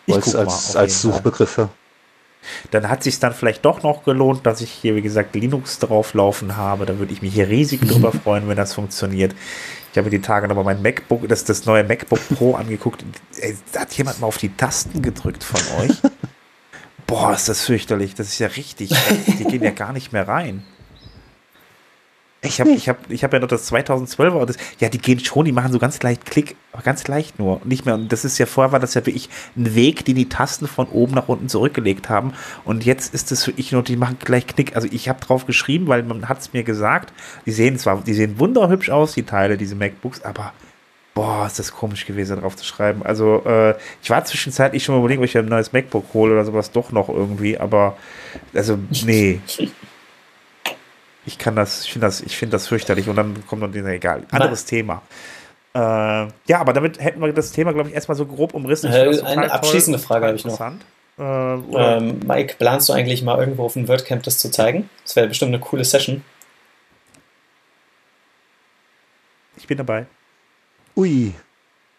Ich 0.05 0.13
als, 0.13 0.35
als, 0.35 0.75
als. 0.75 1.01
Suchbegriffe. 1.01 1.69
Dann 2.71 2.89
hat 2.89 3.03
sich 3.03 3.19
dann 3.19 3.33
vielleicht 3.33 3.65
doch 3.65 3.83
noch 3.83 4.03
gelohnt, 4.03 4.45
dass 4.45 4.61
ich 4.61 4.71
hier, 4.71 4.95
wie 4.95 5.01
gesagt, 5.01 5.35
Linux 5.35 5.79
drauflaufen 5.79 6.57
habe. 6.57 6.85
Da 6.85 6.99
würde 6.99 7.13
ich 7.13 7.21
mich 7.21 7.33
hier 7.33 7.49
riesig 7.49 7.81
drüber 7.87 8.11
freuen, 8.11 8.47
wenn 8.47 8.57
das 8.57 8.73
funktioniert. 8.73 9.35
Ich 9.91 9.97
habe 9.97 10.09
die 10.09 10.21
Tage 10.21 10.47
nochmal 10.47 10.65
mein 10.65 10.81
MacBook, 10.81 11.27
das, 11.29 11.45
das 11.45 11.65
neue 11.65 11.83
MacBook 11.83 12.19
Pro 12.35 12.55
angeguckt. 12.55 13.05
Ey, 13.39 13.55
hat 13.75 13.93
jemand 13.93 14.19
mal 14.19 14.27
auf 14.27 14.37
die 14.37 14.49
Tasten 14.49 15.01
gedrückt 15.01 15.43
von 15.43 15.61
euch. 15.79 15.97
Boah, 17.07 17.33
ist 17.33 17.47
das 17.47 17.61
fürchterlich. 17.61 18.15
Das 18.15 18.27
ist 18.27 18.39
ja 18.39 18.47
richtig. 18.47 18.91
Die 19.39 19.43
gehen 19.43 19.63
ja 19.63 19.71
gar 19.71 19.93
nicht 19.93 20.11
mehr 20.11 20.27
rein. 20.27 20.63
Ich 22.45 22.59
habe 22.59 22.71
ich 22.71 22.89
hab, 22.89 23.09
ich 23.09 23.23
hab 23.23 23.33
ja 23.33 23.39
noch 23.39 23.47
das 23.47 23.71
2012er. 23.71 24.31
und 24.31 24.49
Das, 24.49 24.57
ja, 24.79 24.89
die 24.89 24.97
gehen 24.97 25.19
schon, 25.19 25.45
die 25.45 25.51
machen 25.51 25.71
so 25.71 25.79
ganz 25.79 26.01
leicht 26.01 26.25
Klick, 26.25 26.55
aber 26.71 26.83
ganz 26.83 27.07
leicht 27.07 27.39
nur. 27.39 27.61
Nicht 27.63 27.85
mehr. 27.85 27.95
Und 27.95 28.11
das 28.11 28.25
ist 28.25 28.37
ja 28.37 28.45
vorher 28.45 28.71
war 28.71 28.79
das 28.79 28.93
ja 28.93 29.05
wirklich 29.05 29.29
ein 29.55 29.75
Weg, 29.75 30.05
den 30.05 30.15
die 30.15 30.29
Tasten 30.29 30.67
von 30.67 30.87
oben 30.87 31.13
nach 31.13 31.27
unten 31.27 31.49
zurückgelegt 31.49 32.09
haben. 32.09 32.33
Und 32.63 32.85
jetzt 32.85 33.13
ist 33.13 33.31
es 33.31 33.45
wirklich 33.47 33.71
nur, 33.71 33.83
die 33.83 33.97
machen 33.97 34.17
gleich 34.19 34.47
Knick. 34.47 34.75
Also 34.75 34.87
ich 34.91 35.09
habe 35.09 35.19
drauf 35.19 35.45
geschrieben, 35.45 35.87
weil 35.87 36.03
man 36.03 36.29
hat 36.29 36.39
es 36.39 36.53
mir 36.53 36.63
gesagt. 36.63 37.13
Die 37.45 37.51
sehen 37.51 37.77
zwar, 37.77 38.01
die 38.01 38.13
sehen 38.13 38.39
wunderhübsch 38.39 38.89
aus, 38.89 39.13
die 39.13 39.23
Teile, 39.23 39.57
diese 39.57 39.75
MacBooks, 39.75 40.21
aber 40.23 40.53
boah, 41.15 41.47
ist 41.47 41.57
das 41.57 41.71
komisch 41.71 42.05
gewesen, 42.05 42.41
drauf 42.41 42.55
zu 42.55 42.65
schreiben. 42.65 43.01
Also 43.03 43.41
äh, 43.45 43.75
ich 44.03 44.09
war 44.11 44.23
zwischenzeitlich 44.25 44.83
schon 44.83 44.93
mal 44.93 44.99
überlegen, 44.99 45.21
ob 45.21 45.25
ich 45.25 45.35
ein 45.35 45.45
neues 45.45 45.73
MacBook 45.73 46.13
hole 46.13 46.33
oder 46.33 46.45
sowas 46.45 46.71
doch 46.71 46.91
noch 46.91 47.09
irgendwie, 47.09 47.57
aber 47.57 47.97
also 48.53 48.77
nee. 49.05 49.39
Ich 51.25 51.37
kann 51.37 51.55
das, 51.55 51.83
ich 51.85 51.91
finde 51.91 52.07
das, 52.07 52.21
ich 52.21 52.37
finde 52.37 52.51
das 52.53 52.67
fürchterlich 52.67 53.09
und 53.09 53.15
dann 53.15 53.45
kommt 53.47 53.61
noch 53.61 53.71
dieser, 53.71 53.89
egal, 53.89 54.23
anderes 54.31 54.65
Thema. 54.65 55.01
Äh, 55.73 55.79
ja, 55.79 56.59
aber 56.59 56.71
damit 56.73 56.99
hätten 56.99 57.19
wir 57.21 57.33
das 57.33 57.51
Thema, 57.51 57.73
glaube 57.73 57.89
ich, 57.89 57.95
erstmal 57.95 58.15
so 58.15 58.25
grob 58.25 58.53
umrissen. 58.53 58.91
Äh, 58.93 59.21
eine 59.23 59.51
abschließende 59.51 59.97
toll, 59.99 60.07
Frage 60.07 60.27
habe 60.27 60.35
ich 60.37 60.45
noch. 60.45 60.59
Äh, 60.61 60.73
Ähm, 61.17 62.19
Mike, 62.27 62.55
planst 62.57 62.89
du 62.89 62.93
eigentlich 62.93 63.23
mal 63.23 63.39
irgendwo 63.39 63.65
auf 63.65 63.73
dem 63.73 63.87
WordCamp 63.87 64.23
das 64.23 64.37
zu 64.37 64.51
zeigen? 64.51 64.89
Das 65.03 65.15
wäre 65.15 65.27
bestimmt 65.27 65.49
eine 65.53 65.59
coole 65.59 65.83
Session. 65.83 66.23
ich 69.57 69.67
bin 69.67 69.77
dabei. 69.77 70.05
Ui. 70.95 71.33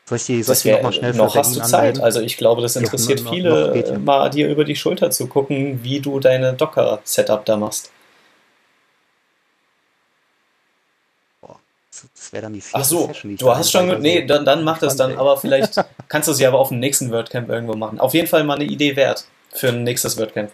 Soll 0.05 0.17
ich 0.19 0.27
die, 0.27 0.43
soll 0.43 0.55
Das 0.55 0.63
die 0.63 0.71
noch 0.83 0.93
schnell 0.93 1.15
noch 1.15 1.35
hast 1.35 1.57
du 1.57 1.61
Zeit. 1.61 1.75
anmelden? 1.75 2.03
Also 2.03 2.21
ich 2.21 2.37
glaube, 2.37 2.63
das 2.63 2.75
Ja, 2.77 2.83
interessiert 2.83 3.25
noch- 3.25 3.33
viele, 3.33 3.69
noch 3.69 3.75
äh, 3.75 3.99
mal 3.99 4.31
dir 4.31 4.49
über 4.49 4.65
die 4.65 4.77
Schulter 4.77 5.11
zu 5.11 5.27
gucken, 5.27 5.81
wie 5.83 6.01
du 6.01 6.21
deine 6.21 6.53
Docker-Setup 6.53 7.45
da 7.45 7.57
machst. 7.57 7.91
Das 12.27 12.33
wäre 12.33 12.43
dann 12.43 12.55
die 12.55 12.61
vierte 12.61 12.81
Ach 12.81 12.85
so, 12.85 13.07
Session, 13.07 13.37
du 13.37 13.55
hast 13.55 13.71
schon, 13.71 14.01
nee, 14.01 14.27
dann, 14.27 14.45
dann 14.45 14.65
mach 14.65 14.79
das 14.79 14.97
dann, 14.97 15.17
aber 15.17 15.37
vielleicht 15.37 15.81
kannst 16.09 16.29
du 16.29 16.33
sie 16.33 16.45
aber 16.45 16.59
auf 16.59 16.71
dem 16.71 16.81
nächsten 16.81 17.13
WordCamp 17.13 17.49
irgendwo 17.49 17.75
machen. 17.75 18.01
Auf 18.01 18.15
jeden 18.15 18.27
Fall 18.27 18.43
mal 18.43 18.55
eine 18.55 18.65
Idee 18.65 18.97
wert 18.97 19.27
für 19.55 19.69
ein 19.69 19.85
nächstes 19.85 20.19
WordCamp. 20.19 20.51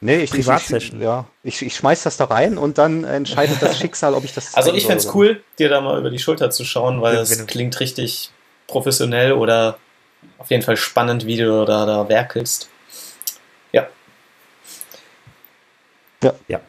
Nee, 0.00 0.18
ich, 0.18 0.22
ich, 0.22 0.38
ich, 0.38 0.46
Privatsession. 0.46 1.02
ja, 1.02 1.26
ich, 1.42 1.60
ich 1.60 1.74
schmeiß 1.74 2.04
das 2.04 2.18
da 2.18 2.26
rein 2.26 2.56
und 2.56 2.78
dann 2.78 3.02
entscheidet 3.02 3.60
das 3.60 3.76
Schicksal, 3.80 4.14
ob 4.14 4.22
ich 4.22 4.32
das 4.32 4.54
Also 4.54 4.72
ich 4.72 4.86
fände 4.86 5.04
cool, 5.12 5.42
dir 5.58 5.68
da 5.68 5.80
mal 5.80 5.98
über 5.98 6.10
die 6.10 6.20
Schulter 6.20 6.52
zu 6.52 6.64
schauen, 6.64 7.02
weil 7.02 7.16
es 7.16 7.44
klingt 7.48 7.80
richtig 7.80 8.30
professionell 8.68 9.32
oder 9.32 9.78
auf 10.38 10.50
jeden 10.50 10.62
Fall 10.62 10.76
spannend, 10.76 11.26
wie 11.26 11.36
du 11.36 11.64
da, 11.64 11.84
da 11.84 12.08
werkelst. 12.08 12.68
Ja, 16.48 16.60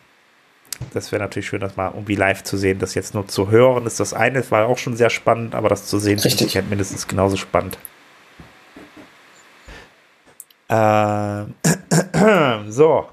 Das 0.93 1.11
wäre 1.11 1.21
natürlich 1.21 1.47
schön, 1.47 1.59
das 1.61 1.75
mal 1.77 1.91
irgendwie 1.93 2.15
live 2.15 2.43
zu 2.43 2.57
sehen. 2.57 2.79
Das 2.79 2.95
jetzt 2.95 3.13
nur 3.13 3.27
zu 3.27 3.49
hören 3.49 3.85
ist 3.85 3.99
das 3.99 4.13
eine, 4.13 4.39
das 4.39 4.51
war 4.51 4.67
auch 4.67 4.77
schon 4.77 4.95
sehr 4.95 5.09
spannend, 5.09 5.55
aber 5.55 5.69
das 5.69 5.85
zu 5.87 5.99
sehen 5.99 6.17
ist 6.17 6.25
Richtig. 6.25 6.41
mit 6.41 6.49
Sicherheit 6.49 6.69
mindestens 6.69 7.07
genauso 7.07 7.37
spannend. 7.37 7.77
Ähm, 10.69 11.53
so. 12.71 13.07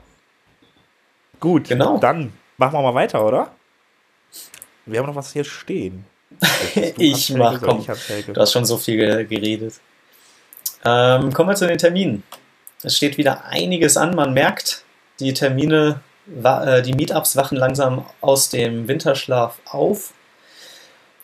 Gut, 1.39 1.69
Genau. 1.69 1.99
dann 1.99 2.33
machen 2.59 2.75
wir 2.75 2.83
mal 2.83 2.95
weiter, 2.95 3.25
oder? 3.25 3.51
Wir 4.87 5.01
haben 5.01 5.07
noch 5.07 5.17
was 5.17 5.33
hier 5.33 5.45
stehen. 5.45 6.05
Ich 6.97 7.31
mach, 7.31 7.59
soll 7.61 7.69
komm. 7.69 7.81
ich 7.81 8.27
du 8.27 8.41
hast 8.41 8.53
schon 8.53 8.65
so 8.65 8.77
viel 8.79 8.97
ge- 8.97 9.25
geredet. 9.25 9.75
Ähm, 10.85 11.33
kommen 11.33 11.51
wir 11.51 11.57
zu 11.57 11.67
den 11.67 11.79
Terminen. 11.79 12.23
Es 12.83 12.97
steht 12.97 13.19
wieder 13.19 13.45
einiges 13.45 13.97
an. 13.97 14.15
Man 14.15 14.33
merkt, 14.33 14.85
die 15.19 15.35
Termine, 15.35 16.01
äh, 16.01 16.10
die 16.31 16.95
Meetups 16.95 17.37
wachen 17.37 17.57
langsam 17.57 18.05
aus 18.21 18.51
dem 18.51 18.89
Winterschlaf 18.89 19.59
auf. 19.67 20.13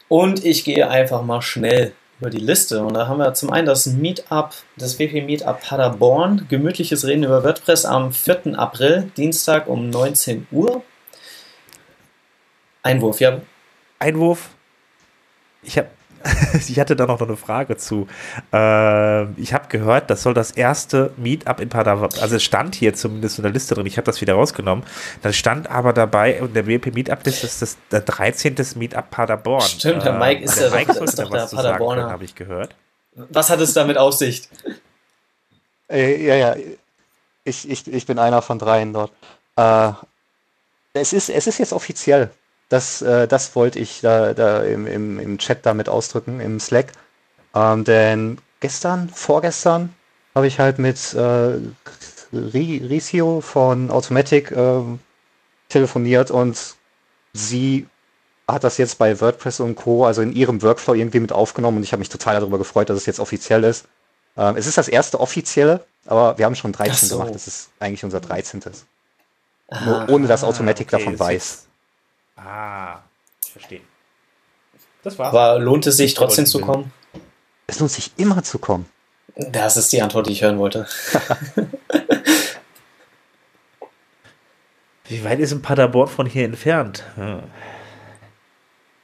Und 0.08 0.44
ich 0.44 0.64
gehe 0.64 0.88
einfach 0.88 1.22
mal 1.22 1.42
schnell 1.42 1.92
über 2.20 2.30
die 2.30 2.38
Liste. 2.38 2.82
Und 2.82 2.94
da 2.94 3.08
haben 3.08 3.18
wir 3.18 3.34
zum 3.34 3.50
einen 3.50 3.66
das 3.66 3.86
Meetup, 3.86 4.52
das 4.76 4.98
WP 4.98 5.22
Meetup 5.22 5.60
Paderborn, 5.60 6.46
gemütliches 6.48 7.04
Reden 7.04 7.24
über 7.24 7.44
WordPress 7.44 7.84
am 7.84 8.12
4. 8.12 8.58
April, 8.58 9.10
Dienstag 9.16 9.66
um 9.66 9.90
19 9.90 10.46
Uhr. 10.50 10.82
Einwurf, 12.82 13.20
ja. 13.20 13.40
Einwurf. 13.98 14.50
Ich 15.62 15.76
habe 15.78 15.88
ich 16.68 16.78
hatte 16.80 16.96
da 16.96 17.06
noch 17.06 17.20
eine 17.20 17.36
Frage 17.36 17.76
zu. 17.76 18.06
Äh, 18.52 19.24
ich 19.40 19.52
habe 19.54 19.68
gehört, 19.68 20.10
das 20.10 20.22
soll 20.22 20.34
das 20.34 20.50
erste 20.50 21.12
Meetup 21.16 21.60
in 21.60 21.68
Paderborn, 21.68 22.10
also 22.20 22.36
es 22.36 22.42
stand 22.44 22.74
hier 22.74 22.94
zumindest 22.94 23.38
in 23.38 23.42
der 23.42 23.52
Liste 23.52 23.74
drin, 23.74 23.86
ich 23.86 23.96
habe 23.96 24.06
das 24.06 24.20
wieder 24.20 24.34
rausgenommen. 24.34 24.84
Dann 25.22 25.32
stand 25.32 25.70
aber 25.70 25.92
dabei, 25.92 26.32
in 26.32 26.52
der 26.54 26.66
WP 26.66 26.92
Meetup-Liste 26.94 27.46
ist 27.46 27.62
das 27.62 27.76
der 27.90 28.00
13. 28.00 28.54
Meetup 28.76 29.10
Paderborn. 29.10 29.62
Äh, 29.62 29.66
Stimmt, 29.68 30.04
der 30.04 30.12
Mike 30.14 30.42
ist 30.44 30.56
der 30.58 30.64
ja 30.64 30.70
doch- 30.70 30.76
Mike 30.78 31.04
ist 31.04 31.18
doch 31.18 31.30
da 31.30 31.42
was 31.42 31.50
der 31.50 31.56
Paderborner. 31.56 32.00
können, 32.02 32.12
habe 32.12 32.24
ich 32.24 32.34
gehört. 32.34 32.74
Was 33.14 33.48
hat 33.50 33.60
es 33.60 33.72
damit 33.72 33.96
auf 33.98 34.14
sich? 34.14 34.48
Äh, 35.90 36.24
ja, 36.26 36.34
ja, 36.34 36.56
ich, 37.44 37.70
ich, 37.70 37.86
ich 37.86 38.06
bin 38.06 38.18
einer 38.18 38.42
von 38.42 38.58
dreien 38.58 38.92
dort. 38.92 39.12
Äh, 39.56 39.92
es, 40.94 41.12
ist, 41.12 41.30
es 41.30 41.46
ist 41.46 41.58
jetzt 41.58 41.72
offiziell. 41.72 42.30
Das, 42.68 43.02
äh, 43.02 43.28
das 43.28 43.54
wollte 43.54 43.78
ich 43.78 44.00
da, 44.00 44.34
da 44.34 44.62
im, 44.62 44.86
im, 44.86 45.18
im 45.18 45.38
Chat 45.38 45.64
damit 45.66 45.88
ausdrücken, 45.88 46.40
im 46.40 46.58
Slack. 46.60 46.92
Ähm, 47.54 47.84
denn 47.84 48.38
gestern, 48.60 49.08
vorgestern, 49.08 49.94
habe 50.34 50.46
ich 50.46 50.58
halt 50.58 50.78
mit 50.78 51.14
äh, 51.14 51.58
Ri- 52.32 52.88
Ricio 52.88 53.40
von 53.40 53.90
Automatic 53.90 54.50
ähm, 54.52 54.98
telefoniert 55.68 56.30
und 56.30 56.76
sie 57.34 57.86
hat 58.48 58.64
das 58.64 58.78
jetzt 58.78 58.98
bei 58.98 59.20
WordPress 59.20 59.60
und 59.60 59.76
Co., 59.76 60.06
also 60.06 60.22
in 60.22 60.32
ihrem 60.32 60.62
Workflow 60.62 60.94
irgendwie 60.94 61.20
mit 61.20 61.32
aufgenommen 61.32 61.78
und 61.78 61.82
ich 61.82 61.92
habe 61.92 62.00
mich 62.00 62.08
total 62.08 62.40
darüber 62.40 62.58
gefreut, 62.58 62.90
dass 62.90 62.96
es 62.98 63.06
jetzt 63.06 63.20
offiziell 63.20 63.64
ist. 63.64 63.86
Ähm, 64.36 64.56
es 64.56 64.66
ist 64.66 64.78
das 64.78 64.88
erste 64.88 65.20
offizielle, 65.20 65.84
aber 66.06 66.38
wir 66.38 66.44
haben 66.46 66.54
schon 66.54 66.72
13 66.72 66.94
Ach 66.94 66.98
so. 66.98 67.18
gemacht. 67.18 67.34
Das 67.34 67.46
ist 67.46 67.70
eigentlich 67.80 68.04
unser 68.04 68.20
13. 68.20 68.62
Ah, 69.70 69.84
Nur 69.84 70.08
ohne 70.08 70.26
dass 70.28 70.44
Automatic 70.44 70.86
okay, 70.88 70.92
davon 70.92 71.18
weiß. 71.18 71.65
Ah, 72.36 73.00
ich 73.44 73.52
verstehe. 73.52 73.80
Das 75.02 75.18
war's. 75.18 75.28
Aber 75.28 75.58
lohnt 75.58 75.86
es 75.86 75.96
sich 75.96 76.14
trotzdem 76.14 76.46
zu 76.46 76.60
kommen? 76.60 76.92
Es 77.66 77.80
lohnt 77.80 77.90
sich 77.90 78.12
immer 78.16 78.42
zu 78.42 78.58
kommen. 78.58 78.86
Das 79.36 79.76
ist 79.76 79.92
die 79.92 80.00
Antwort, 80.02 80.26
die 80.26 80.32
ich 80.32 80.42
hören 80.42 80.58
wollte. 80.58 80.86
Wie 85.08 85.22
weit 85.24 85.38
ist 85.38 85.52
ein 85.52 85.62
Paderborn 85.62 86.08
von 86.08 86.26
hier 86.26 86.44
entfernt? 86.44 87.04
Hm. 87.14 87.42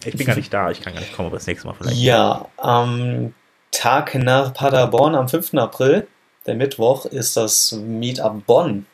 Ich 0.04 0.16
bin 0.16 0.26
gar 0.26 0.34
nicht 0.34 0.52
da, 0.52 0.70
ich 0.70 0.80
kann 0.80 0.94
gar 0.94 1.00
nicht 1.00 1.14
kommen, 1.14 1.26
aber 1.28 1.36
das 1.36 1.46
nächste 1.46 1.68
Mal 1.68 1.74
vielleicht. 1.74 1.96
Ja, 1.96 2.48
am 2.56 3.34
Tag 3.70 4.14
nach 4.16 4.52
Paderborn, 4.52 5.14
am 5.14 5.28
5. 5.28 5.54
April, 5.54 6.08
der 6.46 6.56
Mittwoch, 6.56 7.06
ist 7.06 7.36
das 7.36 7.70
Meetup 7.72 8.44
Bonn. 8.46 8.86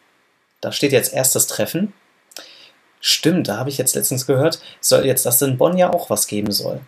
Da 0.60 0.72
steht 0.72 0.92
jetzt 0.92 1.14
erst 1.14 1.34
das 1.34 1.46
Treffen. 1.46 1.94
Stimmt, 3.00 3.48
da 3.48 3.58
habe 3.58 3.70
ich 3.70 3.78
jetzt 3.78 3.94
letztens 3.94 4.26
gehört, 4.26 4.60
soll 4.80 5.04
jetzt, 5.06 5.24
dass 5.26 5.40
in 5.42 5.56
Bonn 5.56 5.78
ja 5.78 5.92
auch 5.92 6.10
was 6.10 6.26
geben 6.26 6.50
soll. 6.50 6.80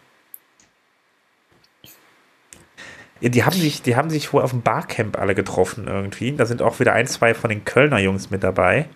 Ja, 3.20 3.28
die 3.28 3.44
haben 3.44 3.56
sich, 3.56 3.82
die 3.82 3.96
haben 3.96 4.10
sich 4.10 4.32
wohl 4.32 4.42
auf 4.42 4.50
dem 4.50 4.62
Barcamp 4.62 5.18
alle 5.18 5.34
getroffen 5.34 5.86
irgendwie. 5.86 6.32
Da 6.32 6.46
sind 6.46 6.62
auch 6.62 6.80
wieder 6.80 6.94
ein, 6.94 7.06
zwei 7.06 7.34
von 7.34 7.50
den 7.50 7.64
Kölner 7.64 7.98
Jungs 7.98 8.30
mit 8.30 8.42
dabei. 8.42 8.86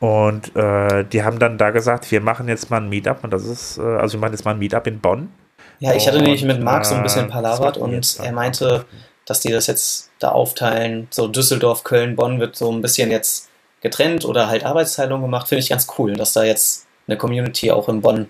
Und 0.00 0.54
äh, 0.56 1.04
die 1.04 1.22
haben 1.22 1.38
dann 1.38 1.58
da 1.58 1.70
gesagt, 1.70 2.10
wir 2.10 2.20
machen 2.20 2.48
jetzt 2.48 2.70
mal 2.70 2.78
ein 2.78 2.88
Meetup 2.88 3.22
und 3.22 3.32
das 3.32 3.44
ist, 3.44 3.78
äh, 3.78 3.82
also 3.82 4.14
wir 4.14 4.20
machen 4.20 4.32
jetzt 4.32 4.44
mal 4.44 4.50
ein 4.50 4.58
Meetup 4.58 4.88
in 4.88 4.98
Bonn. 4.98 5.32
Ja, 5.78 5.94
ich 5.94 6.08
hatte 6.08 6.18
Und, 6.18 6.24
nämlich 6.24 6.42
mit 6.44 6.60
Marc 6.60 6.84
so 6.84 6.96
ein 6.96 7.04
bisschen 7.04 7.26
äh, 7.26 7.28
palavert 7.28 7.76
das 7.76 7.82
und 7.82 8.18
er 8.18 8.32
meinte, 8.32 8.84
dass 9.26 9.38
die 9.38 9.52
das 9.52 9.68
jetzt 9.68 10.10
da 10.18 10.30
aufteilen. 10.30 11.06
So 11.10 11.28
Düsseldorf, 11.28 11.84
Köln, 11.84 12.16
Bonn 12.16 12.40
wird 12.40 12.56
so 12.56 12.72
ein 12.72 12.82
bisschen 12.82 13.12
jetzt 13.12 13.48
getrennt 13.82 14.24
oder 14.24 14.48
halt 14.48 14.64
Arbeitsteilung 14.64 15.20
gemacht. 15.20 15.48
Finde 15.48 15.60
ich 15.62 15.68
ganz 15.70 15.86
cool, 15.98 16.14
dass 16.14 16.32
da 16.32 16.44
jetzt 16.44 16.86
eine 17.06 17.16
Community 17.18 17.70
auch 17.70 17.88
in 17.88 18.00
Bonn 18.00 18.28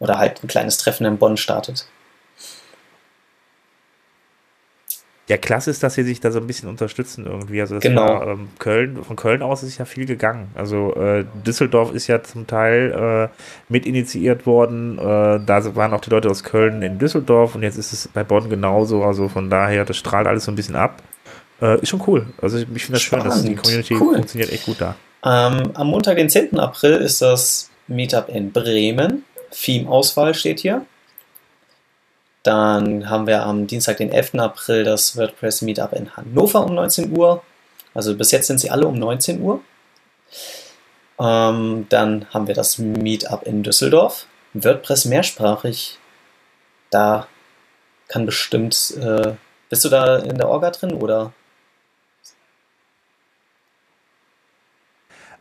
oder 0.00 0.18
halt 0.18 0.42
ein 0.42 0.48
kleines 0.48 0.78
Treffen 0.78 1.06
in 1.06 1.18
Bonn 1.18 1.36
startet. 1.36 1.86
Ja, 5.28 5.36
klasse 5.36 5.70
ist, 5.70 5.84
dass 5.84 5.94
sie 5.94 6.02
sich 6.02 6.18
da 6.18 6.32
so 6.32 6.40
ein 6.40 6.46
bisschen 6.48 6.68
unterstützen 6.68 7.24
irgendwie. 7.24 7.60
Also 7.60 7.76
das 7.76 7.82
Genau. 7.84 8.02
war, 8.02 8.26
ähm, 8.26 8.48
Köln, 8.58 9.04
von 9.04 9.14
Köln 9.14 9.42
aus 9.42 9.62
ist 9.62 9.78
ja 9.78 9.84
viel 9.84 10.04
gegangen. 10.04 10.50
Also 10.56 10.92
äh, 10.96 11.24
Düsseldorf 11.46 11.92
ist 11.94 12.08
ja 12.08 12.20
zum 12.24 12.48
Teil 12.48 13.30
äh, 13.30 13.36
mit 13.68 13.86
initiiert 13.86 14.44
worden. 14.44 14.98
Äh, 14.98 15.38
da 15.46 15.76
waren 15.76 15.94
auch 15.94 16.00
die 16.00 16.10
Leute 16.10 16.28
aus 16.28 16.42
Köln 16.42 16.82
in 16.82 16.98
Düsseldorf 16.98 17.54
und 17.54 17.62
jetzt 17.62 17.76
ist 17.76 17.92
es 17.92 18.08
bei 18.08 18.24
Bonn 18.24 18.50
genauso. 18.50 19.04
Also 19.04 19.28
von 19.28 19.48
daher, 19.50 19.84
das 19.84 19.98
strahlt 19.98 20.26
alles 20.26 20.46
so 20.46 20.50
ein 20.50 20.56
bisschen 20.56 20.74
ab. 20.74 21.00
Äh, 21.60 21.80
ist 21.80 21.88
schon 21.88 22.02
cool. 22.06 22.26
Also 22.40 22.58
ich 22.58 22.66
finde 22.66 22.92
das 22.92 23.02
spannend, 23.02 23.26
dass 23.26 23.42
die. 23.42 23.54
Community 23.54 23.94
Cool. 23.94 24.14
funktioniert 24.14 24.50
echt 24.52 24.66
gut 24.66 24.80
da. 24.80 24.96
Ähm, 25.24 25.72
am 25.74 25.88
Montag, 25.88 26.16
den 26.16 26.30
10. 26.30 26.58
April, 26.58 26.92
ist 26.92 27.20
das 27.20 27.70
Meetup 27.86 28.28
in 28.28 28.52
Bremen. 28.52 29.24
Theme-Auswahl 29.50 30.34
steht 30.34 30.60
hier. 30.60 30.86
Dann 32.42 33.10
haben 33.10 33.26
wir 33.26 33.44
am 33.44 33.66
Dienstag, 33.66 33.98
den 33.98 34.10
11. 34.10 34.36
April, 34.36 34.84
das 34.84 35.16
WordPress 35.16 35.60
Meetup 35.62 35.92
in 35.92 36.16
Hannover 36.16 36.64
um 36.64 36.74
19 36.74 37.16
Uhr. 37.16 37.42
Also 37.92 38.16
bis 38.16 38.30
jetzt 38.30 38.46
sind 38.46 38.60
sie 38.60 38.70
alle 38.70 38.86
um 38.86 38.98
19 38.98 39.42
Uhr. 39.42 39.60
Ähm, 41.18 41.86
dann 41.90 42.26
haben 42.30 42.46
wir 42.46 42.54
das 42.54 42.78
Meetup 42.78 43.42
in 43.46 43.62
Düsseldorf. 43.62 44.26
WordPress 44.54 45.04
mehrsprachig. 45.04 45.98
Da 46.88 47.26
kann 48.08 48.24
bestimmt. 48.24 48.94
Äh, 48.98 49.32
bist 49.68 49.84
du 49.84 49.88
da 49.90 50.16
in 50.18 50.38
der 50.38 50.48
Orga 50.48 50.70
drin 50.70 50.94
oder? 50.94 51.32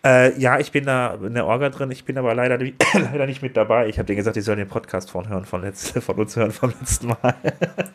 Äh, 0.02 0.40
ja, 0.40 0.60
ich 0.60 0.72
bin 0.72 0.86
da 0.86 1.16
in 1.16 1.34
der 1.34 1.46
Orga 1.46 1.70
drin, 1.70 1.92
ich 1.92 2.06
bin 2.06 2.18
aber 2.18 2.34
leider, 2.34 2.58
nicht- 2.58 2.82
leider 2.94 3.26
nicht 3.26 3.42
mit 3.42 3.58
dabei. 3.58 3.88
Ich 3.90 3.98
habe 3.98 4.06
denen 4.06 4.18
gesagt, 4.18 4.38
die 4.38 4.42
sollen 4.42 4.60
den 4.60 4.68
Podcast 4.68 5.12
von 5.12 5.28
hören 5.28 5.44
von, 5.44 5.62
letzt, 5.62 5.92
von 6.02 6.16
uns 6.16 6.36
hören 6.38 6.52
vom 6.52 6.74
letzten 6.80 7.08
Mal. 7.08 7.18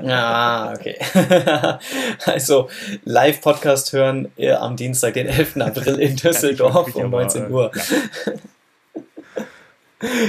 Ah, 0.06 0.74
okay. 0.74 0.98
also 2.26 2.68
Live-Podcast 3.04 3.94
hören 3.94 4.30
äh, 4.36 4.52
am 4.52 4.76
Dienstag, 4.76 5.14
den 5.14 5.28
11. 5.28 5.56
April 5.56 5.98
in 5.98 6.16
Düsseldorf 6.22 6.94
um 6.94 7.04
aber, 7.04 7.22
19 7.22 7.44
äh, 7.44 7.48
Uhr. 7.48 7.70
ja. 7.74 9.02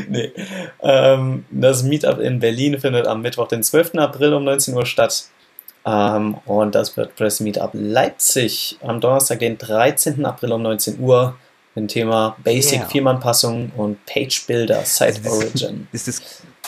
nee. 0.08 0.32
ähm, 0.82 1.44
das 1.52 1.84
Meetup 1.84 2.20
in 2.20 2.40
Berlin 2.40 2.80
findet 2.80 3.06
am 3.06 3.22
Mittwoch, 3.22 3.50
den 3.50 3.64
12. 3.64 3.96
April 3.96 4.34
um 4.34 4.46
19 4.46 4.74
Uhr 4.76 4.86
statt. 4.86 5.26
Ähm, 5.86 6.38
und 6.46 6.74
das 6.74 6.96
WordPress 6.96 7.42
Meetup 7.42 7.72
Leipzig 7.74 8.78
am 8.82 9.02
Donnerstag, 9.02 9.40
den 9.40 9.58
13. 9.58 10.26
April 10.26 10.54
um 10.54 10.62
19 10.62 11.00
Uhr. 11.00 11.36
Dem 11.76 11.88
Thema 11.88 12.36
Basic 12.44 12.80
Yeah. 12.80 12.90
Viermann-Passung 12.90 13.72
und 13.76 14.06
Page 14.06 14.46
Builder 14.48 14.86
Site 14.86 15.20
Also 15.24 15.30
Origin. 15.32 15.88
Ist 15.92 16.08
das 16.08 16.22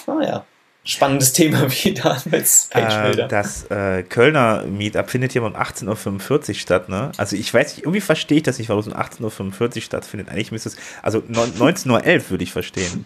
Ah 0.05 0.21
ja, 0.23 0.45
spannendes 0.83 1.33
Thema 1.33 1.69
wieder 1.83 2.21
mit 2.25 2.45
Page 2.69 2.93
Äh, 2.95 3.01
Builder. 3.03 3.27
das 3.27 3.63
äh, 3.71 4.03
Kölner 4.03 4.63
Meetup 4.65 5.09
findet 5.09 5.31
hier 5.33 5.43
um 5.43 5.55
18.45 5.55 6.49
Uhr 6.49 6.53
statt, 6.55 6.89
ne? 6.89 7.11
Also 7.17 7.35
ich 7.35 7.53
weiß 7.53 7.75
nicht, 7.75 7.83
irgendwie 7.85 8.01
verstehe 8.01 8.37
ich 8.37 8.43
das 8.43 8.57
nicht, 8.57 8.69
warum 8.69 8.81
es 8.81 8.87
um 8.87 8.93
18.45 8.93 9.75
Uhr 9.77 9.81
stattfindet. 9.81 10.29
Eigentlich 10.29 10.51
müsste 10.51 10.69
es, 10.69 10.77
also 11.01 11.19
neun- 11.27 11.53
19.11 11.57 11.89
Uhr 12.25 12.29
würde 12.31 12.43
ich 12.43 12.51
verstehen. 12.51 13.05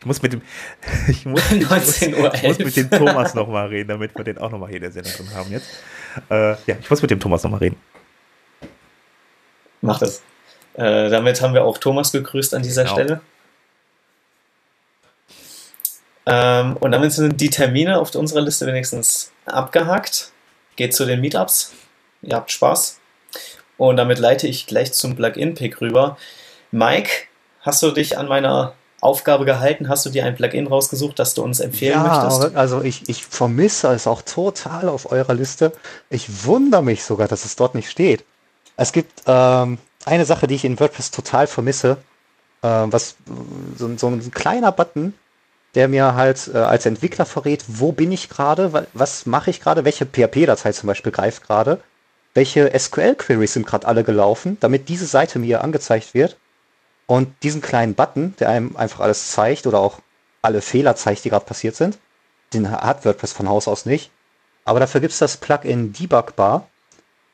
Ich 0.00 0.06
muss 0.06 0.22
mit 0.22 0.32
dem, 0.32 0.42
ich 1.08 1.26
muss, 1.26 1.42
ich 1.50 1.68
muss, 1.68 2.00
19.11 2.02 2.16
Uhr. 2.16 2.34
ich 2.34 2.42
muss 2.44 2.58
mit 2.58 2.76
dem 2.76 2.90
Thomas 2.90 3.34
nochmal 3.34 3.66
reden, 3.68 3.88
damit 3.88 4.14
wir 4.16 4.22
den 4.24 4.38
auch 4.38 4.50
nochmal 4.50 4.68
hier 4.68 4.76
in 4.76 4.82
der 4.82 4.92
Sendung 4.92 5.12
drin 5.12 5.34
haben 5.34 5.50
jetzt. 5.50 5.68
Äh, 6.30 6.50
ja, 6.66 6.76
ich 6.80 6.88
muss 6.88 7.02
mit 7.02 7.10
dem 7.10 7.18
Thomas 7.18 7.42
nochmal 7.42 7.58
reden. 7.58 7.76
Mach 9.80 9.98
das. 9.98 10.22
Äh, 10.78 11.10
damit 11.10 11.42
haben 11.42 11.54
wir 11.54 11.64
auch 11.64 11.76
Thomas 11.78 12.12
gegrüßt 12.12 12.54
an 12.54 12.62
dieser 12.62 12.84
Genau. 12.84 12.94
Stelle. 12.94 13.20
Ähm, 16.26 16.76
und 16.76 16.92
damit 16.92 17.12
sind 17.12 17.40
die 17.40 17.50
Termine 17.50 17.98
auf 17.98 18.14
unserer 18.14 18.42
Liste 18.42 18.66
wenigstens 18.66 19.32
abgehakt. 19.46 20.30
Geht 20.76 20.94
zu 20.94 21.04
den 21.04 21.20
Meetups. 21.20 21.72
Ihr 22.22 22.36
habt 22.36 22.52
Spaß. 22.52 23.00
Und 23.76 23.96
damit 23.96 24.18
leite 24.18 24.46
ich 24.46 24.66
gleich 24.66 24.92
zum 24.92 25.16
Plugin-Pick 25.16 25.80
rüber. 25.80 26.16
Mike, 26.70 27.10
hast 27.62 27.82
du 27.82 27.90
dich 27.90 28.18
an 28.18 28.28
meiner 28.28 28.74
Aufgabe 29.00 29.44
gehalten? 29.44 29.88
Hast 29.88 30.04
du 30.06 30.10
dir 30.10 30.24
ein 30.26 30.36
Plugin 30.36 30.66
rausgesucht, 30.66 31.18
das 31.18 31.34
du 31.34 31.42
uns 31.42 31.60
empfehlen 31.60 31.94
ja, 31.94 32.02
möchtest? 32.02 32.44
aber- 32.44 32.56
also 32.58 32.82
ich, 32.82 33.08
ich 33.08 33.24
vermisse 33.24 33.88
es 33.88 34.06
auch 34.06 34.22
total 34.22 34.88
auf 34.88 35.10
eurer 35.10 35.34
Liste. 35.34 35.72
Ich 36.10 36.44
wundere 36.44 36.82
mich 36.82 37.04
sogar, 37.04 37.26
dass 37.28 37.44
es 37.44 37.56
dort 37.56 37.74
nicht 37.74 37.90
steht. 37.90 38.24
Es 38.76 38.92
gibt 38.92 39.22
ähm, 39.26 39.78
eine 40.04 40.24
Sache, 40.24 40.46
die 40.46 40.54
ich 40.54 40.64
in 40.64 40.78
WordPress 40.78 41.10
total 41.10 41.46
vermisse, 41.46 41.98
äh, 42.62 42.68
was 42.68 43.16
so, 43.76 43.96
so 43.96 44.08
ein 44.08 44.30
kleiner 44.30 44.72
Button, 44.72 45.14
der 45.74 45.88
mir 45.88 46.14
halt 46.14 46.50
äh, 46.52 46.58
als 46.58 46.86
Entwickler 46.86 47.26
verrät, 47.26 47.64
wo 47.68 47.92
bin 47.92 48.10
ich 48.12 48.28
gerade, 48.28 48.72
wa- 48.72 48.86
was 48.94 49.26
mache 49.26 49.50
ich 49.50 49.60
gerade, 49.60 49.84
welche 49.84 50.06
PHP-Datei 50.06 50.72
zum 50.72 50.86
Beispiel 50.86 51.12
greift 51.12 51.42
gerade, 51.46 51.80
welche 52.34 52.70
SQL-Queries 52.78 53.52
sind 53.52 53.66
gerade 53.66 53.86
alle 53.86 54.04
gelaufen, 54.04 54.56
damit 54.60 54.88
diese 54.88 55.06
Seite 55.06 55.38
mir 55.38 55.62
angezeigt 55.62 56.14
wird. 56.14 56.36
Und 57.06 57.34
diesen 57.42 57.62
kleinen 57.62 57.94
Button, 57.94 58.34
der 58.38 58.50
einem 58.50 58.76
einfach 58.76 59.00
alles 59.00 59.30
zeigt 59.32 59.66
oder 59.66 59.78
auch 59.78 60.00
alle 60.42 60.60
Fehler 60.60 60.94
zeigt, 60.94 61.24
die 61.24 61.30
gerade 61.30 61.46
passiert 61.46 61.74
sind, 61.74 61.98
den 62.52 62.70
hat 62.70 63.04
WordPress 63.04 63.32
von 63.32 63.48
Haus 63.48 63.66
aus 63.66 63.86
nicht. 63.86 64.10
Aber 64.64 64.78
dafür 64.80 65.00
gibt 65.00 65.12
es 65.14 65.18
das 65.18 65.38
Plugin 65.38 65.92
Debug 65.92 66.36
Bar. 66.36 66.68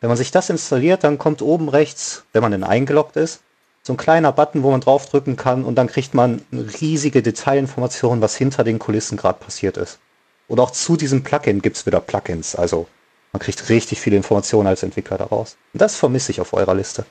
Wenn 0.05 0.11
man 0.11 0.19
sich 0.19 0.33
das 0.33 0.51
installiert, 0.51 1.03
dann 1.03 1.17
kommt 1.17 1.41
oben 1.41 1.71
rechts, 1.71 2.25
wenn 2.35 2.43
man 2.43 2.53
denn 2.53 2.63
eingeloggt 2.63 3.17
ist, 3.17 3.41
so 3.83 3.95
ein 3.95 3.97
kleiner 3.97 4.33
Button, 4.33 4.63
wo 4.63 4.71
man 4.71 4.83
draufdrücken 4.83 5.37
kann 5.37 5.65
und 5.65 5.77
dann 5.77 5.87
kriegt 5.87 6.13
man 6.13 6.43
riesige 6.53 7.23
Detailinformation, 7.23 8.21
was 8.21 8.37
hinter 8.37 8.65
den 8.65 8.79
Kulissen 8.79 9.17
gerade 9.17 9.39
passiert 9.39 9.79
ist. 9.79 10.01
Und 10.47 10.61
auch 10.61 10.73
zu 10.73 10.99
diesem 10.99 11.23
Plugin 11.23 11.63
gibt 11.63 11.79
es 11.79 11.87
wieder 11.87 12.01
Plugins. 12.01 12.55
Also 12.55 12.87
man 13.33 13.41
kriegt 13.41 13.71
richtig 13.71 13.99
viele 13.99 14.17
Informationen 14.17 14.67
als 14.67 14.83
Entwickler 14.83 15.17
daraus. 15.17 15.57
Und 15.73 15.81
das 15.81 15.97
vermisse 15.97 16.33
ich 16.33 16.41
auf 16.43 16.53
eurer 16.53 16.75
Liste. 16.75 17.07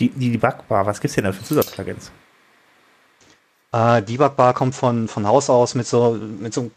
Die, 0.00 0.08
die 0.08 0.32
Debugbar, 0.32 0.84
was 0.84 1.00
gibt's 1.00 1.14
denn 1.14 1.22
da 1.22 1.32
für 1.32 1.44
Zusatzplugins? 1.44 2.10
Äh, 3.72 4.02
Debug 4.02 4.34
Bar 4.34 4.52
kommt 4.52 4.74
von, 4.74 5.06
von 5.06 5.28
Haus 5.28 5.48
aus 5.48 5.76
mit 5.76 5.86
so, 5.86 6.18
mit 6.40 6.52
so 6.52 6.62
ein 6.62 6.70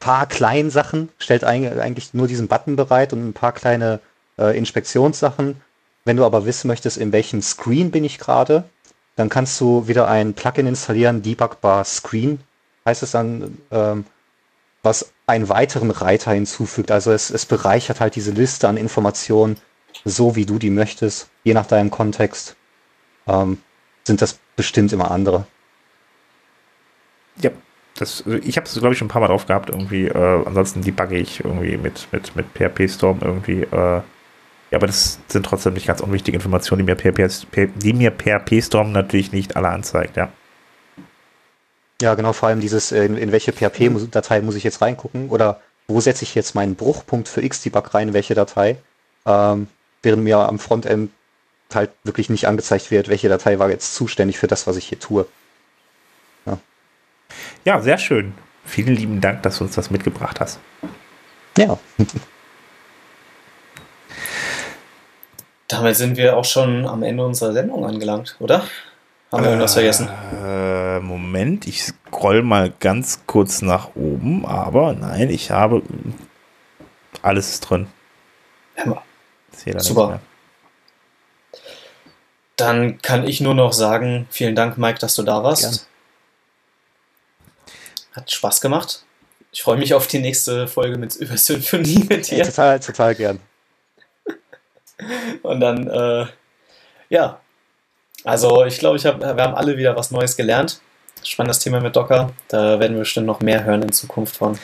paar 0.00 0.24
kleinen 0.24 0.70
Sachen, 0.70 1.10
stellt 1.18 1.44
eig- 1.44 1.78
eigentlich 1.78 2.14
nur 2.14 2.26
diesen 2.26 2.48
Button 2.48 2.76
bereit 2.76 3.12
und 3.12 3.28
ein 3.28 3.34
paar 3.34 3.52
kleine 3.52 4.00
äh, 4.38 4.56
Inspektionssachen. 4.56 5.60
Wenn 6.04 6.16
du 6.16 6.24
aber 6.24 6.46
wissen 6.46 6.68
möchtest, 6.68 6.98
in 6.98 7.12
welchem 7.12 7.40
Screen 7.42 7.90
bin 7.90 8.04
ich 8.04 8.18
gerade, 8.18 8.64
dann 9.16 9.28
kannst 9.28 9.60
du 9.60 9.88
wieder 9.88 10.08
ein 10.08 10.34
Plugin 10.34 10.66
installieren, 10.66 11.22
Debug 11.22 11.60
Bar 11.60 11.84
Screen 11.84 12.40
heißt 12.84 13.02
es 13.02 13.12
dann, 13.12 13.58
ähm, 13.70 14.04
was 14.82 15.12
einen 15.26 15.48
weiteren 15.48 15.90
Reiter 15.90 16.32
hinzufügt. 16.32 16.90
Also 16.90 17.12
es, 17.12 17.30
es 17.30 17.46
bereichert 17.46 18.00
halt 18.00 18.16
diese 18.16 18.32
Liste 18.32 18.68
an 18.68 18.76
Informationen 18.76 19.56
so, 20.04 20.36
wie 20.36 20.44
du 20.44 20.58
die 20.58 20.70
möchtest, 20.70 21.30
je 21.44 21.54
nach 21.54 21.66
deinem 21.66 21.90
Kontext. 21.90 22.56
Ähm, 23.26 23.58
sind 24.06 24.20
das 24.20 24.38
bestimmt 24.56 24.92
immer 24.92 25.10
andere. 25.10 25.46
Ja, 27.40 27.50
das, 27.96 28.24
ich 28.26 28.56
habe 28.56 28.66
es, 28.66 28.74
glaube 28.74 28.92
ich, 28.92 28.98
schon 28.98 29.06
ein 29.06 29.10
paar 29.10 29.22
Mal 29.22 29.28
drauf 29.28 29.46
gehabt, 29.46 29.70
irgendwie. 29.70 30.08
Äh, 30.08 30.44
ansonsten 30.44 30.82
debugge 30.82 31.16
ich 31.16 31.42
irgendwie 31.42 31.76
mit, 31.78 32.08
mit, 32.12 32.36
mit 32.36 32.46
PHP 32.54 32.90
Storm 32.90 33.20
irgendwie. 33.22 33.62
Äh, 33.62 34.02
ja, 34.70 34.78
aber 34.78 34.86
das 34.86 35.18
sind 35.28 35.46
trotzdem 35.46 35.74
nicht 35.74 35.86
ganz 35.86 36.00
unwichtige 36.00 36.36
Informationen, 36.36 36.84
die 36.84 36.92
mir 36.92 36.96
PHP, 36.96 37.70
die 37.76 37.92
mir 37.92 38.10
PHP 38.10 38.62
Storm 38.62 38.92
natürlich 38.92 39.32
nicht 39.32 39.56
alle 39.56 39.68
anzeigt, 39.68 40.16
ja. 40.16 40.30
Ja, 42.00 42.14
genau, 42.14 42.32
vor 42.32 42.48
allem 42.48 42.60
dieses, 42.60 42.90
äh, 42.92 43.04
in, 43.04 43.16
in 43.16 43.32
welche 43.32 43.52
PHP-Datei 43.52 44.40
muss 44.40 44.56
ich 44.56 44.64
jetzt 44.64 44.82
reingucken 44.82 45.30
oder 45.30 45.60
wo 45.86 46.00
setze 46.00 46.24
ich 46.24 46.34
jetzt 46.34 46.54
meinen 46.54 46.74
Bruchpunkt 46.74 47.28
für 47.28 47.46
Xdebug 47.46 47.94
rein, 47.94 48.08
in 48.08 48.14
welche 48.14 48.34
Datei, 48.34 48.78
ähm, 49.26 49.68
während 50.02 50.24
mir 50.24 50.38
am 50.38 50.58
Frontend 50.58 51.12
halt 51.72 51.90
wirklich 52.02 52.30
nicht 52.30 52.46
angezeigt 52.46 52.90
wird, 52.90 53.08
welche 53.08 53.28
Datei 53.28 53.58
war 53.58 53.70
jetzt 53.70 53.94
zuständig 53.94 54.38
für 54.38 54.46
das, 54.46 54.66
was 54.66 54.76
ich 54.76 54.86
hier 54.86 54.98
tue. 54.98 55.26
Ja, 57.64 57.80
sehr 57.80 57.98
schön. 57.98 58.34
Vielen 58.64 58.94
lieben 58.94 59.20
Dank, 59.20 59.42
dass 59.42 59.58
du 59.58 59.64
uns 59.64 59.74
das 59.74 59.90
mitgebracht 59.90 60.40
hast. 60.40 60.58
Ja, 61.56 61.78
Damit 65.74 65.96
sind 65.96 66.16
wir 66.16 66.36
auch 66.36 66.44
schon 66.44 66.86
am 66.86 67.02
Ende 67.02 67.26
unserer 67.26 67.52
Sendung 67.52 67.84
angelangt, 67.84 68.36
oder? 68.38 68.64
Haben 69.32 69.42
wir 69.42 69.50
irgendwas 69.50 69.74
vergessen? 69.74 70.08
Äh, 70.44 71.00
Moment, 71.00 71.66
ich 71.66 71.82
scroll 71.82 72.42
mal 72.42 72.72
ganz 72.78 73.22
kurz 73.26 73.60
nach 73.60 73.96
oben, 73.96 74.46
aber 74.46 74.92
nein, 74.92 75.30
ich 75.30 75.50
habe 75.50 75.82
alles 77.22 77.50
ist 77.50 77.60
drin. 77.60 77.88
Hammer. 78.76 79.02
Super. 79.78 80.20
Dann 82.54 83.02
kann 83.02 83.26
ich 83.26 83.40
nur 83.40 83.54
noch 83.54 83.72
sagen, 83.72 84.28
vielen 84.30 84.54
Dank, 84.54 84.78
Mike, 84.78 85.00
dass 85.00 85.16
du 85.16 85.24
da 85.24 85.42
warst. 85.42 85.62
Gern. 85.62 85.78
Hat 88.12 88.30
Spaß 88.30 88.60
gemacht. 88.60 89.04
Ich 89.50 89.62
freue 89.62 89.78
mich 89.78 89.92
auf 89.94 90.06
die 90.06 90.20
nächste 90.20 90.68
Folge 90.68 90.98
mit 90.98 91.16
über 91.16 91.36
Symphonie 91.36 92.06
mit 92.08 92.30
dir. 92.30 92.44
total, 92.44 92.78
total 92.78 93.14
gern. 93.16 93.40
Und 95.42 95.60
dann, 95.60 95.88
äh, 95.88 96.26
ja. 97.08 97.40
Also 98.24 98.64
ich 98.64 98.78
glaube, 98.78 98.96
ich 98.96 99.04
hab, 99.04 99.20
wir 99.20 99.42
haben 99.42 99.54
alle 99.54 99.76
wieder 99.76 99.96
was 99.96 100.10
Neues 100.10 100.36
gelernt. 100.36 100.80
Spannendes 101.22 101.58
Thema 101.58 101.80
mit 101.80 101.96
Docker. 101.96 102.32
Da 102.48 102.80
werden 102.80 102.94
wir 102.94 103.00
bestimmt 103.00 103.26
noch 103.26 103.40
mehr 103.40 103.64
hören 103.64 103.82
in 103.82 103.92
Zukunft 103.92 104.36
von. 104.36 104.58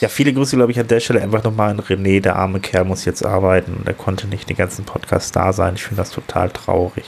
Ja, 0.00 0.08
viele 0.08 0.32
Grüße, 0.32 0.56
glaube 0.56 0.72
ich, 0.72 0.80
an 0.80 0.88
der 0.88 1.00
Stelle 1.00 1.22
einfach 1.22 1.42
nochmal 1.42 1.70
an 1.70 1.80
René. 1.80 2.20
Der 2.20 2.36
arme 2.36 2.60
Kerl 2.60 2.84
muss 2.84 3.04
jetzt 3.04 3.24
arbeiten 3.24 3.76
und 3.78 3.86
er 3.86 3.94
konnte 3.94 4.26
nicht 4.26 4.48
den 4.48 4.56
ganzen 4.56 4.84
Podcast 4.84 5.34
da 5.36 5.52
sein. 5.52 5.74
Ich 5.74 5.84
finde 5.84 6.02
das 6.02 6.10
total 6.10 6.50
traurig. 6.50 7.04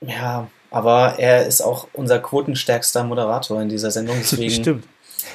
Ja, 0.00 0.48
aber 0.70 1.18
er 1.18 1.46
ist 1.46 1.62
auch 1.62 1.88
unser 1.92 2.18
quotenstärkster 2.18 3.04
Moderator 3.04 3.60
in 3.60 3.68
dieser 3.68 3.90
Sendung. 3.90 4.16
Deswegen 4.20 4.62
Stimmt. 4.62 4.84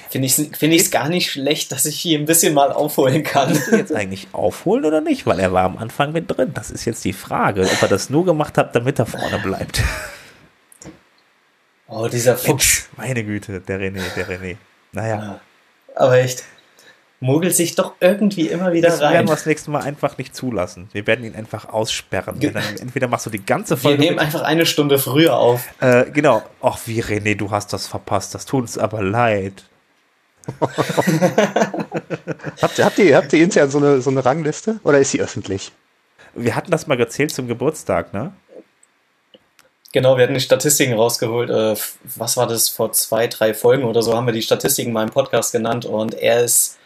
Finde 0.10 0.26
ich 0.28 0.38
es 0.38 0.58
find 0.58 0.74
ich's 0.74 0.92
gar 0.92 1.10
nicht 1.10 1.32
schlecht, 1.32 1.72
dass 1.72 1.86
ich 1.86 2.00
hier 2.00 2.18
ein 2.20 2.26
bisschen 2.26 2.54
mal 2.54 2.72
aufholen 2.72 3.24
kann. 3.24 3.58
Jetzt 3.72 3.94
eigentlich 3.94 4.28
aufholen 4.34 4.86
oder 4.86 5.02
nicht? 5.02 5.26
Weil 5.26 5.40
er 5.40 5.52
war 5.54 5.64
am 5.64 5.78
Anfang 5.78 6.12
mit 6.12 6.30
drin. 6.30 6.52
Das 6.54 6.72
ist 6.72 6.86
jetzt 6.86 7.04
die 7.06 7.14
Frage, 7.14 7.64
ob 7.64 7.82
er 7.82 7.88
das 7.88 8.10
nur 8.10 8.26
gemacht 8.26 8.58
hat, 8.58 8.76
damit 8.76 9.00
er 9.00 9.06
vorne 9.06 9.40
bleibt. 9.40 9.82
Oh, 11.88 12.08
dieser 12.08 12.38
Fuchs. 12.38 12.88
Meine 12.96 13.24
Güte, 13.24 13.60
der 13.60 13.78
René, 13.80 14.02
der 14.16 14.28
René. 14.30 14.56
Naja, 14.94 15.42
Aber 15.96 16.18
echt, 16.20 16.44
mogelt 17.20 17.54
sich 17.54 17.76
doch 17.76 17.96
irgendwie 18.00 18.48
immer 18.48 18.72
wieder 18.72 18.90
das 18.90 19.02
werden 19.02 19.16
rein. 19.18 19.28
wir 19.28 19.36
das 19.36 19.46
nächste 19.46 19.72
Mal 19.72 19.82
einfach 19.84 20.18
nicht 20.18 20.34
zulassen. 20.34 20.88
Wir 20.94 21.06
werden 21.06 21.26
ihn 21.26 21.36
einfach 21.36 21.68
aussperren. 21.68 22.40
Ge- 22.40 22.54
entweder 22.80 23.10
machst 23.10 23.26
du 23.26 23.30
die 23.30 23.46
ganze 23.46 23.76
Wir 23.76 23.82
Folge. 23.82 24.00
nehmen 24.00 24.16
mit- 24.16 24.24
einfach 24.24 24.42
eine 24.42 24.66
Stunde 24.66 25.00
früher 25.00 25.36
auf. 25.36 25.66
Äh, 25.82 26.10
genau. 26.12 26.44
Ach, 26.62 26.80
wie 26.86 27.04
René, 27.04 27.36
du 27.36 27.52
hast 27.52 27.74
das 27.74 27.88
verpasst. 27.88 28.34
Das 28.36 28.46
tut 28.46 28.62
uns 28.62 28.78
aber 28.78 29.02
leid. 29.04 29.66
Habt, 32.62 32.78
ihr- 32.78 32.86
habt, 32.86 33.00
ihr, 33.00 33.18
habt 33.18 33.34
ihr 33.34 33.44
intern 33.44 33.70
so 33.70 33.78
eine, 33.80 34.02
so 34.02 34.10
eine 34.10 34.24
Rangliste 34.26 34.80
oder 34.84 35.00
ist 35.00 35.12
sie 35.12 35.22
öffentlich? 35.22 35.72
Wir 36.34 36.56
hatten 36.56 36.72
das 36.72 36.88
mal 36.88 36.96
gezählt 36.98 37.32
zum 37.34 37.48
Geburtstag, 37.48 38.14
ne? 38.14 38.34
Genau, 39.94 40.16
wir 40.16 40.24
hatten 40.24 40.34
die 40.36 40.40
Statistiken 40.40 40.94
rausgeholt. 40.94 41.50
Äh, 41.50 41.76
was 42.16 42.38
war 42.38 42.48
das? 42.48 42.70
Vor 42.70 42.94
zwei, 42.94 43.28
drei 43.28 43.54
Folgen 43.54 43.84
oder 43.84 44.02
so 44.02 44.16
haben 44.16 44.26
wir 44.26 44.34
die 44.34 44.42
Statistiken 44.42 44.94
mal 44.94 45.04
im 45.04 45.10
Podcast 45.10 45.52
genannt 45.52 45.86
und 45.86 46.14
er 46.14 46.42
ist, 46.44 46.78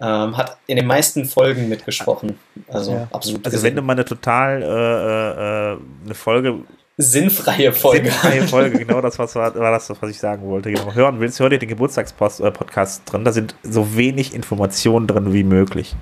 ähm, 0.00 0.36
hat 0.36 0.58
in 0.66 0.76
den 0.76 0.86
meisten 0.86 1.24
Folgen 1.24 1.68
mitgesprochen. 1.70 2.38
Also 2.68 2.92
Ja. 2.92 3.08
absolut 3.12 3.46
Also 3.46 3.62
wenn 3.62 3.76
du 3.76 3.80
mal 3.82 3.94
eine 3.94 4.04
total 4.04 4.62
äh, 4.62 4.66
äh, 4.66 5.72
äh, 5.72 5.78
eine 6.04 6.14
Folge, 6.14 6.58
sinnfreie 7.00 7.72
Folge. 7.72 8.10
sinnfreie 8.10 8.42
Folge, 8.48 8.78
genau 8.78 9.00
das 9.00 9.18
was 9.18 9.34
war, 9.34 9.54
war 9.54 9.70
das, 9.72 9.90
was 9.90 10.10
ich 10.10 10.18
sagen 10.18 10.42
wollte, 10.48 10.70
genau, 10.72 10.92
hören 10.92 11.20
willst, 11.20 11.40
hör 11.40 11.48
dir 11.48 11.58
den 11.58 11.68
Geburtstagspodcast 11.68 13.02
äh, 13.02 13.10
drin. 13.10 13.24
Da 13.24 13.32
sind 13.32 13.54
so 13.62 13.96
wenig 13.96 14.34
Informationen 14.34 15.06
drin 15.06 15.32
wie 15.32 15.44
möglich. 15.44 15.94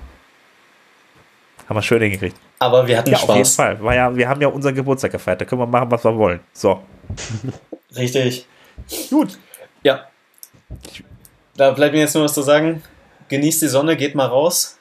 Haben 1.67 1.77
wir 1.77 1.81
schön 1.83 2.01
hingekriegt. 2.01 2.35
Aber 2.57 2.87
wir 2.87 2.97
hatten 2.97 3.11
Ja, 3.11 3.17
auf 3.17 3.29
jeden 3.29 3.45
Spaß. 3.45 3.55
Fall. 3.55 3.83
War 3.83 3.93
ja, 3.95 4.15
wir 4.15 4.27
haben 4.27 4.41
ja 4.41 4.47
unseren 4.47 4.73
Geburtstag 4.73 5.11
gefeiert. 5.11 5.39
Da 5.41 5.45
können 5.45 5.61
wir 5.61 5.67
machen, 5.67 5.91
was 5.91 6.03
wir 6.03 6.15
wollen. 6.17 6.39
So. 6.51 6.81
Richtig. 7.95 8.47
Gut. 9.09 9.37
Ja. 9.83 10.07
Da 11.55 11.71
bleibt 11.71 11.93
mir 11.93 11.99
jetzt 11.99 12.15
nur 12.15 12.23
was 12.23 12.33
zu 12.33 12.41
sagen. 12.41 12.81
Genießt 13.27 13.61
die 13.61 13.67
Sonne, 13.67 13.95
geht 13.95 14.15
mal 14.15 14.25
raus. 14.25 14.79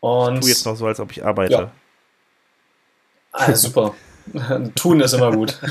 Und 0.00 0.42
Tu 0.42 0.48
jetzt 0.48 0.66
noch 0.66 0.76
so, 0.76 0.86
als 0.86 1.00
ob 1.00 1.10
ich 1.10 1.24
arbeite. 1.24 1.52
Ja. 1.52 1.70
Ah, 3.32 3.54
super. 3.54 3.94
Tun 4.74 5.00
ist 5.00 5.12
immer 5.12 5.32
gut. 5.32 5.58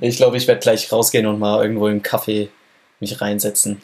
Ich 0.00 0.16
glaube, 0.16 0.36
ich 0.38 0.46
werde 0.48 0.60
gleich 0.60 0.90
rausgehen 0.90 1.26
und 1.26 1.38
mal 1.38 1.62
irgendwo 1.62 1.88
im 1.88 2.02
Kaffee 2.02 2.48
mich 3.00 3.20
reinsetzen. 3.20 3.82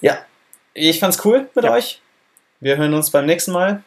Ja, 0.00 0.18
ich 0.74 1.00
fand's 1.00 1.24
cool 1.24 1.48
mit 1.54 1.64
Ja. 1.64 1.72
euch. 1.72 2.00
Wir 2.60 2.76
hören 2.76 2.94
uns 2.94 3.10
beim 3.10 3.26
nächsten 3.26 3.50
Mal. 3.52 3.82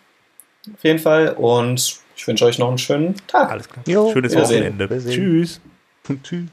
Auf 0.74 0.84
jeden 0.84 1.00
Fall. 1.00 1.30
Und 1.30 2.00
ich 2.18 2.28
wünsche 2.28 2.44
euch 2.46 2.58
noch 2.60 2.68
einen 2.68 2.78
schönen 2.80 3.16
Tag. 3.28 3.50
Alles 3.52 3.70
klar. 3.70 3.84
Jo, 3.88 4.12
Schönes 4.12 4.34
Wiedersehen. 4.34 4.60
Wochenende. 4.64 4.86
Wiedersehen. 4.90 5.14
Tschüss. 5.14 5.62
Tschüss. 6.24 6.50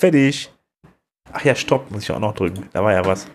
Fertig. 0.00 0.50
Ach 1.30 1.44
ja, 1.44 1.54
Stopp 1.54 1.90
muss 1.90 2.04
ich 2.04 2.10
auch 2.10 2.18
noch 2.18 2.34
drücken. 2.34 2.70
Da 2.72 2.82
war 2.82 2.94
ja 2.94 3.04
was. 3.04 3.26